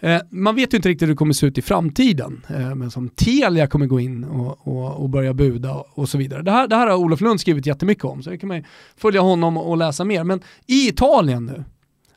Eh, 0.00 0.20
man 0.30 0.54
vet 0.54 0.74
ju 0.74 0.76
inte 0.76 0.88
riktigt 0.88 1.08
hur 1.08 1.12
det 1.12 1.16
kommer 1.16 1.32
se 1.32 1.46
ut 1.46 1.58
i 1.58 1.62
framtiden, 1.62 2.46
men 2.76 2.90
som 2.90 3.08
Telia 3.08 3.66
kommer 3.66 3.86
gå 3.86 4.00
in 4.00 4.24
och, 4.24 4.68
och, 4.68 5.02
och 5.02 5.10
börja 5.10 5.34
buda 5.34 5.84
och 5.94 6.08
så 6.08 6.18
vidare. 6.18 6.42
Det 6.42 6.50
här, 6.50 6.68
det 6.68 6.76
här 6.76 6.86
har 6.86 6.96
Olof 6.96 7.20
Lund 7.20 7.40
skrivit 7.40 7.66
jättemycket 7.66 8.04
om, 8.04 8.22
så 8.22 8.30
det 8.30 8.38
kan 8.38 8.48
man 8.48 8.64
följa 8.96 9.20
honom 9.20 9.56
och 9.56 9.76
läsa 9.76 10.04
mer. 10.04 10.24
Men 10.24 10.40
i 10.66 10.88
Italien 10.88 11.46
nu, 11.46 11.64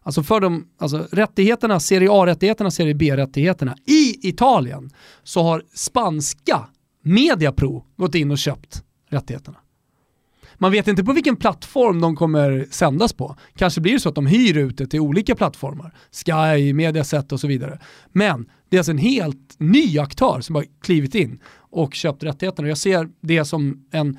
Alltså 0.04 0.24
för 0.24 0.40
de 0.40 0.68
alltså 0.78 1.08
rättigheterna, 1.12 1.80
Serie 1.80 2.10
A-rättigheterna, 2.12 2.72
Serie 2.72 2.94
B-rättigheterna 2.94 3.76
i 3.86 4.30
Italien 4.30 4.90
så 5.24 5.44
har 5.44 5.64
spanska 5.74 6.68
Mediapro 7.04 7.86
gått 7.98 8.16
in 8.16 8.32
och 8.32 8.38
köpt 8.38 8.84
rättigheterna. 9.10 9.58
Man 10.58 10.72
vet 10.72 10.88
inte 10.88 11.04
på 11.04 11.14
vilken 11.14 11.36
plattform 11.36 12.02
de 12.02 12.16
kommer 12.16 12.68
sändas 12.70 13.14
på. 13.14 13.36
Kanske 13.56 13.82
blir 13.82 13.94
det 13.94 14.00
så 14.00 14.10
att 14.10 14.16
de 14.16 14.26
hyr 14.26 14.58
ut 14.58 14.78
det 14.78 14.88
till 14.88 15.00
olika 15.00 15.36
plattformar. 15.36 15.94
Sky, 16.12 16.74
Mediaset 16.74 17.32
och 17.32 17.40
så 17.40 17.48
vidare. 17.48 17.80
Men 18.12 18.50
det 18.70 18.76
är 18.76 18.80
alltså 18.80 18.92
en 18.92 18.98
helt 18.98 19.56
ny 19.58 20.00
aktör 20.00 20.42
som 20.42 20.56
har 20.56 20.66
klivit 20.82 21.16
in 21.16 21.40
och 21.56 21.94
köpt 21.94 22.24
rättigheterna. 22.24 22.68
Jag 22.68 22.78
ser 22.78 23.10
det 23.22 23.46
som 23.46 23.88
en 23.92 24.18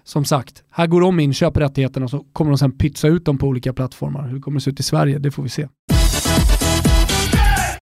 Som 0.08 0.24
sagt, 0.24 0.64
här 0.70 0.86
går 0.86 1.00
de 1.00 1.20
in, 1.20 1.34
köper 1.34 1.60
rättigheterna 1.60 2.04
och 2.04 2.10
så 2.10 2.24
kommer 2.32 2.50
de 2.50 2.58
sen 2.58 2.72
pytsa 2.72 3.08
ut 3.08 3.24
dem 3.24 3.38
på 3.38 3.46
olika 3.46 3.72
plattformar. 3.72 4.28
Hur 4.28 4.34
det 4.34 4.40
kommer 4.40 4.58
det 4.58 4.64
se 4.64 4.70
ut 4.70 4.80
i 4.80 4.82
Sverige, 4.82 5.18
det 5.18 5.30
får 5.30 5.42
vi 5.42 5.48
se. 5.48 5.68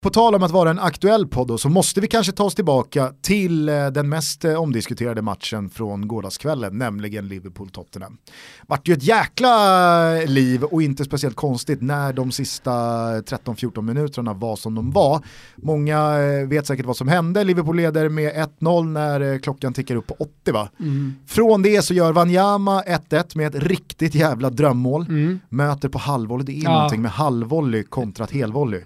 På 0.02 0.10
tal 0.10 0.34
om 0.34 0.42
att 0.42 0.50
vara 0.50 0.70
en 0.70 0.78
aktuell 0.78 1.26
podd 1.26 1.48
då, 1.48 1.58
så 1.58 1.68
måste 1.68 2.00
vi 2.00 2.06
kanske 2.06 2.32
ta 2.32 2.44
oss 2.44 2.54
tillbaka 2.54 3.12
till 3.22 3.68
eh, 3.68 3.86
den 3.86 4.08
mest 4.08 4.44
eh, 4.44 4.54
omdiskuterade 4.54 5.22
matchen 5.22 5.70
från 5.70 6.08
gårdagskvällen, 6.08 6.78
nämligen 6.78 7.28
Liverpool-Tottenham. 7.28 8.16
Vart 8.66 8.88
ju 8.88 8.92
ett 8.94 9.02
jäkla 9.02 10.14
liv 10.26 10.64
och 10.64 10.82
inte 10.82 11.04
speciellt 11.04 11.36
konstigt 11.36 11.82
när 11.82 12.12
de 12.12 12.32
sista 12.32 12.70
13-14 13.20 13.82
minuterna 13.82 14.34
var 14.34 14.56
som 14.56 14.74
de 14.74 14.90
var. 14.90 15.20
Många 15.56 16.18
eh, 16.18 16.48
vet 16.48 16.66
säkert 16.66 16.86
vad 16.86 16.96
som 16.96 17.08
hände, 17.08 17.44
Liverpool 17.44 17.76
leder 17.76 18.08
med 18.08 18.32
1-0 18.60 18.84
när 18.84 19.20
eh, 19.32 19.38
klockan 19.38 19.72
tickar 19.74 19.96
upp 19.96 20.06
på 20.06 20.14
80 20.18 20.52
va? 20.52 20.68
Från 21.26 21.62
det 21.62 21.82
så 21.82 21.94
gör 21.94 22.12
Wanyama 22.12 22.82
1-1 22.82 23.36
med 23.36 23.54
ett 23.56 23.62
riktigt 23.62 24.14
jävla 24.14 24.50
drömmål. 24.50 25.06
Möter 25.48 25.88
på 25.88 25.98
halvvolley, 25.98 26.44
det 26.46 26.52
är 26.60 26.64
Ja. 26.64 26.72
någonting 26.72 27.02
med 27.02 27.10
halvvolley 27.10 27.82
kontra 27.82 28.26
helvolley. 28.30 28.80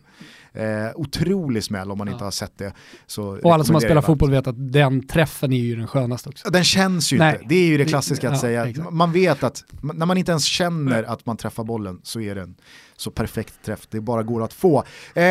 Eh, 0.57 0.91
otrolig 0.95 1.65
smäll 1.65 1.91
om 1.91 1.99
man 1.99 2.09
inte 2.09 2.25
har 2.25 2.31
sett 2.31 2.59
det. 2.59 2.73
Så 3.07 3.39
Och 3.45 3.55
alla 3.55 3.65
som 3.65 3.75
har 3.75 3.81
spelat 3.81 3.95
varmt. 3.95 4.07
fotboll 4.07 4.31
vet 4.31 4.47
att 4.47 4.73
den 4.73 5.07
träffen 5.07 5.53
är 5.53 5.57
ju 5.61 5.77
den 5.77 5.87
skönaste 5.87 6.29
också. 6.29 6.51
Den 6.51 6.65
känns 6.65 7.13
ju 7.13 7.19
Nej. 7.19 7.35
inte, 7.35 7.47
det 7.49 7.55
är 7.55 7.67
ju 7.67 7.77
det 7.79 7.85
Det- 7.85 7.89
klassiska 7.91 8.29
att 8.29 8.35
ja, 8.35 8.41
säga. 8.41 8.67
exakt. 8.67 8.91
Man 8.93 9.13
vet 9.13 9.43
att 9.45 9.65
när 9.83 10.07
man 10.07 10.19
inte 10.19 10.31
ens 10.31 10.45
känner 10.45 11.03
att 11.03 11.27
man 11.27 11.37
träffar 11.37 11.65
bollen 11.65 12.01
så 12.03 12.21
är 12.21 12.35
det 12.35 12.41
en 12.43 12.55
så 12.97 13.11
perfekt 13.11 13.55
träff 13.65 13.87
det 13.91 14.01
bara 14.01 14.23
går 14.23 14.45
att 14.45 14.53
få. 14.53 14.79
Eh, 15.15 15.23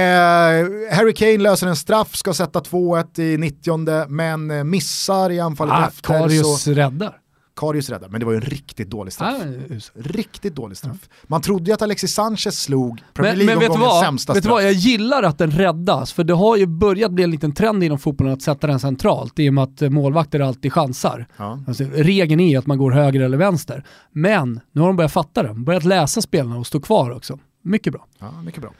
Harry 0.95 1.13
Kane 1.15 1.37
löser 1.37 1.67
en 1.67 1.75
straff, 1.75 2.15
ska 2.15 2.33
sätta 2.33 2.59
2-1 2.59 3.19
i 3.19 3.37
90 3.37 4.05
men 4.09 4.51
eh, 4.51 4.63
missar 4.63 5.29
i 5.29 5.39
anfallet 5.39 5.73
Ah, 5.73 5.87
efter. 5.87 6.01
Karius 6.19 6.61
Så, 6.63 6.71
räddar. 6.71 7.17
Karius 7.55 7.89
räddar, 7.89 8.09
men 8.09 8.19
det 8.19 8.25
var 8.25 8.33
ju 8.33 8.35
en 8.35 8.41
riktigt 8.41 8.89
dålig 8.89 9.13
straff. 9.13 9.41
Ah. 9.41 9.75
Riktigt 9.93 10.55
dålig 10.55 10.77
straff. 10.77 10.97
Man 11.23 11.41
trodde 11.41 11.65
ju 11.65 11.73
att 11.73 11.81
Alexis 11.81 12.13
Sanchez 12.13 12.61
slog 12.61 13.03
Premier 13.13 13.35
Men, 13.35 13.45
men 13.45 13.59
vet 13.59 13.59
du 13.59 13.59
League-omgångens 13.59 13.93
vad? 13.93 14.03
sämsta 14.03 14.33
Vet 14.33 14.43
du 14.43 14.47
straff. 14.47 14.53
vad? 14.53 14.63
Jag 14.63 14.73
gillar 14.73 15.23
att 15.23 15.37
den 15.37 15.51
räddas, 15.51 16.13
för 16.13 16.23
det 16.23 16.33
har 16.33 16.57
ju 16.57 16.65
börjat 16.65 17.11
bli 17.11 17.23
en 17.23 17.31
liten 17.31 17.51
trend 17.51 17.83
inom 17.83 17.99
fotbollen 17.99 18.33
att 18.33 18.41
sätta 18.41 18.67
den 18.67 18.79
centralt, 18.79 19.39
i 19.39 19.49
och 19.49 19.53
med 19.53 19.63
att 19.63 19.81
eh, 19.81 19.89
målvakter 19.89 20.39
alltid 20.39 20.73
chansar. 20.73 21.27
Ja. 21.37 21.59
Alltså, 21.67 21.83
regeln 21.83 22.39
är 22.39 22.57
att 22.57 22.65
man 22.65 22.77
går 22.77 22.91
höger 22.91 23.21
eller 23.21 23.37
vänster. 23.37 23.83
Men 24.11 24.59
nu 24.71 24.81
har 24.81 24.87
de 24.87 24.95
börjat 24.95 25.11
fatta 25.11 25.43
det, 25.43 25.53
börjat 25.53 25.83
läsa 25.83 26.21
spelarna 26.21 26.57
och 26.57 26.67
stå 26.67 26.79
kvar 26.79 27.11
också. 27.11 27.39
Mycket 27.63 27.93
bra. 27.93 28.07
Ja, 28.19 28.41
mycket 28.41 28.61
bra. 28.61 28.73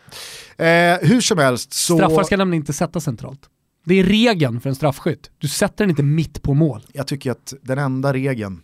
Eh, 0.65 0.97
hur 1.01 1.21
som 1.21 1.37
helst 1.37 1.73
så... 1.73 1.97
Straffar 1.97 2.23
ska 2.23 2.37
nämligen 2.37 2.61
inte 2.61 2.73
sättas 2.73 3.03
centralt. 3.03 3.39
Det 3.85 3.95
är 3.99 4.03
regeln 4.03 4.61
för 4.61 4.69
en 4.69 4.75
straffskytt. 4.75 5.31
Du 5.37 5.47
sätter 5.47 5.83
den 5.83 5.89
inte 5.89 6.03
mitt 6.03 6.41
på 6.41 6.53
mål. 6.53 6.85
Jag 6.93 7.07
tycker 7.07 7.31
att 7.31 7.53
den 7.61 7.77
enda 7.77 8.13
regeln 8.13 8.61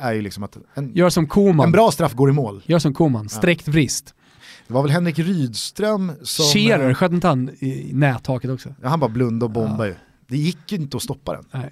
är 0.00 0.12
ju 0.12 0.22
liksom 0.22 0.42
att 0.42 0.56
en, 0.74 0.92
Gör 0.94 1.10
som 1.10 1.26
Koman. 1.26 1.66
en 1.66 1.72
bra 1.72 1.90
straff 1.90 2.14
går 2.14 2.30
i 2.30 2.32
mål. 2.32 2.62
Gör 2.66 2.78
som 2.78 2.94
Koman, 2.94 3.28
sträckt 3.28 3.68
vrist. 3.68 4.14
Det 4.66 4.74
var 4.74 4.82
väl 4.82 4.90
Henrik 4.90 5.18
Rydström 5.18 6.12
som... 6.22 6.44
Scherer, 6.44 6.94
sköt 6.94 7.12
inte 7.12 7.28
han 7.28 7.48
i 7.48 7.90
nättaket 7.92 8.50
också? 8.50 8.74
Ja, 8.82 8.88
han 8.88 9.00
bara 9.00 9.10
blundade 9.10 9.44
och 9.44 9.50
bombade 9.50 9.88
ju. 9.88 9.94
Det 10.26 10.36
gick 10.36 10.72
ju 10.72 10.78
inte 10.78 10.96
att 10.96 11.02
stoppa 11.02 11.32
den. 11.32 11.44
Nej. 11.50 11.70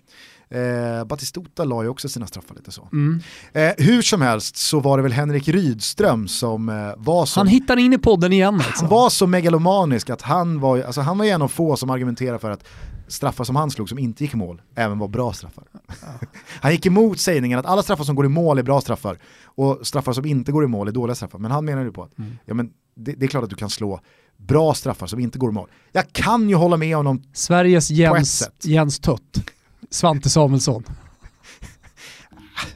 Eh, 0.50 1.04
Batistuta 1.04 1.64
la 1.64 1.82
ju 1.82 1.88
också 1.88 2.08
sina 2.08 2.26
straffar 2.26 2.54
lite 2.54 2.70
så. 2.70 2.88
Mm. 2.92 3.20
Eh, 3.52 3.72
hur 3.78 4.02
som 4.02 4.22
helst 4.22 4.56
så 4.56 4.80
var 4.80 4.96
det 4.96 5.02
väl 5.02 5.12
Henrik 5.12 5.48
Rydström 5.48 6.28
som 6.28 6.68
eh, 6.68 6.74
var 6.96 7.26
så... 7.26 7.40
Han 7.40 7.46
hittar 7.46 7.76
in 7.76 7.92
i 7.92 7.98
podden 7.98 8.32
igen 8.32 8.54
alltså. 8.54 8.84
Han 8.84 8.88
var 8.88 9.10
så 9.10 9.26
megalomanisk 9.26 10.10
att 10.10 10.22
han 10.22 10.60
var, 10.60 10.82
alltså 10.82 11.00
han 11.00 11.18
var 11.18 11.24
en 11.24 11.42
av 11.42 11.48
få 11.48 11.76
som 11.76 11.90
argumenterar 11.90 12.38
för 12.38 12.50
att 12.50 12.64
straffar 13.08 13.44
som 13.44 13.56
han 13.56 13.70
slog 13.70 13.88
som 13.88 13.98
inte 13.98 14.24
gick 14.24 14.34
i 14.34 14.36
mål 14.36 14.62
även 14.74 14.98
var 14.98 15.08
bra 15.08 15.32
straffar. 15.32 15.64
han 16.60 16.72
gick 16.72 16.86
emot 16.86 17.20
sägningen 17.20 17.58
att 17.58 17.66
alla 17.66 17.82
straffar 17.82 18.04
som 18.04 18.16
går 18.16 18.26
i 18.26 18.28
mål 18.28 18.58
är 18.58 18.62
bra 18.62 18.80
straffar 18.80 19.18
och 19.44 19.86
straffar 19.86 20.12
som 20.12 20.26
inte 20.26 20.52
går 20.52 20.64
i 20.64 20.66
mål 20.66 20.88
är 20.88 20.92
dåliga 20.92 21.14
straffar. 21.14 21.38
Men 21.38 21.50
han 21.50 21.64
menar 21.64 21.84
ju 21.84 21.92
på 21.92 22.02
att 22.02 22.12
ja, 22.44 22.54
men 22.54 22.70
det, 22.96 23.12
det 23.12 23.26
är 23.26 23.28
klart 23.28 23.44
att 23.44 23.50
du 23.50 23.56
kan 23.56 23.70
slå 23.70 24.00
bra 24.36 24.74
straffar 24.74 25.06
som 25.06 25.20
inte 25.20 25.38
går 25.38 25.50
i 25.50 25.52
mål. 25.52 25.68
Jag 25.92 26.12
kan 26.12 26.48
ju 26.48 26.54
hålla 26.54 26.76
med 26.76 26.96
honom, 26.96 27.22
Sveriges 27.32 27.90
Jens. 27.90 28.50
Jens 28.62 28.98
Tutt. 28.98 29.50
Svante 29.90 30.30
Samuelsson. 30.30 30.84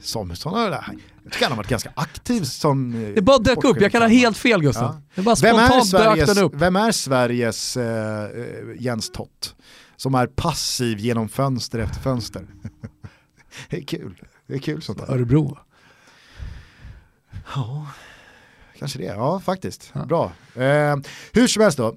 Samuelsson 0.00 0.52
har 0.54 0.60
jag 0.62 0.70
tycker 1.32 1.44
han 1.44 1.52
har 1.52 1.56
varit 1.56 1.68
ganska 1.70 1.92
aktiv 1.96 2.42
som... 2.44 3.04
eh, 3.04 3.14
Det 3.14 3.22
bara 3.22 3.38
dök 3.38 3.64
upp, 3.64 3.80
jag 3.80 3.92
kan 3.92 4.02
ha 4.02 4.08
helt 4.08 4.36
fel 4.38 4.62
Gustav. 4.62 5.02
Ja. 5.14 5.22
Vem 5.42 5.56
är, 5.56 5.80
Sveriges, 5.84 6.36
upp. 6.38 6.52
vem 6.54 6.76
är 6.76 6.92
Sveriges 6.92 7.76
eh, 7.76 8.24
eh, 8.24 8.82
Jens 8.82 9.10
Tott? 9.10 9.54
Som 9.96 10.14
är 10.14 10.26
passiv 10.26 10.98
genom 10.98 11.28
fönster 11.28 11.78
efter 11.78 12.00
fönster. 12.00 12.46
det 13.68 13.76
är 13.76 13.82
kul. 13.84 14.22
Det 14.46 14.54
är 14.54 14.58
kul 14.58 14.82
sånt 14.82 14.98
där. 14.98 15.10
Örebro. 15.14 15.58
Ja, 17.54 17.86
kanske 18.78 18.98
det. 18.98 19.04
Ja, 19.04 19.40
faktiskt. 19.40 19.90
Ja. 19.92 20.04
Bra. 20.06 20.32
Eh, 20.54 20.96
hur 21.32 21.46
som 21.46 21.62
helst 21.62 21.78
då. 21.78 21.96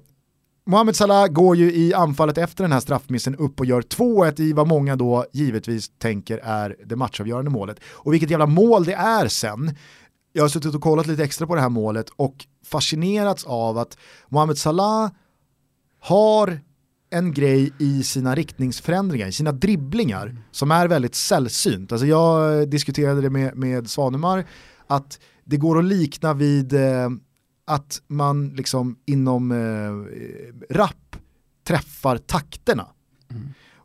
Mohamed 0.68 0.96
Salah 0.96 1.26
går 1.26 1.56
ju 1.56 1.72
i 1.72 1.94
anfallet 1.94 2.38
efter 2.38 2.64
den 2.64 2.72
här 2.72 2.80
straffmissen 2.80 3.36
upp 3.36 3.60
och 3.60 3.66
gör 3.66 3.82
2-1 3.82 4.40
i 4.40 4.52
vad 4.52 4.68
många 4.68 4.96
då 4.96 5.24
givetvis 5.32 5.90
tänker 5.98 6.38
är 6.38 6.76
det 6.84 6.96
matchavgörande 6.96 7.50
målet. 7.50 7.80
Och 7.84 8.12
vilket 8.12 8.30
jävla 8.30 8.46
mål 8.46 8.84
det 8.84 8.92
är 8.92 9.28
sen. 9.28 9.76
Jag 10.32 10.44
har 10.44 10.48
suttit 10.48 10.74
och 10.74 10.80
kollat 10.80 11.06
lite 11.06 11.24
extra 11.24 11.46
på 11.46 11.54
det 11.54 11.60
här 11.60 11.68
målet 11.68 12.10
och 12.16 12.46
fascinerats 12.64 13.44
av 13.44 13.78
att 13.78 13.98
Mohamed 14.28 14.58
Salah 14.58 15.10
har 16.00 16.60
en 17.10 17.32
grej 17.32 17.72
i 17.78 18.02
sina 18.02 18.34
riktningsförändringar, 18.34 19.26
i 19.26 19.32
sina 19.32 19.52
dribblingar 19.52 20.36
som 20.50 20.70
är 20.70 20.88
väldigt 20.88 21.14
sällsynt. 21.14 21.92
Alltså 21.92 22.06
jag 22.06 22.68
diskuterade 22.68 23.20
det 23.20 23.30
med, 23.30 23.56
med 23.56 23.90
Svanemar 23.90 24.44
att 24.86 25.18
det 25.44 25.56
går 25.56 25.78
att 25.78 25.84
likna 25.84 26.34
vid 26.34 26.72
eh, 26.72 27.08
att 27.66 28.02
man 28.06 28.48
liksom 28.48 28.96
inom 29.06 29.52
eh, 29.52 30.74
rap 30.76 31.16
träffar 31.66 32.18
takterna. 32.18 32.86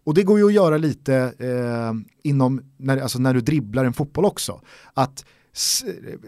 Och 0.04 0.14
det 0.14 0.24
går 0.24 0.40
ju 0.40 0.46
att 0.46 0.54
göra 0.54 0.78
lite 0.78 1.16
eh, 1.40 1.94
inom, 2.24 2.62
när, 2.78 2.98
alltså 2.98 3.20
när 3.20 3.34
du 3.34 3.42
dribblar 3.42 3.86
en 3.86 3.94
fotboll 3.94 4.26
också. 4.26 4.62
Att 4.94 5.26
s- 5.54 5.84
eh, 5.84 6.20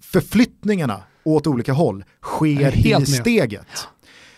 förflyttningarna 0.00 1.02
åt 1.24 1.46
olika 1.46 1.72
håll 1.72 2.04
sker 2.22 2.70
helt 2.70 3.08
i 3.08 3.10
med. 3.12 3.20
steget. 3.20 3.66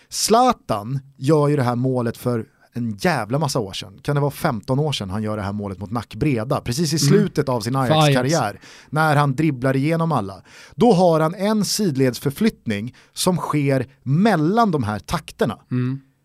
Zlatan 0.09 0.99
gör 1.17 1.47
ju 1.47 1.55
det 1.55 1.63
här 1.63 1.75
målet 1.75 2.17
för 2.17 2.45
en 2.77 2.97
jävla 2.99 3.39
massa 3.39 3.59
år 3.59 3.73
sedan. 3.73 3.99
Kan 4.01 4.15
det 4.15 4.21
vara 4.21 4.31
15 4.31 4.79
år 4.79 4.91
sedan 4.91 5.09
han 5.09 5.23
gör 5.23 5.37
det 5.37 5.43
här 5.43 5.53
målet 5.53 5.79
mot 5.79 5.91
Nackbreda? 5.91 6.61
Precis 6.61 6.93
i 6.93 6.99
slutet 6.99 7.49
av 7.49 7.61
sin 7.61 7.75
Ajax-karriär. 7.75 8.59
När 8.89 9.15
han 9.15 9.35
dribblar 9.35 9.75
igenom 9.75 10.11
alla. 10.11 10.41
Då 10.75 10.93
har 10.93 11.19
han 11.19 11.35
en 11.35 11.65
sidledsförflyttning 11.65 12.95
som 13.13 13.37
sker 13.37 13.87
mellan 14.03 14.71
de 14.71 14.83
här 14.83 14.99
takterna. 14.99 15.57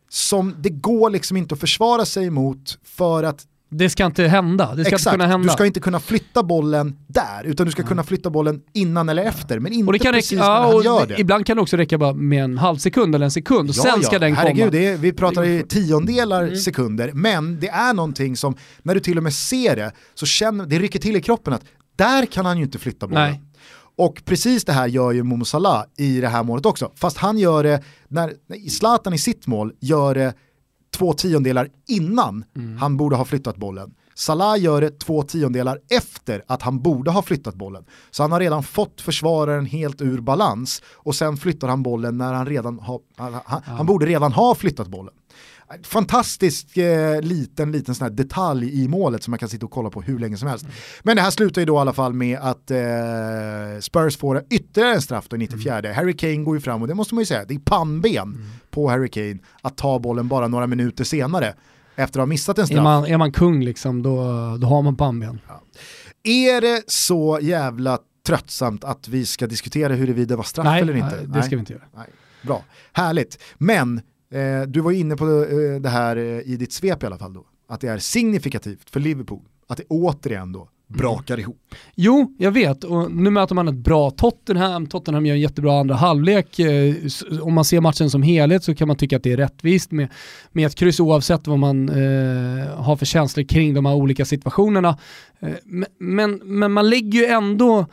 Som 0.08 0.54
det 0.58 0.70
går 0.70 1.10
liksom 1.10 1.36
inte 1.36 1.54
att 1.54 1.60
försvara 1.60 2.04
sig 2.04 2.26
emot 2.26 2.78
för 2.84 3.24
att 3.24 3.46
Det 3.74 3.90
ska 3.90 4.06
inte 4.06 4.24
hända. 4.24 4.74
Det 4.74 4.84
ska 4.84 4.94
Exakt, 4.94 5.00
inte 5.00 5.10
kunna 5.10 5.26
hända. 5.26 5.48
du 5.48 5.52
ska 5.52 5.66
inte 5.66 5.80
kunna 5.80 6.00
flytta 6.00 6.42
bollen 6.42 6.96
där, 7.06 7.44
utan 7.44 7.66
du 7.66 7.72
ska 7.72 7.82
kunna 7.82 8.02
flytta 8.04 8.30
bollen 8.30 8.60
innan 8.72 9.08
eller 9.08 9.24
efter, 9.24 9.58
men 9.58 9.72
inte 9.72 9.86
och 9.86 9.92
det 9.92 9.98
kan 9.98 10.12
precis 10.14 10.32
räcka, 10.32 10.42
när 10.42 10.50
ja, 10.54 10.72
han 10.72 10.82
gör 10.82 11.06
det. 11.06 11.20
Ibland 11.20 11.46
kan 11.46 11.56
det 11.56 11.62
också 11.62 11.76
räcka 11.76 11.98
bara 11.98 12.12
med 12.12 12.44
en 12.44 12.58
halv 12.58 12.76
sekund 12.76 13.14
eller 13.14 13.24
en 13.24 13.30
sekund 13.30 13.68
och 13.68 13.74
sen 13.74 14.02
ska 14.02 14.18
den 14.18 14.34
herregud, 14.36 14.58
komma. 14.58 14.70
Det 14.70 14.96
vi 14.96 15.12
pratar 15.12 15.44
i 15.44 15.62
tiondelar 15.68 16.42
Mm. 16.42 16.56
sekunder, 16.56 17.10
men 17.14 17.60
det 17.60 17.68
är 17.68 17.94
någonting 17.94 18.36
som, 18.36 18.54
när 18.82 18.94
du 18.94 19.00
till 19.00 19.16
och 19.16 19.22
med 19.22 19.34
ser 19.34 19.76
det, 19.76 19.92
så 20.14 20.26
känner, 20.26 20.66
det 20.66 20.78
rycker 20.78 20.98
till 20.98 21.16
i 21.16 21.22
kroppen 21.22 21.52
att 21.52 21.62
där 21.96 22.26
kan 22.26 22.46
han 22.46 22.58
ju 22.58 22.64
inte 22.64 22.78
flytta 22.78 23.06
bollen. 23.06 23.30
Nej. 23.30 23.42
Och 23.96 24.22
precis 24.24 24.64
det 24.64 24.72
här 24.72 24.86
gör 24.86 25.12
ju 25.12 25.22
Momo 25.22 25.44
Salah 25.44 25.84
i 25.98 26.20
det 26.20 26.28
här 26.28 26.42
målet 26.42 26.66
också. 26.66 26.92
Fast 26.96 27.16
han 27.16 27.38
gör 27.38 27.62
det, 27.62 27.82
när, 28.08 28.32
när 28.48 28.68
Zlatan 28.70 29.14
i 29.14 29.18
sitt 29.18 29.46
mål 29.46 29.72
gör 29.80 30.14
det 30.14 30.34
två 30.96 31.12
tiondelar 31.12 31.68
innan 31.88 32.44
Mm. 32.56 32.76
han 32.78 32.96
borde 32.96 33.16
ha 33.16 33.24
flyttat 33.24 33.56
bollen. 33.56 33.94
Salah 34.14 34.58
gör 34.60 34.80
det 34.80 34.98
två 34.98 35.22
tiondelar 35.22 35.78
efter 35.90 36.44
att 36.48 36.62
han 36.62 36.82
borde 36.82 37.10
ha 37.10 37.22
flyttat 37.22 37.54
bollen. 37.54 37.84
Så 38.10 38.22
han 38.22 38.32
har 38.32 38.40
redan 38.40 38.62
fått 38.62 39.00
försvararen 39.00 39.66
helt 39.66 40.00
ur 40.02 40.20
balans 40.20 40.82
och 40.94 41.14
sen 41.14 41.36
flyttar 41.36 41.68
han 41.68 41.82
bollen 41.82 42.18
när 42.18 42.32
han 42.32 42.46
redan 42.46 42.78
har, 42.78 43.00
han, 43.16 43.34
han, 43.44 43.62
han 43.64 43.86
borde 43.86 44.06
redan 44.06 44.32
ha 44.32 44.54
flyttat 44.54 44.88
bollen. 44.88 45.14
Fantastisk 45.82 46.76
eh, 46.76 47.20
liten, 47.20 47.72
liten 47.72 47.94
sån 47.94 48.16
detalj 48.16 48.82
i 48.82 48.88
målet 48.88 49.22
som 49.22 49.30
man 49.30 49.38
kan 49.38 49.48
sitta 49.48 49.66
och 49.66 49.72
kolla 49.72 49.90
på 49.90 50.02
hur 50.02 50.18
länge 50.18 50.36
som 50.36 50.48
helst. 50.48 50.66
Men 51.02 51.16
det 51.16 51.22
här 51.22 51.30
slutar 51.30 51.62
ju 51.62 51.66
då 51.66 51.74
i 51.74 51.78
alla 51.78 51.92
fall 51.92 52.12
med 52.12 52.38
att 52.38 52.70
eh, 52.70 52.78
Spurs 53.80 54.16
får 54.16 54.42
ytterligare 54.50 54.94
en 54.94 55.02
straff 55.02 55.28
då 55.28 55.36
i 55.36 55.38
94. 55.38 55.92
Harry 55.92 56.16
Kane 56.16 56.36
går 56.36 56.56
ju 56.56 56.60
fram 56.60 56.82
och 56.82 56.88
det 56.88 56.94
måste 56.94 57.14
man 57.14 57.22
ju 57.22 57.26
säga, 57.26 57.44
det 57.44 57.54
är 57.54 57.58
pannben 57.58 58.50
på 58.70 58.90
Harry 58.90 59.08
Kane 59.08 59.38
att 59.62 59.76
ta 59.76 59.98
bollen 59.98 60.28
bara 60.28 60.48
några 60.48 60.66
minuter 60.66 61.04
senare 61.04 61.54
efter 61.96 62.20
att 62.20 62.22
ha 62.22 62.26
missat 62.26 62.58
en 62.58 62.66
straff. 62.66 62.78
Är 62.78 62.82
man, 62.82 63.06
är 63.06 63.18
man 63.18 63.32
kung 63.32 63.64
liksom, 63.64 64.02
då, 64.02 64.16
då 64.60 64.66
har 64.66 64.82
man 64.82 64.96
pannben. 64.96 65.40
Är 66.22 66.60
det 66.60 66.82
så 66.86 67.38
jävla 67.42 67.98
tröttsamt 68.26 68.84
att 68.84 69.08
vi 69.08 69.26
ska 69.26 69.46
diskutera 69.46 69.94
huruvida 69.94 70.28
det 70.28 70.36
var 70.36 70.44
straff 70.44 70.64
Nej, 70.64 70.82
eller 70.82 70.96
inte. 70.96 71.16
nej, 71.16 71.26
det 71.26 71.42
ska 71.42 71.56
vi 71.56 71.60
inte 71.60 71.72
göra. 71.72 71.84
Nej. 71.96 72.06
Bra, 72.42 72.64
härligt. 72.92 73.42
Men 73.54 74.00
eh, 74.32 74.62
du 74.62 74.80
var 74.80 74.92
inne 74.92 75.16
på 75.16 75.24
eh, 75.24 75.80
det 75.80 75.88
här 75.88 76.16
eh, 76.16 76.22
i 76.22 76.56
ditt 76.56 76.72
svep 76.72 77.02
i 77.02 77.06
alla 77.06 77.18
fall 77.18 77.34
då. 77.34 77.46
Att 77.68 77.80
det 77.80 77.88
är 77.88 77.98
signifikativt 77.98 78.90
för 78.90 79.00
Liverpool 79.00 79.42
att 79.68 79.78
det 79.78 79.84
återigen 79.88 80.52
då 80.52 80.68
brakar 80.86 81.40
ihop. 81.40 81.74
Jo, 81.94 82.34
jag 82.38 82.50
vet. 82.50 82.84
Och 82.84 83.12
nu 83.12 83.30
möter 83.30 83.54
man 83.54 83.68
ett 83.68 83.74
bra 83.74 84.10
Tottenham. 84.10 84.86
Tottenham 84.86 85.26
gör 85.26 85.34
en 85.34 85.40
jättebra 85.40 85.80
andra 85.80 85.94
halvlek. 85.94 86.60
Om 87.42 87.54
man 87.54 87.64
ser 87.64 87.80
matchen 87.80 88.10
som 88.10 88.22
helhet 88.22 88.64
så 88.64 88.74
kan 88.74 88.88
man 88.88 88.96
tycka 88.96 89.16
att 89.16 89.22
det 89.22 89.32
är 89.32 89.36
rättvist 89.36 89.90
med, 89.90 90.08
med 90.52 90.66
ett 90.66 90.74
kryss 90.74 91.00
oavsett 91.00 91.46
vad 91.46 91.58
man 91.58 91.88
eh, 91.88 92.66
har 92.76 92.96
för 92.96 93.06
känslor 93.06 93.44
kring 93.44 93.74
de 93.74 93.86
här 93.86 93.94
olika 93.94 94.24
situationerna. 94.24 94.98
Eh, 95.40 95.50
men, 95.64 95.86
men, 95.98 96.40
men 96.44 96.72
man 96.72 96.90
lägger 96.90 97.18
ju 97.18 97.26
ändå 97.26 97.86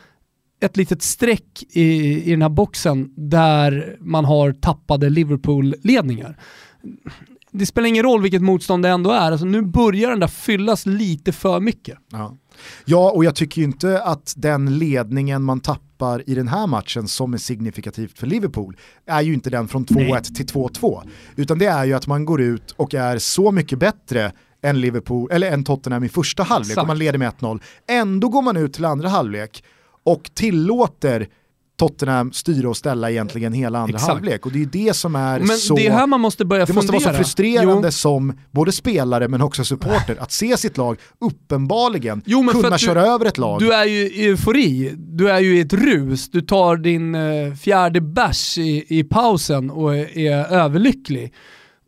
ett 0.60 0.78
litet 0.78 1.01
streck 1.01 1.64
i, 1.70 1.84
i 2.24 2.32
den 2.32 2.41
här 2.41 2.49
boxen 2.49 3.14
där 3.16 3.97
man 3.99 4.26
har 4.26 4.51
tappade 4.51 5.10
Liverpool-ledningar. 5.10 6.38
Det 7.51 7.66
spelar 7.66 7.88
ingen 7.88 8.03
roll 8.03 8.22
vilket 8.22 8.41
motstånd 8.41 8.86
det 8.86 8.89
ändå 8.89 9.12
är, 9.12 9.32
alltså 9.32 9.45
nu 9.45 9.62
börjar 9.62 10.10
den 10.10 10.20
där 10.20 10.28
fyllas 10.28 10.86
lite 10.86 11.32
för 11.32 11.60
mycket. 11.60 11.97
Ja. 12.12 12.38
ja, 12.86 13.12
och 13.12 13.26
jag 13.26 13.36
tycker 13.36 13.62
ju 13.62 13.66
inte 13.66 14.01
att 14.01 14.34
den 14.38 14.78
ledningen 14.78 15.43
man 15.43 15.60
tappar 15.60 16.30
i 16.30 16.36
den 16.36 16.47
här 16.47 16.68
matchen 16.68 17.07
som 17.07 17.34
är 17.34 17.38
signifikativt 17.38 18.20
för 18.20 18.28
Liverpool 18.28 18.78
är 19.05 19.22
ju 19.22 19.34
inte 19.34 19.49
den 19.49 19.68
från 19.68 19.86
2-1 19.86 20.36
till 20.36 20.45
2-2. 20.45 21.01
Utan 21.36 21.60
det 21.60 21.66
är 21.66 21.86
ju 21.86 21.93
att 21.93 22.07
man 22.07 22.26
går 22.26 22.41
ut 22.41 22.72
och 22.72 22.93
är 22.93 23.18
så 23.18 23.51
mycket 23.51 23.80
bättre 23.80 24.32
än 24.62 24.82
Liverpool, 24.82 25.32
eller 25.32 25.51
än 25.51 25.64
Tottenham 25.64 26.03
i 26.03 26.10
första 26.10 26.43
halvlek 26.43 26.72
Exakt. 26.72 26.82
och 26.82 26.88
man 26.88 26.97
leder 26.97 27.20
med 27.20 27.34
1-0. 27.34 27.62
Ändå 27.88 28.30
går 28.30 28.41
man 28.41 28.57
ut 28.57 28.74
till 28.74 28.86
andra 28.86 29.10
halvlek 29.10 29.64
och 30.05 30.29
tillåter 30.33 31.27
Tottenham 31.79 32.31
styra 32.31 32.69
och 32.69 32.77
ställa 32.77 33.11
egentligen 33.11 33.53
hela 33.53 33.79
andra 33.79 33.95
Exakt. 33.95 34.11
halvlek. 34.13 34.45
Och 34.45 34.51
det 34.51 34.61
är 34.61 34.65
det 34.65 34.95
som 34.95 35.15
är 35.15 35.39
Men 35.39 35.57
så... 35.57 35.75
det 35.75 35.87
är 35.87 35.91
här 35.91 36.07
man 36.07 36.19
måste 36.21 36.45
börja 36.45 36.65
Det 36.65 36.73
måste 36.73 36.91
vara 36.91 37.01
så 37.03 37.13
frustrerande 37.13 37.87
Jo. 37.87 37.91
som 37.91 38.33
både 38.51 38.71
spelare 38.71 39.27
men 39.27 39.41
också 39.41 39.63
supporter 39.63 40.15
att 40.19 40.31
se 40.31 40.57
sitt 40.57 40.77
lag 40.77 40.97
uppenbarligen 41.19 42.21
Jo, 42.25 42.47
kunna 42.51 42.67
att 42.67 42.73
du- 42.73 42.85
köra 42.85 43.01
över 43.01 43.25
ett 43.25 43.37
lag. 43.37 43.59
Du 43.59 43.73
är 43.73 43.85
ju 43.85 43.99
i 43.99 44.25
eufori, 44.25 44.93
du 44.97 45.29
är 45.29 45.39
ju 45.39 45.57
i 45.57 45.59
ett 45.61 45.73
rus, 45.73 46.29
du 46.29 46.41
tar 46.41 46.77
din 46.77 47.15
eh, 47.15 47.53
fjärde 47.53 48.01
bärs 48.01 48.57
i, 48.57 48.85
i 48.99 49.03
pausen 49.03 49.69
och 49.69 49.95
är, 49.97 50.17
är 50.17 50.45
överlycklig. 50.53 51.33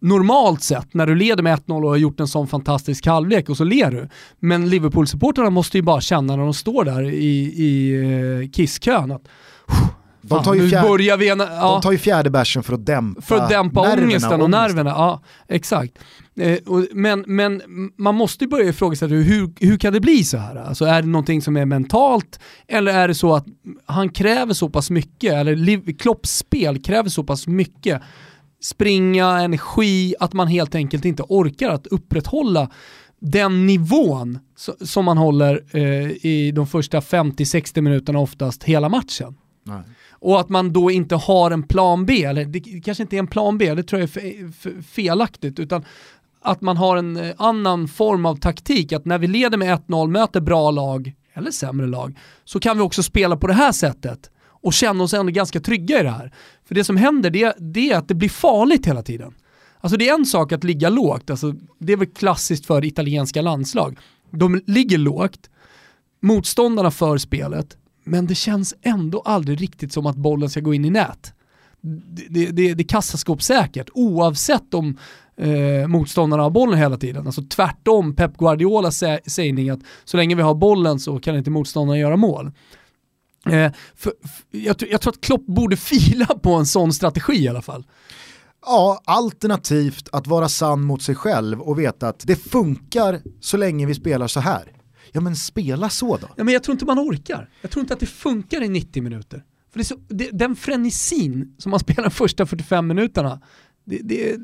Normalt 0.02 0.64
sett, 0.64 0.93
när 0.93 1.08
du 1.08 1.16
leder 1.16 1.43
med 1.43 1.60
1-0 1.60 1.84
och 1.84 1.89
har 1.89 1.97
gjort 1.97 2.20
en 2.20 2.28
sån 2.28 2.47
fantastisk 2.47 3.06
halvlek 3.06 3.49
och 3.49 3.58
så 3.58 3.64
ler 3.64 3.91
du. 3.91 4.10
Men 4.39 4.70
Liverpool-supportrarna 4.70 5.49
måste 5.49 5.78
ju 5.78 5.82
bara 5.82 6.02
känna 6.02 6.36
när 6.36 6.43
de 6.43 6.54
står 6.54 6.86
där 6.86 7.04
i, 7.04 7.54
i 7.56 7.93
eh, 8.43 8.49
kisskön 8.49 9.12
att 9.12 9.28
de, 10.22 10.43
tar 10.43 10.54
ju 10.54 10.62
nu 10.62 10.70
fjär, 10.70 10.82
börjar 10.82 11.18
vi... 11.18 11.30
En, 11.30 11.39
ja. 11.39 11.72
de 11.74 11.82
tar 11.82 11.91
ju 11.91 11.97
fjärde 11.97 12.30
bärsen 12.30 12.64
för 12.64 12.74
att 12.74 12.86
dämpa 12.86 13.22
För 13.22 13.38
att 13.38 13.49
dämpa 13.49 13.82
nerverna 13.82 14.04
ångesten 14.04 14.41
och 14.41 14.49
nerverna. 14.49 14.89
Ja, 14.89 15.22
exakt. 15.47 15.93
Eh, 16.39 16.58
men, 16.91 17.24
men 17.28 17.62
man 17.97 18.16
måste 18.16 18.43
ju 18.43 18.49
börja 18.49 18.70
ifrågasätta 18.70 19.14
hur, 19.14 19.54
hur 19.66 19.78
kan 19.78 19.93
det 19.93 19.99
bli 19.99 20.24
så 20.24 20.38
här? 20.38 20.56
Alltså 20.56 20.86
är 20.86 21.02
det 21.02 21.08
någonting 21.08 21.41
som 21.41 21.58
är 21.58 21.66
mentalt 21.66 22.39
eller 22.68 22.93
är 22.93 23.08
det 23.08 23.16
så 23.16 23.36
att 23.36 23.45
han 23.86 24.10
kräver 24.10 24.54
så 24.54 24.70
pass 24.70 24.89
mycket, 24.89 25.34
eller 25.34 25.97
Klopps 25.97 26.38
spel 26.38 26.82
kräver 26.84 27.10
så 27.10 27.24
pass 27.24 27.47
mycket 27.47 28.02
springa, 28.62 29.39
energi, 29.39 30.16
att 30.20 30.34
man 30.34 30.47
helt 30.47 30.76
enkelt 30.76 31.05
inte 31.05 31.24
orkar 31.24 31.70
att 31.70 31.88
upprätthålla 31.88 32.70
den 33.20 33.66
nivån 33.68 34.39
so- 34.57 34.86
som 34.86 35.05
man 35.05 35.18
håller 35.18 35.64
eh, 35.72 36.12
i 36.26 36.51
de 36.55 36.68
första 36.68 36.99
50-60 36.99 37.82
minuterna 37.82 38.20
oftast 38.20 38.64
hela 38.64 38.89
matchen. 38.89 39.36
Nej. 39.64 39.82
Och 40.12 40.39
att 40.39 40.49
man 40.49 40.74
då 40.74 40.91
inte 40.91 41.16
har 41.16 41.51
en 41.51 41.64
plan 41.64 42.05
B, 42.05 42.24
eller 42.24 42.45
det 42.45 42.59
kanske 42.59 43.03
inte 43.03 43.16
är 43.16 43.20
en 43.20 43.28
plan 43.28 43.57
B, 43.57 43.74
det 43.76 43.84
tror 43.84 44.01
jag 44.01 44.09
är 44.09 44.22
fe- 44.22 44.53
fe- 44.62 44.82
felaktigt, 44.82 45.59
utan 45.59 45.86
att 46.41 46.62
man 46.62 46.78
har 46.78 46.97
en 46.97 47.18
eh, 47.18 47.32
annan 47.38 47.88
form 47.88 48.26
av 48.26 48.36
taktik, 48.36 48.91
att 48.93 49.05
när 49.05 49.18
vi 49.18 49.28
leder 49.28 49.57
med 49.57 49.80
1-0, 49.88 50.07
möter 50.07 50.41
bra 50.41 50.72
lag, 50.72 51.14
eller 51.34 51.51
sämre 51.51 51.88
lag, 51.88 52.18
så 52.45 52.59
kan 52.59 52.78
vi 52.78 52.84
också 52.84 53.03
spela 53.03 53.38
på 53.38 53.47
det 53.47 53.53
här 53.53 53.72
sättet 53.72 54.30
och 54.64 54.74
känna 54.74 55.03
oss 55.03 55.14
ändå 55.14 55.32
ganska 55.32 55.59
trygga 55.59 55.99
i 55.99 56.03
det 56.03 56.09
här. 56.09 56.32
För 56.72 56.76
det 56.76 56.84
som 56.84 56.98
händer 56.98 57.30
det, 57.30 57.56
det 57.60 57.92
är 57.92 57.98
att 57.98 58.08
det 58.08 58.14
blir 58.14 58.30
farligt 58.30 58.86
hela 58.86 59.04
tiden. 59.04 59.34
Alltså 59.80 59.98
det 59.98 60.10
är 60.10 60.14
en 60.14 60.26
sak 60.26 60.52
att 60.52 60.64
ligga 60.64 60.90
lågt, 60.90 61.30
alltså 61.30 61.54
det 61.80 61.94
är 61.94 61.98
väl 61.98 62.08
klassiskt 62.08 62.66
för 62.66 62.86
italienska 62.86 63.42
landslag. 63.42 63.98
De 64.30 64.62
ligger 64.68 64.98
lågt, 64.98 65.50
motståndarna 66.22 66.92
för 66.92 67.18
spelet, 67.18 67.78
men 68.04 68.28
det 68.28 68.36
känns 68.36 68.76
ändå 68.82 69.20
aldrig 69.20 69.62
riktigt 69.62 69.94
som 69.94 70.06
att 70.06 70.16
bollen 70.16 70.50
ska 70.50 70.60
gå 70.60 70.74
in 70.74 70.86
i 70.86 70.90
nät. 70.90 71.34
Det, 71.82 72.26
det, 72.30 72.46
det, 72.46 72.74
det 72.74 72.84
är 72.84 72.88
kassaskåpssäkert 72.88 73.90
oavsett 73.94 74.74
om 74.74 74.98
eh, 75.38 75.88
motståndarna 75.88 76.44
har 76.44 76.50
bollen 76.50 76.80
hela 76.80 76.98
tiden. 76.98 77.26
Alltså 77.26 77.42
tvärtom 77.50 78.16
Pep 78.16 78.38
Guardiolas 78.38 79.04
sä- 79.04 79.30
sägning 79.30 79.70
att 79.70 79.80
så 80.06 80.18
länge 80.18 80.36
vi 80.36 80.42
har 80.42 80.56
bollen 80.56 81.00
så 81.00 81.20
kan 81.20 81.36
inte 81.36 81.50
motståndarna 81.50 82.00
göra 82.00 82.18
mål. 82.18 82.52
Eh, 83.46 83.72
för, 83.96 84.14
för, 84.22 84.58
jag, 84.60 84.76
jag 84.89 85.02
tror 85.02 85.14
att 85.14 85.22
Klopp 85.22 85.46
borde 85.46 85.78
fila 85.78 86.26
på 86.26 86.54
en 86.54 86.66
sån 86.66 86.94
strategi 86.94 87.44
i 87.44 87.48
alla 87.48 87.62
fall. 87.62 87.86
Ja, 88.66 89.02
alternativt 89.06 90.10
att 90.12 90.28
vara 90.28 90.50
sann 90.50 90.82
mot 90.82 91.02
sig 91.02 91.16
själv 91.16 91.62
och 91.62 91.80
veta 91.80 92.08
att 92.08 92.24
det 92.28 92.36
funkar 92.36 93.22
så 93.39 93.58
länge 93.58 93.86
vi 93.86 93.96
spelar 93.96 94.28
så 94.28 94.39
här. 94.39 94.72
Ja 95.12 95.22
men 95.22 95.36
spela 95.36 95.89
så 95.89 96.18
då. 96.18 96.28
Ja, 96.36 96.44
men 96.44 96.54
jag 96.54 96.64
tror 96.64 96.74
inte 96.74 96.86
man 96.86 97.00
orkar. 97.00 97.50
Jag 97.62 97.72
tror 97.72 97.82
inte 97.82 97.94
att 97.94 98.00
det 98.00 98.06
funkar 98.06 98.62
i 98.62 98.70
90 98.70 99.04
minuter. 99.04 99.44
För 99.72 99.80
det 99.80 99.86
så, 99.86 99.96
det, 100.08 100.30
den 100.32 100.56
frenesin 100.56 101.56
som 101.58 101.70
man 101.70 101.80
spelar 101.80 102.04
de 102.04 102.12
första 102.12 102.46
45 102.46 102.88
minuterna, 102.88 103.42
det, 103.86 103.98
det, 103.98 104.38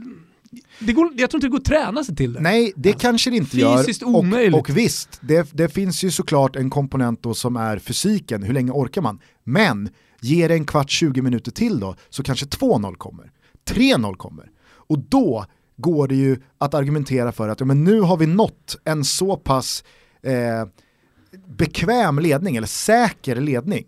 det 0.80 0.94
går, 0.94 1.12
jag 1.16 1.30
tror 1.30 1.38
inte 1.38 1.48
det 1.48 1.52
går 1.52 1.58
att 1.58 1.66
träna 1.66 2.04
sig 2.04 2.16
till 2.16 2.34
det. 2.34 2.40
Nej, 2.40 2.74
det 2.76 2.94
kanske 2.94 3.30
det 3.30 3.38
inte 3.38 3.50
Fysiskt 3.50 4.02
gör. 4.02 4.10
Och, 4.10 4.20
omöjligt. 4.20 4.60
och 4.60 4.78
visst, 4.78 5.20
det, 5.22 5.50
det 5.54 5.70
finns 5.70 6.04
ju 6.04 6.12
såklart 6.12 6.56
en 6.56 6.70
komponent 6.70 7.24
då 7.24 7.34
som 7.34 7.56
är 7.56 7.80
fysiken, 7.80 8.44
hur 8.44 8.54
länge 8.54 8.72
orkar 8.72 9.02
man? 9.02 9.20
Men 9.44 9.90
ge 10.22 10.48
det 10.48 10.54
en 10.54 10.66
kvart, 10.66 10.90
20 10.90 11.22
minuter 11.22 11.52
till 11.52 11.80
då, 11.80 11.96
så 12.10 12.24
kanske 12.24 12.46
2-0 12.46 12.96
kommer. 12.96 13.32
3-0 13.70 14.16
kommer. 14.16 14.52
Och 14.70 15.00
då 15.00 15.46
går 15.78 16.08
det 16.08 16.16
ju 16.16 16.38
att 16.58 16.74
argumentera 16.74 17.32
för 17.32 17.50
att 17.50 17.60
ja, 17.60 17.66
men 17.66 17.84
nu 17.84 18.02
har 18.02 18.18
vi 18.18 18.28
nått 18.28 18.78
en 18.84 19.04
så 19.04 19.38
pass 19.38 19.84
eh, 20.22 20.66
bekväm 21.48 22.20
ledning, 22.20 22.56
eller 22.56 22.68
säker 22.68 23.36
ledning, 23.36 23.86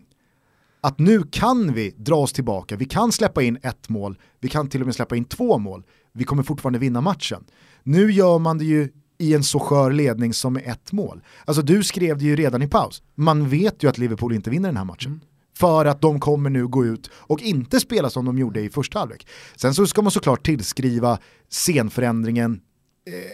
att 0.80 0.98
nu 0.98 1.22
kan 1.30 1.72
vi 1.72 1.94
dra 1.96 2.16
oss 2.16 2.32
tillbaka, 2.32 2.76
vi 2.76 2.84
kan 2.84 3.12
släppa 3.12 3.42
in 3.42 3.58
ett 3.62 3.88
mål, 3.88 4.18
vi 4.40 4.48
kan 4.48 4.68
till 4.68 4.80
och 4.80 4.86
med 4.86 4.94
släppa 4.94 5.16
in 5.16 5.24
två 5.24 5.58
mål, 5.58 5.82
vi 6.12 6.24
kommer 6.24 6.42
fortfarande 6.42 6.78
vinna 6.78 7.00
matchen. 7.00 7.44
Nu 7.82 8.12
gör 8.12 8.38
man 8.38 8.58
det 8.58 8.64
ju 8.64 8.88
i 9.18 9.34
en 9.34 9.44
så 9.44 9.58
skör 9.58 9.90
ledning 9.90 10.34
som 10.34 10.52
med 10.52 10.62
ett 10.66 10.92
mål. 10.92 11.22
Alltså 11.44 11.62
du 11.62 11.84
skrev 11.84 12.18
det 12.18 12.24
ju 12.24 12.36
redan 12.36 12.62
i 12.62 12.68
paus, 12.68 13.02
man 13.14 13.48
vet 13.48 13.82
ju 13.82 13.88
att 13.88 13.98
Liverpool 13.98 14.32
inte 14.32 14.50
vinner 14.50 14.68
den 14.68 14.76
här 14.76 14.84
matchen. 14.84 15.20
För 15.58 15.84
att 15.84 16.00
de 16.00 16.20
kommer 16.20 16.50
nu 16.50 16.66
gå 16.66 16.84
ut 16.84 17.10
och 17.14 17.42
inte 17.42 17.80
spela 17.80 18.10
som 18.10 18.24
de 18.24 18.38
gjorde 18.38 18.60
i 18.60 18.70
första 18.70 18.98
halvlek. 18.98 19.26
Sen 19.56 19.74
så 19.74 19.86
ska 19.86 20.02
man 20.02 20.10
såklart 20.10 20.46
tillskriva 20.46 21.18
scenförändringen 21.50 22.60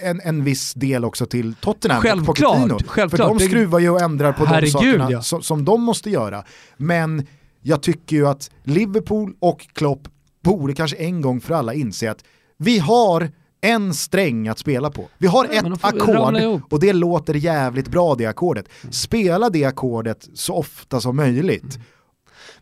eh, 0.03 0.11
en, 0.11 0.21
en 0.25 0.45
viss 0.45 0.75
del 0.75 1.05
också 1.05 1.27
till 1.27 1.55
Tottenham 1.55 2.03
Självklart, 2.03 2.29
och 2.29 2.37
Pochettino. 2.37 2.79
självklart. 2.87 3.31
För 3.31 3.39
de 3.39 3.49
skruvar 3.49 3.79
ju 3.79 3.91
och 3.91 4.01
ändrar 4.01 4.33
på 4.33 4.45
Herregud, 4.45 4.73
de 4.73 4.73
sakerna 4.73 5.11
ja. 5.11 5.23
som, 5.23 5.43
som 5.43 5.65
de 5.65 5.83
måste 5.83 6.11
göra. 6.11 6.45
Men 6.77 7.27
jag 7.63 7.83
tycker 7.83 8.17
ju 8.17 8.27
att 8.27 8.51
Liverpool 8.63 9.35
och 9.39 9.67
Klopp 9.73 10.09
borde 10.43 10.75
kanske 10.75 10.97
en 10.97 11.21
gång 11.21 11.41
för 11.41 11.55
alla 11.55 11.75
inse 11.75 12.11
att 12.11 12.25
vi 12.59 12.79
har 12.79 13.31
en 13.61 13.95
sträng 13.95 14.49
att 14.49 14.59
spela 14.59 14.91
på. 14.91 15.05
Vi 15.19 15.27
har 15.27 15.45
Ja, 15.45 15.53
ett 15.53 15.85
ackord 15.85 16.35
och 16.71 16.81
det 16.81 16.93
låter 16.93 17.35
jävligt 17.35 17.89
bra 17.89 18.15
det 18.15 18.27
ackordet. 18.27 18.69
Spela 18.91 19.51
det 19.51 19.65
ackordet 19.65 20.29
så 20.35 20.55
ofta 20.55 21.01
som 21.01 21.17
möjligt. 21.17 21.79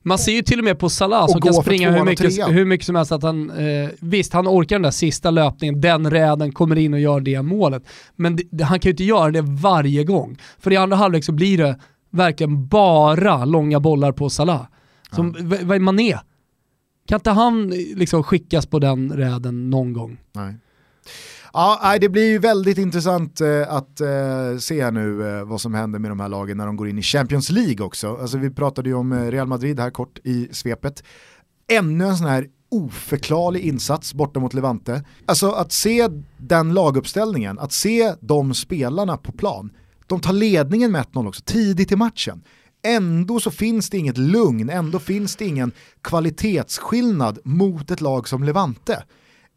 Man 0.02 0.18
ser 0.18 0.32
ju 0.32 0.42
till 0.42 0.58
och 0.58 0.64
med 0.64 0.78
på 0.78 0.88
Salah 0.90 1.26
som 1.28 1.40
kan 1.40 1.54
springa 1.64 1.90
hur 1.90 2.04
mycket, 2.04 2.24
hur 2.52 2.64
mycket 2.64 2.86
som 2.86 2.96
helst 2.96 3.12
att 3.12 3.22
han, 3.22 3.50
eh, 3.50 3.88
visst 4.00 4.32
han 4.32 4.48
orkar 4.48 4.76
den 4.76 4.82
där 4.82 4.90
sista 4.90 5.30
löpningen, 5.30 5.80
den 5.80 6.10
räden 6.10 6.52
kommer 6.52 6.76
in 6.76 6.94
och 6.94 7.00
gör 7.00 7.20
det 7.20 7.42
målet. 7.42 7.82
Men 8.16 8.38
det, 8.50 8.64
han 8.64 8.80
kan 8.80 8.88
ju 8.88 8.92
inte 8.92 9.04
göra 9.04 9.30
det 9.30 9.40
varje 9.42 10.04
gång. 10.04 10.38
För 10.58 10.72
i 10.72 10.76
andra 10.76 10.96
halvlek 10.96 11.24
så 11.24 11.32
blir 11.32 11.58
det 11.58 11.78
verkligen 12.10 12.66
bara 12.66 13.44
långa 13.44 13.80
bollar 13.80 14.12
på 14.12 14.30
Salah. 14.30 14.62
Som, 15.12 15.32
v- 15.40 15.58
Vad 15.62 15.76
är 15.76 15.80
Mané? 15.80 16.18
Kan 17.06 17.16
inte 17.16 17.30
han 17.30 17.66
liksom 17.70 18.22
skickas 18.22 18.66
på 18.66 18.78
den 18.78 19.12
räden 19.12 19.70
någon 19.70 19.92
gång? 19.92 20.18
Nej. 20.32 20.54
Ja, 21.52 21.98
det 22.00 22.08
blir 22.08 22.30
ju 22.30 22.38
väldigt 22.38 22.78
intressant 22.78 23.40
eh, 23.40 23.62
att 23.68 24.00
eh, 24.00 24.58
se 24.58 24.90
nu 24.90 25.28
eh, 25.28 25.44
vad 25.44 25.60
som 25.60 25.74
händer 25.74 25.98
med 25.98 26.10
de 26.10 26.20
här 26.20 26.28
lagen 26.28 26.56
när 26.56 26.66
de 26.66 26.76
går 26.76 26.88
in 26.88 26.98
i 26.98 27.02
Champions 27.02 27.50
League 27.50 27.86
också. 27.86 28.16
Alltså, 28.16 28.38
vi 28.38 28.50
pratade 28.50 28.88
ju 28.88 28.94
om 28.94 29.30
Real 29.30 29.46
Madrid 29.46 29.80
här 29.80 29.90
kort 29.90 30.18
i 30.24 30.48
svepet. 30.52 31.04
Ännu 31.68 32.06
en 32.06 32.16
sån 32.16 32.26
här 32.26 32.46
oförklarlig 32.70 33.60
insats 33.60 34.14
borta 34.14 34.40
mot 34.40 34.54
Levante. 34.54 35.04
Alltså 35.26 35.50
att 35.50 35.72
se 35.72 36.08
den 36.36 36.74
laguppställningen, 36.74 37.58
att 37.58 37.72
se 37.72 38.14
de 38.20 38.54
spelarna 38.54 39.16
på 39.16 39.32
plan. 39.32 39.70
De 40.06 40.20
tar 40.20 40.32
ledningen 40.32 40.92
med 40.92 41.04
1-0 41.04 41.28
också, 41.28 41.42
tidigt 41.44 41.92
i 41.92 41.96
matchen 41.96 42.42
ändå 42.84 43.40
så 43.40 43.50
finns 43.50 43.90
det 43.90 43.98
inget 43.98 44.18
lugn, 44.18 44.70
ändå 44.70 44.98
finns 44.98 45.36
det 45.36 45.44
ingen 45.44 45.72
kvalitetsskillnad 46.02 47.38
mot 47.44 47.90
ett 47.90 48.00
lag 48.00 48.28
som 48.28 48.44
Levante. 48.44 49.02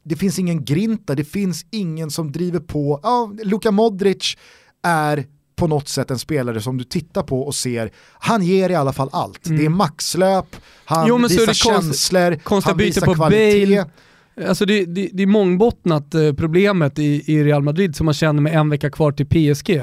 Det 0.03 0.15
finns 0.15 0.39
ingen 0.39 0.65
grinta, 0.65 1.15
det 1.15 1.23
finns 1.23 1.65
ingen 1.71 2.11
som 2.11 2.31
driver 2.31 2.59
på. 2.59 2.99
Ja, 3.03 3.31
Luka 3.43 3.71
Modric 3.71 4.37
är 4.83 5.25
på 5.55 5.67
något 5.67 5.87
sätt 5.87 6.11
en 6.11 6.19
spelare 6.19 6.61
som 6.61 6.77
du 6.77 6.83
tittar 6.83 7.23
på 7.23 7.41
och 7.41 7.55
ser, 7.55 7.91
han 8.13 8.43
ger 8.43 8.69
i 8.69 8.75
alla 8.75 8.93
fall 8.93 9.09
allt. 9.11 9.39
Det 9.43 9.65
är 9.65 9.69
maxlöp, 9.69 10.55
han 10.85 11.07
Jo, 11.07 11.17
visar 11.17 11.45
konst- 11.45 11.63
känslor, 11.63 12.35
konstiga 12.35 12.71
han 12.71 12.77
visar 12.77 13.13
kvalitet. 13.15 13.65
Bale. 13.65 13.85
Alltså 14.49 14.65
det, 14.65 14.85
det, 14.85 15.09
det 15.13 15.23
är 15.23 15.27
mångbottnat 15.27 16.13
eh, 16.15 16.33
problemet 16.33 16.99
i, 16.99 17.23
i 17.33 17.43
Real 17.43 17.63
Madrid 17.63 17.95
som 17.95 18.05
man 18.05 18.13
känner 18.13 18.41
med 18.41 18.53
en 18.55 18.69
vecka 18.69 18.89
kvar 18.89 19.11
till 19.11 19.25
PSG. 19.25 19.81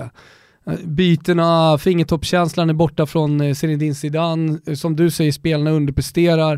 Bytena, 0.85 1.79
fingertoppskänslan 1.79 2.71
är 2.71 2.75
borta 2.75 3.07
från 3.07 3.41
eh, 3.41 3.55
Zinedine 3.55 3.95
Zidane, 3.95 4.59
Eh, 4.67 4.75
som 4.75 4.97
du 4.97 5.11
säger 5.11 5.33
spelarna 5.33 5.71
underpresterar. 5.71 6.55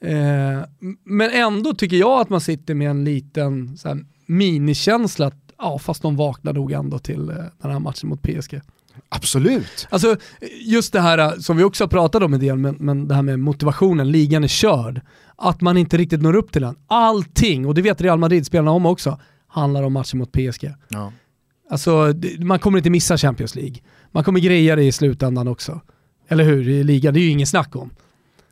Eh, 0.00 0.64
men 1.04 1.30
ändå 1.30 1.74
tycker 1.74 1.96
jag 1.96 2.20
att 2.20 2.28
man 2.28 2.40
sitter 2.40 2.74
med 2.74 2.90
en 2.90 3.04
liten 3.04 3.76
så 3.76 3.88
här, 3.88 4.04
minikänsla 4.26 5.26
att 5.26 5.34
ja, 5.58 5.78
fast 5.78 6.02
de 6.02 6.16
vaknar 6.16 6.52
nog 6.52 6.72
ändå 6.72 6.98
till 6.98 7.26
den 7.26 7.70
här 7.70 7.78
matchen 7.78 8.08
mot 8.08 8.22
PSG. 8.22 8.60
Absolut. 9.08 9.86
Alltså 9.90 10.16
just 10.60 10.92
det 10.92 11.00
här 11.00 11.38
som 11.38 11.56
vi 11.56 11.64
också 11.64 11.84
har 11.84 11.88
pratat 11.88 12.22
om 12.22 12.34
en 12.34 12.40
del, 12.40 12.56
men, 12.56 12.76
men 12.80 13.08
det 13.08 13.14
här 13.14 13.22
med 13.22 13.38
motivationen, 13.38 14.10
ligan 14.10 14.44
är 14.44 14.48
körd. 14.48 15.00
Att 15.36 15.60
man 15.60 15.76
inte 15.76 15.96
riktigt 15.96 16.22
når 16.22 16.36
upp 16.36 16.52
till 16.52 16.62
den. 16.62 16.76
Allting, 16.86 17.66
och 17.66 17.74
det 17.74 17.82
vet 17.82 18.00
Real 18.00 18.18
Madrid-spelarna 18.18 18.70
om 18.70 18.86
också, 18.86 19.20
handlar 19.46 19.82
om 19.82 19.92
matchen 19.92 20.18
mot 20.18 20.32
PSG. 20.32 20.74
Ja. 20.88 21.12
Alltså 21.70 22.14
man 22.38 22.58
kommer 22.58 22.78
inte 22.78 22.90
missa 22.90 23.16
Champions 23.18 23.54
League. 23.54 23.76
Man 24.12 24.24
kommer 24.24 24.40
greja 24.40 24.76
det 24.76 24.82
i 24.82 24.92
slutändan 24.92 25.48
också. 25.48 25.80
Eller 26.28 26.44
hur? 26.44 26.68
I 26.68 26.84
ligan, 26.84 27.14
det 27.14 27.20
är 27.20 27.24
ju 27.24 27.28
ingen 27.30 27.46
snack 27.46 27.76
om. 27.76 27.90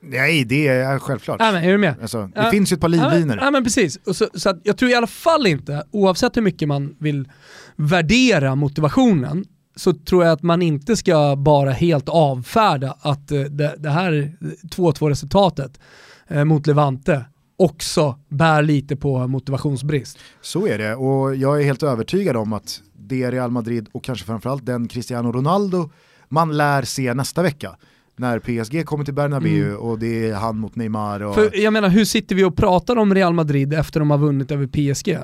Nej, 0.04 0.44
det 0.44 0.68
är 0.68 0.98
självklart. 0.98 1.38
Nej, 1.40 1.52
men, 1.52 1.64
är 1.64 1.72
du 1.72 1.78
med? 1.78 1.94
Alltså, 2.02 2.22
det 2.34 2.42
Ja. 2.42 2.50
finns 2.50 2.72
ju 2.72 2.74
ett 2.74 2.80
par 2.80 2.88
livlinor. 2.88 3.38
Ja, 3.42 3.50
men 3.50 3.64
precis. 3.64 3.96
Och 3.96 4.16
så, 4.16 4.28
så 4.34 4.58
jag 4.62 4.76
tror 4.76 4.90
i 4.90 4.94
alla 4.94 5.06
fall 5.06 5.46
inte, 5.46 5.82
oavsett 5.90 6.36
hur 6.36 6.42
mycket 6.42 6.68
man 6.68 6.96
vill 6.98 7.28
värdera 7.76 8.54
motivationen, 8.54 9.44
så 9.76 9.92
tror 9.94 10.24
jag 10.24 10.32
att 10.32 10.42
man 10.42 10.62
inte 10.62 10.96
ska 10.96 11.36
bara 11.36 11.70
helt 11.70 12.08
avfärda 12.08 12.96
att 13.00 13.32
eh, 13.32 13.40
det, 13.40 13.74
det 13.78 13.90
här 13.90 14.32
2-2 14.70 15.08
resultatet 15.08 15.80
eh, 16.28 16.44
mot 16.44 16.66
Levante 16.66 17.24
också 17.62 18.18
bär 18.28 18.62
lite 18.62 18.96
på 18.96 19.26
motivationsbrist. 19.26 20.18
Så 20.40 20.66
är 20.66 20.78
det 20.78 20.94
och 20.94 21.36
jag 21.36 21.60
är 21.60 21.64
helt 21.64 21.82
övertygad 21.82 22.36
om 22.36 22.52
att 22.52 22.80
det 22.92 23.30
Real 23.30 23.50
Madrid 23.50 23.88
och 23.92 24.04
kanske 24.04 24.26
framförallt 24.26 24.66
den 24.66 24.88
Cristiano 24.88 25.32
Ronaldo 25.32 25.90
man 26.28 26.56
lär 26.56 26.82
se 26.82 27.14
nästa 27.14 27.42
vecka 27.42 27.76
när 28.16 28.38
PSG 28.38 28.86
kommer 28.86 29.04
till 29.04 29.14
Bernabéu 29.14 29.74
och 29.74 29.98
det 29.98 30.28
är 30.28 30.34
han 30.34 30.58
mot 30.58 30.76
Neymar. 30.76 31.20
Och... 31.20 31.38
Mm. 31.38 31.50
För 31.50 31.58
jag 31.58 31.72
menar, 31.72 31.88
hur 31.88 32.04
sitter 32.04 32.34
vi 32.34 32.44
och 32.44 32.56
pratar 32.56 32.96
om 32.96 33.14
Real 33.14 33.34
Madrid 33.34 33.74
efter 33.74 34.00
de 34.00 34.10
har 34.10 34.18
vunnit 34.18 34.50
över 34.50 34.66
PSG? 34.66 35.18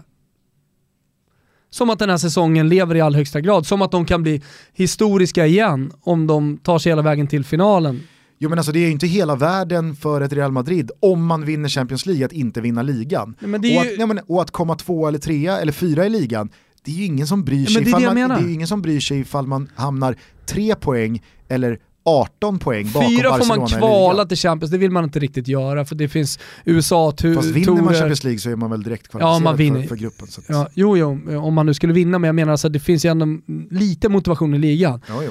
Som 1.71 1.91
att 1.91 1.99
den 1.99 2.11
här 2.11 2.17
säsongen 2.17 2.69
lever 2.69 2.95
i 2.95 3.01
all 3.01 3.15
högsta 3.15 3.41
grad, 3.41 3.67
som 3.67 3.83
att 3.83 3.91
de 3.91 4.05
kan 4.05 4.23
bli 4.23 4.43
historiska 4.73 5.47
igen 5.47 5.93
om 6.01 6.27
de 6.27 6.59
tar 6.59 6.79
sig 6.79 6.93
hela 6.93 7.03
vägen 7.03 7.27
till 7.27 7.45
finalen. 7.45 8.01
Jo 8.39 8.49
men 8.49 8.59
alltså 8.59 8.73
det 8.73 8.79
är 8.79 8.85
ju 8.87 8.91
inte 8.91 9.07
hela 9.07 9.37
världen 9.37 9.97
för 9.97 10.21
ett 10.21 10.33
Real 10.33 10.53
Madrid 10.53 10.91
om 11.01 11.27
man 11.27 11.45
vinner 11.45 11.69
Champions 11.69 12.07
League 12.07 12.25
att 12.27 12.33
inte 12.33 12.61
vinna 12.61 12.83
ligan. 12.83 13.35
Nej, 13.41 13.51
men 13.51 13.61
det 13.61 13.69
är 13.77 13.79
och, 13.81 13.85
ju- 13.85 13.93
att, 13.93 13.99
nej, 13.99 14.07
men, 14.07 14.19
och 14.27 14.43
att 14.43 14.51
komma 14.51 14.75
tvåa 14.75 15.09
eller 15.09 15.19
trea 15.19 15.59
eller 15.59 15.73
fyra 15.73 16.07
i 16.07 16.09
ligan, 16.09 16.49
det 16.85 16.91
är 16.91 16.95
ju 16.95 17.05
ingen 17.05 17.27
som 17.27 17.45
bryr 17.45 17.67
sig, 17.67 17.75
det 17.75 17.81
är 17.81 17.89
ifall 17.89 18.01
det 18.15 18.21
jag 18.21 18.29
man, 18.29 18.39
det 18.39 18.45
är 18.45 18.49
ju 18.49 18.55
ingen 18.55 18.69
som 18.69 18.83
bryr 18.83 19.01
sig 19.01 19.19
ifall 19.21 19.47
man 19.47 19.69
hamnar 19.75 20.17
tre 20.47 20.75
poäng 20.75 21.23
eller 21.49 21.79
18 22.05 22.59
poäng 22.59 22.91
bakom 22.95 23.09
Fyra 23.11 23.23
får 23.31 23.39
Barcelona 23.39 23.61
man 23.61 23.69
i 23.69 23.73
kvala 23.73 24.25
till 24.27 24.37
Champions, 24.37 24.71
det 24.73 24.79
vill 24.79 24.91
man 24.91 25.05
inte 25.05 25.19
riktigt 25.19 25.49
göra 25.49 25.85
för 25.85 25.95
det 25.95 26.09
finns 26.09 26.39
USA, 26.65 27.11
tu- 27.17 27.35
Fast 27.35 27.49
vinner 27.49 27.73
man. 27.73 27.95
Champions 27.95 28.25
League 28.25 28.39
så 28.39 28.51
är 28.51 28.57
man 28.57 28.71
väl 28.71 28.83
direkt 28.83 29.07
Ja, 29.13 29.19
kvalificerad 29.19 29.43
man 29.43 29.57
vinner. 29.57 29.81
för, 29.81 29.89
för 29.89 29.97
gruppen. 29.97 30.27
Så 30.27 30.41
att, 30.41 30.47
Ja, 30.49 30.69
jo, 30.75 30.97
jo, 30.97 31.21
om 31.41 31.55
man 31.55 31.67
nu 31.67 31.75
skulle 31.75 31.93
vinna, 31.93 32.19
men 32.19 32.29
jag 32.29 32.35
menar 32.35 32.53
alltså 32.53 32.69
det 32.69 32.81
finns 32.81 33.05
ju 33.05 33.11
ändå 33.11 33.27
lite 33.71 34.09
motivation 34.09 34.55
i 34.55 34.59
ligan. 34.59 35.01
ja, 35.09 35.23
jo. 35.25 35.31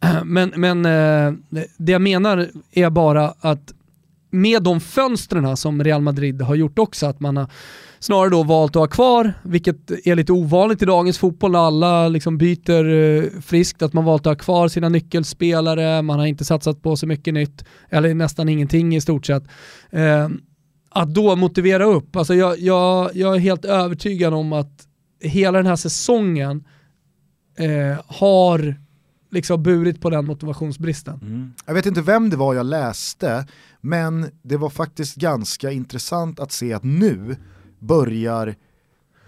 Men, 0.24 0.52
men 0.56 0.86
eh, 0.86 1.64
det 1.76 1.92
jag 1.92 2.02
menar 2.02 2.48
är 2.72 2.90
bara 2.90 3.34
att 3.40 3.72
med 4.30 4.62
de 4.62 4.80
fönstren 4.80 5.56
som 5.56 5.84
Real 5.84 6.00
Madrid 6.00 6.42
har 6.42 6.54
gjort 6.54 6.78
också, 6.78 7.06
att 7.06 7.20
man 7.20 7.36
har 7.36 7.50
snarare 7.98 8.30
då 8.30 8.42
valt 8.42 8.76
att 8.76 8.80
ha 8.80 8.86
kvar, 8.86 9.32
vilket 9.42 9.90
är 9.90 10.16
lite 10.16 10.32
ovanligt 10.32 10.82
i 10.82 10.84
dagens 10.84 11.18
fotboll 11.18 11.52
när 11.52 11.58
alla 11.58 12.08
liksom 12.08 12.38
byter 12.38 12.88
eh, 12.88 13.40
friskt, 13.40 13.82
att 13.82 13.92
man 13.92 14.04
valt 14.04 14.26
att 14.26 14.38
ha 14.38 14.44
kvar 14.44 14.68
sina 14.68 14.88
nyckelspelare, 14.88 16.02
man 16.02 16.18
har 16.18 16.26
inte 16.26 16.44
satsat 16.44 16.82
på 16.82 16.96
så 16.96 17.06
mycket 17.06 17.34
nytt, 17.34 17.64
eller 17.88 18.14
nästan 18.14 18.48
ingenting 18.48 18.96
i 18.96 19.00
stort 19.00 19.26
sett. 19.26 19.44
Eh, 19.90 20.28
att 20.90 21.14
då 21.14 21.36
motivera 21.36 21.84
upp, 21.84 22.16
alltså 22.16 22.34
jag, 22.34 22.58
jag, 22.58 23.10
jag 23.16 23.34
är 23.34 23.38
helt 23.38 23.64
övertygad 23.64 24.34
om 24.34 24.52
att 24.52 24.86
hela 25.22 25.58
den 25.58 25.66
här 25.66 25.76
säsongen 25.76 26.64
eh, 27.58 28.00
har 28.06 28.76
liksom 29.30 29.62
burit 29.62 30.00
på 30.00 30.10
den 30.10 30.26
motivationsbristen. 30.26 31.54
Jag 31.66 31.74
vet 31.74 31.86
inte 31.86 32.02
vem 32.02 32.30
det 32.30 32.36
var 32.36 32.54
jag 32.54 32.66
läste, 32.66 33.46
men 33.80 34.30
det 34.42 34.56
var 34.56 34.70
faktiskt 34.70 35.16
ganska 35.16 35.70
intressant 35.70 36.40
att 36.40 36.52
se 36.52 36.72
att 36.72 36.84
nu 36.84 37.36
börjar 37.78 38.56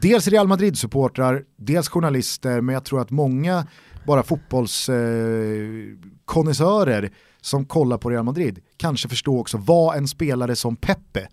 dels 0.00 0.28
Real 0.28 0.48
Madrid-supportrar, 0.48 1.44
dels 1.56 1.88
journalister, 1.88 2.60
men 2.60 2.72
jag 2.72 2.84
tror 2.84 3.00
att 3.00 3.10
många 3.10 3.66
bara 4.06 4.22
fotbollskonnässörer 4.22 7.02
eh, 7.02 7.10
som 7.40 7.66
kollar 7.66 7.98
på 7.98 8.10
Real 8.10 8.24
Madrid 8.24 8.60
kanske 8.76 9.08
förstå 9.08 9.40
också 9.40 9.58
vad 9.58 9.96
en 9.96 10.08
spelare 10.08 10.56
som 10.56 10.76
Pepe 10.76 11.28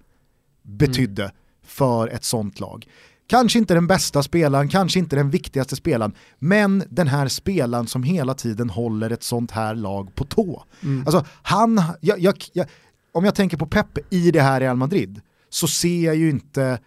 betydde 0.61 1.32
för 1.63 2.07
ett 2.07 2.24
sånt 2.24 2.59
lag. 2.59 2.88
Kanske 3.28 3.59
inte 3.59 3.73
den 3.73 3.88
bästa 3.88 4.23
spelaren, 4.23 4.69
kanske 4.69 4.99
inte 4.99 5.15
den 5.15 5.30
viktigaste 5.30 5.75
spelaren, 5.75 6.13
men 6.39 6.84
den 6.89 7.07
här 7.07 7.28
spelaren 7.28 7.88
som 7.88 8.03
hela 8.03 8.34
tiden 8.34 8.69
håller 8.69 9.09
ett 9.09 9.23
sånt 9.23 9.51
här 9.51 9.75
lag 9.75 10.15
på 10.15 10.23
tå. 10.23 10.63
Alltså, 11.05 11.25
han, 11.41 11.82
jag, 12.01 12.19
jag, 12.19 12.36
jag, 12.53 12.67
om 13.11 13.25
jag 13.25 13.36
tänker 13.36 13.57
på 13.57 13.65
Pepe 13.65 14.01
i 14.09 14.32
det 14.32 14.41
här 14.41 14.59
Real 14.59 14.78
Madrid 14.78 15.21
så 15.49 15.67
ser 15.67 16.05
jag 16.05 16.15
ju 16.15 16.30
inte 16.30 16.80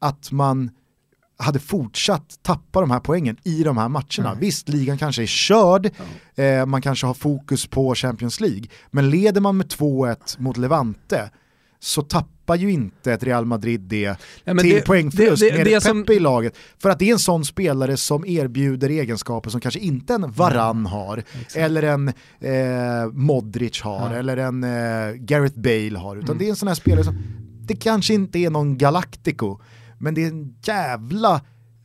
att 0.00 0.32
man 0.32 0.70
hade 1.38 1.58
fortsatt 1.58 2.38
tappa 2.42 2.80
de 2.80 2.90
här 2.90 3.00
poängen 3.00 3.36
i 3.44 3.62
de 3.62 3.76
här 3.78 3.88
matcherna. 3.88 4.34
Visst, 4.40 4.68
ligan 4.68 4.98
kanske 4.98 5.22
är 5.22 5.26
körd, 5.26 5.90
eh, 6.34 6.66
man 6.66 6.82
kanske 6.82 7.06
har 7.06 7.14
fokus 7.14 7.66
på 7.66 7.94
Champions 7.94 8.40
League, 8.40 8.64
men 8.90 9.10
leder 9.10 9.40
man 9.40 9.56
med 9.56 9.66
2-1 9.66 10.40
mot 10.40 10.56
Levante 10.56 11.30
så 11.78 12.02
tappar 12.02 12.39
ju 12.56 12.70
inte 12.72 13.12
ett 13.12 13.22
Real 13.22 13.44
Madrid 13.44 13.80
det 13.80 14.16
men 14.44 14.58
till 14.58 14.74
det- 14.74 14.86
poängförlust 14.86 15.42
det- 15.42 15.50
det- 15.50 15.56
med 15.56 15.66
det 15.66 15.80
som- 15.80 16.04
i 16.08 16.18
laget. 16.18 16.54
För 16.78 16.90
att 16.90 16.98
det 16.98 17.08
är 17.08 17.12
en 17.12 17.18
sån 17.18 17.44
spelare 17.44 17.96
som 17.96 18.26
erbjuder 18.26 18.88
egenskaper 18.88 19.50
som 19.50 19.60
kanske 19.60 19.80
inte 19.80 20.14
en 20.14 20.32
Varann 20.32 20.86
har, 20.86 21.22
eller 21.54 21.82
en 21.82 22.08
eh, 22.08 23.12
Modric 23.12 23.80
har, 23.82 24.14
eller 24.14 24.36
en 24.36 24.64
eh, 24.64 25.12
Gareth 25.16 25.58
Bale 25.60 25.98
har, 25.98 26.16
utan 26.16 26.38
det 26.38 26.44
är 26.46 26.50
en 26.50 26.56
sån 26.56 26.68
här 26.68 26.74
spelare 26.74 27.04
som, 27.04 27.18
det 27.62 27.76
kanske 27.76 28.14
inte 28.14 28.38
är 28.38 28.50
någon 28.50 28.78
Galactico, 28.78 29.58
men 29.98 30.14
det 30.14 30.24
är 30.24 30.28
en 30.28 30.54
jävla 30.64 31.40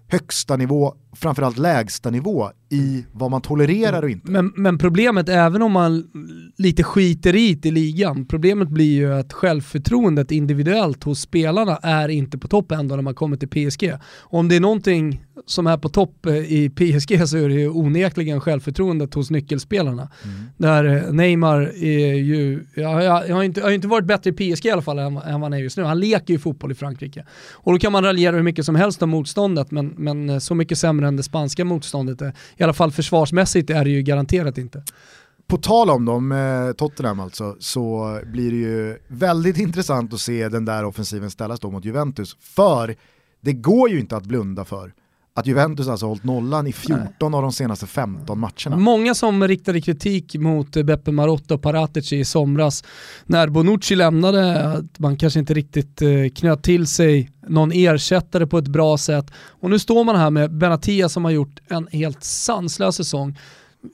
högsta 0.08 0.58
nivå, 0.58 0.96
framförallt 1.16 1.58
lägsta 1.58 2.10
nivå 2.10 2.50
i 2.70 3.06
vad 3.12 3.32
man 3.32 3.42
tolererar 3.42 4.04
och 4.04 4.10
inte. 4.10 4.32
Men, 4.32 4.54
men 4.56 4.78
problemet, 4.78 5.30
även 5.30 5.62
om 5.62 5.72
man 5.72 6.08
lite 6.58 6.84
skiter 6.84 7.36
i 7.36 7.60
i 7.64 7.72
ligan, 7.72 8.26
problemet 8.26 8.70
blir 8.70 8.94
ju 8.94 9.14
att 9.14 9.34
självförtroendet 9.34 10.32
individuellt 10.32 11.04
hos 11.04 11.20
spelarna 11.20 11.78
är 11.78 12.10
inte 12.10 12.38
på 12.38 12.48
topp 12.48 12.72
ändå 12.72 12.96
när 12.96 13.04
man 13.04 13.16
kommer 13.16 13.38
till 13.38 13.70
PSG. 13.70 13.94
Och 14.20 14.40
om 14.40 14.48
det 14.48 14.56
är 14.56 14.60
någonting 14.60 15.26
som 15.46 15.68
är 15.68 15.78
på 15.78 15.90
topp 15.90 16.26
eh, 16.26 16.36
i 16.36 16.70
PSG 16.70 17.28
så 17.28 17.38
är 17.38 17.50
det 17.50 17.56
ju 17.56 17.70
onekligen 17.70 18.42
självförtroendet 18.42 19.14
hos 19.14 19.32
nyckelspelarna. 19.32 20.10
Där 20.58 20.86
eh, 20.86 21.14
Neymar 21.14 21.62
är 21.84 22.14
ju, 22.14 22.66
ja, 22.76 23.04
jag, 23.04 23.30
jag, 23.30 23.36
har 23.36 23.44
inte, 23.44 23.60
jag 23.60 23.68
har 23.68 23.72
inte 23.72 23.88
varit 23.88 24.06
bättre 24.06 24.30
i 24.30 24.34
PSG 24.34 24.66
i 24.66 24.72
alla 24.72 24.82
fall 24.82 25.00
än, 25.00 25.06
än 25.06 25.14
vad 25.14 25.42
han 25.42 25.54
är 25.54 25.58
just 25.58 25.78
nu. 25.78 25.84
Han 25.84 26.00
leker 26.00 26.34
ju 26.34 26.40
fotboll 26.40 26.72
i 26.72 26.76
Frankrike. 26.76 27.26
Och 27.54 27.72
då 27.72 27.80
kan 27.80 27.92
man 27.92 28.04
raljera 28.04 28.36
hur 28.36 28.44
mycket 28.44 28.66
som 28.66 28.76
helst 28.76 29.02
om 29.02 29.10
motståndet, 29.10 29.72
men, 29.72 29.94
men 29.98 30.30
eh, 30.30 30.40
så 30.40 30.56
mycket 30.56 30.78
sämre 30.78 31.05
än 31.06 31.16
det 31.16 31.24
spanska 31.24 31.66
motståndet. 31.66 32.22
är- 32.22 32.34
I 32.58 32.64
alla 32.64 32.74
fall 32.74 32.92
försvarsmässigt 32.92 33.70
är 33.70 33.84
det 33.84 33.90
ju 33.90 34.02
garanterat 34.02 34.58
inte. 34.58 34.84
På 35.48 35.58
tal 35.58 35.90
om 35.90 36.06
dem, 36.06 36.32
eh, 36.32 36.72
Tottenham 36.72 37.20
alltså, 37.20 37.56
så 37.60 38.20
blir 38.26 38.52
det 38.52 38.58
ju 38.58 38.98
väldigt 39.08 39.58
intressant 39.58 40.14
att 40.14 40.20
se 40.20 40.50
den 40.50 40.66
där 40.66 40.86
offensiven 40.86 41.32
ställas 41.32 41.60
då 41.60 41.72
mot 41.72 41.86
Juventus. 41.86 42.38
För 42.40 42.96
det 43.42 43.54
går 43.54 43.90
ju 43.90 44.00
inte 44.00 44.18
att 44.18 44.26
blunda 44.26 44.66
för 44.66 44.94
att 45.38 45.48
Juventus 45.48 45.88
alltså 45.88 46.06
hållit 46.06 46.24
nollan 46.24 46.68
i 46.68 46.74
14 46.74 47.34
av 47.34 47.42
de 47.42 47.52
senaste 47.52 47.88
15 47.88 48.40
matcherna. 48.40 48.78
Många 48.78 49.16
som 49.16 49.48
riktade 49.48 49.82
kritik 49.82 50.36
mot 50.36 50.72
Beppe 50.72 51.12
Marotta 51.12 51.54
och 51.54 51.62
Paratici 51.62 52.16
i 52.16 52.26
somras 52.26 52.84
när 53.26 53.48
Bonucci 53.48 53.96
lämnade, 53.96 54.64
att 54.64 55.00
man 55.00 55.18
kanske 55.18 55.40
inte 55.40 55.54
riktigt 55.54 56.02
eh, 56.02 56.10
knöt 56.36 56.64
till 56.64 56.88
sig 56.88 57.32
någon 57.48 57.72
ersättare 57.72 58.48
på 58.48 58.58
ett 58.58 58.68
bra 58.68 58.98
sätt. 58.98 59.32
Och 59.62 59.70
nu 59.70 59.80
står 59.80 60.04
man 60.04 60.16
här 60.16 60.30
med 60.30 60.58
Benatia 60.58 61.10
som 61.10 61.26
har 61.26 61.32
gjort 61.32 61.60
en 61.68 61.88
helt 61.92 62.24
sanslös 62.24 62.96
säsong. 62.96 63.38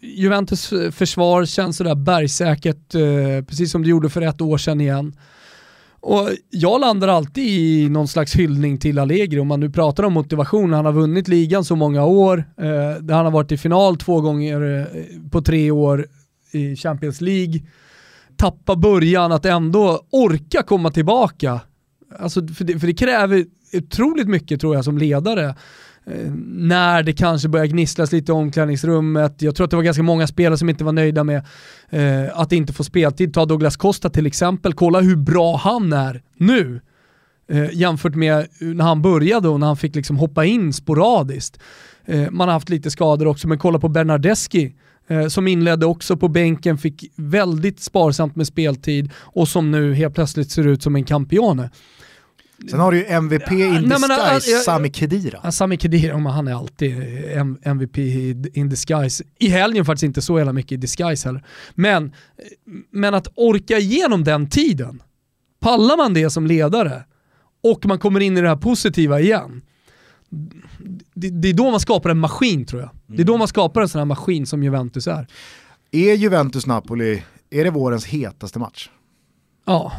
Juventus 0.02 0.74
eh, 0.74 0.92
försvar 0.92 1.46
känns 1.46 1.78
sådär 1.78 1.96
bergsäkert, 1.96 2.96
eh, 2.96 3.46
precis 3.48 3.72
som 3.72 3.84
det 3.84 3.90
gjorde 3.90 4.10
för 4.10 4.22
ett 4.22 4.42
år 4.42 4.58
sedan 4.58 4.82
igen. 4.82 5.14
Och 6.02 6.30
jag 6.50 6.82
landar 6.82 7.08
alltid 7.08 7.44
i 7.44 7.90
någon 7.90 8.08
slags 8.08 8.36
hyllning 8.36 8.78
till 8.78 9.00
Allegri 9.00 9.40
om 9.40 9.48
man 9.48 9.60
nu 9.60 9.70
pratar 9.70 10.04
om 10.04 10.14
motivation. 10.14 10.74
Han 10.74 10.86
har 10.86 10.94
vunnit 10.94 11.28
ligan 11.28 11.66
så 11.66 11.76
många 11.76 12.06
år, 12.06 12.44
eh, 12.58 13.16
han 13.16 13.26
har 13.26 13.32
varit 13.32 13.52
i 13.52 13.58
final 13.58 13.98
två 13.98 14.22
gånger 14.22 14.80
eh, 14.80 15.30
på 15.30 15.42
tre 15.42 15.72
år 15.72 16.06
i 16.52 16.76
Champions 16.76 17.22
League. 17.22 17.62
Tappa 18.38 18.76
början 18.76 19.32
att 19.32 19.46
ändå 19.46 20.02
orka 20.10 20.64
komma 20.64 20.92
tillbaka. 20.92 21.62
Alltså, 22.20 22.48
för, 22.48 22.64
det, 22.64 22.80
för 22.80 22.88
det 22.88 22.94
kräver 22.94 23.46
otroligt 23.74 24.28
mycket 24.28 24.62
tror 24.62 24.76
jag 24.76 24.86
som 24.86 24.98
ledare 24.98 25.56
Eh, 26.06 26.32
när 26.46 27.04
det 27.04 27.14
kanske 27.14 27.48
börjar 27.48 27.66
gnisslas 27.66 28.12
lite 28.12 28.32
i 28.32 28.36
omklädningsrummet. 28.36 29.42
Jag 29.42 29.56
tror 29.56 29.66
att 29.66 29.72
det 29.72 29.76
var 29.76 29.84
ganska 29.84 30.04
många 30.04 30.28
spelare 30.28 30.58
som 30.58 30.70
inte 30.70 30.84
var 30.84 30.92
nöjda 30.92 31.24
med 31.24 31.46
eh, 31.90 32.40
att 32.40 32.52
inte 32.52 32.74
få 32.74 32.84
speltid. 32.84 33.34
Ta 33.34 33.46
Douglas 33.46 33.78
Costa 33.78 34.10
till 34.10 34.26
exempel, 34.26 34.74
kolla 34.74 35.00
hur 35.00 35.16
bra 35.16 35.58
han 35.58 35.94
är 35.94 36.22
nu. 36.38 36.82
Eh, 37.50 37.74
jämfört 37.74 38.16
med 38.16 38.48
när 38.60 38.84
han 38.86 39.02
började 39.02 39.50
och 39.50 39.60
när 39.60 39.68
han 39.68 39.78
fick 39.78 39.96
liksom 39.96 40.18
hoppa 40.18 40.46
in 40.46 40.74
sporadiskt. 40.74 41.60
Eh, 42.06 42.32
man 42.32 42.48
har 42.48 42.54
haft 42.54 42.70
lite 42.70 42.92
skador 42.92 43.28
också, 43.28 43.48
men 43.48 43.60
kolla 43.60 43.80
på 43.80 43.90
Bernardeschi 43.90 44.76
eh, 45.08 45.28
som 45.28 45.48
inledde 45.48 45.86
också 45.86 46.18
på 46.18 46.28
bänken, 46.28 46.78
fick 46.78 47.12
väldigt 47.16 47.80
sparsamt 47.80 48.36
med 48.36 48.48
speltid 48.48 49.12
och 49.16 49.48
som 49.48 49.72
nu 49.72 49.94
helt 49.94 50.16
plötsligt 50.16 50.52
ser 50.52 50.68
ut 50.68 50.84
som 50.84 50.96
en 50.96 51.04
campione. 51.04 51.70
Sen 52.70 52.80
har 52.80 52.92
du 52.92 52.98
ju 52.98 53.06
MVP 53.06 53.52
in 53.52 53.58
Nej, 53.58 53.82
disguise, 53.82 54.08
men, 54.08 54.12
äh, 54.12 54.36
äh, 54.36 54.62
Sami 54.66 54.90
Khedira. 54.90 55.52
Sami 55.52 55.78
Khedira, 55.78 56.18
han 56.18 56.48
är 56.48 56.54
alltid 56.54 56.94
MVP 57.64 57.98
in 58.54 58.70
disguise. 58.70 59.24
I 59.40 59.48
helgen 59.48 59.86
faktiskt 59.86 60.04
inte 60.04 60.22
så 60.22 60.38
jävla 60.38 60.54
mycket 60.54 60.72
i 60.72 60.78
disguise 60.78 61.28
heller. 61.28 61.44
Men, 61.76 62.12
men 62.92 63.14
att 63.14 63.28
orka 63.36 63.78
igenom 63.78 64.24
den 64.24 64.50
tiden, 64.50 65.04
pallar 65.60 65.98
man 65.98 66.14
det 66.14 66.30
som 66.30 66.48
ledare 66.48 67.04
och 67.64 67.86
man 67.86 68.00
kommer 68.00 68.20
in 68.20 68.38
i 68.38 68.42
det 68.42 68.48
här 68.48 68.56
positiva 68.56 69.20
igen, 69.20 69.62
det, 71.14 71.30
det 71.30 71.50
är 71.50 71.54
då 71.54 71.72
man 71.72 71.80
skapar 71.80 72.10
en 72.10 72.20
maskin 72.20 72.66
tror 72.66 72.82
jag. 72.82 72.90
Det 73.08 73.22
är 73.22 73.26
då 73.26 73.38
man 73.38 73.48
skapar 73.48 73.82
en 73.82 73.90
sån 73.90 74.00
här 74.00 74.06
maskin 74.06 74.46
som 74.46 74.64
Juventus 74.64 75.08
är. 75.08 75.28
Är 75.92 76.16
Juventus-Napoli, 76.16 77.22
är 77.50 77.64
det 77.64 77.70
vårens 77.70 78.06
hetaste 78.06 78.60
match? 78.60 78.90
Ja, 79.66 79.92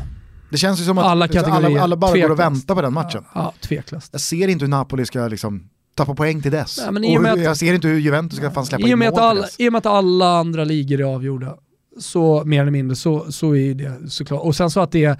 Det 0.53 0.59
känns 0.59 0.81
ju 0.81 0.85
som 0.85 0.99
att 0.99 1.05
Alla 1.05 1.11
alla, 1.11 1.29
kategorier, 1.29 1.81
alla, 1.81 1.97
bara 1.97 2.19
går 2.19 2.31
och 2.31 2.39
väntar 2.39 2.75
på 2.75 2.83
den 2.83 2.93
matchen. 2.93 3.25
ja 3.35 3.53
tveklöst. 3.61 4.09
Jag 4.13 4.21
ser 4.21 4.49
inte 4.49 4.65
hur 4.65 4.71
Napoli 4.71 5.07
ska 5.07 5.29
liksom 5.29 5.69
tappa 5.95 6.15
poäng 6.15 6.43
till 6.43 6.51
dess. 6.53 6.79
Nej, 6.83 6.93
men 6.93 7.05
i 7.05 7.19
och 7.19 7.23
hur, 7.23 7.33
att- 7.33 7.41
jag 7.43 7.57
ser 7.57 7.75
inte 7.75 7.89
hur 7.89 7.99
Juventus 7.99 8.39
ska 8.39 8.51
fan 8.51 8.67
släppa 8.67 8.87
I 8.87 8.91
in 8.91 8.99
mål 8.99 9.19
alla. 9.19 9.47
I 9.59 9.69
och 9.69 9.73
med 9.73 9.79
att 9.79 9.87
alla 9.87 10.39
andra 10.39 10.65
ligor 10.65 11.01
är 11.01 11.05
avgjorda, 11.05 11.55
så 11.99 12.43
mer 12.45 12.61
eller 12.63 12.71
mindre, 12.71 12.97
så, 12.97 13.33
så 13.33 13.57
är 13.57 13.75
det 13.75 14.11
såklart. 14.11 14.43
Och 14.43 14.57
sen 14.57 14.71
så 14.71 14.81
att 14.81 14.93
det 14.93 15.05
är 15.05 15.17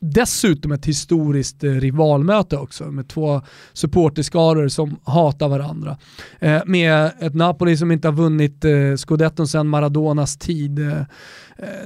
dessutom 0.00 0.72
ett 0.72 0.86
historiskt 0.86 1.64
eh, 1.64 1.70
rivalmöte 1.70 2.56
också 2.56 2.84
med 2.84 3.08
två 3.08 3.42
supporterskaror 3.72 4.68
som 4.68 4.96
hatar 5.04 5.48
varandra. 5.48 5.98
Eh, 6.40 6.62
med 6.66 7.10
ett 7.20 7.34
Napoli 7.34 7.76
som 7.76 7.90
inte 7.92 8.08
har 8.08 8.12
vunnit 8.12 8.64
eh, 8.64 8.70
scudetton 8.96 9.48
sedan 9.48 9.68
Maradonas 9.68 10.36
tid. 10.36 10.78
Eh, 10.78 11.02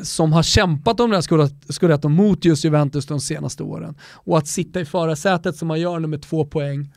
som 0.02 0.32
har 0.32 0.42
kämpat 0.42 1.00
om 1.00 1.10
den 1.10 1.14
här 1.14 1.22
scudet- 1.22 1.72
scudetton 1.72 2.12
mot 2.12 2.44
just 2.44 2.64
Juventus 2.64 3.06
de 3.06 3.20
senaste 3.20 3.62
åren. 3.62 3.94
Och 4.12 4.38
att 4.38 4.46
sitta 4.48 4.80
i 4.80 4.84
förarsätet 4.84 5.56
som 5.56 5.68
man 5.68 5.80
gör 5.80 5.98
nu 6.00 6.06
med 6.08 6.22
två 6.22 6.44
poäng 6.46 6.92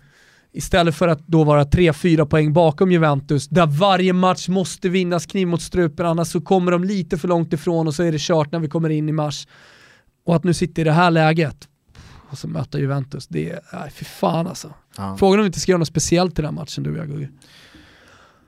Istället 0.57 0.95
för 0.95 1.07
att 1.07 1.27
då 1.27 1.43
vara 1.43 1.63
3-4 1.63 2.25
poäng 2.25 2.53
bakom 2.53 2.91
Juventus, 2.91 3.47
där 3.47 3.65
varje 3.65 4.13
match 4.13 4.47
måste 4.47 4.89
vinnas 4.89 5.25
kniv 5.25 5.47
mot 5.47 5.61
strupen, 5.61 6.05
annars 6.05 6.27
så 6.27 6.41
kommer 6.41 6.71
de 6.71 6.83
lite 6.83 7.17
för 7.17 7.27
långt 7.27 7.53
ifrån 7.53 7.87
och 7.87 7.95
så 7.95 8.03
är 8.03 8.11
det 8.11 8.21
kört 8.21 8.51
när 8.51 8.59
vi 8.59 8.67
kommer 8.67 8.89
in 8.89 9.09
i 9.09 9.11
mars. 9.11 9.47
Och 10.25 10.35
att 10.35 10.43
nu 10.43 10.53
sitta 10.53 10.81
i 10.81 10.83
det 10.83 10.91
här 10.91 11.11
läget 11.11 11.67
och 12.29 12.37
så 12.37 12.47
möta 12.47 12.79
Juventus, 12.79 13.27
det 13.27 13.49
är, 13.51 13.59
nej 13.73 13.91
fy 13.91 14.05
fan 14.05 14.47
alltså. 14.47 14.73
Ja. 14.97 15.17
Frågan 15.19 15.39
om 15.39 15.43
vi 15.43 15.47
inte 15.47 15.59
ska 15.59 15.71
göra 15.71 15.79
något 15.79 15.87
speciellt 15.87 16.31
i 16.39 16.41
den 16.41 16.45
här 16.45 16.51
matchen 16.61 16.83
du 16.83 16.91
och 16.91 16.97
jag 16.97 17.07
Gugge. 17.07 17.29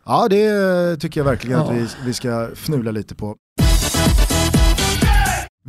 ja, 0.05 0.28
det 0.30 0.97
tycker 0.97 1.19
jag 1.19 1.25
verkligen 1.25 1.59
att 1.59 1.67
Ja. 1.67 1.73
vi, 1.73 1.88
vi 2.05 2.13
ska 2.13 2.49
fnula 2.55 2.91
lite 2.91 3.15
på. 3.15 3.36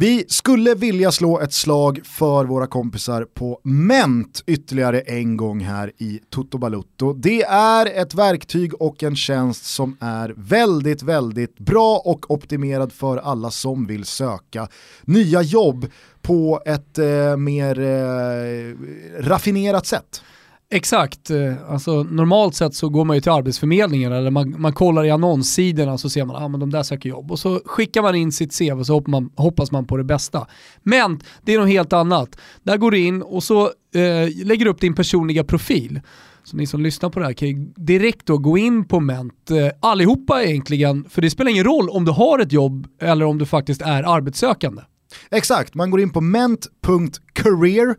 Vi 0.00 0.24
skulle 0.28 0.74
vilja 0.74 1.12
slå 1.12 1.40
ett 1.40 1.52
slag 1.52 2.00
för 2.04 2.44
våra 2.44 2.66
kompisar 2.66 3.24
på 3.24 3.60
Ment 3.64 4.42
ytterligare 4.46 5.00
en 5.00 5.36
gång 5.36 5.60
här 5.60 5.92
i 5.98 6.20
Toto 6.30 6.58
Balutto. 6.58 7.12
Det 7.12 7.42
är 7.42 7.86
ett 7.86 8.14
verktyg 8.14 8.82
och 8.82 9.02
en 9.02 9.16
tjänst 9.16 9.64
som 9.64 9.96
är 10.00 10.34
väldigt, 10.36 11.02
väldigt 11.02 11.58
bra 11.58 12.02
och 12.04 12.30
optimerad 12.30 12.92
för 12.92 13.16
alla 13.16 13.50
som 13.50 13.86
vill 13.86 14.04
söka 14.04 14.68
nya 15.02 15.42
jobb 15.42 15.86
på 16.22 16.62
ett 16.66 16.98
eh, 16.98 17.36
mer 17.36 17.80
eh, 17.80 18.74
raffinerat 19.20 19.86
sätt. 19.86 20.22
Exakt, 20.70 21.30
eh, 21.30 21.70
alltså 21.70 22.02
normalt 22.02 22.54
sett 22.54 22.74
så 22.74 22.88
går 22.88 23.04
man 23.04 23.16
ju 23.16 23.20
till 23.20 23.32
Arbetsförmedlingen 23.32 24.12
eller 24.12 24.30
man, 24.30 24.60
man 24.60 24.72
kollar 24.72 25.04
i 25.04 25.10
annonssidorna 25.10 25.98
så 25.98 26.10
ser 26.10 26.24
man 26.24 26.36
att 26.36 26.42
ah, 26.42 26.48
men 26.48 26.60
de 26.60 26.70
där 26.70 26.82
söker 26.82 27.08
jobb 27.08 27.30
och 27.30 27.38
så 27.38 27.60
skickar 27.64 28.02
man 28.02 28.14
in 28.14 28.32
sitt 28.32 28.58
CV 28.58 28.72
och 28.80 28.86
så 28.86 28.92
hoppas 28.92 29.10
man, 29.10 29.30
hoppas 29.36 29.72
man 29.72 29.86
på 29.86 29.96
det 29.96 30.04
bästa. 30.04 30.46
Men 30.82 31.20
det 31.42 31.54
är 31.54 31.58
något 31.58 31.68
helt 31.68 31.92
annat. 31.92 32.40
Där 32.62 32.76
går 32.76 32.90
du 32.90 32.98
in 32.98 33.22
och 33.22 33.42
så 33.42 33.64
eh, 33.94 34.44
lägger 34.44 34.64
du 34.64 34.70
upp 34.70 34.80
din 34.80 34.94
personliga 34.94 35.44
profil. 35.44 36.00
Så 36.44 36.56
ni 36.56 36.66
som 36.66 36.82
lyssnar 36.82 37.10
på 37.10 37.20
det 37.20 37.26
här 37.26 37.32
kan 37.32 37.48
ju 37.48 37.72
direkt 37.76 38.26
då 38.26 38.38
gå 38.38 38.58
in 38.58 38.84
på 38.84 39.00
Ment, 39.00 39.50
eh, 39.50 39.70
allihopa 39.80 40.42
egentligen, 40.42 41.04
för 41.10 41.22
det 41.22 41.30
spelar 41.30 41.50
ingen 41.50 41.64
roll 41.64 41.90
om 41.90 42.04
du 42.04 42.12
har 42.12 42.38
ett 42.38 42.52
jobb 42.52 42.86
eller 43.00 43.24
om 43.24 43.38
du 43.38 43.46
faktiskt 43.46 43.82
är 43.82 44.02
arbetssökande. 44.02 44.82
Exakt, 45.30 45.74
man 45.74 45.90
går 45.90 46.00
in 46.00 46.10
på 46.10 46.20
ment.career. 46.20 47.96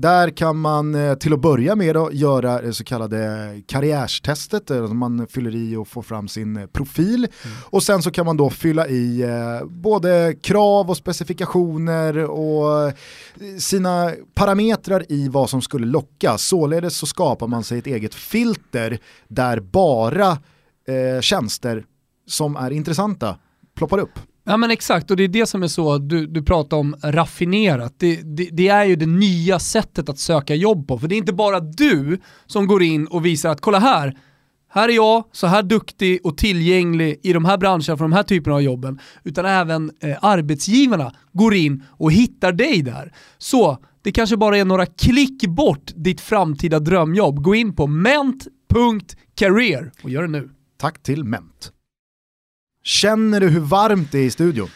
Där 0.00 0.30
kan 0.30 0.56
man 0.56 0.94
eh, 0.94 1.14
till 1.14 1.32
att 1.32 1.40
börja 1.40 1.76
med 1.76 1.94
då, 1.94 2.12
göra 2.12 2.62
det 2.62 2.72
så 2.72 2.84
kallade 2.84 3.62
karriärstestet, 3.66 4.66
där 4.66 4.82
man 4.82 5.26
fyller 5.26 5.56
i 5.56 5.76
och 5.76 5.88
får 5.88 6.02
fram 6.02 6.28
sin 6.28 6.56
eh, 6.56 6.66
profil. 6.66 7.26
Och 7.70 7.82
sen 7.82 8.02
så 8.02 8.10
kan 8.10 8.26
man 8.26 8.36
då 8.36 8.50
fylla 8.50 8.88
i 8.88 9.22
eh, 9.22 9.66
både 9.66 10.34
krav 10.42 10.90
och 10.90 10.96
specifikationer 10.96 12.18
och 12.18 12.88
eh, 12.88 12.94
sina 13.58 14.12
parametrar 14.34 15.12
i 15.12 15.28
vad 15.28 15.50
som 15.50 15.62
skulle 15.62 15.86
locka. 15.86 16.38
Således 16.38 16.96
så 16.96 17.06
skapar 17.06 17.46
man 17.46 17.64
sig 17.64 17.78
ett 17.78 17.86
eget 17.86 18.14
filter 18.14 18.98
där 19.28 19.60
bara 19.60 20.30
eh, 20.88 21.20
tjänster 21.20 21.84
som 22.26 22.56
är 22.56 22.70
intressanta 22.70 23.36
ploppar 23.74 23.98
upp. 23.98 24.29
Ja 24.44 24.56
men 24.56 24.70
exakt, 24.70 25.10
och 25.10 25.16
det 25.16 25.24
är 25.24 25.28
det 25.28 25.46
som 25.46 25.62
är 25.62 25.68
så, 25.68 25.98
du, 25.98 26.26
du 26.26 26.42
pratar 26.42 26.76
om 26.76 26.96
raffinerat. 27.02 27.94
Det, 27.98 28.36
det, 28.36 28.48
det 28.52 28.68
är 28.68 28.84
ju 28.84 28.96
det 28.96 29.06
nya 29.06 29.58
sättet 29.58 30.08
att 30.08 30.18
söka 30.18 30.54
jobb 30.54 30.88
på. 30.88 30.98
För 30.98 31.08
det 31.08 31.14
är 31.14 31.18
inte 31.18 31.32
bara 31.32 31.60
du 31.60 32.20
som 32.46 32.66
går 32.66 32.82
in 32.82 33.06
och 33.06 33.26
visar 33.26 33.50
att 33.50 33.60
kolla 33.60 33.78
här, 33.78 34.16
här 34.72 34.88
är 34.88 34.92
jag, 34.92 35.24
så 35.32 35.46
här 35.46 35.62
duktig 35.62 36.20
och 36.24 36.38
tillgänglig 36.38 37.20
i 37.22 37.32
de 37.32 37.44
här 37.44 37.58
branscherna 37.58 37.96
för 37.96 38.04
de 38.04 38.12
här 38.12 38.22
typerna 38.22 38.56
av 38.56 38.62
jobben. 38.62 39.00
Utan 39.24 39.44
även 39.44 39.90
eh, 40.00 40.16
arbetsgivarna 40.22 41.12
går 41.32 41.54
in 41.54 41.82
och 41.88 42.12
hittar 42.12 42.52
dig 42.52 42.82
där. 42.82 43.12
Så 43.38 43.78
det 44.02 44.12
kanske 44.12 44.36
bara 44.36 44.58
är 44.58 44.64
några 44.64 44.86
klick 44.86 45.46
bort 45.46 45.92
ditt 45.94 46.20
framtida 46.20 46.78
drömjobb. 46.78 47.42
Gå 47.42 47.54
in 47.54 47.76
på 47.76 47.86
ment.career 47.86 48.32
och 50.02 50.10
gör 50.10 50.22
det 50.22 50.28
nu. 50.28 50.50
Tack 50.78 51.02
till 51.02 51.24
Ment. 51.24 51.72
Känner 52.82 53.40
du 53.40 53.48
hur 53.48 53.60
varmt 53.60 54.12
det 54.12 54.18
är 54.18 54.24
i 54.24 54.30
studion? 54.30 54.68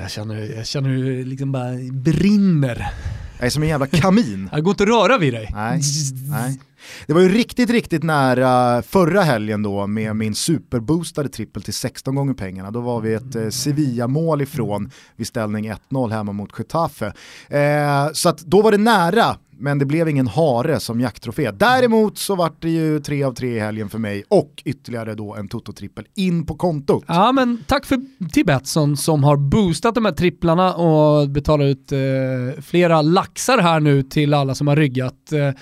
Jag 0.00 0.10
känner, 0.10 0.56
jag 0.56 0.66
känner 0.66 0.88
hur 0.88 1.16
det 1.16 1.24
liksom 1.24 1.52
bara 1.52 1.72
brinner. 1.92 2.92
Jag 3.38 3.46
är 3.46 3.50
som 3.50 3.62
en 3.62 3.68
jävla 3.68 3.86
kamin. 3.86 4.50
Det 4.54 4.60
går 4.60 4.70
inte 4.70 4.82
att 4.82 4.88
röra 4.88 5.18
vid 5.18 5.34
dig. 5.34 5.50
Nej, 5.52 5.80
nej. 6.30 6.60
Det 7.06 7.12
var 7.12 7.20
ju 7.20 7.28
riktigt, 7.28 7.70
riktigt 7.70 8.02
nära 8.02 8.82
förra 8.82 9.22
helgen 9.22 9.62
då 9.62 9.86
med 9.86 10.16
min 10.16 10.34
superboostade 10.34 11.28
trippel 11.28 11.62
till 11.62 11.74
16 11.74 12.14
gånger 12.14 12.34
pengarna. 12.34 12.70
Då 12.70 12.80
var 12.80 13.00
vi 13.00 13.14
ett 13.14 13.34
eh, 13.34 13.48
Sevilla-mål 13.48 14.42
ifrån 14.42 14.90
vid 15.16 15.26
ställning 15.26 15.72
1-0 15.90 16.10
hemma 16.10 16.32
mot 16.32 16.58
Getafe. 16.58 17.12
Eh, 17.48 18.12
så 18.12 18.28
att 18.28 18.38
då 18.38 18.62
var 18.62 18.70
det 18.70 18.78
nära, 18.78 19.36
men 19.58 19.78
det 19.78 19.86
blev 19.86 20.08
ingen 20.08 20.26
hare 20.26 20.80
som 20.80 21.00
jakttrofé. 21.00 21.50
Däremot 21.50 22.18
så 22.18 22.34
vart 22.34 22.62
det 22.62 22.70
ju 22.70 23.00
tre 23.00 23.24
av 23.24 23.34
tre 23.34 23.56
i 23.56 23.60
helgen 23.60 23.88
för 23.88 23.98
mig 23.98 24.24
och 24.28 24.62
ytterligare 24.64 25.14
då 25.14 25.34
en 25.34 25.48
Toto-trippel 25.48 26.04
in 26.14 26.46
på 26.46 26.54
kontot. 26.54 27.04
Ja 27.06 27.32
men 27.32 27.64
tack 27.66 27.86
för 27.86 28.00
till 28.32 28.46
Betsson 28.46 28.96
som 28.96 29.24
har 29.24 29.36
boostat 29.36 29.94
de 29.94 30.04
här 30.04 30.12
tripplarna 30.12 30.74
och 30.74 31.28
betalar 31.28 31.64
ut 31.64 31.92
eh, 31.92 32.62
flera 32.62 33.02
laxar 33.02 33.58
här 33.58 33.80
nu 33.80 34.02
till 34.02 34.34
alla 34.34 34.54
som 34.54 34.68
har 34.68 34.76
ryggat. 34.76 35.32
Eh, 35.32 35.40
eh, 35.40 35.54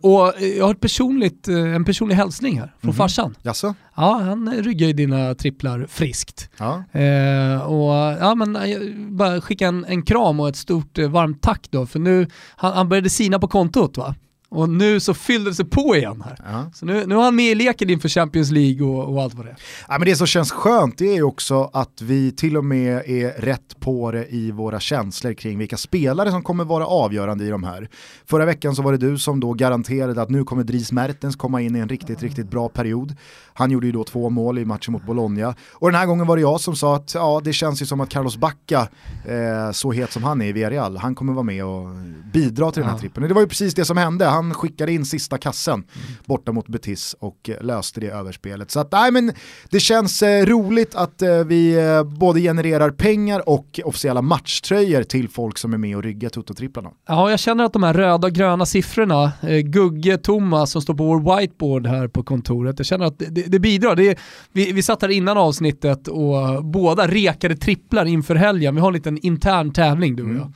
och 0.00 0.32
jag 0.58 0.64
har 0.64 0.72
ett 0.74 0.80
personligt, 0.80 1.48
eh, 1.48 1.74
en 1.74 1.84
personlig 1.84 2.14
hälsning 2.14 2.60
här 2.60 2.74
från 2.82 2.94
farsan. 2.94 3.36
Jaså? 3.42 3.74
Ja, 3.96 4.20
han 4.24 4.52
ryggar 4.52 4.86
ju 4.86 4.92
dina 4.92 5.34
tripplar 5.34 5.86
friskt. 5.88 6.50
Ja. 6.58 6.84
Eh, 7.00 7.62
och 7.62 7.92
ja, 8.20 8.34
men 8.34 8.56
eh, 8.56 8.78
bara 9.08 9.40
skicka 9.40 9.66
en, 9.66 9.84
en 9.84 10.02
kram 10.02 10.40
och 10.40 10.48
ett 10.48 10.56
stort 10.56 10.98
eh, 10.98 11.08
varmt 11.08 11.42
tack 11.42 11.66
då, 11.70 11.86
för 11.86 11.98
nu, 11.98 12.26
han, 12.56 12.72
han 12.72 12.88
började 12.88 13.10
sina 13.10 13.38
på 13.38 13.48
kontot 13.48 13.96
va? 13.96 14.14
Och 14.52 14.68
nu 14.68 15.00
så 15.00 15.14
fyllde 15.14 15.50
det 15.50 15.54
sig 15.54 15.64
på 15.64 15.96
igen 15.96 16.22
här. 16.26 16.36
Ja. 16.52 16.70
Så 16.74 16.86
nu, 16.86 17.06
nu 17.06 17.14
är 17.14 17.20
han 17.20 17.36
med 17.36 17.44
i 17.50 17.54
leken 17.54 17.90
inför 17.90 18.08
Champions 18.08 18.50
League 18.50 18.86
och, 18.86 19.14
och 19.14 19.22
allt 19.22 19.34
vad 19.34 19.46
det 19.46 19.50
är. 19.50 19.56
Ja, 19.88 19.98
men 19.98 20.08
det 20.08 20.16
som 20.16 20.26
känns 20.26 20.50
skönt 20.52 20.98
det 20.98 21.16
är 21.16 21.22
också 21.22 21.70
att 21.72 22.02
vi 22.02 22.32
till 22.32 22.56
och 22.56 22.64
med 22.64 23.02
är 23.06 23.40
rätt 23.40 23.80
på 23.80 24.10
det 24.10 24.26
i 24.34 24.50
våra 24.50 24.80
känslor 24.80 25.32
kring 25.34 25.58
vilka 25.58 25.76
spelare 25.76 26.30
som 26.30 26.42
kommer 26.42 26.64
vara 26.64 26.86
avgörande 26.86 27.44
i 27.44 27.48
de 27.48 27.64
här. 27.64 27.88
Förra 28.26 28.44
veckan 28.44 28.74
så 28.76 28.82
var 28.82 28.92
det 28.92 28.98
du 28.98 29.18
som 29.18 29.40
då 29.40 29.52
garanterade 29.52 30.22
att 30.22 30.30
nu 30.30 30.44
kommer 30.44 30.62
Dries 30.64 30.92
Mertens 30.92 31.36
komma 31.36 31.60
in 31.60 31.76
i 31.76 31.78
en 31.78 31.88
riktigt, 31.88 32.22
riktigt 32.22 32.50
bra 32.50 32.68
period. 32.68 33.14
Han 33.54 33.70
gjorde 33.70 33.86
ju 33.86 33.92
då 33.92 34.04
två 34.04 34.30
mål 34.30 34.58
i 34.58 34.64
matchen 34.64 34.92
mot 34.92 35.06
Bologna. 35.06 35.54
Och 35.72 35.90
den 35.92 36.00
här 36.00 36.06
gången 36.06 36.26
var 36.26 36.36
det 36.36 36.42
jag 36.42 36.60
som 36.60 36.76
sa 36.76 36.96
att 36.96 37.14
ja, 37.14 37.40
det 37.44 37.52
känns 37.52 37.82
ju 37.82 37.86
som 37.86 38.00
att 38.00 38.08
Carlos 38.08 38.36
Bacca, 38.36 38.88
eh, 39.28 39.72
så 39.72 39.92
het 39.92 40.12
som 40.12 40.24
han 40.24 40.42
är 40.42 40.46
i 40.46 40.52
Villarreal, 40.52 40.96
han 40.96 41.14
kommer 41.14 41.32
vara 41.32 41.42
med 41.42 41.64
och 41.64 41.88
bidra 42.32 42.70
till 42.70 42.80
den 42.80 42.90
här 42.90 42.96
Ja. 42.96 43.00
trippen. 43.00 43.22
Och 43.22 43.28
det 43.28 43.34
var 43.34 43.42
ju 43.42 43.48
precis 43.48 43.74
det 43.74 43.84
som 43.84 43.96
hände, 43.96 44.24
han 44.26 44.39
skickade 44.54 44.92
in 44.92 45.04
sista 45.04 45.38
kassen 45.38 45.84
borta 46.26 46.52
mot 46.52 46.68
Betis 46.68 47.16
och 47.20 47.50
eh, 47.50 47.62
löste 47.64 48.00
det 48.00 48.06
överspelet. 48.06 48.70
Så 48.70 48.80
att, 48.80 48.92
nej 48.92 49.10
men 49.10 49.32
det 49.70 49.80
känns 49.80 50.22
eh, 50.22 50.46
roligt 50.46 50.94
att 50.94 51.22
eh, 51.22 51.44
vi 51.44 51.74
eh, 51.74 52.04
både 52.04 52.40
genererar 52.40 52.90
pengar 52.90 53.48
och 53.48 53.80
officiella 53.84 54.22
matchtröjor 54.22 55.02
till 55.02 55.28
folk 55.28 55.58
som 55.58 55.74
är 55.74 55.78
med 55.78 55.96
och 55.96 56.02
ryggar 56.02 56.28
Toto-tripplarna. 56.28 56.90
Ja, 57.08 57.30
jag 57.30 57.40
känner 57.40 57.64
att 57.64 57.72
de 57.72 57.82
här 57.82 57.94
röda 57.94 58.26
och 58.26 58.32
gröna 58.32 58.66
siffrorna, 58.66 59.32
Gugge, 59.64 60.18
Thomas 60.18 60.70
som 60.70 60.82
står 60.82 60.94
på 60.94 61.04
vår 61.04 61.38
whiteboard 61.38 61.86
här 61.86 62.08
på 62.08 62.22
kontoret, 62.22 62.78
jag 62.78 62.86
känner 62.86 63.04
att 63.04 63.18
det, 63.18 63.26
det, 63.26 63.42
det 63.42 63.58
bidrar. 63.58 63.96
Det 63.96 64.18
vi, 64.52 64.72
vi 64.72 64.82
satt 64.82 65.02
här 65.02 65.08
innan 65.08 65.38
avsnittet 65.38 66.08
och 66.08 66.64
båda 66.64 67.08
rekade 67.08 67.56
tripplar 67.56 68.04
inför 68.04 68.34
helgen. 68.34 68.74
Vi 68.74 68.80
har 68.80 68.88
en 68.88 68.94
liten 68.94 69.18
intern 69.18 69.72
tävling 69.72 70.16
du 70.16 70.22
och 70.22 70.34
jag. 70.34 70.52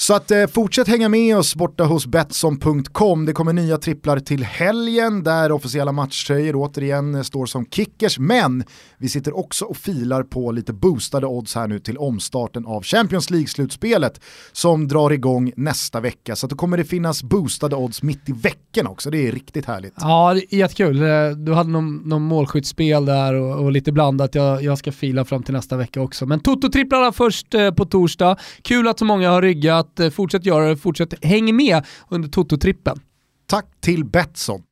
Så 0.00 0.14
att 0.14 0.30
eh, 0.30 0.46
fortsätt 0.46 0.88
hänga 0.88 1.08
med 1.08 1.36
oss 1.36 1.54
borta 1.54 1.84
hos 1.84 2.06
Betsson.com. 2.06 3.26
Det 3.26 3.32
kommer 3.32 3.52
nya 3.52 3.78
tripplar 3.78 4.18
till 4.18 4.44
helgen 4.44 5.22
där 5.22 5.52
officiella 5.52 5.92
matchtröjor 5.92 6.56
återigen 6.56 7.14
eh, 7.14 7.22
står 7.22 7.46
som 7.46 7.66
kickers. 7.66 8.18
Men 8.18 8.64
vi 8.98 9.08
sitter 9.08 9.36
också 9.36 9.64
och 9.64 9.76
filar 9.76 10.22
på 10.22 10.52
lite 10.52 10.72
boostade 10.72 11.26
odds 11.26 11.54
här 11.54 11.68
nu 11.68 11.78
till 11.78 11.98
omstarten 11.98 12.66
av 12.66 12.82
Champions 12.82 13.30
League-slutspelet 13.30 14.20
som 14.52 14.88
drar 14.88 15.10
igång 15.10 15.52
nästa 15.56 16.00
vecka. 16.00 16.36
Så 16.36 16.46
att 16.46 16.50
då 16.50 16.56
kommer 16.56 16.76
det 16.76 16.84
finnas 16.84 17.22
boostade 17.22 17.76
odds 17.76 18.02
mitt 18.02 18.28
i 18.28 18.32
veckan 18.32 18.86
också. 18.86 19.10
Det 19.10 19.28
är 19.28 19.32
riktigt 19.32 19.66
härligt. 19.66 19.94
Ja, 20.00 20.34
det 20.34 20.54
är 20.54 20.58
jättekul. 20.58 21.02
Eh, 21.02 21.30
du 21.30 21.54
hade 21.54 21.70
någon, 21.70 21.96
någon 21.96 22.22
målskyttsspel 22.22 23.04
där 23.04 23.34
och, 23.34 23.64
och 23.64 23.72
lite 23.72 23.92
blandat. 23.92 24.34
Jag, 24.34 24.62
jag 24.62 24.78
ska 24.78 24.92
fila 24.92 25.24
fram 25.24 25.42
till 25.42 25.54
nästa 25.54 25.76
vecka 25.76 26.00
också. 26.00 26.26
Men 26.26 26.40
Toto-tripplarna 26.40 27.12
först 27.12 27.54
eh, 27.54 27.70
på 27.70 27.84
torsdag. 27.84 28.36
Kul 28.62 28.88
att 28.88 28.98
så 28.98 29.04
många 29.04 29.30
har 29.30 29.42
ryggat 29.42 29.87
att 29.88 30.00
eh, 30.00 30.10
Fortsätt 30.10 30.46
göra 30.46 30.68
det, 30.68 30.76
fortsätt 30.76 31.24
häng 31.24 31.56
med 31.56 31.86
under 32.08 32.28
Toto-trippen. 32.28 33.00
Tack 33.46 33.66
till 33.80 34.04
Betsson. 34.04 34.62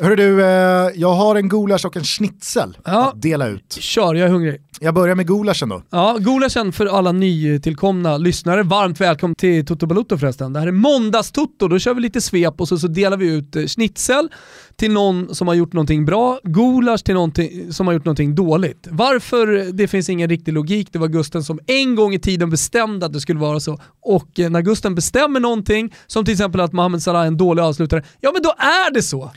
Hörru 0.00 0.16
du, 0.16 0.42
eh, 0.44 0.90
jag 0.94 1.12
har 1.14 1.36
en 1.36 1.48
gulasch 1.48 1.84
och 1.86 1.96
en 1.96 2.04
schnitzel 2.04 2.76
Ja. 2.84 3.08
att 3.08 3.22
dela 3.22 3.46
ut. 3.48 3.72
Kör, 3.80 4.14
jag 4.14 4.28
är 4.28 4.32
hungrig. 4.32 4.60
Jag 4.80 4.94
börjar 4.94 5.14
med 5.14 5.26
gulaschen 5.26 5.68
då. 5.68 5.82
Ja, 5.90 6.16
gulaschen 6.20 6.72
för 6.72 6.86
alla 6.86 7.12
nytillkomna 7.12 8.16
lyssnare. 8.16 8.62
Varmt 8.62 9.00
välkommen 9.00 9.34
till 9.34 9.66
Toto 9.66 9.86
Balutto 9.86 10.18
förresten. 10.18 10.52
Det 10.52 10.60
här 10.60 10.66
är 10.66 10.72
måndags-Toto, 10.72 11.68
då 11.68 11.78
kör 11.78 11.94
vi 11.94 12.00
lite 12.00 12.20
svep 12.20 12.60
och 12.60 12.68
så, 12.68 12.78
så 12.78 12.86
delar 12.88 13.16
vi 13.16 13.26
ut 13.34 13.56
eh, 13.56 13.62
schnitzel 13.64 14.28
till 14.76 14.92
någon 14.92 15.34
som 15.34 15.48
har 15.48 15.54
gjort 15.54 15.72
någonting 15.72 16.04
bra, 16.04 16.38
gulasch 16.44 17.04
till 17.04 17.14
någon 17.14 17.32
som 17.70 17.86
har 17.86 17.94
gjort 17.94 18.04
någonting 18.04 18.34
dåligt. 18.34 18.86
Varför? 18.90 19.72
Det 19.72 19.88
finns 19.88 20.08
ingen 20.08 20.28
riktig 20.28 20.52
logik. 20.52 20.88
Det 20.92 20.98
var 20.98 21.08
Gusten 21.08 21.44
som 21.44 21.58
en 21.66 21.94
gång 21.94 22.14
i 22.14 22.18
tiden 22.18 22.50
bestämde 22.50 23.06
att 23.06 23.12
det 23.12 23.20
skulle 23.20 23.40
vara 23.40 23.60
så. 23.60 23.78
Och 24.02 24.40
eh, 24.40 24.50
när 24.50 24.62
Gusten 24.62 24.94
bestämmer 24.94 25.40
någonting, 25.40 25.94
som 26.06 26.24
till 26.24 26.32
exempel 26.32 26.60
att 26.60 26.72
Mohamed 26.72 27.02
Salah 27.02 27.22
är 27.22 27.26
en 27.26 27.36
dålig 27.36 27.62
avslutare, 27.62 28.02
ja 28.20 28.30
men 28.32 28.42
då 28.42 28.48
är 28.58 28.94
det 28.94 29.02
så. 29.02 29.30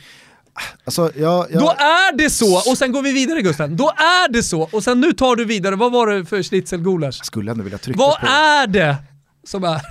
Alltså, 0.86 1.12
jag, 1.16 1.52
jag, 1.52 1.62
Då 1.62 1.70
är 1.70 2.18
det 2.18 2.30
så! 2.30 2.56
Och 2.72 2.78
sen 2.78 2.92
går 2.92 3.02
vi 3.02 3.12
vidare 3.14 3.42
Gusten. 3.42 3.78
Då 3.78 3.90
är 3.90 4.32
det 4.32 4.44
så! 4.44 4.62
Och 4.72 4.84
sen 4.84 5.02
nu 5.02 5.14
tar 5.14 5.36
du 5.36 5.46
vidare, 5.46 5.76
vad 5.76 5.92
var 5.92 6.08
det 6.08 6.26
för 6.26 6.44
schnitzelgulasch? 6.44 7.18
jag 7.20 7.26
skulle 7.26 7.52
ändå 7.52 7.64
vilja 7.64 7.78
trycka 7.78 8.00
Vad 8.00 8.20
på, 8.20 8.26
är 8.28 8.68
det 8.68 8.96
som 9.44 9.64
är? 9.64 9.82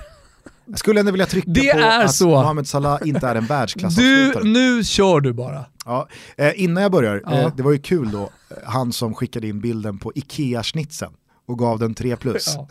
jag 0.65 0.79
skulle 0.79 0.99
ändå 0.99 1.11
vilja 1.11 1.25
trycka 1.25 1.51
Det 1.51 1.73
på 1.73 1.85
att 1.87 2.13
så. 2.15 2.27
Mohamed 2.29 2.67
Salah 2.67 2.99
inte 3.07 3.27
är 3.27 3.35
en 3.35 3.41
Du, 3.43 3.47
världsklassaavslutare. 3.47 4.43
nu 4.43 4.83
kör 4.83 5.19
du 5.19 5.33
bara. 5.33 5.65
Ja, 5.85 6.07
eh, 6.37 6.51
innan 6.63 6.83
jag 6.83 6.91
börjar, 6.91 7.21
Ja. 7.25 7.31
eh, 7.31 7.55
det 7.55 7.63
var 7.63 7.71
ju 7.71 7.79
kul 7.79 8.11
då, 8.11 8.21
eh, 8.23 8.57
han 8.65 8.93
som 8.93 9.13
skickade 9.13 9.47
in 9.47 9.61
bilden 9.61 9.97
på 9.97 10.11
Ikea-schnitzeln 10.15 11.11
och 11.47 11.59
gav 11.59 11.79
den 11.79 11.93
3 11.93 12.15
plus. 12.15 12.53
Ja. 12.55 12.67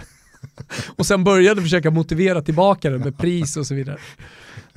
Och 0.97 1.07
sen 1.07 1.25
började 1.25 1.63
försöka 1.63 1.91
motivera 1.91 2.43
tillbaka 2.43 2.91
den 2.91 3.01
med 3.01 3.19
pris 3.19 3.57
och 3.57 3.67
så 3.67 3.75
vidare. 3.75 3.99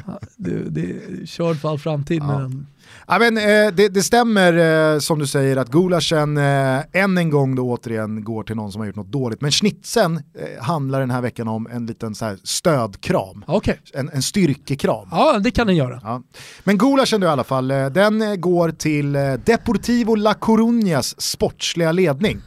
Ja, 0.05 0.19
du, 0.35 0.69
det 0.69 0.81
är 0.81 1.25
körd 1.25 1.57
för 1.61 1.69
all 1.69 1.79
framtid 1.79 2.23
med 2.23 2.39
den. 2.39 2.67
Ja, 3.07 3.19
men, 3.19 3.37
eh, 3.37 3.73
det, 3.73 3.89
det 3.89 4.03
stämmer 4.03 4.93
eh, 4.93 4.99
som 4.99 5.19
du 5.19 5.27
säger 5.27 5.57
att 5.57 5.69
gulaschen 5.69 6.37
eh, 6.37 6.79
än 6.93 7.17
en 7.17 7.29
gång 7.29 7.55
då 7.55 7.69
återigen 7.71 8.23
går 8.23 8.43
till 8.43 8.55
någon 8.55 8.71
som 8.71 8.79
har 8.79 8.85
gjort 8.87 8.95
något 8.95 9.11
dåligt. 9.11 9.41
Men 9.41 9.51
schnitzeln 9.51 10.15
eh, 10.17 10.63
handlar 10.63 10.99
den 10.99 11.11
här 11.11 11.21
veckan 11.21 11.47
om 11.47 11.67
en 11.71 11.85
liten 11.85 12.15
så 12.15 12.25
här, 12.25 12.37
stödkram, 12.43 13.43
Okej, 13.47 13.79
en, 13.93 14.09
en 14.09 14.21
styrkekram. 14.21 15.07
ja 15.11 15.39
det 15.39 15.51
kan 15.51 15.67
den 15.67 15.75
göra. 15.75 15.99
Ja. 16.03 16.21
Men 16.63 16.77
gulaschen 16.77 17.21
då 17.21 17.27
i 17.27 17.29
alla 17.29 17.43
fall, 17.43 17.71
eh, 17.71 17.85
den 17.85 18.41
går 18.41 18.71
till 18.71 19.15
eh, 19.15 19.33
Deportivo 19.33 20.15
La 20.15 20.33
Coruñas 20.33 21.15
sportsliga 21.17 21.91
ledning. 21.91 22.41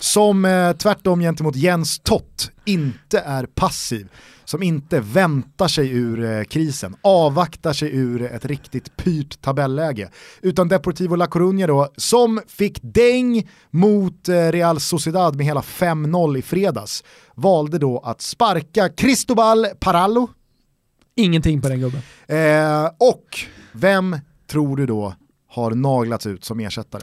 Som 0.00 0.44
eh, 0.44 0.72
tvärtom 0.72 1.20
gentemot 1.20 1.56
Jens 1.56 1.98
Tott 1.98 2.50
inte 2.64 3.18
är 3.18 3.46
passiv. 3.46 4.08
Som 4.44 4.62
inte 4.62 5.00
väntar 5.00 5.68
sig 5.68 5.90
ur 5.90 6.24
eh, 6.24 6.44
krisen, 6.44 6.96
avvaktar 7.02 7.72
sig 7.72 7.96
ur 7.96 8.22
ett 8.22 8.44
riktigt 8.44 8.96
pyrt 8.96 9.42
tabelläge. 9.42 10.10
Utan 10.42 10.68
Deportivo 10.68 11.16
La 11.16 11.26
Coruña 11.26 11.66
då, 11.66 11.92
som 11.96 12.40
fick 12.46 12.78
däng 12.82 13.48
mot 13.70 14.28
eh, 14.28 14.34
Real 14.34 14.80
Sociedad 14.80 15.36
med 15.36 15.46
hela 15.46 15.60
5-0 15.60 16.38
i 16.38 16.42
fredags, 16.42 17.04
valde 17.34 17.78
då 17.78 17.98
att 17.98 18.20
sparka 18.20 18.88
Cristobal 18.88 19.66
Parallo, 19.80 20.28
Ingenting 21.18 21.62
på 21.62 21.68
den 21.68 21.80
gubben. 21.80 22.00
Eh, 22.26 22.90
och 22.98 23.38
vem 23.72 24.16
tror 24.50 24.76
du 24.76 24.86
då 24.86 25.14
har 25.48 25.70
naglats 25.70 26.26
ut 26.26 26.44
som 26.44 26.60
ersättare? 26.60 27.02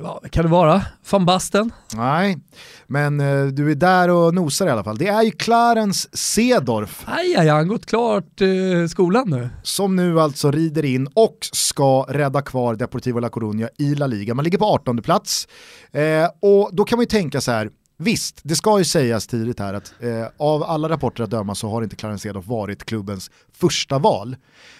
Vad 0.00 0.30
kan 0.30 0.44
det 0.44 0.50
vara? 0.50 0.82
Van 1.10 1.26
Basten? 1.26 1.72
Nej, 1.94 2.38
men 2.86 3.20
eh, 3.20 3.46
du 3.46 3.70
är 3.70 3.74
där 3.74 4.10
och 4.10 4.34
nosar 4.34 4.66
i 4.66 4.70
alla 4.70 4.84
fall. 4.84 4.98
Det 4.98 5.08
är 5.08 5.22
ju 5.22 5.30
Clarence 5.30 6.08
Sedorf 6.12 7.02
Aj, 7.06 7.36
aj, 7.36 7.48
han 7.48 7.68
gått 7.68 7.86
klart 7.86 8.40
eh, 8.40 8.88
skolan 8.88 9.30
nu. 9.30 9.48
som 9.62 9.96
nu 9.96 10.20
alltså 10.20 10.50
rider 10.50 10.84
in 10.84 11.06
och 11.14 11.38
ska 11.52 12.06
rädda 12.08 12.42
kvar 12.42 12.74
Deportivo 12.74 13.18
La 13.20 13.28
Coruña 13.28 13.68
i 13.78 13.94
La 13.94 14.06
Liga. 14.06 14.34
Man 14.34 14.44
ligger 14.44 14.58
på 14.58 14.64
18 14.64 15.02
plats 15.02 15.48
eh, 15.92 16.28
och 16.40 16.70
då 16.72 16.84
kan 16.84 16.96
man 16.96 17.02
ju 17.02 17.08
tänka 17.08 17.40
så 17.40 17.50
här, 17.50 17.70
Visst, 17.96 18.40
det 18.42 18.56
ska 18.56 18.78
ju 18.78 18.84
sägas 18.84 19.26
tidigt 19.26 19.60
här 19.60 19.74
att 19.74 19.94
eh, 20.00 20.26
av 20.36 20.62
alla 20.62 20.88
rapporter 20.88 21.24
att 21.24 21.30
döma 21.30 21.54
så 21.54 21.68
har 21.70 21.82
inte 21.82 21.96
Clarence 21.96 22.22
Sedorf 22.22 22.46
varit 22.46 22.84
klubbens 22.84 23.30
första 23.52 23.98
val. 23.98 24.36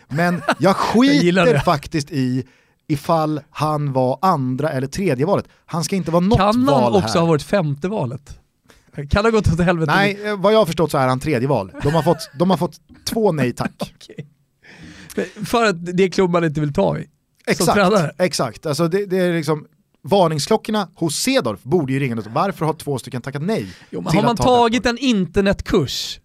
Men 0.09 0.43
jag 0.59 0.77
skiter 0.77 1.45
det. 1.53 1.61
faktiskt 1.61 2.11
i 2.11 2.45
ifall 2.89 3.41
han 3.51 3.93
var 3.93 4.19
andra 4.23 4.71
eller 4.71 4.87
tredje 4.87 5.27
valet. 5.27 5.49
Han 5.67 5.85
ska 5.85 5.97
inte 5.97 6.11
vara 6.11 6.21
något 6.21 6.39
Kan 6.39 6.67
val 6.67 6.83
han 6.83 7.03
också 7.03 7.19
här. 7.19 7.21
ha 7.21 7.27
varit 7.27 7.43
femte 7.43 7.89
valet? 7.89 8.39
Kan 9.11 9.25
ha 9.25 9.31
gått 9.31 9.53
åt 9.53 9.61
helvete? 9.61 9.93
Nej, 9.97 10.37
vad 10.37 10.53
jag 10.53 10.59
har 10.59 10.67
förstått 10.67 10.91
så 10.91 10.99
är 10.99 11.09
han 11.09 11.21
tredje 11.21 11.49
val. 11.49 11.73
De 11.83 11.95
har 11.95 12.03
fått, 12.03 12.31
de 12.39 12.51
har 12.51 12.57
fått 12.57 12.81
två 13.05 13.33
nej 13.33 13.53
tack. 13.53 14.11
Men 15.17 15.47
För 15.47 15.65
att 15.65 15.97
det 15.97 16.05
är 16.05 16.09
klubb 16.09 16.31
man 16.31 16.45
inte 16.45 16.61
vill 16.61 16.73
ta 16.73 16.99
i. 16.99 17.07
Exakt, 17.47 18.21
exakt. 18.21 18.67
Alltså 18.67 18.89
det, 18.89 19.07
det 19.07 19.19
är 19.19 19.33
liksom, 19.33 19.67
varningsklockorna 20.03 20.89
hos 20.95 21.17
Sedorf 21.17 21.63
borde 21.63 21.93
ju 21.93 21.99
ringa. 21.99 22.23
Varför 22.29 22.67
har 22.67 22.73
två 22.73 22.99
stycken 22.99 23.23
tackat 23.23 23.43
nej? 23.43 23.67
Jo, 23.91 24.03
har 24.07 24.23
man 24.23 24.37
ta 24.37 24.43
tagit 24.43 24.87
en 24.87 24.99
internetkurs 24.99 26.21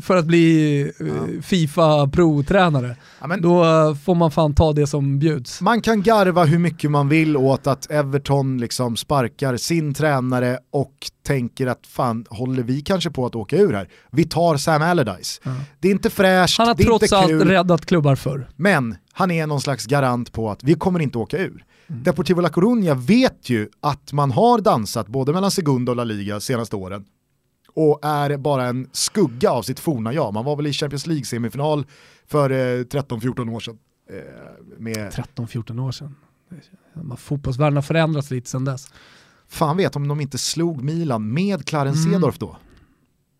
för 0.00 0.16
att 0.16 0.24
bli 0.24 0.80
eh, 1.00 1.42
Fifa 1.42 2.08
Pro-tränare, 2.08 2.96
Ja, 3.20 3.36
då 3.36 3.64
får 4.04 4.14
man 4.14 4.30
fan 4.30 4.54
ta 4.54 4.72
det 4.72 4.86
som 4.86 5.18
bjuds. 5.18 5.60
Man 5.60 5.80
kan 5.80 6.02
garva 6.02 6.44
hur 6.44 6.58
mycket 6.58 6.90
man 6.90 7.08
vill 7.08 7.36
åt 7.36 7.66
att 7.66 7.90
Everton 7.90 8.58
liksom 8.58 8.96
sparkar 8.96 9.56
sin 9.56 9.94
tränare 9.94 10.58
och 10.72 10.94
tänker 11.26 11.66
att 11.66 11.86
fan, 11.86 12.26
håller 12.28 12.62
vi 12.62 12.80
kanske 12.80 13.10
på 13.10 13.26
att 13.26 13.34
åka 13.34 13.56
ur 13.56 13.72
här? 13.72 13.88
Vi 14.10 14.24
tar 14.24 14.56
Sam 14.56 14.82
Allardyce. 14.82 15.40
Det 15.80 15.88
är 15.88 15.92
inte 15.92 16.10
fräscht, 16.10 16.58
Han 16.58 16.66
har 16.68 16.74
det 16.74 16.82
är 16.82 16.84
trots 16.84 17.02
inte 17.04 17.16
allt 17.16 17.28
kul, 17.28 17.48
räddat 17.48 17.86
klubbar 17.86 18.16
förr. 18.16 18.48
men 18.56 18.96
han 19.12 19.30
är 19.30 19.46
någon 19.46 19.60
slags 19.60 19.86
garant 19.86 20.32
på 20.32 20.50
att 20.50 20.64
vi 20.64 20.74
kommer 20.74 21.00
inte 21.00 21.18
åka 21.18 21.38
ur. 21.38 21.64
Mm. 21.86 22.02
Deportivo 22.02 22.40
La 22.40 22.48
Coruña 22.48 22.94
vet 22.94 23.50
ju 23.50 23.68
att 23.80 24.12
man 24.12 24.30
har 24.30 24.58
dansat 24.60 25.06
både 25.08 25.32
mellan 25.32 25.50
Segunda 25.50 25.92
och 25.92 25.96
La 25.96 26.04
Liga 26.04 26.40
senaste 26.40 26.76
åren 26.76 27.04
och 27.74 27.98
är 28.02 28.36
bara 28.36 28.66
en 28.66 28.88
skugga 28.92 29.50
av 29.50 29.62
sitt 29.62 29.80
forna 29.80 30.12
jag. 30.12 30.34
Man 30.34 30.44
var 30.44 30.56
väl 30.56 30.66
i 30.66 30.72
Champions 30.72 31.06
League-semifinal 31.06 31.86
för 32.26 32.50
eh, 32.50 32.84
13-14 32.84 33.54
år 33.54 33.60
sedan. 33.60 33.78
Eh, 34.10 34.16
med 34.78 34.96
13-14 34.96 35.80
år 35.80 35.92
sedan. 35.92 36.14
Fotbollsvärlden 37.18 37.76
har 37.76 37.82
förändrats 37.82 38.30
lite 38.30 38.50
sedan 38.50 38.64
dess. 38.64 38.88
Fan 39.48 39.76
vet 39.76 39.96
om 39.96 40.08
de 40.08 40.20
inte 40.20 40.38
slog 40.38 40.82
Milan 40.82 41.32
med 41.32 41.64
Clarence 41.66 42.08
Mm. 42.08 42.12
Sedorf 42.12 42.38
då. 42.38 42.56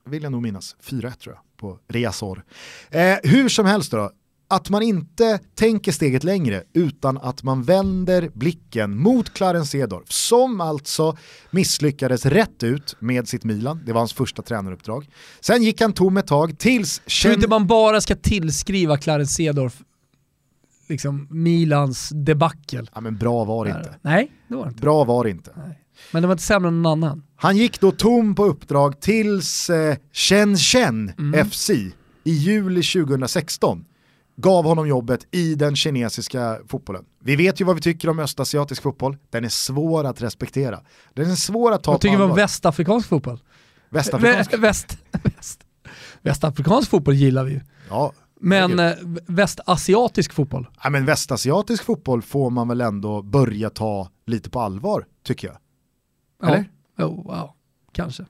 Vill 0.06 0.22
jag 0.22 0.32
nog 0.32 0.42
minnas. 0.42 0.76
4-1 0.82 1.12
tror 1.18 1.34
jag 1.34 1.42
på 1.56 1.78
Riazor. 1.88 2.44
Eh, 2.90 3.16
hur 3.22 3.48
som 3.48 3.66
helst 3.66 3.90
då, 3.90 4.10
att 4.48 4.70
man 4.70 4.82
inte 4.82 5.38
tänker 5.54 5.92
steget 5.92 6.24
längre 6.24 6.62
utan 6.72 7.18
att 7.18 7.42
man 7.42 7.62
vänder 7.62 8.30
blicken 8.34 8.98
mot 8.98 9.34
Clarence 9.34 9.70
Seedorf 9.70 10.10
som 10.10 10.60
alltså 10.60 11.16
misslyckades 11.50 12.26
rätt 12.26 12.62
ut 12.62 12.96
med 12.98 13.28
sitt 13.28 13.44
Milan, 13.44 13.82
det 13.86 13.92
var 13.92 14.00
hans 14.00 14.12
första 14.12 14.42
tränaruppdrag. 14.42 15.08
Sen 15.40 15.62
gick 15.62 15.80
han 15.80 15.92
tom 15.92 16.16
ett 16.16 16.26
tag 16.26 16.58
tills... 16.58 17.02
Tror 17.22 17.34
inte 17.34 17.48
man 17.48 17.66
bara 17.66 18.00
ska 18.00 18.16
tillskriva 18.16 18.96
Clarence 18.96 19.34
Seedorf 19.34 19.82
liksom 20.88 21.28
Milans 21.30 22.08
debacle? 22.08 22.86
Ja 22.94 23.00
men 23.00 23.16
bra 23.16 23.44
var 23.44 23.64
det 23.64 23.70
inte. 23.70 23.94
Nej, 24.02 24.32
det 24.48 24.54
var 24.54 24.64
det 24.64 24.68
inte. 24.68 24.80
Bra 24.80 25.04
var 25.04 25.24
det 25.24 25.30
inte. 25.30 25.50
Nej. 25.56 25.80
Men 26.10 26.22
det 26.22 26.28
var 26.28 26.34
inte 26.34 26.44
sämre 26.44 26.68
än 26.68 26.82
någon 26.82 27.04
annan. 27.04 27.22
Han 27.36 27.56
gick 27.56 27.80
då 27.80 27.90
tom 27.90 28.34
på 28.34 28.44
uppdrag 28.44 29.00
tills 29.00 29.70
eh, 29.70 29.96
Shenzhen 30.12 31.12
Mm. 31.18 31.50
FC 31.50 31.70
i 32.24 32.30
juli 32.32 32.82
2016 32.82 33.84
gav 34.36 34.64
honom 34.64 34.88
jobbet 34.88 35.26
i 35.30 35.54
den 35.54 35.76
kinesiska 35.76 36.58
fotbollen. 36.68 37.04
Vi 37.20 37.36
vet 37.36 37.60
ju 37.60 37.64
vad 37.64 37.74
vi 37.76 37.82
tycker 37.82 38.08
om 38.08 38.18
östasiatisk 38.18 38.82
fotboll, 38.82 39.16
den 39.30 39.44
är 39.44 39.48
svår 39.48 40.04
att 40.04 40.22
respektera. 40.22 40.80
Den 41.14 41.30
är 41.30 41.34
svår 41.34 41.72
att 41.72 41.82
ta 41.82 41.90
Vad 41.90 42.00
tycker 42.00 42.16
vi 42.16 42.22
om 42.22 42.34
västafrikansk 42.34 43.08
fotboll? 43.08 43.42
Västafrikansk? 43.90 44.52
Vä- 44.52 44.60
Väst, 44.60 44.98
väst. 45.36 45.60
Västafrikansk 46.22 46.90
fotboll 46.90 47.14
gillar 47.14 47.44
vi 47.44 47.52
ju. 47.52 47.60
Ja, 47.88 48.12
Men 48.40 48.78
eh, 48.78 48.92
västasiatisk 49.26 50.32
fotboll? 50.32 50.66
ja, 50.82 50.90
men 50.90 51.04
västasiatisk 51.04 51.84
fotboll 51.84 52.22
får 52.22 52.50
man 52.50 52.68
väl 52.68 52.80
ändå 52.80 53.22
börja 53.22 53.70
ta 53.70 54.08
lite 54.26 54.50
på 54.50 54.60
allvar, 54.60 55.06
tycker 55.22 55.48
jag. 55.48 55.56
Eller? 56.48 56.70
Ja. 56.96 57.04
Oh, 57.04 57.24
wow. 57.24 57.50
Kanske. 57.92 58.24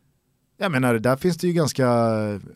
Jag 0.59 0.73
menar, 0.73 0.95
där 0.95 1.17
finns 1.17 1.37
det 1.37 1.47
ju 1.47 1.53
ganska, 1.53 1.89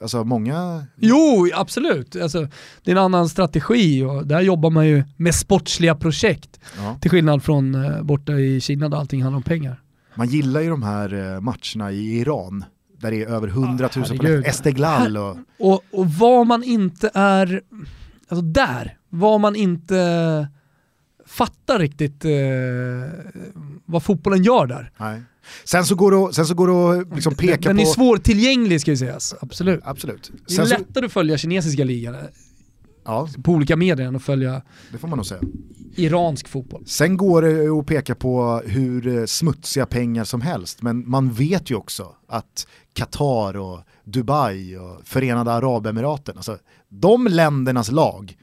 alltså 0.01 0.25
många 0.25 0.87
Jo, 0.97 1.49
absolut. 1.55 2.17
Alltså, 2.17 2.49
det 2.83 2.91
är 2.91 2.97
en 2.97 3.03
annan 3.03 3.29
strategi 3.29 4.03
och 4.03 4.27
där 4.27 4.41
jobbar 4.41 4.71
man 4.71 4.87
ju 4.87 5.05
med 5.17 5.35
sportsliga 5.35 5.95
projekt. 5.95 6.61
Ja. 6.77 6.99
Till 7.01 7.11
skillnad 7.11 7.43
från 7.43 7.75
eh, 7.75 8.03
borta 8.03 8.33
i 8.33 8.61
Kina 8.61 8.89
där 8.89 8.97
allting 8.97 9.23
handlar 9.23 9.37
om 9.37 9.43
pengar. 9.43 9.83
Man 10.15 10.29
gillar 10.29 10.61
ju 10.61 10.71
de 10.71 10.83
här 10.83 11.35
eh, 11.35 11.41
matcherna 11.41 11.93
i 11.93 12.19
Iran, 12.21 12.65
där 12.99 13.11
det 13.11 13.23
är 13.23 13.27
över 13.27 13.49
100 13.49 13.89
000 13.97 14.05
på 14.05 14.15
herregud. 14.15 14.47
Esteglal 14.47 15.17
och... 15.17 15.37
Och, 15.59 15.83
och 15.91 16.07
vad 16.07 16.47
man 16.47 16.65
inte 16.65 17.11
är, 17.15 17.63
alltså 18.29 18.43
där, 18.43 18.99
vad 19.09 19.41
man 19.41 19.57
inte 19.57 20.49
fattar 21.27 21.79
riktigt 21.79 22.25
eh, 22.25 22.31
vad 23.85 24.03
fotbollen 24.03 24.43
gör 24.43 24.67
där. 24.67 24.91
Nej. 24.97 25.23
Sen 25.65 25.85
så 25.85 25.95
går 25.95 26.29
det, 26.29 26.35
sen 26.35 26.47
så 26.47 26.55
går 26.55 26.69
det 26.69 27.01
att 27.03 27.15
liksom 27.15 27.35
peka 27.35 27.69
Den 27.69 27.77
på... 27.77 27.83
är 27.83 27.87
svårtillgänglig 27.87 28.81
ska 28.81 28.91
ju 28.91 28.97
sägas, 28.97 29.35
absolut. 29.41 29.81
Absolut. 29.85 30.31
Det 30.47 30.53
är 30.53 30.57
Sen 30.57 30.67
så, 30.67 30.79
lättare 30.79 31.07
att 31.07 31.13
följa 31.13 31.39
kinesiska 31.39 31.85
ligan 31.85 32.15
eh, 32.15 32.21
ja, 33.05 33.29
på 33.45 33.53
olika 33.53 33.77
medier 33.77 34.07
än 34.07 34.17
att 34.17 34.23
följa 34.23 34.63
det 34.93 34.99
får 34.99 35.09
man 35.09 35.17
nog 35.17 35.27
säga. 35.27 35.41
iransk 35.97 36.49
fotboll. 36.49 36.83
Sen 36.87 37.17
går 37.17 37.43
det 37.43 37.81
att 37.81 37.87
peka 37.87 38.15
på 38.15 38.63
hur 38.67 39.19
eh, 39.19 39.25
smutsiga 39.25 39.87
pengar 39.87 40.25
som 40.25 40.41
helst, 40.41 40.83
men 40.83 41.11
man 41.11 41.33
vet 41.33 41.71
ju 41.71 41.75
också 41.75 42.15
att 42.29 42.67
Qatar 42.93 43.57
och 43.57 43.81
Dubai 44.05 44.77
och 44.77 45.01
Förenade 45.05 45.53
Arabemiraten, 45.53 46.37
alltså 46.37 46.59
de 46.89 47.27
ländernas 47.27 47.91
lag, 47.91 48.37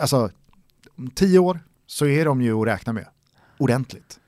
alltså 0.00 0.30
om 0.96 1.10
tio 1.10 1.38
år 1.38 1.60
så 1.86 2.06
är 2.06 2.24
de 2.24 2.42
ju 2.42 2.60
att 2.60 2.66
räkna 2.66 2.92
med. 2.92 3.06
Ordentligt. 3.58 4.18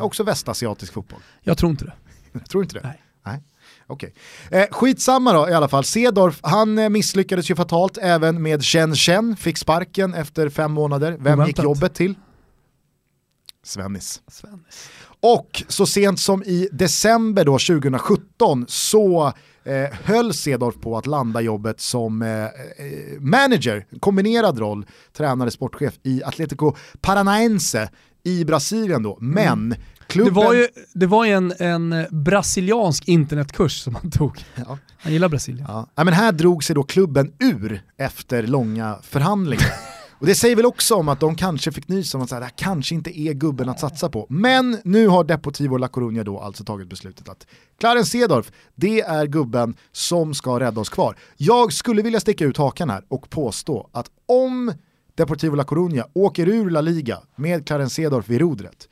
Också 0.00 0.22
västasiatisk 0.22 0.92
fotboll. 0.92 1.20
Jag 1.42 1.58
tror 1.58 1.70
inte 1.70 1.84
det. 1.84 1.92
Jag 2.32 2.48
tror 2.48 2.62
inte 2.62 2.74
det. 2.74 2.82
Nej. 2.84 3.02
Nej. 3.26 3.42
Okej. 3.86 4.14
Eh, 4.50 4.66
skitsamma 4.70 5.32
då 5.32 5.48
i 5.48 5.52
alla 5.52 5.68
fall. 5.68 5.84
Sedorf, 5.84 6.40
han 6.42 6.78
eh, 6.78 6.88
misslyckades 6.88 7.50
ju 7.50 7.54
fatalt 7.56 7.98
även 8.02 8.42
med 8.42 8.64
Chen 8.64 8.94
Chen, 8.94 9.36
fick 9.36 9.58
sparken 9.58 10.14
efter 10.14 10.48
fem 10.48 10.72
månader. 10.72 11.12
Vem 11.20 11.38
gick 11.38 11.38
Oväntat. 11.58 11.64
jobbet 11.64 11.94
till? 11.94 12.14
Svennis. 13.62 14.22
Svennis. 14.28 14.90
Och 15.20 15.62
så 15.68 15.86
sent 15.86 16.20
som 16.20 16.42
i 16.42 16.68
december 16.72 17.44
då 17.44 17.52
2017 17.52 18.64
så 18.68 19.32
eh, 19.64 19.88
höll 20.04 20.34
Sedorf 20.34 20.74
på 20.80 20.98
att 20.98 21.06
landa 21.06 21.40
jobbet 21.40 21.80
som 21.80 22.22
eh, 22.22 22.28
eh, 22.44 22.50
manager, 23.20 23.86
kombinerad 24.00 24.58
roll, 24.58 24.86
tränare, 25.12 25.50
sportchef 25.50 25.94
i 26.02 26.22
Atletico 26.24 26.74
Paranaense 27.00 27.90
i 28.24 28.44
Brasilien 28.44 29.02
då. 29.02 29.18
Men 29.20 29.68
Det 29.68 29.76
klubben... 30.06 30.34
var 30.34 30.54
ju, 30.54 30.68
det 30.94 31.06
var 31.06 31.26
en, 31.26 31.54
en 31.58 32.06
brasiliansk 32.10 33.08
internetkurs 33.08 33.82
som 33.82 33.94
han 33.94 34.10
tog. 34.10 34.44
Ja. 34.54 34.78
Han 34.98 35.12
gillar 35.12 35.28
Brasilien. 35.28 35.66
Ja. 35.68 35.88
ja, 35.94 36.04
men 36.04 36.14
här 36.14 36.32
drog 36.32 36.64
sig 36.64 36.74
då 36.74 36.82
klubben 36.82 37.32
ur 37.40 37.82
efter 37.96 38.42
långa 38.42 38.98
förhandlingar. 39.02 39.72
Och 40.18 40.26
det 40.26 40.34
säger 40.34 40.56
väl 40.56 40.66
också 40.66 40.94
om 40.94 41.08
att 41.08 41.20
de 41.20 41.34
kanske 41.34 41.72
fick 41.72 41.88
nys 41.88 42.14
om 42.14 42.22
att 42.22 42.28
så 42.28 42.34
här, 42.34 42.40
det 42.40 42.46
här 42.46 42.54
kanske 42.56 42.94
inte 42.94 43.18
är 43.20 43.32
gubben 43.32 43.68
att 43.68 43.80
satsa 43.80 44.08
på. 44.08 44.26
Men 44.28 44.78
nu 44.84 45.08
har 45.08 45.24
Deportivo 45.24 45.76
La 45.76 45.86
Coruña 45.88 46.24
då 46.24 46.40
alltså 46.40 46.64
tagit 46.64 46.88
beslutet 46.88 47.28
att 47.28 47.46
Clarence 47.80 48.10
Seedorf, 48.10 48.52
det 48.74 49.00
är 49.00 49.26
gubben 49.26 49.74
som 49.92 50.34
ska 50.34 50.60
rädda 50.60 50.80
oss 50.80 50.88
kvar. 50.88 51.16
Jag 51.36 51.72
skulle 51.72 52.02
vilja 52.02 52.20
sticka 52.20 52.44
ut 52.44 52.56
hakan 52.56 52.90
här 52.90 53.04
och 53.08 53.30
påstå 53.30 53.88
att 53.92 54.06
om 54.26 54.72
Deportivo 55.16 55.56
La 55.56 55.64
Coruña 55.64 56.04
åker 56.12 56.48
ur 56.48 56.70
La 56.70 56.80
Liga 56.80 57.18
med 57.36 57.66
Clarence 57.66 57.94
Seedorf 57.94 58.28
vid 58.28 58.40
rodret, 58.40 58.88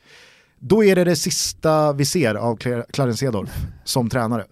då 0.59 0.83
är 0.83 0.95
det 0.95 1.03
det 1.03 1.15
sista 1.15 1.93
vi 1.93 2.05
ser 2.05 2.35
av 2.35 2.57
Cla- 2.57 2.85
Clarence 2.93 3.17
Seedorf 3.19 3.49
som 3.83 4.09
tränare. 4.09 4.45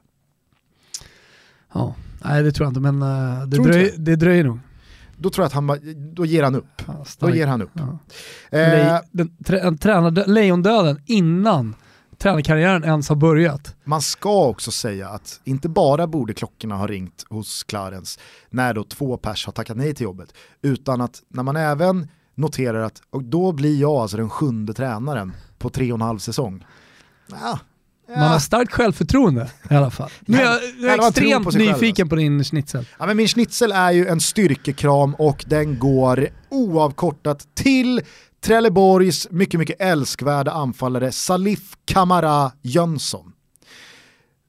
Ja. 1.74 1.96
Nej 2.26 2.44
det 2.44 2.52
tror 2.52 2.66
jag 2.66 2.70
inte 2.70 2.92
men 2.92 3.02
eh, 3.02 3.48
det, 3.48 3.58
dröj, 3.58 3.94
det 3.98 4.16
dröjer 4.16 4.44
nog. 4.44 4.60
Då 5.18 5.30
tror 5.30 5.44
jag 5.44 5.48
att 5.48 5.54
han, 5.54 5.80
då 6.14 6.26
ger 6.26 6.44
han 6.44 6.56
upp. 6.56 6.82
Ja, 6.88 7.06
Då 7.20 7.30
ger 7.30 7.48
han 7.48 7.62
upp. 7.62 7.70
Ja. 7.74 8.00
Eh, 8.58 9.00
den, 9.12 9.38
trä, 9.46 9.60
en 9.60 9.78
tränardö- 9.78 10.28
lejondöden 10.28 11.02
innan 11.06 11.76
tränarkarriären 12.22 12.84
ens 12.84 13.10
har 13.10 13.16
börjat. 13.16 13.76
man 13.84 14.02
ska 14.02 14.46
också 14.46 14.72
säga 14.72 15.10
att 15.10 15.40
inte 15.44 15.70
bara 15.70 16.08
borde 16.08 16.34
klockorna 16.34 16.76
ha 16.76 16.88
ringt 16.88 17.26
hos 17.30 17.64
Clarence 17.64 18.20
när 18.50 18.74
då 18.74 18.84
två 18.84 19.18
pers 19.18 19.46
har 19.46 19.54
tackat 19.54 19.78
nej 19.78 19.94
till 19.94 20.04
jobbet, 20.04 20.34
utan 20.62 21.02
att 21.02 21.22
när 21.28 21.44
man 21.44 21.56
även 21.56 22.08
noterar 22.36 22.82
att 22.82 23.02
och 23.10 23.24
då 23.24 23.52
blir 23.52 23.82
jag 23.82 23.92
alltså 23.92 24.18
den 24.18 24.30
sjunde 24.30 24.74
tränaren 24.74 25.34
på 25.58 25.70
tre 25.70 25.92
och 25.92 25.98
en 25.98 26.02
halv 26.02 26.20
säsong. 26.20 26.66
Ja, 27.28 27.38
ja. 28.08 28.20
Man 28.20 28.32
har 28.32 28.40
starkt 28.40 28.74
självförtroende 28.74 29.52
i 29.70 29.74
alla 29.74 29.90
fall. 29.90 30.10
Nu 30.22 30.38
är 30.38 30.44
jag, 30.44 30.64
Eller 30.64 31.04
är 31.04 31.08
extremt 31.08 31.46
på 31.46 31.52
själv, 31.52 31.66
nyfiken 31.66 32.10
på 32.10 32.16
din 32.16 32.44
schnitzel. 32.44 32.88
Ja, 33.00 33.06
men 33.06 33.18
min 33.18 33.28
schnitzel 33.28 33.72
är 33.72 33.92
ju 33.92 34.08
en 34.08 34.20
styrkekram 34.20 35.16
och 35.16 35.46
den 35.48 35.80
går 35.80 36.28
oavkortat 36.50 37.48
till 37.56 38.02
Trelleborgs 38.42 39.28
mycket, 39.32 39.60
mycket 39.60 39.82
älskvärda 39.82 40.52
anfallare 40.52 41.12
Salif 41.12 41.74
Kamara 41.86 42.52
Jönsson. 42.62 43.34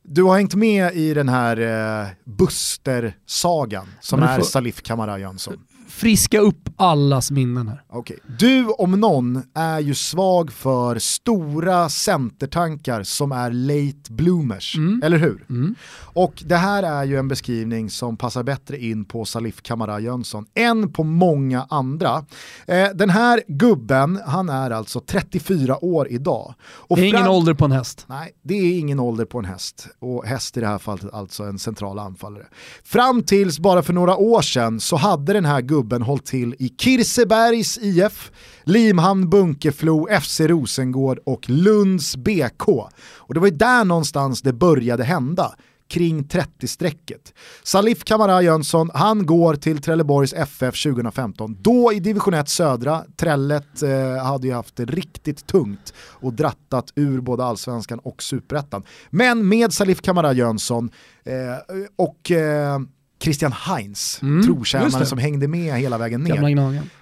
Du 0.04 0.22
har 0.22 0.36
hängt 0.36 0.54
med 0.54 0.94
i 0.94 1.14
den 1.14 1.28
här 1.28 1.56
eh, 2.02 2.08
Buster-sagan 2.24 3.88
som 4.00 4.20
du 4.20 4.26
är 4.26 4.36
får- 4.38 4.44
Salif 4.44 4.82
Kamara 4.82 5.18
Jönsson. 5.18 5.64
Friska 5.92 6.40
upp 6.40 6.68
allas 6.76 7.30
minnen 7.30 7.68
här. 7.68 7.82
Okej. 7.88 8.18
Du 8.38 8.66
om 8.66 9.00
någon 9.00 9.42
är 9.54 9.80
ju 9.80 9.94
svag 9.94 10.52
för 10.52 10.98
stora 10.98 11.88
centertankar 11.88 13.02
som 13.02 13.32
är 13.32 13.50
late 13.50 14.12
bloomers, 14.12 14.76
eller 15.02 15.18
hur? 15.18 15.44
Mm. 15.50 15.74
Och 16.14 16.42
det 16.46 16.56
här 16.56 16.82
är 16.82 17.04
ju 17.04 17.16
en 17.16 17.28
beskrivning 17.28 17.90
som 17.90 18.16
passar 18.16 18.42
bättre 18.42 18.78
in 18.78 19.04
på 19.04 19.24
Salif 19.24 19.62
Kamara 19.62 20.00
Jönsson 20.00 20.46
än 20.54 20.92
på 20.92 21.04
många 21.04 21.66
andra. 21.70 22.24
Eh, 22.66 22.88
den 22.94 23.10
här 23.10 23.42
gubben, 23.48 24.20
han 24.26 24.48
är 24.48 24.70
alltså 24.70 25.00
34 25.00 25.84
år 25.84 26.08
idag. 26.08 26.54
Och 26.62 26.96
Det 26.96 27.02
är 27.02 27.06
ingen 27.08 27.28
ålder 27.28 27.54
på 27.54 27.64
en 27.64 27.72
häst. 27.72 28.04
Nej, 28.08 28.32
det 28.42 28.54
är 28.54 28.78
ingen 28.78 29.00
ålder 29.00 29.24
på 29.24 29.38
en 29.38 29.44
häst. 29.44 29.88
Och 29.98 30.26
häst 30.26 30.56
i 30.56 30.60
det 30.60 30.66
här 30.66 30.78
fallet 30.78 31.14
alltså 31.14 31.42
en 31.42 31.58
central 31.58 31.98
anfallare. 31.98 32.46
Fram 32.84 33.22
tills 33.22 33.58
bara 33.58 33.82
för 33.82 33.92
några 33.92 34.16
år 34.16 34.42
sedan 34.42 34.80
så 34.80 34.96
hade 34.96 35.32
den 35.32 35.44
här 35.44 35.60
gubben 35.60 35.81
hållit 35.90 36.26
till 36.26 36.54
i 36.58 36.68
Kirsebergs 36.68 37.78
IF, 37.78 38.32
Limhamn 38.64 39.30
Bunkeflo, 39.30 40.08
FC 40.20 40.40
Rosengård 40.40 41.18
och 41.24 41.50
Lunds 41.50 42.16
BK. 42.16 42.68
Och 43.16 43.34
det 43.34 43.40
var 43.40 43.46
ju 43.46 43.56
där 43.56 43.84
någonstans 43.84 44.42
det 44.42 44.52
började 44.52 45.04
hända 45.04 45.54
kring 45.92 46.24
30-strecket. 46.24 47.34
Salif 47.62 48.04
Kamara 48.04 48.42
Jönsson, 48.42 48.90
han 48.94 49.26
går 49.26 49.54
till 49.54 49.82
Trelleborgs 49.82 50.32
FF 50.32 50.82
2015. 50.82 51.56
Då 51.60 51.92
i 51.92 52.00
division 52.00 52.34
1 52.34 52.48
södra, 52.48 53.04
Trellet 53.16 53.82
eh, 53.82 54.24
hade 54.24 54.46
ju 54.46 54.52
haft 54.52 54.76
det 54.76 54.84
riktigt 54.84 55.46
tungt 55.46 55.94
och 55.98 56.32
drattat 56.32 56.92
ur 56.96 57.20
både 57.20 57.44
allsvenskan 57.44 57.98
och 57.98 58.22
superettan. 58.22 58.82
Men 59.10 59.48
med 59.48 59.72
Salif 59.72 60.02
Kamara 60.02 60.32
Jönsson 60.32 60.90
eh, 61.24 61.76
och 61.96 62.30
eh, 62.30 62.78
Christian 63.22 63.52
Heinz, 63.52 64.18
Mm, 64.22 64.46
trotjänaren 64.46 65.06
som 65.06 65.18
hängde 65.18 65.48
med 65.48 65.74
hela 65.80 65.98
vägen 65.98 66.22
ner, 66.22 66.34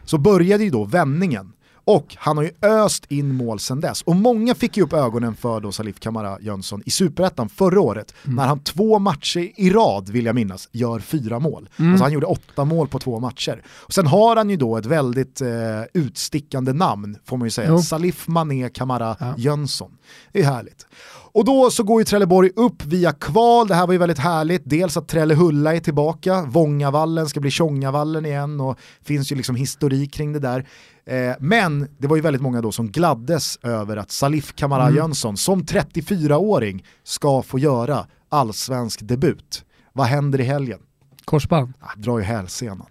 så 0.04 0.18
började 0.18 0.64
ju 0.64 0.70
då 0.70 0.84
vändningen. 0.84 1.52
Och 1.84 2.16
han 2.18 2.36
har 2.36 2.44
ju 2.44 2.50
öst 2.62 3.04
in 3.08 3.34
mål 3.34 3.58
sedan 3.60 3.80
dess. 3.80 4.02
Och 4.02 4.16
många 4.16 4.54
fick 4.54 4.76
ju 4.76 4.82
upp 4.82 4.92
ögonen 4.92 5.34
för 5.34 5.60
då 5.60 5.72
Salif 5.72 6.00
Kamara 6.00 6.38
Jönsson 6.40 6.82
i 6.86 6.90
Superettan 6.90 7.48
förra 7.48 7.80
året, 7.80 8.14
Mm. 8.24 8.36
när 8.36 8.46
han 8.46 8.58
två 8.60 8.98
matcher 8.98 9.48
i 9.56 9.70
rad, 9.70 10.08
vill 10.08 10.24
jag 10.24 10.34
minnas, 10.34 10.68
gör 10.72 10.98
fyra 11.00 11.38
mål. 11.38 11.68
Mm. 11.76 11.90
Alltså 11.92 12.04
han 12.04 12.12
gjorde 12.12 12.26
åtta 12.26 12.64
mål 12.64 12.88
på 12.88 12.98
två 12.98 13.20
matcher. 13.20 13.62
Och 13.68 13.92
sen 13.94 14.06
har 14.06 14.36
han 14.36 14.50
ju 14.50 14.56
då 14.56 14.76
ett 14.76 14.86
väldigt 14.86 15.40
eh, 15.40 15.48
utstickande 15.94 16.72
namn, 16.72 17.16
får 17.24 17.36
man 17.36 17.46
ju 17.46 17.50
säga. 17.50 17.68
Jo. 17.70 17.78
Salif 17.82 18.28
Mané 18.28 18.68
Kamara 18.68 19.16
Ja. 19.20 19.34
Jönsson. 19.36 19.90
Det 20.32 20.40
är 20.40 20.44
härligt. 20.44 20.86
Och 21.32 21.44
då 21.44 21.70
så 21.70 21.82
går 21.82 22.00
ju 22.00 22.04
Trelleborg 22.04 22.50
upp 22.56 22.84
via 22.84 23.12
kval, 23.12 23.68
det 23.68 23.74
här 23.74 23.86
var 23.86 23.92
ju 23.92 23.98
väldigt 23.98 24.18
härligt. 24.18 24.62
Dels 24.64 24.96
att 24.96 25.08
Trellehulla 25.08 25.74
är 25.74 25.80
tillbaka, 25.80 26.42
Vångavallen 26.42 27.28
ska 27.28 27.40
bli 27.40 27.50
Tjongavallen 27.50 28.26
igen 28.26 28.60
och 28.60 28.78
finns 29.02 29.32
ju 29.32 29.36
liksom 29.36 29.56
historik 29.56 30.12
kring 30.12 30.32
det 30.32 30.38
där. 30.38 30.66
Eh, 31.06 31.36
men 31.40 31.88
det 31.98 32.06
var 32.06 32.16
ju 32.16 32.22
väldigt 32.22 32.42
många 32.42 32.60
då 32.60 32.72
som 32.72 32.90
gladdes 32.90 33.58
över 33.62 33.96
att 33.96 34.10
Salif 34.10 34.54
Kamara 34.54 34.82
Mm. 34.82 34.96
Jönsson 34.96 35.36
som 35.36 35.62
34-åring 35.64 36.84
ska 37.04 37.42
få 37.42 37.58
göra 37.58 38.06
allsvensk 38.28 39.00
debut. 39.02 39.64
Vad 39.92 40.06
händer 40.06 40.40
i 40.40 40.44
helgen? 40.44 40.78
Korsband. 41.24 41.72
Ah, 41.80 41.92
drar 41.96 42.18
ju 42.18 42.24
hälsenan. 42.24 42.86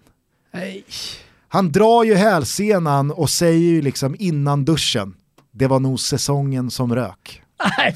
Nej. 0.54 0.84
Han 1.48 1.72
drar 1.72 2.04
ju 2.04 2.16
hälsenan 2.16 3.12
och 3.12 3.30
säger 3.30 3.70
ju 3.70 3.82
liksom 3.82 4.16
innan 4.20 4.66
duschen, 4.66 5.14
det 5.52 5.68
var 5.68 5.80
nog 5.80 6.00
säsongen 6.00 6.72
som 6.72 6.96
rök. 6.96 7.42
Nej, 7.78 7.96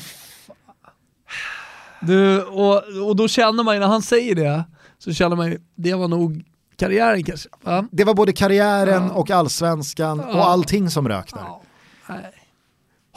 Du, 2.08 2.44
och, 2.44 2.84
och 3.08 3.16
då 3.16 3.28
känner 3.28 3.64
man 3.64 3.74
ju, 3.76 3.80
när 3.80 3.88
han 3.88 4.02
säger 4.02 4.36
det, 4.36 4.64
så 5.00 5.14
känner 5.14 5.36
man 5.36 5.52
ju, 5.52 5.60
det 5.76 5.94
var 5.94 6.08
nog 6.08 6.44
karriären 6.76 7.24
kanske. 7.24 7.50
Va? 7.62 7.88
Det 7.92 8.04
var 8.04 8.14
både 8.14 8.34
karriären 8.34 9.04
Ja. 9.04 9.12
och 9.14 9.32
allsvenskan 9.32 10.20
och 10.20 10.36
Ja. 10.36 10.44
allting 10.44 10.90
som 10.90 11.08
rök 11.08 11.34
där. 11.34 11.42
Ja. 11.42 11.62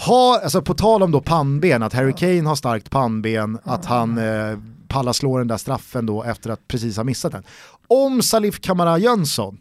Ha, 0.06 0.40
alltså 0.42 0.62
på 0.62 0.74
tal 0.74 1.02
om 1.02 1.10
då 1.10 1.20
pannben, 1.20 1.82
att 1.82 1.92
Harry 1.92 2.12
Kane 2.12 2.48
har 2.48 2.56
starkt 2.56 2.90
pannben, 2.90 3.58
att 3.64 3.84
han 3.84 4.18
eh, 4.18 4.58
pallar 4.88 5.12
slå 5.12 5.38
den 5.38 5.48
där 5.48 5.56
straffen 5.56 6.06
då 6.06 6.22
efter 6.24 6.50
att 6.50 6.68
precis 6.68 6.96
ha 6.96 7.04
missat 7.04 7.32
den. 7.32 7.42
Om 7.88 8.22
Salif 8.22 8.60
Kamara 8.60 8.98
Jönsson 8.98 9.58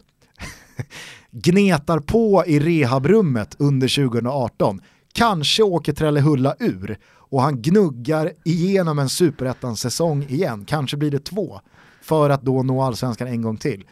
gnetar 1.31 1.99
på 1.99 2.43
i 2.47 2.59
rehabrummet 2.59 3.55
under 3.59 3.87
2018, 4.07 4.81
kanske 5.13 5.63
åker 5.63 5.93
Trellehulla 5.93 6.55
ur 6.59 6.97
och 7.29 7.41
han 7.41 7.61
gnuggar 7.61 8.31
igenom 8.45 8.99
en 8.99 9.09
superettan-säsong 9.09 10.23
igen, 10.29 10.65
kanske 10.65 10.97
blir 10.97 11.11
det 11.11 11.19
två, 11.25 11.59
för 12.01 12.29
att 12.29 12.41
då 12.41 12.63
nå 12.63 12.81
allsvenskan 12.81 13.27
en 13.27 13.41
gång 13.41 13.57
till. 13.57 13.83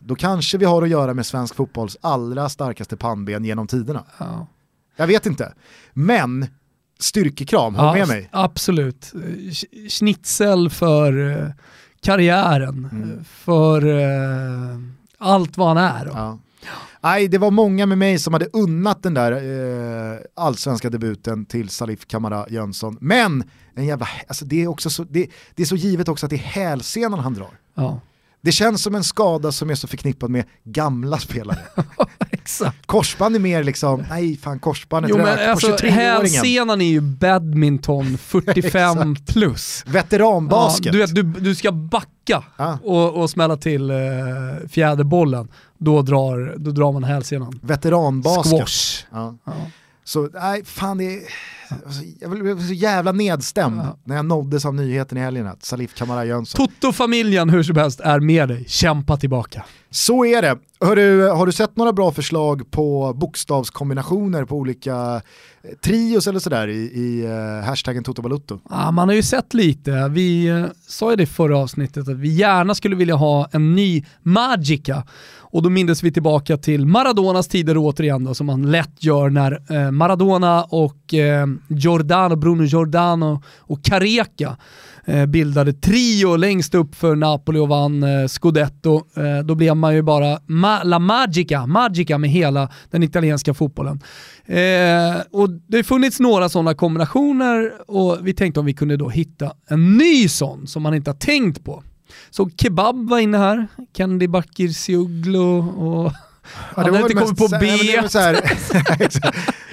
Då 0.00 0.14
kanske 0.14 0.58
vi 0.58 0.64
har 0.64 0.82
att 0.82 0.88
göra 0.88 1.14
med 1.14 1.26
svensk 1.26 1.54
fotbolls 1.54 1.96
allra 2.00 2.48
starkaste 2.48 2.96
pannben 2.96 3.44
genom 3.44 3.66
tiderna. 3.66 4.04
Ja. 4.18 4.46
Jag 4.96 5.06
vet 5.06 5.26
inte. 5.26 5.54
Men 5.92 6.46
styrkekram, 6.98 7.74
håll 7.74 7.98
med 7.98 8.08
mig. 8.08 8.28
Absolut. 8.32 9.12
Sch- 9.14 9.88
Schnitzel 9.88 10.70
för 10.70 11.30
eh, 11.42 11.48
karriären, 12.00 12.88
Mm. 12.92 13.24
för 13.24 13.86
eh, 13.86 14.78
allt 15.18 15.56
vad 15.56 15.68
han 15.68 15.76
är. 15.76 16.06
Ja. 16.06 16.38
Nej, 17.02 17.28
det 17.28 17.38
var 17.38 17.50
många 17.50 17.86
med 17.86 17.98
mig 17.98 18.18
som 18.18 18.32
hade 18.32 18.46
unnat 18.52 19.02
den 19.02 19.14
där 19.14 19.32
eh, 19.32 20.18
allsvenska 20.36 20.90
debuten 20.90 21.44
till 21.46 21.68
Salif 21.68 22.06
Kamara 22.06 22.46
Jönsson. 22.50 22.98
Men 23.00 23.44
en 23.74 23.86
jävla, 23.86 24.08
alltså 24.28 24.44
det, 24.44 24.62
är 24.62 24.66
också 24.68 24.90
så, 24.90 25.04
det, 25.04 25.26
det 25.54 25.62
är 25.62 25.66
så 25.66 25.76
givet 25.76 26.08
också 26.08 26.26
att 26.26 26.30
det 26.30 26.36
är 26.36 26.38
hälsenan 26.38 27.18
han 27.18 27.34
drar. 27.34 27.50
Ja. 27.74 28.00
Det 28.40 28.52
känns 28.52 28.82
som 28.82 28.94
en 28.94 29.04
skada 29.04 29.52
som 29.52 29.70
är 29.70 29.74
så 29.74 29.86
förknippad 29.88 30.30
med 30.30 30.44
gamla 30.64 31.18
spelare. 31.18 31.58
Exakt. 32.30 32.86
Korsband 32.86 33.36
är 33.36 33.40
mer 33.40 33.64
liksom, 33.64 34.04
nej 34.10 34.36
fan 34.36 34.58
korsbandet 34.58 35.10
Jo 35.10 35.16
men 35.16 35.26
rök 35.26 35.44
på 35.44 35.50
alltså 35.50 35.70
23-åringen. 35.76 35.90
hälsenan 35.90 36.80
är 36.80 36.84
ju 36.86 37.00
badminton 37.00 38.18
45 38.22 39.16
plus. 39.26 39.84
Veteranbasket. 39.86 40.86
Ja, 40.86 40.92
du, 40.92 40.98
vet, 40.98 41.14
du, 41.14 41.22
du 41.22 41.54
ska 41.54 41.72
backa 41.72 42.44
Ja. 42.56 42.78
och, 42.84 43.14
och 43.22 43.30
smälla 43.30 43.56
till 43.56 43.90
eh, 43.90 43.96
fjäderbollen, 44.68 45.48
då 45.78 46.02
drar, 46.02 46.54
då 46.58 46.70
drar 46.70 46.92
man 46.92 47.04
hälsenan. 47.04 47.60
Veteranbasket. 47.62 48.58
Squash. 48.58 49.06
Ja. 49.10 49.36
Ja. 49.44 49.52
Så 50.04 50.28
nej, 50.34 50.64
fan 50.64 50.98
det 50.98 51.04
är... 51.04 51.20
Alltså, 51.84 52.02
jag 52.20 52.30
blev 52.30 52.66
så 52.66 52.72
jävla 52.72 53.12
nedstämd 53.12 53.80
Ja. 53.80 53.96
när 54.04 54.16
jag 54.16 54.24
nåddes 54.24 54.64
av 54.64 54.74
nyheten 54.74 55.18
i 55.18 55.20
helgen 55.20 55.46
att 55.46 55.64
Salif 55.64 55.94
Kamara 55.94 56.24
Jönsson. 56.24 56.66
Toto-familjen 56.66 57.50
hur 57.50 57.62
som 57.62 57.76
helst 57.76 58.00
är 58.00 58.20
med 58.20 58.48
dig, 58.48 58.64
kämpa 58.68 59.16
tillbaka. 59.16 59.64
Så 59.90 60.24
är 60.24 60.42
det. 60.42 60.58
Hörru, 60.80 61.28
har 61.28 61.46
du 61.46 61.52
sett 61.52 61.76
några 61.76 61.92
bra 61.92 62.12
förslag 62.12 62.70
på 62.70 63.12
bokstavskombinationer 63.16 64.44
på 64.44 64.56
olika 64.56 65.22
eh, 65.62 65.70
trios 65.84 66.26
eller 66.26 66.38
sådär 66.40 66.68
i, 66.68 66.78
i 66.78 67.26
uh, 67.26 67.64
hashtaggen 67.64 68.04
Totobalutto? 68.04 68.60
Ja, 68.70 68.90
man 68.90 69.08
har 69.08 69.14
ju 69.14 69.22
sett 69.22 69.54
lite, 69.54 70.08
vi 70.08 70.46
eh, 70.46 70.64
sa 70.86 71.10
ju 71.10 71.16
det 71.16 71.22
i 71.22 71.26
förra 71.26 71.58
avsnittet 71.58 72.08
att 72.08 72.16
vi 72.16 72.28
gärna 72.28 72.74
skulle 72.74 72.96
vilja 72.96 73.14
ha 73.14 73.48
en 73.52 73.74
ny 73.74 74.04
Magica. 74.22 75.04
Och 75.50 75.62
då 75.62 75.70
mindes 75.70 76.02
vi 76.02 76.12
tillbaka 76.12 76.56
till 76.56 76.86
Maradonas 76.86 77.48
tider 77.48 77.76
återigen 77.78 78.24
då, 78.24 78.34
som 78.34 78.46
man 78.46 78.70
lätt 78.70 79.04
gör 79.04 79.30
när 79.30 79.62
eh, 79.70 79.90
Maradona 79.90 80.64
och 80.64 81.14
eh, 81.14 81.46
Giordano, 81.68 82.36
Bruno 82.36 82.64
Giordano 82.64 83.42
och 83.58 83.84
Careca 83.84 84.56
eh, 85.04 85.26
bildade 85.26 85.72
trio 85.72 86.36
längst 86.36 86.74
upp 86.74 86.94
för 86.94 87.16
Napoli 87.16 87.58
och 87.58 87.68
vann 87.68 88.02
eh, 88.02 88.26
Scudetto. 88.26 89.02
Eh, 89.16 89.44
då 89.44 89.54
blev 89.54 89.76
man 89.76 89.94
ju 89.94 90.02
bara 90.02 90.38
ma 90.46 90.82
La 90.82 90.98
Magica, 90.98 91.66
Magica 91.66 92.18
med 92.18 92.30
hela 92.30 92.70
den 92.90 93.02
italienska 93.02 93.54
fotbollen. 93.54 94.00
Eh, 94.46 95.16
och 95.30 95.50
det 95.50 95.76
har 95.76 95.82
funnits 95.82 96.20
några 96.20 96.48
sådana 96.48 96.74
kombinationer 96.74 97.72
och 97.86 98.18
vi 98.22 98.34
tänkte 98.34 98.60
om 98.60 98.66
vi 98.66 98.74
kunde 98.74 98.96
då 98.96 99.08
hitta 99.08 99.52
en 99.68 99.96
ny 99.96 100.28
sån 100.28 100.66
som 100.66 100.82
man 100.82 100.94
inte 100.94 101.10
har 101.10 101.16
tänkt 101.16 101.64
på. 101.64 101.82
Så 102.30 102.50
Kebab 102.56 103.10
var 103.10 103.18
inne 103.18 103.38
här, 103.38 103.68
Kendi 103.96 104.28
Bakircioglu 104.28 105.58
och 105.58 106.12
han 106.74 106.84
hade 106.84 106.98
inte 106.98 107.14
kommit 107.14 107.38
på 107.38 107.48
B. 107.60 107.66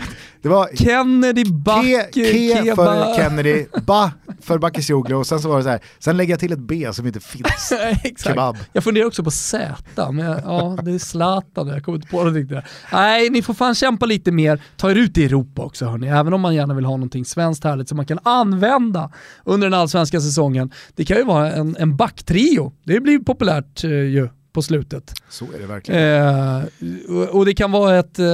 det 0.46 0.50
var 0.50 0.70
Kennedy 0.76 1.44
Back, 1.46 1.86
Ke, 1.86 2.12
ke 2.14 2.64
Keba. 2.64 2.76
för 2.76 3.16
Kennedy, 3.16 3.66
Ba 3.86 4.12
för 4.42 4.58
Bakircioglu 4.58 5.16
och 5.16 5.28
sen 5.28 5.40
så 5.40 5.50
var 5.50 5.58
det 5.58 5.64
så 5.64 5.70
här, 5.70 5.80
sen 6.00 6.18
lägger 6.18 6.34
jag 6.34 6.40
till 6.40 6.54
ett 6.54 6.60
B 6.60 6.90
som 6.94 7.08
inte 7.08 7.20
finns. 7.20 7.74
Kebab. 8.24 8.58
Jag 8.74 8.84
funderar 8.84 9.06
också 9.06 9.24
på 9.24 9.32
Z, 9.32 9.76
men 10.12 10.26
jag, 10.26 10.40
ja, 10.46 10.78
det 10.84 10.92
är 10.92 11.00
Zlatan, 11.00 11.68
jag 11.68 11.84
kommer 11.84 11.98
inte 11.98 12.08
på 12.08 12.18
någonting 12.18 12.48
där. 12.48 12.68
Nej, 12.92 13.30
ni 13.30 13.42
får 13.42 13.54
fan 13.54 13.76
kämpa 13.76 14.06
lite 14.06 14.32
mer. 14.32 14.62
Ta 14.78 14.92
er 14.92 14.96
ut 14.96 15.18
i 15.18 15.26
Europa 15.26 15.62
också 15.62 15.86
hörni, 15.86 16.08
även 16.08 16.34
om 16.34 16.42
man 16.42 16.56
gärna 16.56 16.74
vill 16.74 16.86
ha 16.86 16.98
någonting 16.98 17.26
svenskt 17.26 17.64
härligt 17.64 17.90
som 17.90 17.96
man 17.96 18.06
kan 18.06 18.20
använda 18.24 19.12
under 19.44 19.70
den 19.70 19.80
allsvenska 19.80 20.22
säsongen. 20.22 20.72
Det 20.96 21.06
kan 21.06 21.18
ju 21.18 21.24
vara 21.24 21.52
en, 21.52 21.76
en 21.80 21.98
backtrio, 21.98 22.74
det 22.84 23.00
blir 23.00 23.20
populärt 23.20 23.84
eh, 23.84 23.90
ju 23.90 24.30
på 24.54 24.62
slutet. 24.62 25.14
Så 25.30 25.46
är 25.46 25.60
det 25.60 25.66
verkligen. 25.66 26.02
Eh, 26.02 26.64
och, 27.10 27.30
och 27.30 27.46
det 27.46 27.54
kan 27.54 27.72
vara 27.72 28.00
ett 28.00 28.20
eh, 28.20 28.26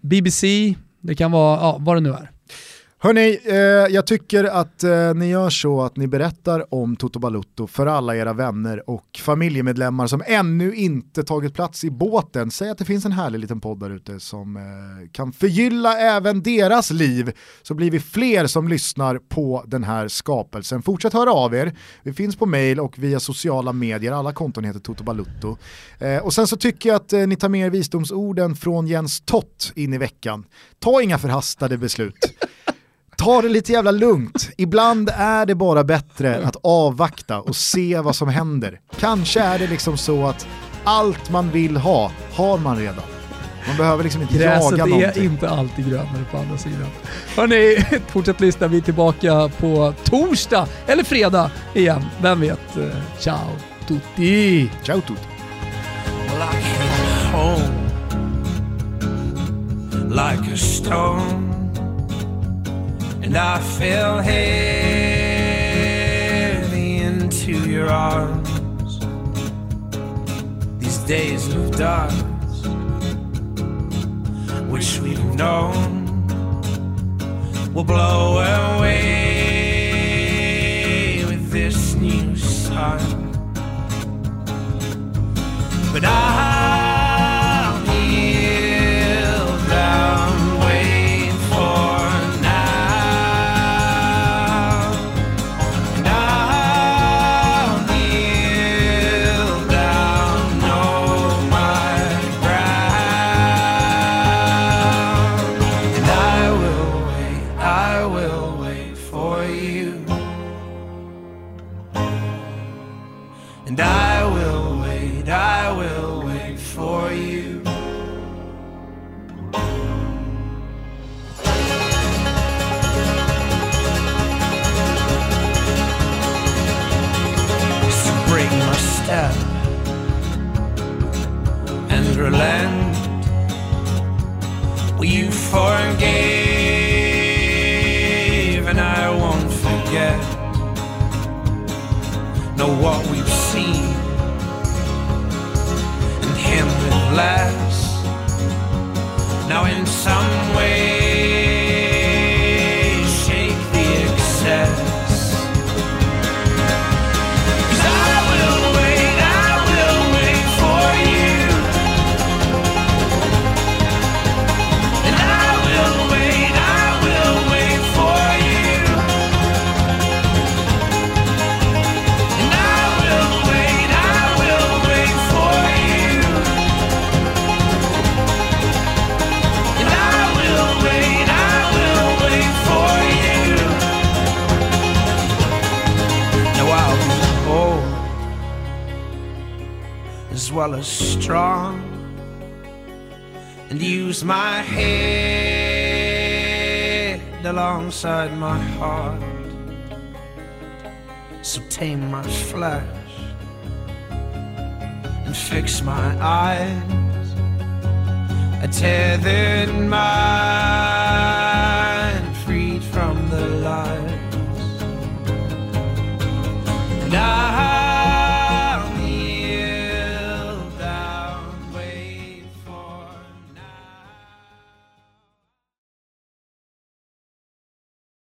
BBC, 0.00 0.74
det 1.04 1.14
kan 1.14 1.30
vara, 1.30 1.60
ja, 1.60 1.76
vad 1.80 1.96
det 1.96 2.00
nu 2.00 2.10
är. 2.10 2.30
Hörni, 3.04 3.40
eh, 3.44 3.56
jag 3.94 4.06
tycker 4.06 4.44
att 4.44 4.84
eh, 4.84 5.14
ni 5.14 5.28
gör 5.28 5.50
så 5.50 5.82
att 5.82 5.96
ni 5.96 6.06
berättar 6.06 6.74
om 6.74 6.96
Toto 6.96 7.18
Balutto 7.18 7.66
för 7.66 7.86
alla 7.86 8.16
era 8.16 8.32
vänner 8.32 8.90
och 8.90 9.20
familjemedlemmar 9.22 10.06
som 10.06 10.22
ännu 10.26 10.74
inte 10.74 11.24
tagit 11.24 11.54
plats 11.54 11.84
i 11.84 11.90
båten. 11.90 12.50
Säg 12.50 12.70
att 12.70 12.78
det 12.78 12.84
finns 12.84 13.04
en 13.04 13.12
härlig 13.12 13.38
liten 13.38 13.60
podd 13.60 13.80
där 13.80 13.90
ute 13.90 14.20
som 14.20 14.56
eh, 14.56 14.62
kan 15.12 15.32
förgylla 15.32 15.98
även 15.98 16.42
deras 16.42 16.90
liv 16.90 17.32
så 17.62 17.74
blir 17.74 17.90
vi 17.90 18.00
fler 18.00 18.46
som 18.46 18.68
lyssnar 18.68 19.18
på 19.18 19.64
den 19.66 19.84
här 19.84 20.08
skapelsen. 20.08 20.82
Fortsätt 20.82 21.12
höra 21.12 21.32
av 21.32 21.54
er, 21.54 21.76
vi 22.02 22.12
finns 22.12 22.36
på 22.36 22.46
mail 22.46 22.80
och 22.80 22.98
via 22.98 23.20
sociala 23.20 23.72
medier, 23.72 24.12
alla 24.12 24.32
konton 24.32 24.64
heter 24.64 24.80
Toto 24.80 25.04
Balutto. 25.04 25.56
Eh, 25.98 26.18
och 26.18 26.34
sen 26.34 26.46
så 26.46 26.56
tycker 26.56 26.88
jag 26.88 26.96
att 26.96 27.12
eh, 27.12 27.26
ni 27.26 27.36
tar 27.36 27.48
med 27.48 27.66
er 27.66 27.70
visdomsorden 27.70 28.56
från 28.56 28.86
Jens 28.86 29.20
Tott 29.20 29.72
in 29.74 29.94
i 29.94 29.98
veckan. 29.98 30.44
Ta 30.78 31.02
inga 31.02 31.18
förhastade 31.18 31.78
beslut. 31.78 32.14
Ta 33.16 33.42
det 33.42 33.48
lite 33.48 33.72
jävla 33.72 33.90
lugnt. 33.90 34.50
Ibland 34.56 35.10
är 35.16 35.46
det 35.46 35.54
bara 35.54 35.84
bättre 35.84 36.40
att 36.46 36.56
avvakta 36.62 37.40
och 37.40 37.56
se 37.56 38.00
vad 38.00 38.16
som 38.16 38.28
händer. 38.28 38.80
Kanske 39.00 39.40
är 39.40 39.58
det 39.58 39.66
liksom 39.66 39.96
så 39.96 40.26
att 40.26 40.46
allt 40.84 41.30
man 41.30 41.50
vill 41.50 41.76
ha, 41.76 42.10
har 42.32 42.58
man 42.58 42.76
redan. 42.78 43.04
Man 43.68 43.76
behöver 43.76 44.04
liksom 44.04 44.22
inte 44.22 44.34
Gräset 44.34 44.78
jaga 44.78 44.84
är 44.94 44.98
någonting. 44.98 45.24
inte 45.24 45.50
alltid 45.50 45.88
grönare 45.90 46.24
på 46.30 46.38
andra 46.38 46.58
sidan. 46.58 46.86
Hörni, 47.36 47.84
fortsätt 48.08 48.40
lyssna. 48.40 48.66
Vi 48.68 48.76
är 48.76 48.80
tillbaka 48.80 49.50
på 49.60 49.94
torsdag 50.04 50.66
eller 50.86 51.04
fredag 51.04 51.50
igen. 51.74 52.04
Vem 52.22 52.40
vet? 52.40 52.76
Eh, 52.76 52.88
Ciao 53.18 53.48
tutti! 53.88 54.70
Ciao 54.82 55.00
tutti. 55.00 55.20
Like 60.10 60.52
a 60.52 60.56
stone, 60.56 61.63
and 63.24 63.36
I 63.38 63.58
fell 63.58 64.18
heavy 64.18 64.88
into 66.98 67.52
your 67.66 67.88
arms. 67.88 69.00
These 70.78 70.98
days 70.98 71.48
of 71.54 71.74
darkness, 71.74 72.66
wish 74.68 75.00
we'd 75.00 75.24
known, 75.36 76.04
will 77.72 77.84
blow 77.84 78.40
away 78.76 79.64
with 81.26 81.50
this 81.50 81.94
new 81.94 82.36
sun. 82.36 83.00
But 85.94 86.04
I 86.04 86.43